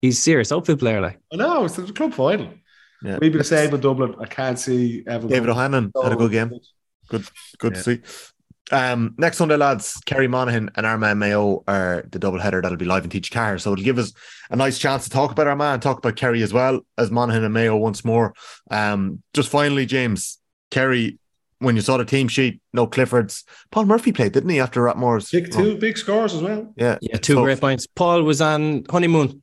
He's 0.00 0.20
serious 0.22 0.52
outfield 0.52 0.80
player. 0.80 1.00
Like 1.00 1.18
I 1.32 1.36
know 1.36 1.64
it's 1.64 1.76
the 1.76 1.92
club 1.92 2.14
final. 2.14 2.52
Yeah. 3.02 3.18
Maybe 3.20 3.36
the 3.36 3.44
same 3.44 3.74
in 3.74 3.80
Dublin. 3.80 4.14
I 4.18 4.26
can't 4.26 4.58
see 4.58 5.04
Evan. 5.06 5.28
David 5.28 5.50
O'Hanlon 5.50 5.92
had 6.02 6.12
a 6.12 6.16
good 6.16 6.32
game. 6.32 6.58
Good, 7.08 7.26
good 7.58 7.72
yeah. 7.72 7.82
to 7.82 7.84
see. 7.84 8.34
Um, 8.72 9.14
next 9.18 9.36
Sunday, 9.36 9.56
lads, 9.56 10.00
Kerry 10.06 10.26
Monaghan 10.26 10.70
and 10.74 10.86
Armagh 10.86 11.18
Mayo 11.18 11.62
are 11.68 12.04
the 12.10 12.18
double 12.18 12.40
header 12.40 12.62
that'll 12.62 12.78
be 12.78 12.86
live 12.86 13.04
in 13.04 13.10
TG 13.10 13.30
Ceathair. 13.30 13.60
So 13.60 13.72
it'll 13.72 13.84
give 13.84 13.98
us 13.98 14.12
a 14.50 14.56
nice 14.56 14.78
chance 14.78 15.04
to 15.04 15.10
talk 15.10 15.32
about 15.32 15.46
Armagh 15.46 15.74
and 15.74 15.82
talk 15.82 15.98
about 15.98 16.16
Kerry 16.16 16.42
as 16.42 16.52
well 16.52 16.80
as 16.96 17.10
Monaghan 17.10 17.44
and 17.44 17.52
Mayo 17.52 17.76
once 17.76 18.04
more. 18.04 18.34
Um, 18.70 19.22
just 19.34 19.50
finally, 19.50 19.84
James, 19.84 20.38
Kerry, 20.70 21.18
when 21.64 21.76
you 21.76 21.82
saw 21.82 21.96
the 21.96 22.04
team 22.04 22.28
sheet, 22.28 22.60
no 22.72 22.86
Cliffords. 22.86 23.44
Paul 23.70 23.86
Murphy 23.86 24.12
played, 24.12 24.32
didn't 24.32 24.50
he, 24.50 24.60
after 24.60 24.82
Rathmore's? 24.82 25.30
Big 25.30 25.52
two 25.52 25.76
big 25.76 25.98
scores 25.98 26.34
as 26.34 26.42
well. 26.42 26.72
Yeah. 26.76 26.98
Yeah, 27.00 27.16
two 27.16 27.34
so, 27.34 27.42
great 27.42 27.60
points. 27.60 27.86
Paul 27.86 28.22
was 28.22 28.40
on 28.40 28.84
honeymoon 28.88 29.42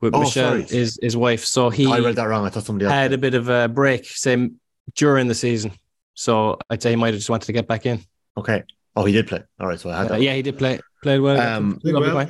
with 0.00 0.14
oh, 0.14 0.20
Michelle, 0.20 0.56
his, 0.56 0.98
his 1.00 1.16
wife. 1.16 1.44
So 1.44 1.70
he 1.70 1.86
I 1.86 1.98
read 1.98 2.16
that 2.16 2.24
wrong. 2.24 2.46
I 2.46 2.48
thought 2.48 2.64
somebody 2.64 2.86
else 2.86 2.94
had 2.94 3.08
did. 3.08 3.18
a 3.18 3.20
bit 3.20 3.34
of 3.34 3.48
a 3.48 3.68
break, 3.68 4.04
say 4.06 4.50
during 4.94 5.28
the 5.28 5.34
season. 5.34 5.72
So 6.14 6.58
I'd 6.68 6.82
say 6.82 6.90
he 6.90 6.96
might 6.96 7.14
have 7.14 7.18
just 7.18 7.30
wanted 7.30 7.46
to 7.46 7.52
get 7.52 7.68
back 7.68 7.86
in. 7.86 8.00
Okay. 8.36 8.64
Oh, 8.96 9.04
he 9.04 9.12
did 9.12 9.28
play. 9.28 9.42
All 9.58 9.68
right, 9.68 9.78
so 9.78 9.90
I 9.90 9.98
had 9.98 10.08
that. 10.08 10.14
Uh, 10.14 10.18
yeah, 10.18 10.34
he 10.34 10.42
did 10.42 10.58
play. 10.58 10.80
Played 11.02 11.20
well. 11.20 11.40
Um, 11.40 11.80
well. 11.82 12.28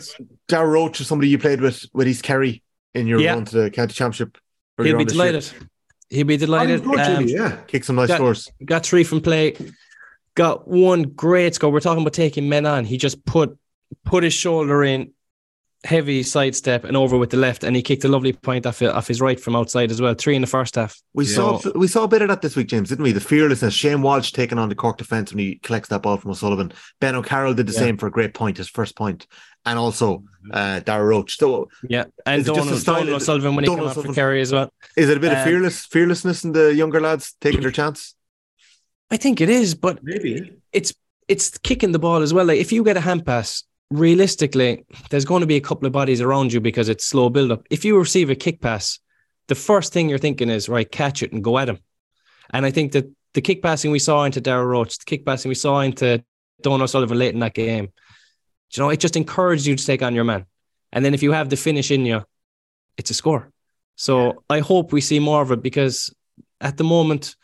Darragh 0.49 0.72
Roche 0.72 1.01
is 1.01 1.07
somebody 1.07 1.28
you 1.28 1.39
played 1.39 1.61
with 1.61 1.85
with 1.93 2.07
East 2.07 2.22
Kerry 2.22 2.62
in 2.95 3.07
your 3.07 3.20
yeah. 3.20 3.35
run 3.35 3.45
to 3.47 3.62
the 3.62 3.70
county 3.70 3.95
championship. 3.95 4.39
He'll 4.81 4.99
be 4.99 5.05
delighted. 5.05 5.51
He'll 6.11 6.27
be 6.27 6.37
delighted. 6.37 6.85
Um, 6.85 7.29
yeah, 7.29 7.59
kick 7.69 7.85
some 7.85 7.97
nice 7.97 8.09
got, 8.09 8.17
scores. 8.17 8.51
Got 8.65 8.85
three 8.85 9.05
from 9.05 9.21
play. 9.21 9.57
Got 10.35 10.67
one 10.67 11.05
great 11.05 11.55
score. 11.55 11.71
We're 11.71 11.81
talking 11.81 12.03
about 12.03 12.15
taking 12.15 12.49
men 12.49 12.67
on. 12.67 12.85
He 12.85 12.97
just 12.99 13.25
put 13.25 13.57
put 14.05 14.25
his 14.25 14.35
shoulder 14.35 14.83
in 14.83 15.13
heavy 15.85 16.22
sidestep 16.22 16.85
and 16.85 16.97
over 16.97 17.16
with 17.16 17.31
the 17.31 17.37
left, 17.37 17.64
and 17.64 17.74
he 17.74 17.83
kicked 17.83 18.05
a 18.05 18.09
lovely 18.09 18.33
point 18.33 18.66
off, 18.66 18.83
off 18.83 19.09
his 19.09 19.20
right 19.20 19.41
from 19.41 19.57
outside 19.57 19.91
as 19.91 20.01
well. 20.01 20.14
Three 20.14 20.35
in 20.35 20.43
the 20.43 20.47
first 20.47 20.74
half. 20.74 21.01
We 21.14 21.24
yeah. 21.24 21.35
saw 21.35 21.61
we 21.74 21.89
saw 21.89 22.05
a 22.05 22.09
bit 22.09 22.22
of 22.22 22.28
that 22.28 22.43
this 22.43 22.57
week, 22.57 22.68
James, 22.68 22.89
didn't 22.89 23.03
we? 23.03 23.12
The 23.12 23.20
fearlessness. 23.20 23.74
Shane 23.74 24.03
Walsh 24.03 24.33
taking 24.33 24.59
on 24.59 24.68
the 24.68 24.74
Cork 24.74 24.99
defence 24.99 25.33
when 25.33 25.39
he 25.39 25.57
collects 25.57 25.89
that 25.89 26.03
ball 26.03 26.18
from 26.18 26.31
O'Sullivan. 26.31 26.72
Ben 27.01 27.14
O'Carroll 27.14 27.55
did 27.55 27.66
the 27.66 27.72
yeah. 27.72 27.78
same 27.78 27.97
for 27.97 28.07
a 28.07 28.11
great 28.11 28.35
point, 28.35 28.59
his 28.59 28.68
first 28.68 28.97
point, 28.97 29.26
and 29.64 29.78
also 29.78 30.24
uh, 30.53 30.81
Darragh 30.81 31.09
Roche. 31.09 31.39
So 31.39 31.68
yeah, 31.89 32.05
and 32.26 32.45
Donald, 32.45 32.85
Donald 32.85 33.09
O'Sullivan 33.09 33.55
when 33.55 33.64
he 33.64 33.74
came 33.74 33.91
for 33.91 34.12
Kerry 34.12 34.41
as 34.41 34.53
well. 34.53 34.70
Is 34.97 35.09
it 35.09 35.16
a 35.16 35.20
bit 35.20 35.33
um, 35.33 35.39
of 35.39 35.45
fearless 35.45 35.87
fearlessness 35.87 36.45
in 36.45 36.53
the 36.53 36.74
younger 36.74 37.01
lads 37.01 37.35
taking 37.41 37.61
their 37.62 37.70
chance? 37.70 38.14
I 39.11 39.16
think 39.16 39.41
it 39.41 39.49
is, 39.49 39.74
but 39.74 40.03
maybe 40.03 40.53
it's 40.72 40.93
it's 41.26 41.57
kicking 41.59 41.93
the 41.93 41.99
ball 41.99 42.22
as 42.22 42.35
well. 42.35 42.45
Like 42.45 42.61
if 42.61 42.72
you 42.72 42.85
get 42.85 42.97
a 42.97 43.01
hand 43.01 43.24
pass 43.24 43.64
realistically, 43.91 44.84
there's 45.11 45.24
going 45.24 45.41
to 45.41 45.47
be 45.47 45.57
a 45.57 45.61
couple 45.61 45.86
of 45.86 45.93
bodies 45.93 46.20
around 46.20 46.53
you 46.53 46.61
because 46.61 46.88
it's 46.88 47.05
slow 47.05 47.28
build 47.28 47.53
up. 47.53 47.66
If 47.70 47.84
you 47.84 47.99
receive 47.99 48.30
a 48.30 48.34
kick 48.34 48.61
pass, 48.61 48.99
the 49.49 49.55
first 49.55 49.93
thing 49.93 50.09
you're 50.09 50.18
thinking 50.18 50.49
is, 50.49 50.68
right, 50.68 50.91
catch 50.91 51.22
it 51.22 51.32
and 51.32 51.43
go 51.43 51.59
at 51.59 51.68
him. 51.68 51.78
And 52.51 52.64
I 52.64 52.70
think 52.70 52.93
that 52.93 53.11
the 53.34 53.41
kick 53.41 53.62
passing 53.62 53.91
we 53.91 53.99
saw 53.99 54.24
into 54.24 54.41
Darragh 54.41 54.66
Roche, 54.66 54.99
the 54.99 55.05
kick 55.05 55.24
passing 55.26 55.49
we 55.49 55.55
saw 55.55 55.80
into 55.80 56.22
Donald 56.62 56.91
Sullivan 56.91 57.18
late 57.18 57.34
in 57.34 57.41
that 57.41 57.55
game, 57.55 57.88
you 58.72 58.82
know, 58.82 58.91
it 58.91 59.01
just 59.01 59.16
encouraged 59.16 59.66
you 59.66 59.74
to 59.74 59.84
take 59.84 60.03
on 60.03 60.14
your 60.14 60.24
man. 60.24 60.47
And 60.93 61.05
then 61.05 61.14
if 61.14 61.22
you 61.22 61.32
have 61.32 61.49
the 61.49 61.57
finish 61.57 61.91
in 61.91 62.07
you, 62.07 62.22
it's 62.97 63.11
a 63.11 63.14
score. 63.14 63.51
So 63.97 64.26
yeah. 64.26 64.32
I 64.51 64.59
hope 64.61 64.93
we 64.93 65.01
see 65.01 65.18
more 65.18 65.43
of 65.43 65.51
it 65.53 65.62
because 65.62 66.14
at 66.61 66.76
the 66.76 66.84
moment, 66.84 67.36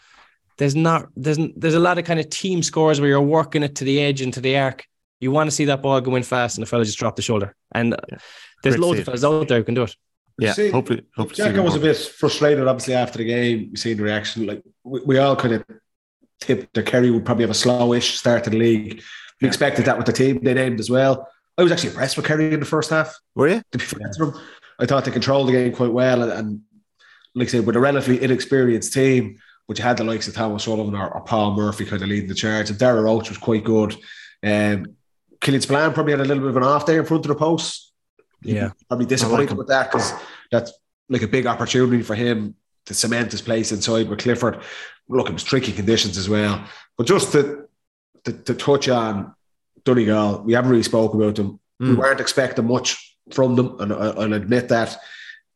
there's 0.58 0.76
not 0.76 1.08
there's 1.16 1.38
there's 1.54 1.74
a 1.74 1.80
lot 1.80 1.98
of 1.98 2.04
kind 2.04 2.18
of 2.18 2.30
team 2.30 2.62
scores 2.62 2.98
where 2.98 3.10
you're 3.10 3.20
working 3.20 3.62
it 3.62 3.74
to 3.76 3.84
the 3.84 4.00
edge 4.00 4.22
and 4.22 4.32
to 4.34 4.40
the 4.40 4.56
arc 4.56 4.86
you 5.20 5.30
want 5.30 5.48
to 5.48 5.54
see 5.54 5.66
that 5.66 5.82
ball 5.82 6.00
go 6.00 6.14
in 6.16 6.22
fast 6.22 6.56
and 6.56 6.62
the 6.62 6.68
fella 6.68 6.84
just 6.84 6.98
drop 6.98 7.16
the 7.16 7.22
shoulder. 7.22 7.54
And 7.72 7.96
yeah. 8.10 8.18
there's 8.62 8.76
Great 8.76 8.86
loads 8.86 9.00
of 9.00 9.06
fellas 9.06 9.24
out 9.24 9.48
there 9.48 9.58
who 9.58 9.64
can 9.64 9.74
do 9.74 9.84
it. 9.84 9.96
Yeah, 10.38 10.52
see, 10.52 10.70
hopefully, 10.70 11.02
hopefully. 11.16 11.36
Jacko 11.36 11.62
was 11.62 11.76
a 11.76 11.80
bit 11.80 11.96
frustrated, 11.96 12.66
obviously, 12.66 12.94
after 12.94 13.18
the 13.18 13.24
game. 13.24 13.68
We 13.70 13.76
seen 13.76 13.96
the 13.96 14.02
reaction. 14.02 14.46
Like 14.46 14.62
we, 14.84 15.00
we 15.00 15.18
all 15.18 15.34
kind 15.34 15.54
of 15.54 15.64
tipped 16.40 16.74
that 16.74 16.86
Kerry 16.86 17.10
would 17.10 17.24
probably 17.24 17.44
have 17.44 17.50
a 17.50 17.54
slowish 17.54 18.16
start 18.16 18.44
to 18.44 18.50
the 18.50 18.58
league. 18.58 18.96
We 19.40 19.46
yeah. 19.46 19.48
expected 19.48 19.86
that 19.86 19.96
with 19.96 20.06
the 20.06 20.12
team 20.12 20.42
they 20.42 20.52
named 20.52 20.78
as 20.78 20.90
well. 20.90 21.26
I 21.56 21.62
was 21.62 21.72
actually 21.72 21.90
impressed 21.90 22.18
with 22.18 22.26
Kerry 22.26 22.52
in 22.52 22.60
the 22.60 22.66
first 22.66 22.90
half. 22.90 23.18
Were 23.34 23.48
you? 23.48 23.62
To 23.72 23.78
be 23.78 23.84
fair 23.84 24.10
to 24.12 24.26
them, 24.26 24.40
I 24.78 24.84
thought 24.84 25.06
they 25.06 25.10
controlled 25.10 25.48
the 25.48 25.52
game 25.52 25.72
quite 25.72 25.92
well, 25.92 26.22
and, 26.22 26.32
and 26.32 26.60
like 27.34 27.48
I 27.48 27.52
said, 27.52 27.66
with 27.66 27.76
a 27.76 27.80
relatively 27.80 28.22
inexperienced 28.22 28.92
team, 28.92 29.38
which 29.66 29.78
had 29.78 29.96
the 29.96 30.04
likes 30.04 30.28
of 30.28 30.34
Thomas 30.34 30.64
Sullivan 30.64 30.94
or, 30.94 31.08
or 31.08 31.22
Paul 31.22 31.54
Murphy 31.54 31.86
kind 31.86 32.02
of 32.02 32.08
leading 32.08 32.28
the 32.28 32.34
charge, 32.34 32.68
and 32.68 32.78
Darragh 32.78 33.04
Roche 33.04 33.30
was 33.30 33.38
quite 33.38 33.64
good. 33.64 33.96
Um, 34.42 34.96
Killian 35.40 35.62
probably 35.92 36.12
had 36.12 36.20
a 36.20 36.24
little 36.24 36.42
bit 36.42 36.50
of 36.50 36.56
an 36.56 36.62
off 36.62 36.86
day 36.86 36.96
in 36.96 37.04
front 37.04 37.24
of 37.24 37.28
the 37.28 37.34
post. 37.34 37.92
Yeah, 38.42 38.70
probably 38.88 39.06
disappointed 39.06 39.50
like 39.50 39.58
with 39.58 39.68
that 39.68 39.90
because 39.90 40.12
that's 40.50 40.72
like 41.08 41.22
a 41.22 41.28
big 41.28 41.46
opportunity 41.46 42.02
for 42.02 42.14
him 42.14 42.54
to 42.86 42.94
cement 42.94 43.32
his 43.32 43.42
place 43.42 43.72
inside 43.72 44.08
with 44.08 44.20
Clifford. 44.20 44.60
Look, 45.08 45.28
it 45.28 45.32
was 45.32 45.44
tricky 45.44 45.72
conditions 45.72 46.18
as 46.18 46.28
well. 46.28 46.64
But 46.96 47.06
just 47.06 47.32
to 47.32 47.68
to, 48.24 48.32
to 48.32 48.54
touch 48.54 48.88
on 48.88 49.34
Donegal, 49.84 50.42
we 50.42 50.52
haven't 50.52 50.70
really 50.70 50.82
spoke 50.82 51.14
about 51.14 51.36
them. 51.36 51.60
Mm. 51.80 51.88
We 51.88 51.94
hmm. 51.94 52.00
weren't 52.00 52.20
expecting 52.20 52.66
much 52.66 53.16
from 53.32 53.56
them, 53.56 53.80
and 53.80 53.92
I, 53.92 54.10
will 54.10 54.32
admit 54.32 54.68
that 54.68 54.96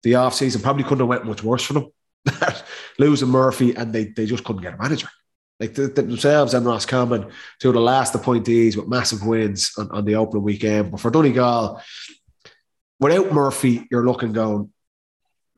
the 0.03 0.17
off 0.17 0.35
season 0.35 0.63
probably 0.63 0.85
couldn't 0.85 1.01
have 1.01 1.09
went 1.09 1.27
much 1.27 1.43
worse 1.43 1.65
for 1.65 1.75
them. 1.75 1.93
Losing 2.99 3.29
Murphy, 3.29 3.75
and 3.75 3.93
they 3.93 4.07
they 4.07 4.27
just 4.27 4.45
couldn't 4.45 4.63
get 4.63 4.75
a 4.75 4.79
manager. 4.79 5.09
Like 5.61 5.75
the, 5.75 5.89
the 5.89 6.03
themselves 6.03 6.55
and 6.55 6.65
Roscommon, 6.65 7.27
two 7.59 7.69
of 7.69 7.75
the 7.75 7.81
last 7.81 8.15
appointees 8.15 8.77
with 8.77 8.89
massive 8.89 9.27
wins 9.27 9.73
on, 9.77 9.91
on 9.91 10.05
the 10.07 10.17
opening 10.17 10.43
weekend. 10.43 10.91
But 10.91 11.01
for 11.01 11.11
Donegal, 11.11 11.83
without 12.99 13.31
Murphy, 13.31 13.87
you're 13.91 14.07
looking 14.07 14.33
going, 14.33 14.73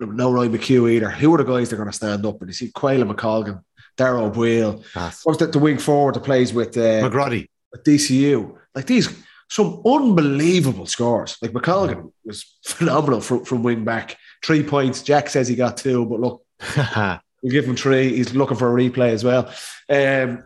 no 0.01 0.33
Ryan 0.33 0.53
McHugh 0.53 0.91
either. 0.91 1.09
Who 1.11 1.33
are 1.33 1.39
the 1.39 1.45
guys 1.45 1.71
that 1.71 1.77
are 1.77 1.79
going 1.79 1.91
to 1.91 1.97
stand 1.97 2.27
up? 2.27 2.41
And 2.41 2.49
you 2.49 2.55
see 2.55 2.73
Caolan 2.73 3.13
McColgan, 3.13 3.63
Darrow 3.97 4.27
O'Boyle. 4.27 4.83
What's 5.23 5.39
the, 5.39 5.47
the 5.47 5.61
wing 5.61 5.79
forward 5.79 6.17
that 6.17 6.25
plays 6.25 6.53
with 6.53 6.77
uh, 6.77 7.09
McGroddy 7.09 7.49
at 7.73 7.85
DCU? 7.85 8.57
Like 8.75 8.87
these, 8.87 9.09
some 9.49 9.83
unbelievable 9.87 10.87
scores. 10.87 11.37
Like 11.41 11.53
McColgan 11.53 12.11
was 12.25 12.59
phenomenal 12.65 13.21
from, 13.21 13.45
from 13.45 13.63
wing 13.63 13.85
back. 13.85 14.17
Three 14.43 14.65
points. 14.65 15.03
Jack 15.03 15.29
says 15.29 15.47
he 15.47 15.55
got 15.55 15.77
two, 15.77 16.05
but 16.07 16.19
look, 16.19 16.45
we'll 17.43 17.53
give 17.53 17.64
him 17.64 17.76
three. 17.76 18.16
He's 18.16 18.34
looking 18.34 18.57
for 18.57 18.70
a 18.70 18.90
replay 18.90 19.11
as 19.11 19.24
well. 19.24 19.53
Um, 19.88 20.45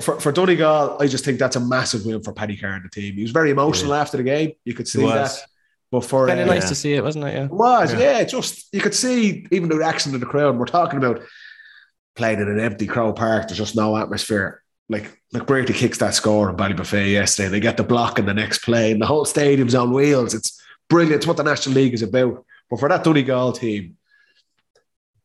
for, 0.00 0.20
for 0.20 0.32
Donegal, 0.32 0.98
I 1.00 1.06
just 1.06 1.24
think 1.24 1.38
that's 1.38 1.56
a 1.56 1.60
massive 1.60 2.04
win 2.04 2.22
for 2.22 2.32
Paddy 2.32 2.56
Carr 2.56 2.74
and 2.74 2.84
the 2.84 2.88
team. 2.88 3.14
He 3.14 3.22
was 3.22 3.30
very 3.30 3.50
emotional 3.50 3.92
yeah. 3.92 4.00
after 4.00 4.16
the 4.16 4.22
game. 4.24 4.52
You 4.64 4.74
could 4.74 4.88
see 4.88 5.06
that. 5.06 5.36
But 5.90 6.04
for 6.04 6.26
kind 6.26 6.40
of 6.40 6.48
uh, 6.48 6.54
nice 6.54 6.68
to 6.68 6.74
see 6.74 6.94
it, 6.94 7.04
wasn't 7.04 7.26
it? 7.26 7.34
Yeah, 7.34 7.44
it 7.44 7.52
was. 7.52 7.92
Yeah. 7.92 8.18
yeah. 8.18 8.24
just 8.24 8.66
you 8.72 8.80
could 8.80 8.94
see 8.94 9.46
even 9.52 9.68
the 9.68 9.76
reaction 9.76 10.12
of 10.14 10.20
the 10.20 10.26
crowd. 10.26 10.58
We're 10.58 10.66
talking 10.66 10.98
about 10.98 11.22
playing 12.16 12.40
in 12.40 12.48
an 12.48 12.58
empty 12.58 12.86
Croke 12.86 13.16
Park. 13.16 13.46
There's 13.46 13.58
just 13.58 13.76
no 13.76 13.96
atmosphere. 13.96 14.62
Like 14.88 15.20
McBrearty 15.32 15.72
kicks 15.72 15.98
that 15.98 16.14
score 16.14 16.50
in 16.50 16.56
Ballybofey 16.56 17.12
yesterday. 17.12 17.48
They 17.48 17.60
get 17.60 17.76
the 17.76 17.84
block 17.84 18.18
in 18.18 18.26
the 18.26 18.34
next 18.34 18.58
play, 18.58 18.90
and 18.90 19.00
the 19.00 19.06
whole 19.06 19.24
stadium's 19.24 19.74
on 19.74 19.92
wheels. 19.92 20.34
It's 20.34 20.60
brilliant. 20.88 21.16
It's 21.16 21.26
what 21.26 21.36
the 21.36 21.44
National 21.44 21.76
League 21.76 21.94
is 21.94 22.02
about. 22.02 22.44
But 22.68 22.80
for 22.80 22.88
that 22.88 23.04
Donegal 23.04 23.52
team, 23.52 23.96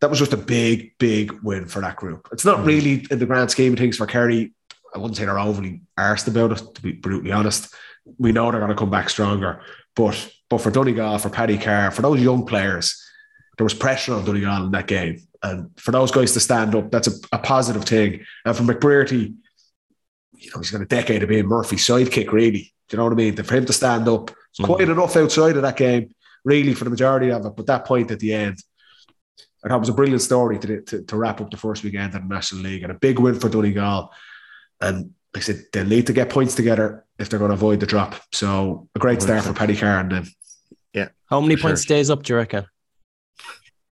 that 0.01 0.09
was 0.09 0.19
just 0.19 0.33
a 0.33 0.37
big, 0.37 0.97
big 0.97 1.31
win 1.43 1.65
for 1.65 1.81
that 1.81 1.95
group. 1.95 2.27
It's 2.31 2.45
not 2.45 2.59
mm. 2.59 2.65
really 2.65 3.05
in 3.11 3.19
the 3.19 3.25
grand 3.25 3.51
scheme 3.51 3.73
of 3.73 3.79
things 3.79 3.97
for 3.97 4.05
Kerry. 4.05 4.53
I 4.93 4.97
wouldn't 4.97 5.17
say 5.17 5.25
they're 5.25 5.39
overly 5.39 5.81
arsed 5.97 6.27
about 6.27 6.51
it, 6.51 6.75
to 6.75 6.81
be 6.81 6.93
brutally 6.93 7.31
honest. 7.31 7.73
We 8.17 8.31
know 8.31 8.49
they're 8.49 8.59
going 8.59 8.71
to 8.71 8.77
come 8.77 8.89
back 8.89 9.09
stronger. 9.09 9.61
But 9.95 10.31
but 10.49 10.61
for 10.61 10.71
Donegal, 10.71 11.19
for 11.19 11.29
Paddy 11.29 11.57
Carr, 11.57 11.91
for 11.91 12.01
those 12.01 12.21
young 12.21 12.45
players, 12.45 12.99
there 13.57 13.65
was 13.65 13.73
pressure 13.73 14.13
on 14.13 14.25
Donegal 14.25 14.65
in 14.65 14.71
that 14.71 14.87
game. 14.87 15.21
And 15.43 15.69
for 15.77 15.91
those 15.91 16.11
guys 16.11 16.33
to 16.33 16.39
stand 16.39 16.73
up, 16.75 16.89
that's 16.89 17.07
a, 17.07 17.11
a 17.33 17.37
positive 17.37 17.85
thing. 17.85 18.25
And 18.45 18.55
for 18.55 18.63
McBrearty, 18.63 19.35
you 20.33 20.51
know, 20.51 20.59
he's 20.59 20.71
got 20.71 20.81
a 20.81 20.85
decade 20.85 21.21
of 21.21 21.29
being 21.29 21.45
Murphy's 21.45 21.85
sidekick, 21.85 22.31
really. 22.31 22.73
Do 22.87 22.95
you 22.95 22.97
know 22.97 23.03
what 23.03 23.13
I 23.13 23.17
mean? 23.17 23.35
For 23.35 23.55
him 23.55 23.65
to 23.65 23.73
stand 23.73 24.07
up, 24.07 24.31
it's 24.51 24.59
mm. 24.59 24.65
quite 24.65 24.89
enough 24.89 25.15
outside 25.15 25.55
of 25.55 25.61
that 25.61 25.77
game, 25.77 26.13
really, 26.43 26.73
for 26.73 26.85
the 26.85 26.89
majority 26.89 27.29
of 27.29 27.45
it. 27.45 27.55
But 27.55 27.67
that 27.67 27.85
point 27.85 28.11
at 28.11 28.19
the 28.19 28.33
end, 28.33 28.59
I 29.63 29.67
thought 29.67 29.77
it 29.77 29.79
was 29.79 29.89
a 29.89 29.93
brilliant 29.93 30.21
story 30.21 30.57
to, 30.59 30.81
to, 30.81 31.01
to 31.03 31.17
wrap 31.17 31.41
up 31.41 31.51
the 31.51 31.57
first 31.57 31.83
weekend 31.83 32.15
of 32.15 32.21
the 32.21 32.33
National 32.33 32.61
League 32.61 32.83
and 32.83 32.91
a 32.91 32.95
big 32.95 33.19
win 33.19 33.39
for 33.39 33.49
Donegal. 33.49 34.11
And 34.79 35.13
like 35.33 35.43
I 35.43 35.45
said, 35.45 35.63
they'll 35.73 35.85
need 35.85 36.07
to 36.07 36.13
get 36.13 36.29
points 36.29 36.55
together 36.55 37.05
if 37.17 37.29
they're 37.29 37.39
going 37.39 37.49
to 37.49 37.55
avoid 37.55 37.79
the 37.79 37.85
drop. 37.85 38.15
So 38.31 38.87
a 38.95 38.99
great 38.99 39.21
start 39.21 39.43
for 39.43 39.53
Paddy 39.53 39.75
Carr 39.75 39.99
and 39.99 40.11
then 40.11 40.27
yeah. 40.93 41.09
How 41.25 41.41
many 41.41 41.55
points 41.55 41.81
sure. 41.81 41.95
stays 41.95 42.09
up, 42.09 42.23
do 42.23 42.33
you 42.33 42.37
reckon? 42.37 42.65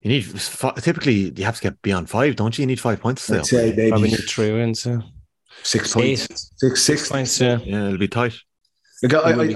You 0.01 0.11
need 0.11 0.41
typically 0.83 1.33
you 1.37 1.45
have 1.45 1.57
to 1.57 1.63
get 1.63 1.83
beyond 1.83 2.09
five, 2.09 2.37
don't 2.37 2.57
you? 2.57 2.63
You 2.63 2.67
need 2.67 2.81
five 2.81 3.01
points 3.01 3.27
to 3.27 3.45
stay 3.45 3.71
up. 3.71 3.89
Probably 3.91 4.11
need 4.11 4.29
three 4.29 4.53
wins. 4.53 4.83
So. 4.83 5.03
Six 5.63 5.95
points. 5.95 6.25
Eight. 6.25 6.39
Six, 6.57 6.83
six 6.83 7.09
points. 7.09 7.41
Yeah. 7.41 7.59
yeah, 7.65 7.87
it'll 7.87 7.99
be 7.99 8.09
tight. 8.09 8.35
I, 9.05 9.17
I, 9.17 9.31
I, 9.31 9.55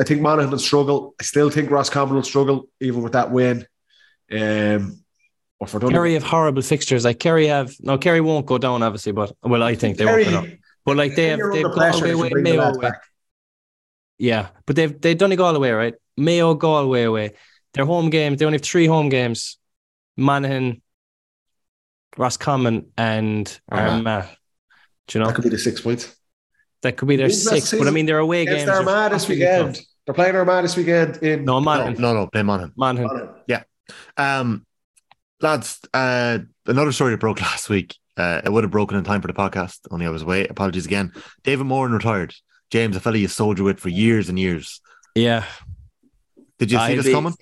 I, 0.00 0.04
think 0.04 0.20
Monaghan 0.22 0.50
will 0.50 0.58
struggle. 0.58 1.14
I 1.20 1.24
still 1.24 1.50
think 1.50 1.70
Roscommon 1.70 2.14
will 2.14 2.22
struggle, 2.22 2.68
even 2.80 3.02
with 3.02 3.12
that 3.12 3.30
win. 3.30 3.66
Um, 4.30 5.02
or 5.60 5.66
for 5.66 5.80
Kerry 5.80 6.14
have 6.14 6.22
horrible 6.22 6.62
fixtures. 6.62 7.04
Like 7.04 7.18
Kerry 7.18 7.46
have 7.46 7.74
no, 7.80 7.98
Kerry 7.98 8.20
won't 8.20 8.46
go 8.46 8.58
down, 8.58 8.82
obviously, 8.82 9.12
but 9.12 9.32
well, 9.42 9.62
I 9.62 9.74
think 9.74 9.96
they 9.96 10.04
Kerry, 10.04 10.24
won't 10.24 10.34
go 10.34 10.40
down. 10.42 10.58
But 10.84 10.96
like 10.96 11.14
they 11.16 11.28
have, 11.28 11.40
they've 11.52 11.64
Galway 11.64 12.10
away, 12.12 12.30
Mayo 12.34 12.62
away. 12.62 12.90
Yeah, 14.18 14.48
but 14.66 14.76
they've 14.76 15.00
they've 15.00 15.18
done 15.18 15.32
it 15.32 15.40
all 15.40 15.54
away, 15.54 15.72
right? 15.72 15.94
Mayo, 16.16 16.54
Galway 16.54 17.02
away. 17.02 17.32
Their 17.74 17.84
home 17.84 18.10
games, 18.10 18.38
they 18.38 18.46
only 18.46 18.56
have 18.56 18.64
three 18.64 18.86
home 18.86 19.08
games: 19.08 19.58
Monaghan, 20.16 20.80
Roscommon, 22.16 22.92
and 22.96 23.60
Armagh. 23.70 24.26
Do 25.06 25.18
you 25.18 25.22
know 25.22 25.28
that 25.28 25.34
could 25.34 25.44
be 25.44 25.50
the 25.50 25.58
six 25.58 25.80
points? 25.80 26.14
That 26.82 26.96
could 26.96 27.08
be 27.08 27.16
their 27.16 27.30
six, 27.30 27.72
but 27.72 27.88
I 27.88 27.90
mean, 27.90 28.06
their 28.06 28.18
away 28.18 28.44
games. 28.44 28.64
They're 28.64 28.82
playing 28.82 28.88
Armagh 28.88 29.12
this 29.12 29.28
weekend. 29.28 29.74
Tough. 29.74 29.84
They're 30.06 30.14
playing 30.14 30.36
Armagh 30.36 30.62
this 30.62 30.76
weekend 30.76 31.16
in 31.18 31.44
no 31.44 31.60
Monaghan. 31.60 32.00
No, 32.00 32.14
no, 32.14 32.28
play 32.28 32.42
Monaghan. 32.42 32.72
Monaghan. 32.76 33.28
Yeah. 33.46 33.64
Um, 34.16 34.64
lads, 35.40 35.80
uh, 35.94 36.38
another 36.66 36.92
story 36.92 37.12
that 37.12 37.20
broke 37.20 37.40
last 37.42 37.68
week. 37.68 37.96
Uh, 38.16 38.40
it 38.44 38.50
would 38.50 38.64
have 38.64 38.70
broken 38.70 38.98
in 38.98 39.04
time 39.04 39.20
for 39.20 39.28
the 39.28 39.34
podcast, 39.34 39.78
only 39.90 40.04
I 40.04 40.10
was 40.10 40.22
away. 40.22 40.46
Apologies 40.46 40.86
again. 40.86 41.12
David 41.44 41.64
Moran 41.64 41.92
retired. 41.92 42.34
James, 42.70 42.96
a 42.96 43.00
fella 43.00 43.16
you 43.16 43.28
soldier 43.28 43.62
with 43.62 43.78
for 43.78 43.88
years 43.88 44.28
and 44.28 44.38
years. 44.38 44.80
Yeah. 45.14 45.44
Did 46.58 46.72
you 46.72 46.78
see 46.78 46.84
I 46.84 46.96
this 46.96 47.06
be, 47.06 47.12
coming? 47.12 47.34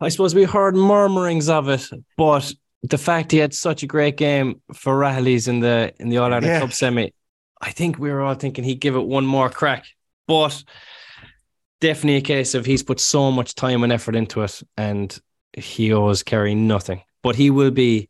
I 0.00 0.08
suppose 0.08 0.34
we 0.34 0.44
heard 0.44 0.74
murmurings 0.74 1.48
of 1.48 1.68
it, 1.68 1.88
but 2.16 2.52
the 2.82 2.98
fact 2.98 3.32
he 3.32 3.38
had 3.38 3.54
such 3.54 3.82
a 3.82 3.86
great 3.86 4.16
game 4.16 4.60
for 4.74 4.98
Rahilly's 4.98 5.48
in 5.48 5.60
the 5.60 5.94
in 5.98 6.08
the 6.08 6.18
All 6.18 6.26
Ireland 6.26 6.46
yeah. 6.46 6.60
Cup 6.60 6.72
semi, 6.72 7.12
I 7.60 7.70
think 7.70 7.98
we 7.98 8.10
were 8.10 8.20
all 8.20 8.34
thinking 8.34 8.64
he'd 8.64 8.80
give 8.80 8.96
it 8.96 9.04
one 9.04 9.24
more 9.24 9.48
crack. 9.48 9.86
But 10.26 10.62
definitely 11.80 12.16
a 12.16 12.20
case 12.20 12.54
of 12.54 12.66
he's 12.66 12.82
put 12.82 13.00
so 13.00 13.30
much 13.30 13.54
time 13.54 13.84
and 13.84 13.92
effort 13.92 14.16
into 14.16 14.42
it, 14.42 14.60
and 14.76 15.16
he 15.56 15.92
owes 15.92 16.22
Kerry 16.22 16.54
nothing. 16.54 17.02
But 17.22 17.36
he 17.36 17.50
will 17.50 17.70
be 17.70 18.08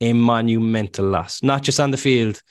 a 0.00 0.12
monumental 0.12 1.06
loss, 1.06 1.42
not 1.42 1.62
just 1.62 1.80
on 1.80 1.90
the 1.90 1.96
field. 1.96 2.42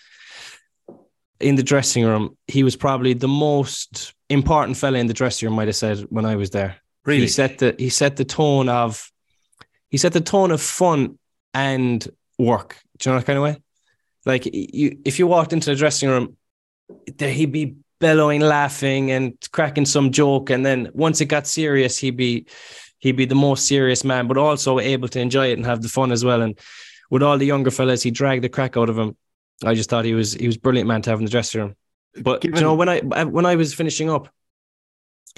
In 1.39 1.55
the 1.55 1.63
dressing 1.63 2.05
room, 2.05 2.37
he 2.47 2.63
was 2.63 2.75
probably 2.75 3.13
the 3.13 3.27
most 3.27 4.13
important 4.29 4.77
fella 4.77 4.99
in 4.99 5.07
the 5.07 5.13
dressing 5.13 5.47
room. 5.47 5.55
Might 5.55 5.67
have 5.67 5.75
said 5.75 5.99
when 6.09 6.25
I 6.25 6.35
was 6.35 6.51
there. 6.51 6.77
Really, 7.05 7.21
he 7.21 7.27
set 7.27 7.57
the 7.57 7.75
he 7.79 7.89
set 7.89 8.15
the 8.15 8.25
tone 8.25 8.69
of 8.69 9.11
he 9.89 9.97
set 9.97 10.13
the 10.13 10.21
tone 10.21 10.51
of 10.51 10.61
fun 10.61 11.17
and 11.53 12.07
work. 12.37 12.77
Do 12.97 13.09
you 13.09 13.13
know 13.13 13.19
that 13.19 13.25
kind 13.25 13.37
of 13.37 13.43
way? 13.43 13.57
Like 14.25 14.45
you, 14.45 14.99
if 15.03 15.17
you 15.17 15.25
walked 15.25 15.51
into 15.51 15.71
the 15.71 15.75
dressing 15.75 16.09
room, 16.09 16.37
there 17.17 17.33
he'd 17.33 17.51
be 17.51 17.75
bellowing, 17.99 18.41
laughing, 18.41 19.11
and 19.11 19.35
cracking 19.51 19.85
some 19.85 20.11
joke, 20.11 20.51
and 20.51 20.63
then 20.63 20.89
once 20.93 21.21
it 21.21 21.25
got 21.25 21.47
serious, 21.47 21.97
he'd 21.97 22.17
be 22.17 22.45
he'd 23.01 23.17
be 23.17 23.25
the 23.25 23.35
most 23.35 23.67
serious 23.67 24.03
man, 24.03 24.27
but 24.27 24.37
also 24.37 24.79
able 24.79 25.09
to 25.09 25.19
enjoy 25.19 25.47
it 25.47 25.57
and 25.57 25.65
have 25.65 25.81
the 25.81 25.89
fun 25.89 26.11
as 26.11 26.23
well. 26.23 26.41
And 26.41 26.57
with 27.09 27.21
all 27.21 27.37
the 27.37 27.45
younger 27.45 27.71
fellas, 27.71 28.01
he 28.01 28.11
dragged 28.11 28.43
the 28.43 28.49
crack 28.49 28.77
out 28.77 28.89
of 28.89 28.97
him. 28.97 29.17
I 29.63 29.75
just 29.75 29.89
thought 29.89 30.05
he 30.05 30.13
was 30.13 30.33
he 30.33 30.47
was 30.47 30.57
brilliant 30.57 30.87
man 30.87 31.01
to 31.03 31.09
have 31.09 31.19
in 31.19 31.25
the 31.25 31.31
dressing 31.31 31.61
room. 31.61 31.75
But 32.21 32.41
Given, 32.41 32.57
you 32.57 32.63
know, 32.63 32.75
when 32.75 32.89
I 32.89 32.99
when 32.99 33.45
I 33.45 33.55
was 33.55 33.73
finishing 33.73 34.09
up, 34.09 34.29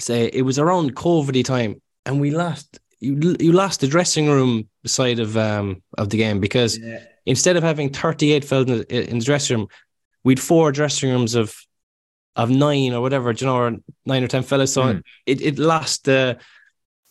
say 0.00 0.30
it 0.32 0.42
was 0.42 0.58
around 0.58 0.94
COVID 0.94 1.44
time, 1.44 1.82
and 2.06 2.20
we 2.20 2.30
lost 2.30 2.78
you 3.00 3.36
you 3.40 3.52
lost 3.52 3.80
the 3.80 3.86
dressing 3.86 4.28
room 4.28 4.68
side 4.86 5.18
of 5.18 5.36
um 5.36 5.82
of 5.98 6.10
the 6.10 6.16
game 6.16 6.40
because 6.40 6.78
yeah. 6.78 7.00
instead 7.26 7.56
of 7.56 7.62
having 7.62 7.90
38 7.90 8.44
fellas 8.44 8.70
in 8.70 8.78
the, 8.78 9.10
in 9.10 9.18
the 9.18 9.24
dressing 9.24 9.58
room, 9.58 9.68
we'd 10.22 10.40
four 10.40 10.72
dressing 10.72 11.10
rooms 11.10 11.34
of 11.34 11.54
of 12.36 12.50
nine 12.50 12.92
or 12.92 13.00
whatever, 13.00 13.30
you 13.30 13.46
know, 13.46 13.56
or 13.56 13.76
nine 14.06 14.24
or 14.24 14.28
ten 14.28 14.42
fellas. 14.42 14.72
So 14.72 14.82
mm. 14.82 15.02
it, 15.26 15.40
it 15.40 15.58
lost 15.58 16.04
the 16.04 16.38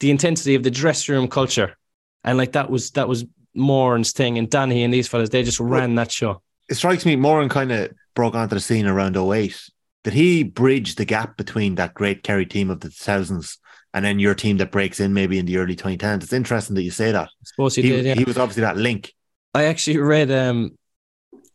the 0.04 0.12
intensity 0.12 0.54
of 0.54 0.64
the 0.64 0.70
dressing 0.70 1.16
room 1.16 1.30
culture. 1.30 1.78
And 2.26 2.38
like 2.38 2.52
that 2.52 2.70
was 2.70 2.92
that 2.92 3.08
was 3.08 3.26
Moran's 3.56 4.12
thing. 4.12 4.38
And 4.38 4.50
Danny 4.50 4.84
and 4.84 4.94
these 4.94 5.08
fellas, 5.08 5.30
they 5.30 5.44
just 5.44 5.62
ran 5.62 5.96
that 5.96 6.12
show. 6.12 6.42
It 6.70 6.76
strikes 6.76 7.06
me 7.06 7.16
Moran 7.16 7.48
kind 7.48 7.72
of 7.72 7.92
broke 8.14 8.36
onto 8.36 8.56
the 8.56 8.62
scene 8.62 8.86
around 8.86 9.16
08. 9.16 9.70
Did 10.04 10.14
he 10.14 10.44
bridge 10.44 10.96
the 10.96 11.06
gap 11.06 11.38
between 11.38 11.76
that 11.76 11.94
great 11.94 12.22
Kerry 12.22 12.46
team 12.46 12.70
of 12.70 12.82
the 12.82 12.90
thousands 12.90 13.58
and 13.94 14.04
then 14.04 14.20
your 14.20 14.36
team 14.36 14.58
that 14.58 14.72
breaks 14.72 15.00
in 15.00 15.14
maybe 15.14 15.40
in 15.40 15.46
the 15.46 15.56
early 15.56 15.76
2010s? 15.76 16.24
It's 16.24 16.34
interesting 16.34 16.76
that 16.76 16.84
you 16.84 16.92
say 16.92 17.14
that. 17.14 17.30
I 17.30 17.46
suppose 17.46 17.76
he, 17.76 17.84
he 17.84 17.90
did, 17.90 18.06
yeah. 18.06 18.16
He 18.16 18.26
was 18.26 18.38
obviously 18.38 18.62
that 18.62 18.76
link. 18.76 19.14
I 19.54 19.66
actually 19.66 20.00
read 20.00 20.32
um 20.32 20.78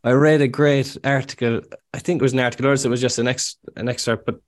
I 0.03 0.11
read 0.11 0.41
a 0.41 0.47
great 0.47 0.97
article. 1.03 1.61
I 1.93 1.99
think 1.99 2.19
it 2.19 2.23
was 2.23 2.33
an 2.33 2.39
article, 2.39 2.65
or 2.65 2.73
it 2.73 2.85
was 2.85 3.01
just 3.01 3.19
an 3.19 3.27
ex 3.27 3.57
an 3.75 3.89
excerpt, 3.89 4.25
but 4.25 4.41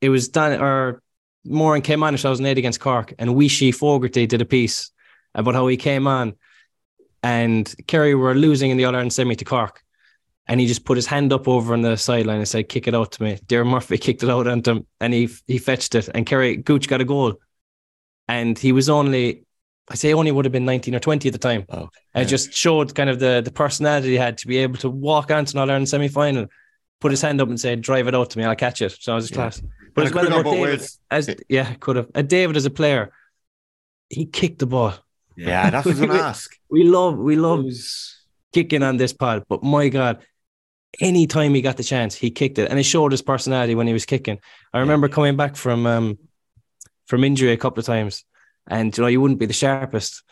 it 0.00 0.08
was 0.08 0.28
Dan 0.28 0.60
or 0.60 1.02
Moran 1.44 1.82
came 1.82 2.02
on 2.02 2.14
in 2.14 2.18
2008 2.18 2.58
against 2.58 2.80
Cork, 2.80 3.14
and 3.18 3.30
Weeshie 3.30 3.74
Fogarty 3.74 4.26
did 4.26 4.42
a 4.42 4.46
piece 4.46 4.90
about 5.34 5.54
how 5.54 5.66
he 5.66 5.76
came 5.76 6.06
on, 6.06 6.34
and 7.22 7.72
Kerry 7.86 8.14
were 8.14 8.34
losing 8.34 8.70
in 8.70 8.76
the 8.76 8.84
All 8.84 8.94
Ireland 8.94 9.12
semi 9.12 9.34
to 9.36 9.44
Cork, 9.44 9.82
and 10.46 10.60
he 10.60 10.66
just 10.66 10.84
put 10.84 10.96
his 10.96 11.06
hand 11.06 11.32
up 11.32 11.48
over 11.48 11.72
on 11.72 11.82
the 11.82 11.96
sideline 11.96 12.38
and 12.38 12.48
said, 12.48 12.68
"Kick 12.68 12.88
it 12.88 12.94
out 12.94 13.12
to 13.12 13.22
me." 13.22 13.38
Diarmuid 13.46 13.72
Murphy 13.72 13.98
kicked 13.98 14.22
it 14.22 14.30
out 14.30 14.46
at 14.46 14.66
him, 14.66 14.86
and 15.00 15.14
he 15.14 15.28
he 15.46 15.58
fetched 15.58 15.94
it, 15.94 16.08
and 16.14 16.26
Kerry 16.26 16.56
Gooch 16.56 16.88
got 16.88 17.00
a 17.00 17.04
goal, 17.04 17.36
and 18.28 18.58
he 18.58 18.72
was 18.72 18.88
only. 18.88 19.44
I 19.92 19.96
say 19.96 20.14
only 20.14 20.30
would 20.30 20.44
have 20.44 20.52
been 20.52 20.64
19 20.64 20.94
or 20.94 21.00
20 21.00 21.28
at 21.28 21.32
the 21.32 21.38
time. 21.40 21.64
Oh, 21.68 21.88
yeah. 22.14 22.22
it 22.22 22.26
just 22.26 22.52
showed 22.52 22.94
kind 22.94 23.10
of 23.10 23.18
the, 23.18 23.42
the 23.44 23.50
personality 23.50 24.10
he 24.10 24.16
had 24.16 24.38
to 24.38 24.46
be 24.46 24.58
able 24.58 24.76
to 24.76 24.88
walk 24.88 25.32
onto 25.32 25.56
an 25.56 25.62
All 25.62 25.68
Ireland 25.68 25.88
semi 25.88 26.06
final, 26.06 26.46
put 27.00 27.10
his 27.10 27.22
hand 27.22 27.40
up 27.40 27.48
and 27.48 27.58
said, 27.58 27.80
Drive 27.80 28.08
it 28.08 28.14
out 28.14 28.30
to 28.30 28.38
me, 28.38 28.44
I'll 28.44 28.56
catch 28.56 28.82
it. 28.82 28.96
So 29.00 29.12
I 29.12 29.16
was 29.16 29.24
just 29.24 29.34
yeah. 29.34 29.42
class. 29.42 29.62
But 29.94 30.06
as 30.06 30.14
well 30.14 30.26
about 30.26 30.44
David, 30.44 30.86
as 31.10 31.34
yeah, 31.48 31.74
could 31.74 31.96
have. 31.96 32.08
Uh, 32.14 32.22
David 32.22 32.56
as 32.56 32.64
a 32.64 32.70
player, 32.70 33.12
he 34.08 34.26
kicked 34.26 34.60
the 34.60 34.66
ball. 34.66 34.94
Yeah, 35.36 35.70
that's 35.70 35.86
what 35.86 35.96
I 35.96 35.98
was 35.98 36.06
going 36.06 36.18
to 36.18 36.24
ask. 36.24 36.56
We 36.68 36.84
love, 36.84 37.18
we 37.18 37.36
love 37.36 37.64
kicking 38.52 38.82
on 38.82 38.98
this 38.98 39.12
pod, 39.12 39.44
but 39.48 39.62
my 39.62 39.88
God, 39.88 40.24
anytime 41.00 41.54
he 41.54 41.62
got 41.62 41.76
the 41.76 41.82
chance, 41.82 42.14
he 42.14 42.30
kicked 42.30 42.58
it, 42.58 42.70
and 42.70 42.78
it 42.78 42.84
showed 42.84 43.12
his 43.12 43.22
personality 43.22 43.74
when 43.74 43.86
he 43.86 43.92
was 43.92 44.06
kicking. 44.06 44.38
I 44.72 44.80
remember 44.80 45.08
coming 45.08 45.36
back 45.36 45.56
from 45.56 45.86
um, 45.86 46.18
from 47.06 47.24
injury 47.24 47.52
a 47.52 47.56
couple 47.56 47.80
of 47.80 47.86
times, 47.86 48.24
and 48.66 48.96
you 48.96 49.02
know 49.02 49.08
you 49.08 49.20
wouldn't 49.20 49.40
be 49.40 49.46
the 49.46 49.52
sharpest, 49.52 50.22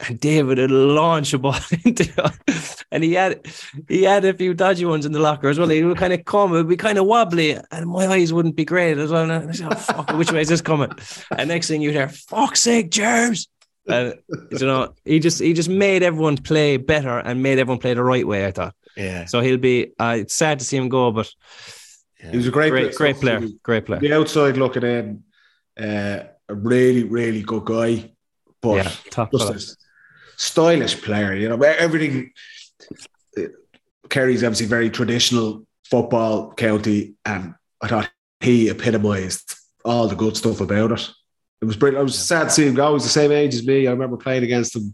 and 0.00 0.20
David 0.20 0.58
would 0.58 0.70
launch 0.70 1.32
a 1.32 1.38
ball 1.38 1.58
into, 1.84 2.32
and 2.90 3.04
he 3.04 3.14
had 3.14 3.46
he 3.88 4.02
had 4.02 4.24
a 4.24 4.34
few 4.34 4.54
dodgy 4.54 4.84
ones 4.84 5.06
in 5.06 5.12
the 5.12 5.20
locker 5.20 5.48
as 5.48 5.58
well. 5.58 5.68
He 5.68 5.82
would 5.84 5.98
kind 5.98 6.12
of 6.12 6.24
come, 6.24 6.52
it 6.52 6.56
would 6.56 6.68
be 6.68 6.76
kind 6.76 6.98
of 6.98 7.06
wobbly, 7.06 7.58
and 7.70 7.88
my 7.88 8.06
eyes 8.06 8.32
wouldn't 8.32 8.56
be 8.56 8.64
great 8.64 8.98
as 8.98 9.10
well. 9.10 9.30
And 9.30 9.50
I 9.50 9.52
said, 9.52 9.72
oh, 9.72 9.76
fuck, 9.76 10.12
which 10.16 10.32
way 10.32 10.40
is 10.40 10.48
this 10.48 10.60
coming? 10.60 10.92
And 11.36 11.48
next 11.48 11.68
thing 11.68 11.82
you'd 11.82 11.94
hear, 11.94 12.08
"Fuck's 12.08 12.60
sake, 12.60 12.90
James!" 12.90 13.48
And 13.86 14.14
you 14.50 14.66
know, 14.66 14.94
he 15.04 15.18
just 15.18 15.40
he 15.40 15.52
just 15.52 15.68
made 15.68 16.02
everyone 16.02 16.38
play 16.38 16.76
better 16.76 17.18
and 17.18 17.42
made 17.42 17.58
everyone 17.58 17.80
play 17.80 17.94
the 17.94 18.02
right 18.02 18.26
way. 18.26 18.46
I 18.46 18.50
thought. 18.50 18.74
Yeah. 18.96 19.26
So 19.26 19.40
he'll 19.40 19.58
be. 19.58 19.92
Uh, 19.98 20.18
it's 20.20 20.34
sad 20.34 20.58
to 20.60 20.64
see 20.64 20.76
him 20.76 20.88
go, 20.88 21.10
but 21.10 21.30
yeah. 22.22 22.30
he 22.30 22.36
was 22.36 22.46
a 22.46 22.50
great, 22.50 22.70
great, 22.70 22.94
great 22.94 23.16
player. 23.16 23.42
Great 23.62 23.84
player. 23.84 24.00
The 24.00 24.14
outside 24.14 24.56
looking 24.56 24.84
in, 24.84 25.24
uh, 25.78 26.24
a 26.48 26.54
really, 26.54 27.02
really 27.02 27.42
good 27.42 27.64
guy, 27.64 28.12
but 28.62 28.76
yeah, 28.76 28.92
tough 29.10 29.30
just 29.32 29.83
stylish 30.36 31.02
player. 31.02 31.34
You 31.34 31.48
know, 31.48 31.62
everything. 31.62 32.32
Kerry's 34.08 34.44
obviously 34.44 34.66
very 34.66 34.90
traditional 34.90 35.66
football 35.90 36.52
county, 36.52 37.14
and 37.24 37.54
I 37.80 37.88
thought 37.88 38.10
he 38.40 38.70
epitomised 38.70 39.56
all 39.84 40.08
the 40.08 40.14
good 40.14 40.36
stuff 40.36 40.60
about 40.60 40.92
it. 40.92 41.10
It 41.60 41.64
was 41.66 41.76
brilliant. 41.76 42.00
I 42.00 42.04
was 42.04 42.18
sad 42.18 42.44
to 42.44 42.50
see 42.50 42.66
him 42.66 42.74
go. 42.74 42.88
He 42.88 42.94
was 42.94 43.04
the 43.04 43.08
same 43.08 43.32
age 43.32 43.54
as 43.54 43.66
me. 43.66 43.86
I 43.86 43.90
remember 43.90 44.16
playing 44.16 44.44
against 44.44 44.76
him. 44.76 44.92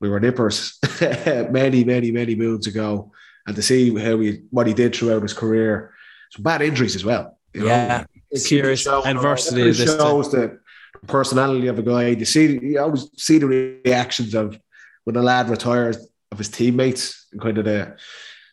We 0.00 0.08
were 0.08 0.18
nippers 0.18 0.78
many, 1.00 1.84
many, 1.84 2.10
many 2.10 2.34
moons 2.34 2.66
ago, 2.66 3.12
and 3.46 3.54
to 3.54 3.62
see 3.62 3.96
how 3.98 4.18
he 4.18 4.42
what 4.50 4.66
he 4.66 4.74
did 4.74 4.94
throughout 4.94 5.22
his 5.22 5.34
career, 5.34 5.92
some 6.32 6.42
bad 6.42 6.62
injuries 6.62 6.96
as 6.96 7.04
well. 7.04 7.38
yeah, 7.54 8.04
serious 8.34 8.86
adversity. 8.86 9.62
It 9.62 9.74
shows 9.74 10.32
the 10.32 10.58
personality 11.06 11.66
of 11.66 11.78
a 11.78 11.82
guy. 11.82 12.08
You 12.08 12.24
see, 12.24 12.58
you 12.60 12.80
always 12.80 13.10
see 13.16 13.38
the 13.38 13.46
reactions 13.84 14.34
of 14.34 14.58
when 15.04 15.16
a 15.16 15.22
lad 15.22 15.48
retires 15.48 16.08
of 16.30 16.38
his 16.38 16.48
teammates 16.48 17.26
and 17.32 17.40
kind 17.40 17.58
of 17.58 17.64
the 17.64 17.96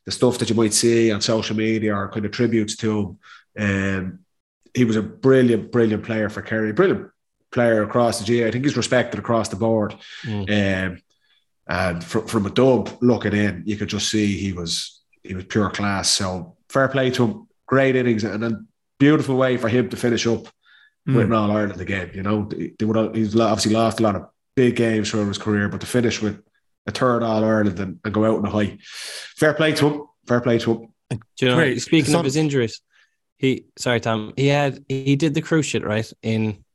the 0.06 0.12
stuff 0.12 0.38
that 0.38 0.50
you 0.50 0.56
might 0.56 0.74
see 0.74 1.12
on 1.12 1.20
social 1.20 1.56
media 1.56 1.94
or 1.94 2.10
kind 2.10 2.26
of 2.26 2.32
tributes 2.32 2.78
to 2.78 3.18
him. 3.58 4.00
Um, 4.00 4.20
he 4.74 4.86
was 4.86 4.96
a 4.96 5.02
brilliant, 5.02 5.70
brilliant 5.70 6.04
player 6.04 6.30
for 6.30 6.42
Kerry, 6.42 6.72
brilliant 6.72 7.10
player 7.52 7.84
across 7.84 8.20
the 8.20 8.26
GA. 8.26 8.48
I 8.48 8.52
think 8.52 8.64
he's 8.64 8.78
respected 8.78 9.20
across 9.20 9.50
the 9.50 9.58
board. 9.58 9.96
Mm. 10.24 10.92
Um, 10.94 11.02
and 11.68 12.02
from, 12.02 12.26
from 12.26 12.46
a 12.46 12.50
dub 12.50 12.90
looking 13.02 13.34
in, 13.34 13.64
you 13.66 13.76
could 13.76 13.90
just 13.90 14.10
see 14.10 14.38
he 14.38 14.54
was 14.54 15.02
he 15.24 15.34
was 15.34 15.44
pure 15.44 15.70
class. 15.70 16.10
So 16.10 16.56
fair 16.70 16.88
play 16.88 17.10
to 17.12 17.26
him, 17.26 17.48
great 17.66 17.98
innings, 17.98 18.24
and 18.24 18.46
a 18.46 18.62
beautiful 19.00 19.36
way 19.36 19.58
for 19.58 19.68
him 19.68 19.90
to 19.90 19.98
finish 19.98 20.26
up 20.26 20.48
mm. 21.08 21.16
with 21.16 21.26
an 21.26 21.34
All 21.34 21.52
Ireland 21.52 21.82
again. 21.82 22.12
You 22.14 22.24
know, 22.24 22.50
they 22.50 22.86
would 22.86 23.14
he's 23.14 23.38
obviously 23.38 23.74
lost 23.74 24.00
a 24.00 24.04
lot 24.04 24.16
of 24.16 24.30
big 24.58 24.76
games 24.76 25.12
throughout 25.12 25.28
his 25.28 25.38
career, 25.38 25.70
but 25.70 25.80
to 25.80 25.88
finish 25.88 26.20
with 26.20 26.42
a 26.88 26.92
third 26.92 27.22
All 27.22 27.46
Ireland 27.46 27.80
and, 27.80 28.00
and, 28.04 28.14
go 28.14 28.26
out 28.26 28.40
in 28.40 28.46
a 28.46 28.50
high. 28.50 28.78
Fair 28.82 29.54
play 29.54 29.72
to 29.74 29.88
him. 29.88 30.04
Fair 30.26 30.42
play 30.42 30.58
to 30.58 30.72
him. 30.74 30.94
Do 31.10 31.18
you 31.40 31.48
know, 31.48 31.56
Great. 31.56 31.82
speaking 31.82 32.16
of 32.16 32.26
his 32.26 32.36
injuries, 32.36 32.82
he 33.38 33.66
sorry 33.78 34.02
Tom, 34.02 34.34
he 34.36 34.48
had 34.48 34.84
he 34.90 35.16
did 35.16 35.36
the 35.36 35.42
cruciate 35.42 36.14
in 36.22 36.66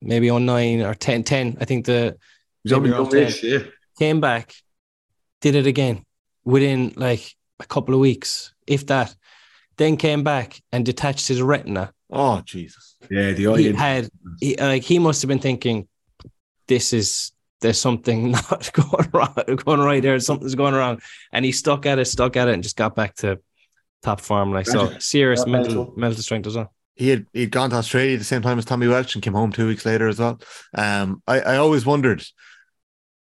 maybe 0.00 0.30
on 0.30 0.46
nine 0.46 0.80
or 0.80 0.94
10, 0.94 1.22
10 1.24 1.58
I 1.60 1.64
think 1.64 1.84
the 1.84 2.16
oh 2.72 3.14
yeah. 3.14 3.58
came 3.98 4.20
back, 4.20 4.54
did 5.40 5.54
it 5.54 5.66
again 5.66 6.04
within 6.44 6.94
like 6.96 7.34
a 7.60 7.66
couple 7.66 7.94
of 7.94 8.00
weeks, 8.00 8.54
if 8.66 8.86
that. 8.86 9.14
Then 9.76 9.96
came 9.96 10.24
back 10.24 10.60
and 10.72 10.84
detached 10.84 11.28
his 11.28 11.40
retina. 11.40 11.92
Oh 12.10 12.40
Jesus! 12.44 12.96
Yeah, 13.08 13.30
the 13.30 13.54
he 13.54 13.72
had 13.72 14.08
he, 14.40 14.56
like 14.56 14.82
he 14.82 14.98
must 14.98 15.22
have 15.22 15.28
been 15.28 15.38
thinking, 15.38 15.86
"This 16.68 16.92
is 16.92 17.32
there's 17.60 17.80
something 17.80 18.30
not 18.50 18.70
going 18.72 19.08
wrong, 19.12 19.34
going 19.64 19.80
right 19.80 20.02
there. 20.02 20.18
Something's 20.20 20.54
going 20.54 20.74
wrong. 20.74 21.00
And 21.32 21.44
he 21.44 21.52
stuck 21.52 21.86
at 21.86 21.98
it, 21.98 22.06
stuck 22.06 22.36
at 22.36 22.48
it, 22.48 22.54
and 22.54 22.62
just 22.62 22.76
got 22.76 22.94
back 22.94 23.14
to 23.16 23.40
top 24.02 24.20
form. 24.20 24.52
Like 24.52 24.66
so, 24.66 24.98
serious 24.98 25.46
mental 25.46 25.92
mental 25.96 26.22
strength 26.22 26.46
as 26.46 26.56
well. 26.56 26.72
He 26.94 27.08
had 27.08 27.26
he'd 27.32 27.50
gone 27.50 27.70
to 27.70 27.76
Australia 27.76 28.14
at 28.14 28.18
the 28.18 28.24
same 28.24 28.42
time 28.42 28.58
as 28.58 28.64
Tommy 28.64 28.88
Walsh 28.88 29.14
and 29.14 29.22
came 29.22 29.34
home 29.34 29.52
two 29.52 29.68
weeks 29.68 29.86
later 29.86 30.08
as 30.08 30.18
well. 30.18 30.40
Um, 30.74 31.22
I, 31.26 31.40
I 31.40 31.56
always 31.56 31.86
wondered, 31.86 32.24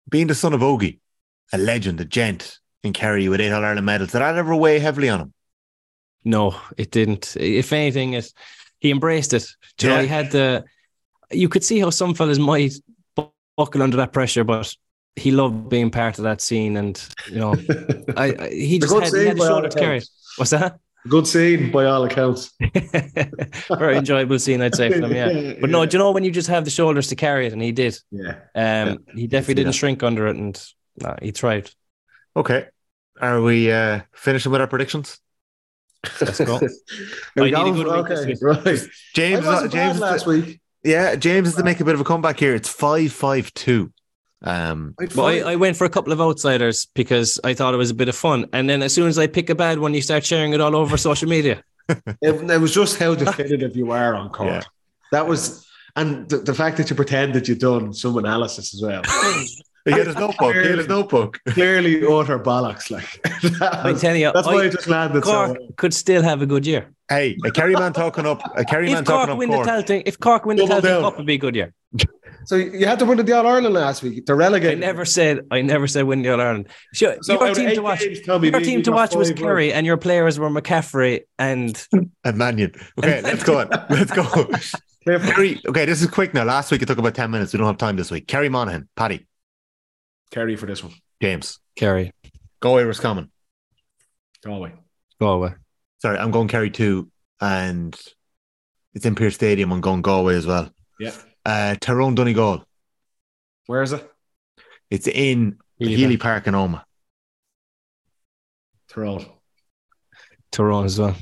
being 0.09 0.29
the 0.29 0.35
son 0.35 0.53
of 0.53 0.61
Ogie, 0.61 1.01
a 1.53 1.59
legend, 1.59 2.01
a 2.01 2.05
gent 2.05 2.59
in 2.85 2.93
Kerry 2.93 3.29
with 3.29 3.41
eight 3.41 3.53
All 3.53 3.65
Ireland 3.65 3.87
medals, 3.87 4.13
did 4.13 4.21
that 4.21 4.37
ever 4.37 4.55
weigh 4.55 4.79
heavily 4.79 5.09
on 5.09 5.21
him? 5.21 5.35
No, 6.25 6.61
it 6.77 6.93
didn't. 6.93 7.37
If 7.37 7.73
anything, 7.73 8.13
it 8.13 8.33
he 8.79 8.91
embraced 8.91 9.33
it. 9.33 9.45
You 9.81 9.89
yeah. 9.89 9.97
know, 9.97 10.03
he 10.03 10.09
had 10.09 10.31
the. 10.31 10.65
You 11.31 11.49
could 11.49 11.65
see 11.65 11.79
how 11.79 11.91
some 11.91 12.15
fellas 12.15 12.39
might 12.39 12.73
buckle 13.59 13.83
under 13.83 13.99
that 13.99 14.13
pressure, 14.13 14.45
but 14.45 14.73
he 15.17 15.33
loved 15.33 15.69
being 15.69 15.91
part 15.91 16.17
of 16.17 16.25
that 16.25 16.41
scene. 16.41 16.79
And 16.79 16.97
you 17.29 17.41
know, 17.41 17.55
I, 18.17 18.35
I 18.39 18.51
he 18.51 18.79
just 18.79 18.95
had, 18.95 19.13
he 19.13 19.27
had 19.27 19.39
a 19.39 19.47
shoulder 19.47 19.69
to 19.69 19.79
carry. 19.79 20.01
What's 20.37 20.53
that? 20.53 20.79
Good 21.09 21.27
scene 21.27 21.71
by 21.71 21.85
all 21.87 22.05
accounts. 22.05 22.55
Very 23.69 23.97
enjoyable 23.97 24.39
scene, 24.39 24.63
I'd 24.63 24.75
say 24.75 24.91
for 24.91 25.07
him. 25.07 25.13
Yeah, 25.15 25.55
but 25.61 25.71
no, 25.71 25.85
do 25.87 25.97
you 25.97 26.03
know 26.03 26.11
when 26.13 26.25
you 26.25 26.31
just 26.31 26.49
have 26.49 26.65
the 26.65 26.71
shoulders 26.71 27.09
to 27.09 27.17
carry 27.17 27.47
it, 27.47 27.53
and 27.53 27.63
he 27.63 27.73
did. 27.73 27.99
Yeah. 28.11 28.31
Um, 28.31 28.35
yeah. 28.55 28.97
he 29.15 29.27
definitely 29.27 29.55
didn't 29.55 29.75
shrink 29.75 30.03
under 30.03 30.27
it, 30.29 30.37
and 30.37 30.61
no, 31.01 31.17
he 31.21 31.31
thrived. 31.31 31.75
Okay, 32.37 32.67
are 33.21 33.41
we 33.41 33.73
uh, 33.73 34.01
finishing 34.13 34.53
with 34.53 34.61
our 34.61 34.67
predictions? 34.67 35.19
Let's 36.21 36.41
go. 36.41 36.61
okay, 38.05 38.37
right. 38.41 38.89
James, 39.15 39.73
James 39.73 40.01
last 40.01 40.27
week. 40.27 40.61
Yeah, 40.85 41.17
James 41.17 41.49
is 41.49 41.55
to 41.57 41.65
make 41.65 41.81
a 41.81 41.85
bit 41.85 41.95
of 41.95 42.01
a 42.01 42.05
comeback 42.05 42.39
here. 42.39 42.55
It's 42.55 42.69
five 42.69 43.13
five 43.13 43.53
two. 43.55 43.93
Um, 44.43 44.95
well, 45.17 45.27
I, 45.27 45.39
I, 45.39 45.57
went 45.57 45.77
for 45.77 45.85
a 45.85 45.89
couple 45.89 46.13
of 46.13 46.21
outsiders 46.21 46.87
because 46.95 47.41
I 47.43 47.55
thought 47.55 47.75
it 47.75 47.77
was 47.77 47.91
a 47.91 47.95
bit 47.95 48.09
of 48.09 48.15
fun, 48.15 48.47
and 48.53 48.71
then 48.71 48.83
as 48.83 48.95
soon 48.95 49.09
as 49.09 49.19
I 49.19 49.27
pick 49.27 49.51
a 49.51 49.55
bad 49.57 49.81
one, 49.81 49.95
you 49.95 50.03
start 50.03 50.25
sharing 50.25 50.53
it 50.53 50.61
all 50.61 50.77
over 50.77 50.97
social 50.97 51.29
media. 51.29 51.65
it, 51.89 52.51
it, 52.51 52.61
was 52.61 52.73
just 52.73 53.01
how 53.01 53.17
definitive 53.17 53.75
you 53.75 53.91
are 53.91 54.15
on 54.15 54.31
court. 54.31 54.49
Yeah. 54.49 54.63
That 55.11 55.27
was, 55.27 55.67
and 55.97 56.29
the, 56.29 56.39
the, 56.39 56.55
fact 56.55 56.77
that 56.77 56.89
you 56.89 56.95
pretend 56.95 57.35
that 57.35 57.49
you've 57.49 57.59
done 57.59 57.93
some 57.93 58.17
analysis 58.17 58.75
as 58.75 58.81
well. 58.83 59.03
he 59.85 59.91
had 59.91 60.07
his 60.07 60.15
notebook. 60.15 60.53
Clearly, 60.53 60.63
he 60.63 60.69
had 60.69 60.79
his 60.79 60.89
notebook. 60.89 61.41
Clearly, 61.49 62.07
utter 62.07 62.39
bollocks. 62.39 62.93
Like 62.93 63.21
I 63.61 63.93
tell 63.95 64.15
you, 64.15 64.31
that's 64.33 64.47
I, 64.47 64.55
why 64.55 64.65
I 64.67 64.69
just 64.69 64.87
landed. 64.87 65.25
Cork 65.25 65.57
so. 65.57 65.75
could 65.77 65.95
still 65.95 66.23
have 66.23 66.43
a 66.43 66.47
good 66.47 66.65
year. 66.65 66.93
Hey, 67.09 67.39
a 67.45 67.51
Kerry 67.51 67.75
man 67.75 67.93
talking 67.93 68.27
up. 68.27 68.43
A 68.57 68.65
Kerry 68.65 68.93
man 68.93 69.05
talking 69.05 69.33
up. 69.33 69.39
Win 69.39 69.49
Cork. 69.49 69.65
the 69.65 69.73
Tailteann, 69.73 70.03
if 70.05 70.19
Cork 70.19 70.45
win 70.45 70.57
the 70.59 70.65
Tailteann 70.65 71.01
Cup, 71.01 71.15
it'd 71.15 71.27
be 71.27 71.35
a 71.35 71.39
good 71.39 71.55
year. 71.55 71.73
So 72.45 72.57
you 72.57 72.87
had 72.87 72.99
to 72.99 73.07
win 73.07 73.25
the 73.25 73.33
All 73.33 73.47
Ireland 73.47 73.75
last 73.75 74.03
week. 74.03 74.27
The 74.27 74.35
relegate. 74.35 74.73
I 74.73 74.75
never 74.75 75.05
said. 75.05 75.41
I 75.51 75.63
never 75.63 75.87
said 75.87 76.05
win 76.05 76.23
the 76.23 76.31
All 76.31 76.41
Ireland. 76.41 76.69
Sure, 76.93 77.17
so 77.23 77.43
your 77.43 77.55
team 77.55 77.75
to 77.75 77.81
watch. 77.81 78.01
Games, 78.01 78.27
your 78.27 78.61
team 78.61 78.83
to 78.83 78.93
watch 78.93 79.15
was 79.15 79.33
Kerry, 79.33 79.73
and 79.73 79.87
your 79.87 79.97
players 79.97 80.39
were 80.39 80.51
McCaffrey 80.51 81.21
and 81.39 81.87
and 82.25 82.37
Mannion. 82.37 82.73
Okay, 82.99 83.23
let's 83.23 83.43
go 83.43 83.61
on. 83.61 83.69
Let's 83.89 84.11
go. 84.11 84.25
Kerry. 85.07 85.61
Okay, 85.67 85.87
this 85.87 86.03
is 86.03 86.09
quick 86.09 86.35
now. 86.35 86.45
Last 86.45 86.71
week 86.71 86.83
it 86.83 86.87
took 86.87 86.99
about 86.99 87.15
ten 87.15 87.31
minutes. 87.31 87.55
We 87.55 87.59
don't 87.59 87.67
have 87.67 87.79
time 87.79 87.97
this 87.97 88.11
week. 88.11 88.27
Kerry 88.29 88.51
Monaghan, 88.51 88.89
Paddy. 88.97 89.27
Kerry 90.31 90.57
for 90.57 90.67
this 90.67 90.85
one. 90.85 90.93
James. 91.23 91.59
Kerry. 91.75 92.13
Galway 92.61 92.83
Roscommon. 92.85 93.31
Galway. 94.45 94.75
Galway. 95.21 95.55
Sorry, 95.99 96.19
I'm 96.19 96.31
going 96.31 96.49
Kerry 96.49 96.71
too, 96.71 97.11
and 97.41 97.99
it's 98.95 99.05
in 99.05 99.15
Pearse 99.15 99.35
Stadium. 99.35 99.73
I'm 99.73 99.81
going 99.81 100.03
Galway 100.03 100.37
as 100.37 100.47
well. 100.47 100.71
Yeah. 101.01 101.15
Uh, 101.45 101.75
Tyrone 101.81 102.15
Donegal. 102.15 102.65
Where 103.67 103.83
is 103.83 103.93
it? 103.93 104.09
It's 104.91 105.07
in 105.07 105.59
Healy, 105.77 105.97
Healy 105.97 106.17
Park. 106.17 106.45
Park 106.45 106.47
in 106.47 106.55
Omagh. 106.55 106.83
Tyrone. 108.89 109.27
Tyrone 110.51 110.85
as 110.87 110.99
well. 110.99 111.17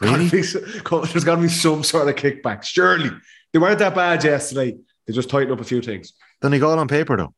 Really? 0.00 0.28
There's 0.28 0.54
got 0.84 1.06
to 1.06 1.36
be 1.36 1.48
some 1.48 1.82
sort 1.82 2.08
of 2.08 2.14
kickback. 2.14 2.62
Surely. 2.62 3.10
They 3.52 3.58
weren't 3.58 3.78
that 3.80 3.94
bad 3.94 4.22
yesterday. 4.24 4.76
They 5.06 5.12
just 5.12 5.28
tightened 5.28 5.52
up 5.52 5.60
a 5.60 5.64
few 5.64 5.82
things. 5.82 6.12
Donegal 6.40 6.78
on 6.78 6.88
paper, 6.88 7.16
though. 7.16 7.34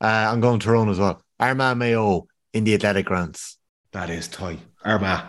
Uh, 0.00 0.30
I'm 0.30 0.40
going 0.40 0.58
Tyrone 0.58 0.88
as 0.88 0.98
well. 0.98 1.22
Armagh 1.38 1.76
Mayo 1.76 2.26
in 2.52 2.64
the 2.64 2.74
athletic 2.74 3.06
grounds. 3.06 3.58
That 3.92 4.10
is 4.10 4.28
tight. 4.28 4.60
Armagh. 4.84 5.28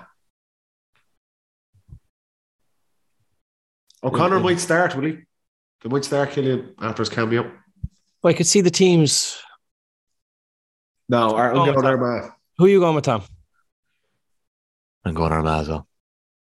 O'Connor 4.04 4.40
might 4.40 4.60
start, 4.60 4.96
will 4.96 5.06
he? 5.06 5.18
They 5.82 5.90
might 5.90 6.06
start 6.06 6.30
Cillian 6.32 6.74
after 6.80 7.02
his 7.02 7.10
cameo. 7.10 7.44
Well, 8.22 8.32
I 8.32 8.34
could 8.34 8.48
see 8.48 8.62
the 8.62 8.72
teams. 8.72 9.42
No, 11.10 11.36
I'm 11.36 11.58
oh, 11.58 11.66
going 11.66 11.86
Armagh. 11.86 12.32
Who 12.58 12.66
are 12.66 12.70
you 12.70 12.80
going 12.80 12.96
with, 12.96 13.06
Tom? 13.06 13.24
I'm 15.06 15.14
going 15.14 15.32
Armagh 15.32 15.62
as 15.62 15.70
well. 15.70 15.88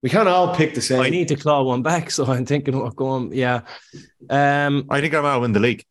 We 0.03 0.09
can't 0.09 0.27
all 0.27 0.55
pick 0.55 0.73
the 0.73 0.81
same. 0.81 1.01
I 1.01 1.09
need 1.09 1.27
to 1.27 1.35
claw 1.35 1.61
one 1.61 1.83
back, 1.83 2.09
so 2.09 2.25
I'm 2.25 2.45
thinking 2.45 2.77
what 2.79 2.95
going. 2.95 3.33
Yeah, 3.33 3.61
um, 4.29 4.87
I 4.89 4.99
think 4.99 5.13
Armagh 5.13 5.41
win 5.41 5.53
the 5.53 5.59
league. 5.59 5.85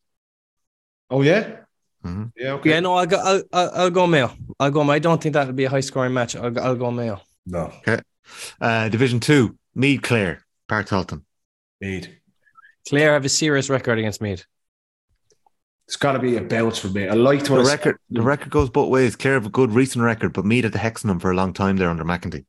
Oh 1.11 1.23
yeah, 1.23 1.61
Mm-hmm. 2.05 2.25
Yeah, 2.37 2.53
okay. 2.53 2.71
Yeah, 2.71 2.81
no, 2.81 2.95
I'll 2.95 3.07
go. 3.07 3.19
I'll, 3.19 3.43
I'll, 3.53 3.71
I'll 3.75 3.91
go 3.91 4.07
Mayo. 4.07 4.33
I'll 4.59 4.71
go. 4.71 4.89
I 4.91 4.99
don't 4.99 5.23
think 5.23 5.35
that'll 5.35 5.53
be 5.53 5.65
a 5.65 5.71
high 5.71 5.81
scoring 5.81 6.15
match. 6.15 6.35
I'll, 6.35 6.59
I'll 6.59 6.77
go 6.77 6.91
Mayo. 6.91 7.21
No. 7.47 7.73
Okay. 7.87 8.01
Uh, 8.61 8.89
Division 8.89 9.21
two, 9.21 9.59
Meath 9.75 10.03
Clare, 10.03 10.45
Páirc 10.69 10.89
Tailteann. 10.89 11.23
Meath. 11.81 12.09
Clare 12.89 13.13
have 13.13 13.25
a 13.25 13.29
serious 13.29 13.71
record 13.71 13.99
against 13.99 14.21
Meath. 14.21 14.45
It's 15.87 15.97
got 15.97 16.13
to 16.13 16.19
be 16.19 16.37
a 16.37 16.41
bounce 16.41 16.79
for 16.79 16.89
me. 16.89 17.09
I 17.09 17.15
liked 17.15 17.47
the 17.47 17.63
record. 17.63 17.97
The 18.11 18.23
record 18.23 18.51
goes 18.51 18.71
both 18.71 18.91
ways. 18.91 19.17
Clare 19.17 19.35
have 19.35 19.47
a 19.47 19.51
good 19.51 19.73
recent 19.73 20.05
record, 20.05 20.33
but 20.33 20.45
Meath 20.45 20.65
at 20.65 20.73
the 20.73 20.79
Hexenham 20.79 21.21
for 21.21 21.33
a 21.33 21.35
long 21.35 21.53
time 21.53 21.77
there 21.77 21.91
under 21.91 22.05
McEntee. 22.05 22.45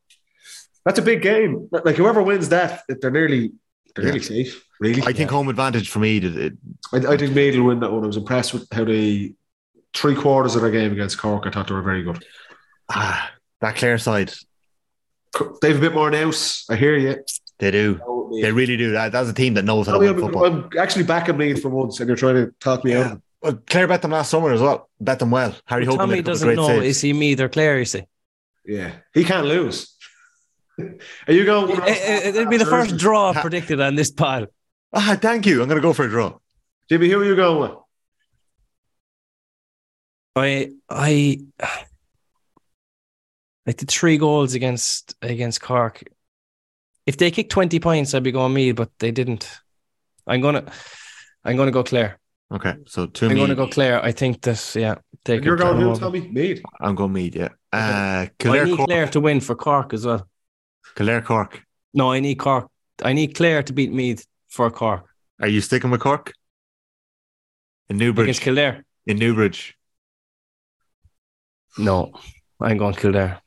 That's 0.86 1.00
a 1.00 1.02
big 1.02 1.22
game. 1.22 1.68
Like 1.72 1.96
whoever 1.96 2.22
wins 2.22 2.50
that, 2.50 2.84
they're 2.88 3.12
nearly 3.12 3.52
they're 3.96 4.06
yeah. 4.06 4.12
nearly 4.12 4.24
safe. 4.24 4.64
Really, 4.80 5.02
I 5.04 5.14
think 5.14 5.30
home 5.30 5.50
advantage 5.50 5.90
for 5.90 6.00
Meath. 6.00 6.24
It, 6.24 6.54
I, 6.94 6.98
I, 6.98 7.18
think 7.18 7.34
Meath 7.34 7.56
will 7.56 7.66
win 7.66 7.80
that 7.80 7.92
one. 7.92 8.04
I 8.04 8.08
was 8.08 8.18
impressed 8.18 8.54
with 8.54 8.68
how 8.72 8.86
they 8.86 9.34
three 9.94 10.16
quarters 10.16 10.56
of 10.56 10.62
their 10.62 10.72
game 10.72 10.92
against 10.92 11.18
Cork. 11.18 11.46
I 11.46 11.52
thought 11.52 11.68
they 11.68 11.74
were 11.74 11.82
very 11.82 12.04
good. 12.04 12.24
Ah, 12.90 13.32
that 13.60 13.76
Clare 13.76 13.98
side. 13.98 14.34
They 15.62 15.70
have 15.70 15.78
a 15.78 15.82
bit 15.82 15.94
more 15.94 16.12
nous. 16.12 16.66
I 16.70 16.76
hear 16.76 16.98
you. 16.98 17.24
They 17.60 17.72
do. 17.72 18.02
They 18.32 18.52
really 18.52 18.78
do. 18.78 18.92
That, 18.92 19.12
that's 19.12 19.30
a 19.30 19.34
team 19.34 19.56
that 19.56 19.66
knows 19.66 19.88
how 19.88 19.94
to 19.94 20.00
win 20.00 20.20
football. 20.20 20.46
I'm 20.46 20.70
actually 20.80 21.04
backing 21.04 21.38
Meath 21.38 21.62
for 21.62 21.70
once, 21.70 22.00
and 22.00 22.08
you're 22.08 22.18
trying 22.18 22.36
to 22.36 22.54
talk 22.60 22.84
me 22.84 22.92
yeah. 22.92 23.12
out. 23.12 23.22
Well, 23.42 23.60
Clare 23.68 23.88
bet 23.88 24.02
them 24.02 24.12
last 24.12 24.30
summer 24.30 24.52
as 24.52 24.62
well. 24.62 24.90
Bet 25.00 25.20
them 25.20 25.32
well. 25.32 25.56
Harry 25.66 25.88
well, 25.88 25.98
Tommy 25.98 26.22
doesn't 26.22 26.56
know. 26.56 26.68
Saves. 26.68 26.86
Is 26.86 27.02
he 27.02 27.14
Meath 27.14 27.40
or 27.40 27.50
Clare? 27.50 27.80
You 27.80 27.86
see? 27.86 28.04
Yeah, 28.66 28.94
he 29.14 29.24
can't 29.24 29.48
lose. 29.48 29.96
Are 30.80 31.34
you 31.34 31.46
going? 31.46 31.80
It, 31.84 32.36
will 32.36 32.46
be 32.46 32.58
the 32.58 32.66
first 32.66 32.98
draw 32.98 33.34
predicted 33.34 33.82
on 33.82 33.96
this 33.96 34.12
pile. 34.12 34.48
Ah, 34.94 35.18
thank 35.20 35.46
you. 35.46 35.62
I'm 35.62 35.68
going 35.68 35.82
to 35.82 35.82
go 35.82 35.94
for 35.94 36.06
a 36.06 36.10
draw. 36.10 36.38
Jimmy, 36.90 37.10
who 37.10 37.22
are 37.22 37.26
you 37.26 37.36
going 37.36 37.62
with? 37.62 37.78
I 40.36 40.72
I 40.90 41.42
like 43.66 43.78
the 43.78 43.86
three 43.86 44.18
goals 44.18 44.54
against 44.54 45.16
against 45.22 45.62
Cork. 45.62 46.04
If 47.06 47.18
they 47.18 47.32
kick 47.32 47.50
twenty 47.50 47.80
points, 47.80 48.14
I'd 48.14 48.24
be 48.24 48.32
going 48.32 48.54
Meath, 48.54 48.76
but 48.76 48.90
they 49.00 49.12
didn't. 49.12 49.50
I'm 50.28 50.42
gonna 50.42 50.72
I'm 51.44 51.58
gonna 51.58 51.72
go 51.72 51.84
Clare. 51.84 52.20
Okay, 52.52 52.76
so 52.86 53.06
two. 53.08 53.30
I'm 53.30 53.36
going 53.36 53.48
to 53.48 53.56
go 53.56 53.68
Clare. 53.68 54.04
I 54.04 54.12
think 54.12 54.42
that 54.42 54.76
yeah. 54.76 54.96
Take 55.24 55.46
you're 55.46 55.56
going 55.56 55.80
who, 55.80 55.96
Tommy? 55.96 56.28
Meath. 56.28 56.62
I'm 56.82 56.96
going 56.96 57.14
Meath. 57.14 57.36
Yeah. 57.36 57.50
Uh, 57.72 58.28
Clare, 58.40 58.64
I 58.64 58.66
need 58.66 58.76
Cork. 58.76 58.88
Clare 58.90 59.08
to 59.08 59.20
win 59.22 59.40
for 59.40 59.56
Cork 59.56 59.94
as 59.94 60.06
well. 60.06 60.28
Clare 60.96 61.22
Cork. 61.22 61.64
No, 61.94 62.12
I 62.12 62.20
need 62.20 62.36
Cork. 62.36 62.68
I 63.04 63.14
need 63.14 63.36
Clare 63.36 63.64
to 63.64 63.72
beat 63.72 63.94
Meath 63.94 64.26
for 64.50 64.70
Cork. 64.70 65.06
Are 65.40 65.48
you 65.48 65.62
sticking 65.62 65.92
with 65.92 66.02
Cork? 66.02 66.34
In 67.90 67.98
Newbridge. 67.98 68.26
Against 68.26 68.42
Kildare. 68.42 68.84
In 69.06 69.18
Newbridge. 69.18 69.78
No, 71.78 72.12
I'm 72.60 72.78
going 72.78 72.96
Kildare. 72.96 73.40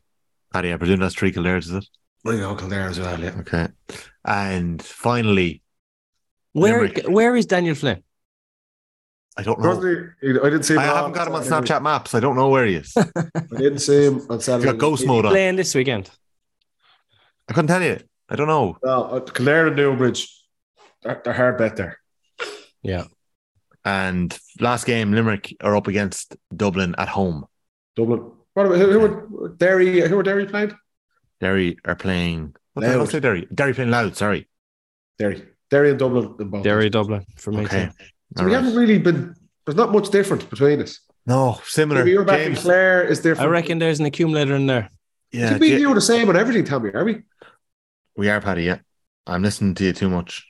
Paddy, 0.51 0.73
I 0.73 0.77
presume 0.79 1.01
that's 1.01 1.15
three 1.15 1.33
Kildares, 1.33 1.65
is 1.65 1.73
it? 1.73 1.89
I'm 2.27 2.39
going 2.39 2.57
Kildare 2.57 2.89
as 2.89 2.99
well, 2.99 3.21
yeah. 3.21 3.35
Okay. 3.41 3.69
And 4.25 4.83
finally, 4.83 5.63
where 6.53 6.83
Limerick. 6.83 7.07
where 7.07 7.37
is 7.37 7.47
Daniel 7.47 7.75
Flynn? 7.75 8.03
I 9.37 9.43
don't 9.43 9.61
know. 9.61 9.73
I 9.73 10.49
didn't 10.49 10.63
see 10.63 10.75
him. 10.75 10.81
I 10.81 10.85
haven't 10.85 11.13
got 11.13 11.27
him 11.27 11.35
on 11.35 11.43
Snapchat 11.43 11.83
maps. 11.83 12.15
I 12.15 12.21
don't 12.21 12.37
know 12.37 12.49
where 12.49 12.67
he 12.67 12.77
is. 12.77 12.95
I 12.97 13.57
didn't 13.57 13.81
see 13.81 14.05
him 14.05 14.25
on 14.31 14.41
Saturday. 14.41 14.67
He's 14.67 14.73
got 14.73 14.79
ghost 14.79 15.07
mode 15.07 15.27
on. 15.27 15.33
Playing 15.33 15.57
this 15.57 15.75
weekend. 15.75 16.09
I 17.49 17.53
couldn't 17.53 17.69
tell 17.69 17.83
you. 17.83 17.99
I 18.29 18.37
don't 18.37 18.47
know. 18.47 18.79
No, 18.83 19.03
uh, 19.05 19.21
Clare 19.21 19.67
and 19.67 19.77
Newbridge, 19.77 20.33
they're, 21.03 21.21
they're 21.25 21.35
hard 21.35 21.59
bet 21.59 21.77
there. 21.77 21.99
Yeah. 22.83 23.05
And 23.85 24.37
last 24.61 24.87
game, 24.87 25.13
Limerick 25.13 25.55
are 25.61 25.77
up 25.77 25.89
against 25.89 26.37
Dublin 26.57 26.95
at 26.97 27.09
home. 27.09 27.45
Dublin. 27.97 28.31
What 28.55 28.67
about 28.67 28.79
who, 28.79 28.93
who 28.93 29.05
are 29.45 29.49
Derry? 29.49 30.09
Who 30.09 30.19
are 30.19 30.23
Derry 30.23 30.47
playing? 30.47 30.75
Derry 31.41 31.79
are 31.85 31.95
playing. 31.95 32.55
What 32.75 32.83
the 32.83 32.89
hell 32.89 33.07
say 33.07 33.21
Derry? 33.21 33.47
Derry 33.55 33.75
playing 33.75 33.91
Louth. 33.91 34.17
Sorry. 34.17 34.49
Derry. 35.19 35.45
Derry 35.71 35.91
and 35.91 35.99
Dublin. 35.99 36.63
Derry 36.63 36.91
Dublin 36.91 37.25
for 37.37 37.53
me. 37.53 37.65
Okay. 37.65 37.91
So 38.37 38.43
All 38.43 38.47
we 38.47 38.55
right. 38.55 38.63
haven't 38.63 38.79
really 38.79 38.99
been. 38.99 39.35
There's 39.65 39.77
not 39.77 39.93
much 39.93 40.11
difference 40.11 40.45
between 40.45 40.83
us. 40.83 41.01
No, 41.27 41.59
similar. 41.65 42.01
Maybe 42.01 42.11
you're 42.13 42.25
back 42.25 42.41
James. 42.41 42.59
in 42.59 42.63
Clare 42.65 43.05
is 43.05 43.21
different. 43.21 43.49
I 43.49 43.51
reckon 43.51 43.79
there's 43.79 43.99
an 43.99 44.07
accumulator 44.07 44.55
in 44.55 44.67
there. 44.67 44.91
Yeah, 45.33 45.47
I 45.47 45.49
think 45.51 45.61
we 45.61 45.77
do 45.79 45.95
the 45.95 46.01
same 46.01 46.29
on 46.29 46.37
everything. 46.37 46.65
Tell 46.65 46.81
me, 46.81 46.91
are 46.93 47.05
we? 47.05 47.23
We 48.17 48.29
are, 48.29 48.41
Paddy. 48.41 48.65
Yeah, 48.65 48.79
I'm 49.27 49.43
listening 49.43 49.75
to 49.77 49.85
you 49.85 49.93
too 49.93 50.11
much. 50.11 50.47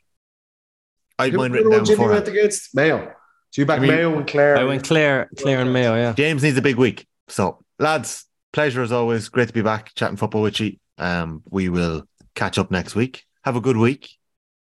I 1.19 1.27
have 1.27 1.35
mine 1.35 1.53
written 1.53 1.71
down 1.71 1.85
Jimmy 1.85 2.07
went 2.07 2.29
against 2.29 2.75
Mayo. 2.75 3.13
So 3.51 3.63
you 3.63 3.67
back 3.67 3.79
I 3.79 3.83
mean, 3.83 3.93
Mayo 3.93 4.19
and 4.19 4.27
Clare. 4.27 4.59
I 4.59 4.65
went 4.65 4.85
Clare, 4.85 5.31
Clare 5.39 5.61
and 5.61 5.73
Mayo. 5.73 5.95
Yeah. 5.95 6.13
James 6.13 6.43
needs 6.43 6.59
a 6.59 6.63
big 6.63 6.77
week. 6.77 7.07
So, 7.29 7.63
lads, 7.79 8.27
pleasure 8.55 8.83
as 8.83 8.93
always. 8.93 9.29
Great 9.29 9.49
to 9.49 9.53
be 9.55 9.61
back 9.61 9.93
chatting 9.95 10.17
football 10.17 10.41
with 10.41 10.59
you. 10.61 10.77
Um, 10.97 11.43
we 11.51 11.69
will 11.69 12.09
catch 12.35 12.57
up 12.57 12.71
next 12.71 12.95
week. 12.95 13.25
Have 13.43 13.57
a 13.57 13.61
good 13.61 13.77
week. 13.77 14.17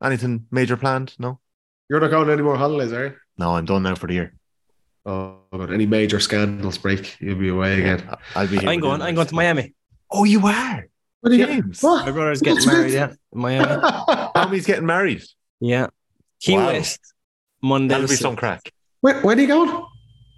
Anything 0.03 0.45
major 0.51 0.77
planned? 0.77 1.15
No. 1.17 1.39
You're 1.89 2.01
not 2.01 2.11
going 2.11 2.29
any 2.29 2.43
more 2.43 2.57
holidays, 2.57 2.93
are 2.93 3.05
you? 3.07 3.15
No, 3.37 3.55
I'm 3.55 3.65
done 3.65 3.83
now 3.83 3.95
for 3.95 4.07
the 4.07 4.13
year. 4.13 4.33
Oh, 5.05 5.37
but 5.51 5.71
any 5.71 5.85
major 5.85 6.19
scandals 6.19 6.77
break, 6.77 7.19
you'll 7.21 7.39
be 7.39 7.47
away 7.47 7.79
again. 7.79 8.17
I'll 8.35 8.47
be. 8.47 8.59
I'm 8.67 8.81
going. 8.81 9.01
I'm 9.01 9.15
going 9.15 9.27
to 9.27 9.35
Miami. 9.35 9.73
Oh, 10.11 10.25
you 10.25 10.45
are. 10.45 10.85
What 11.21 11.33
are 11.33 11.37
James. 11.37 11.81
What? 11.81 12.05
My 12.05 12.11
brother's 12.11 12.41
getting 12.41 12.65
married. 12.67 12.93
Yeah, 12.93 13.13
in 13.31 13.39
Miami. 13.39 13.81
Tommy's 14.35 14.65
getting 14.65 14.85
married. 14.85 15.23
Yeah, 15.61 15.87
Key 16.41 16.55
wow. 16.55 16.67
West. 16.67 16.99
Monday. 17.63 17.93
That'll 17.93 18.09
be 18.09 18.15
some 18.15 18.35
crack. 18.35 18.69
Where, 18.99 19.21
when 19.21 19.37
are 19.37 19.41
you 19.41 19.47
going? 19.47 19.85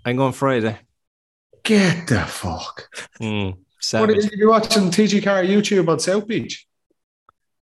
I'm 0.05 0.17
going 0.17 0.33
Friday. 0.33 0.77
Get 1.69 2.07
the 2.07 2.21
fuck. 2.21 2.89
Mm, 3.21 3.55
what 3.91 4.09
are 4.09 4.13
you 4.13 4.49
watching 4.49 4.85
TG 4.85 5.21
Ceathair 5.21 5.47
YouTube 5.47 5.87
on 5.87 5.99
South 5.99 6.25
Beach? 6.25 6.65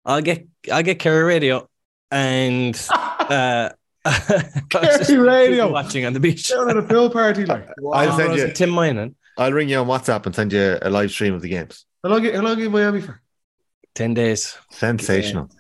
I'll 0.04 0.24
get 0.24 0.48
I'll 0.72 0.82
get 0.82 0.98
Kerry 0.98 1.24
Radio 1.24 1.70
and 2.10 2.76
uh 2.92 3.70
Kerry 4.72 5.18
Radio 5.18 5.72
watching 5.72 6.08
on 6.08 6.14
the 6.14 6.20
beach. 6.20 6.50
Down 6.50 6.72
at 6.72 6.78
a 6.78 6.82
pool 6.82 7.12
party, 7.12 7.46
like 7.46 7.70
wow. 7.78 7.94
I'll 7.94 8.18
send 8.18 8.36
you 8.36 8.52
Tim 8.52 8.74
Minan. 8.74 9.14
I'll 9.38 9.54
ring 9.54 9.70
you 9.70 9.78
on 9.78 9.86
WhatsApp 9.86 10.26
and 10.26 10.34
send 10.34 10.54
you 10.54 10.80
a 10.82 10.90
live 10.90 11.12
stream 11.12 11.36
of 11.36 11.44
the 11.44 11.50
games. 11.50 11.86
How 12.04 12.10
long, 12.10 12.26
how 12.26 12.42
long 12.42 12.58
are 12.58 12.60
you 12.60 12.66
in 12.66 12.72
Miami 12.72 13.00
for? 13.00 13.22
Ten 13.94 14.16
days. 14.16 14.58
Sensational. 14.72 15.52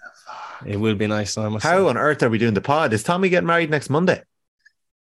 Yeah. 0.65 0.73
It 0.73 0.77
will 0.77 0.95
be 0.95 1.05
nice. 1.05 1.35
How 1.35 1.59
say. 1.59 1.75
on 1.75 1.97
earth 1.97 2.23
are 2.23 2.31
we 2.31 2.39
doing 2.39 2.55
the 2.55 2.61
pod? 2.61 2.93
Is 2.93 3.03
Tommy 3.03 3.29
getting 3.29 3.45
married 3.45 3.69
next 3.69 3.91
Monday? 3.91 4.23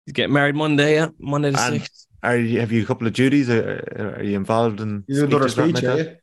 He's 0.06 0.14
getting 0.14 0.32
married 0.32 0.55
Monday, 0.55 0.94
yeah. 0.94 1.09
Monday 1.18 1.50
the 1.50 1.59
sixth. 1.59 2.07
Are 2.23 2.36
you, 2.36 2.61
have 2.61 2.73
you 2.73 2.82
a 2.82 2.86
couple 2.86 3.07
of 3.07 3.12
duties? 3.12 3.49
Are, 3.49 4.16
are 4.19 4.23
you 4.23 4.36
involved 4.36 4.81
in? 4.81 5.05
You 5.07 5.24
another 5.24 5.49
speech, 5.49 5.82
are 5.85 5.99
you? 5.99 6.16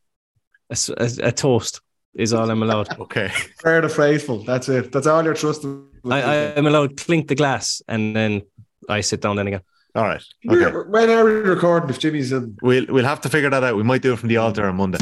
A, 0.70 0.78
a, 0.98 1.28
a, 1.28 1.32
toast 1.32 1.82
is 2.14 2.34
all 2.34 2.50
I'm 2.50 2.64
allowed. 2.64 3.00
okay. 3.00 3.30
Fair 3.62 3.82
to 3.82 3.90
faithful. 3.90 4.44
That's 4.44 4.68
it. 4.68 4.92
That's 4.92 5.08
all 5.08 5.24
you're 5.24 5.36
trusting. 5.36 5.88
I, 6.06 6.22
I 6.22 6.36
am 6.36 6.68
allowed 6.68 6.98
to 6.98 7.06
clink 7.06 7.28
the 7.28 7.36
glass 7.36 7.82
and 7.88 8.16
then 8.16 8.42
I 8.90 9.02
sit 9.02 9.22
down 9.22 9.38
then 9.38 9.48
again. 9.48 9.62
All 9.96 10.04
right. 10.04 10.24
Okay. 10.50 10.78
When 10.90 11.10
are 11.10 11.24
we 11.24 11.32
recording 11.32 11.90
if 11.90 12.00
Jimmy's 12.00 12.34
in? 12.34 12.58
We'll 12.62 12.86
we'll 12.90 13.06
have 13.06 13.22
to 13.22 13.30
figure 13.30 13.50
that 13.50 13.64
out. 13.64 13.78
We 13.78 13.84
might 13.84 14.02
do 14.02 14.12
it 14.12 14.20
from 14.20 14.28
the 14.28 14.38
altar 14.38 14.68
on 14.68 14.76
Monday. 14.76 14.98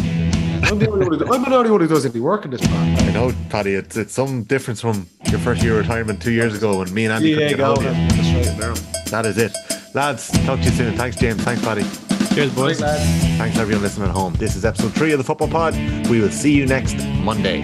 I'm 0.63 0.77
the 0.77 0.87
only 0.87 1.07
one 1.07 1.19
who, 1.19 1.33
I'm 1.33 1.43
the 1.43 1.55
only 1.55 1.71
one 1.71 1.81
who 1.81 1.87
does 1.87 2.05
any 2.05 2.19
work 2.19 2.45
in 2.45 2.51
this 2.51 2.61
plan. 2.61 2.99
I 2.99 3.11
know, 3.11 3.33
Paddy. 3.49 3.73
It's 3.73 3.97
it's 3.97 4.13
some 4.13 4.43
difference 4.43 4.81
from 4.81 5.07
your 5.31 5.39
first 5.39 5.63
year 5.63 5.73
of 5.73 5.79
retirement 5.79 6.21
two 6.21 6.31
years 6.31 6.55
ago 6.55 6.77
when 6.77 6.93
me 6.93 7.05
and 7.05 7.13
Andy 7.13 7.29
yeah, 7.29 7.35
couldn't 7.35 7.57
get 7.57 7.65
hold 7.65 7.85
of 7.85 7.95
you. 7.97 9.09
That 9.09 9.25
is 9.25 9.39
it. 9.39 9.51
Lads, 9.93 10.31
talk 10.45 10.59
to 10.59 10.65
you 10.65 10.71
soon. 10.71 10.97
Thanks, 10.97 11.17
James. 11.17 11.43
Thanks, 11.43 11.61
Paddy. 11.61 11.83
Cheers, 12.33 12.55
boys. 12.55 12.79
Thanks, 12.79 13.37
Thanks 13.37 13.57
everyone 13.59 13.83
listening 13.83 14.09
at 14.09 14.13
home. 14.13 14.33
This 14.33 14.55
is 14.55 14.65
episode 14.65 14.93
three 14.95 15.11
of 15.11 15.19
the 15.19 15.23
Football 15.23 15.49
Pod. 15.49 15.75
We 16.09 16.19
will 16.19 16.31
see 16.31 16.51
you 16.51 16.65
next 16.65 16.95
Monday. 17.19 17.61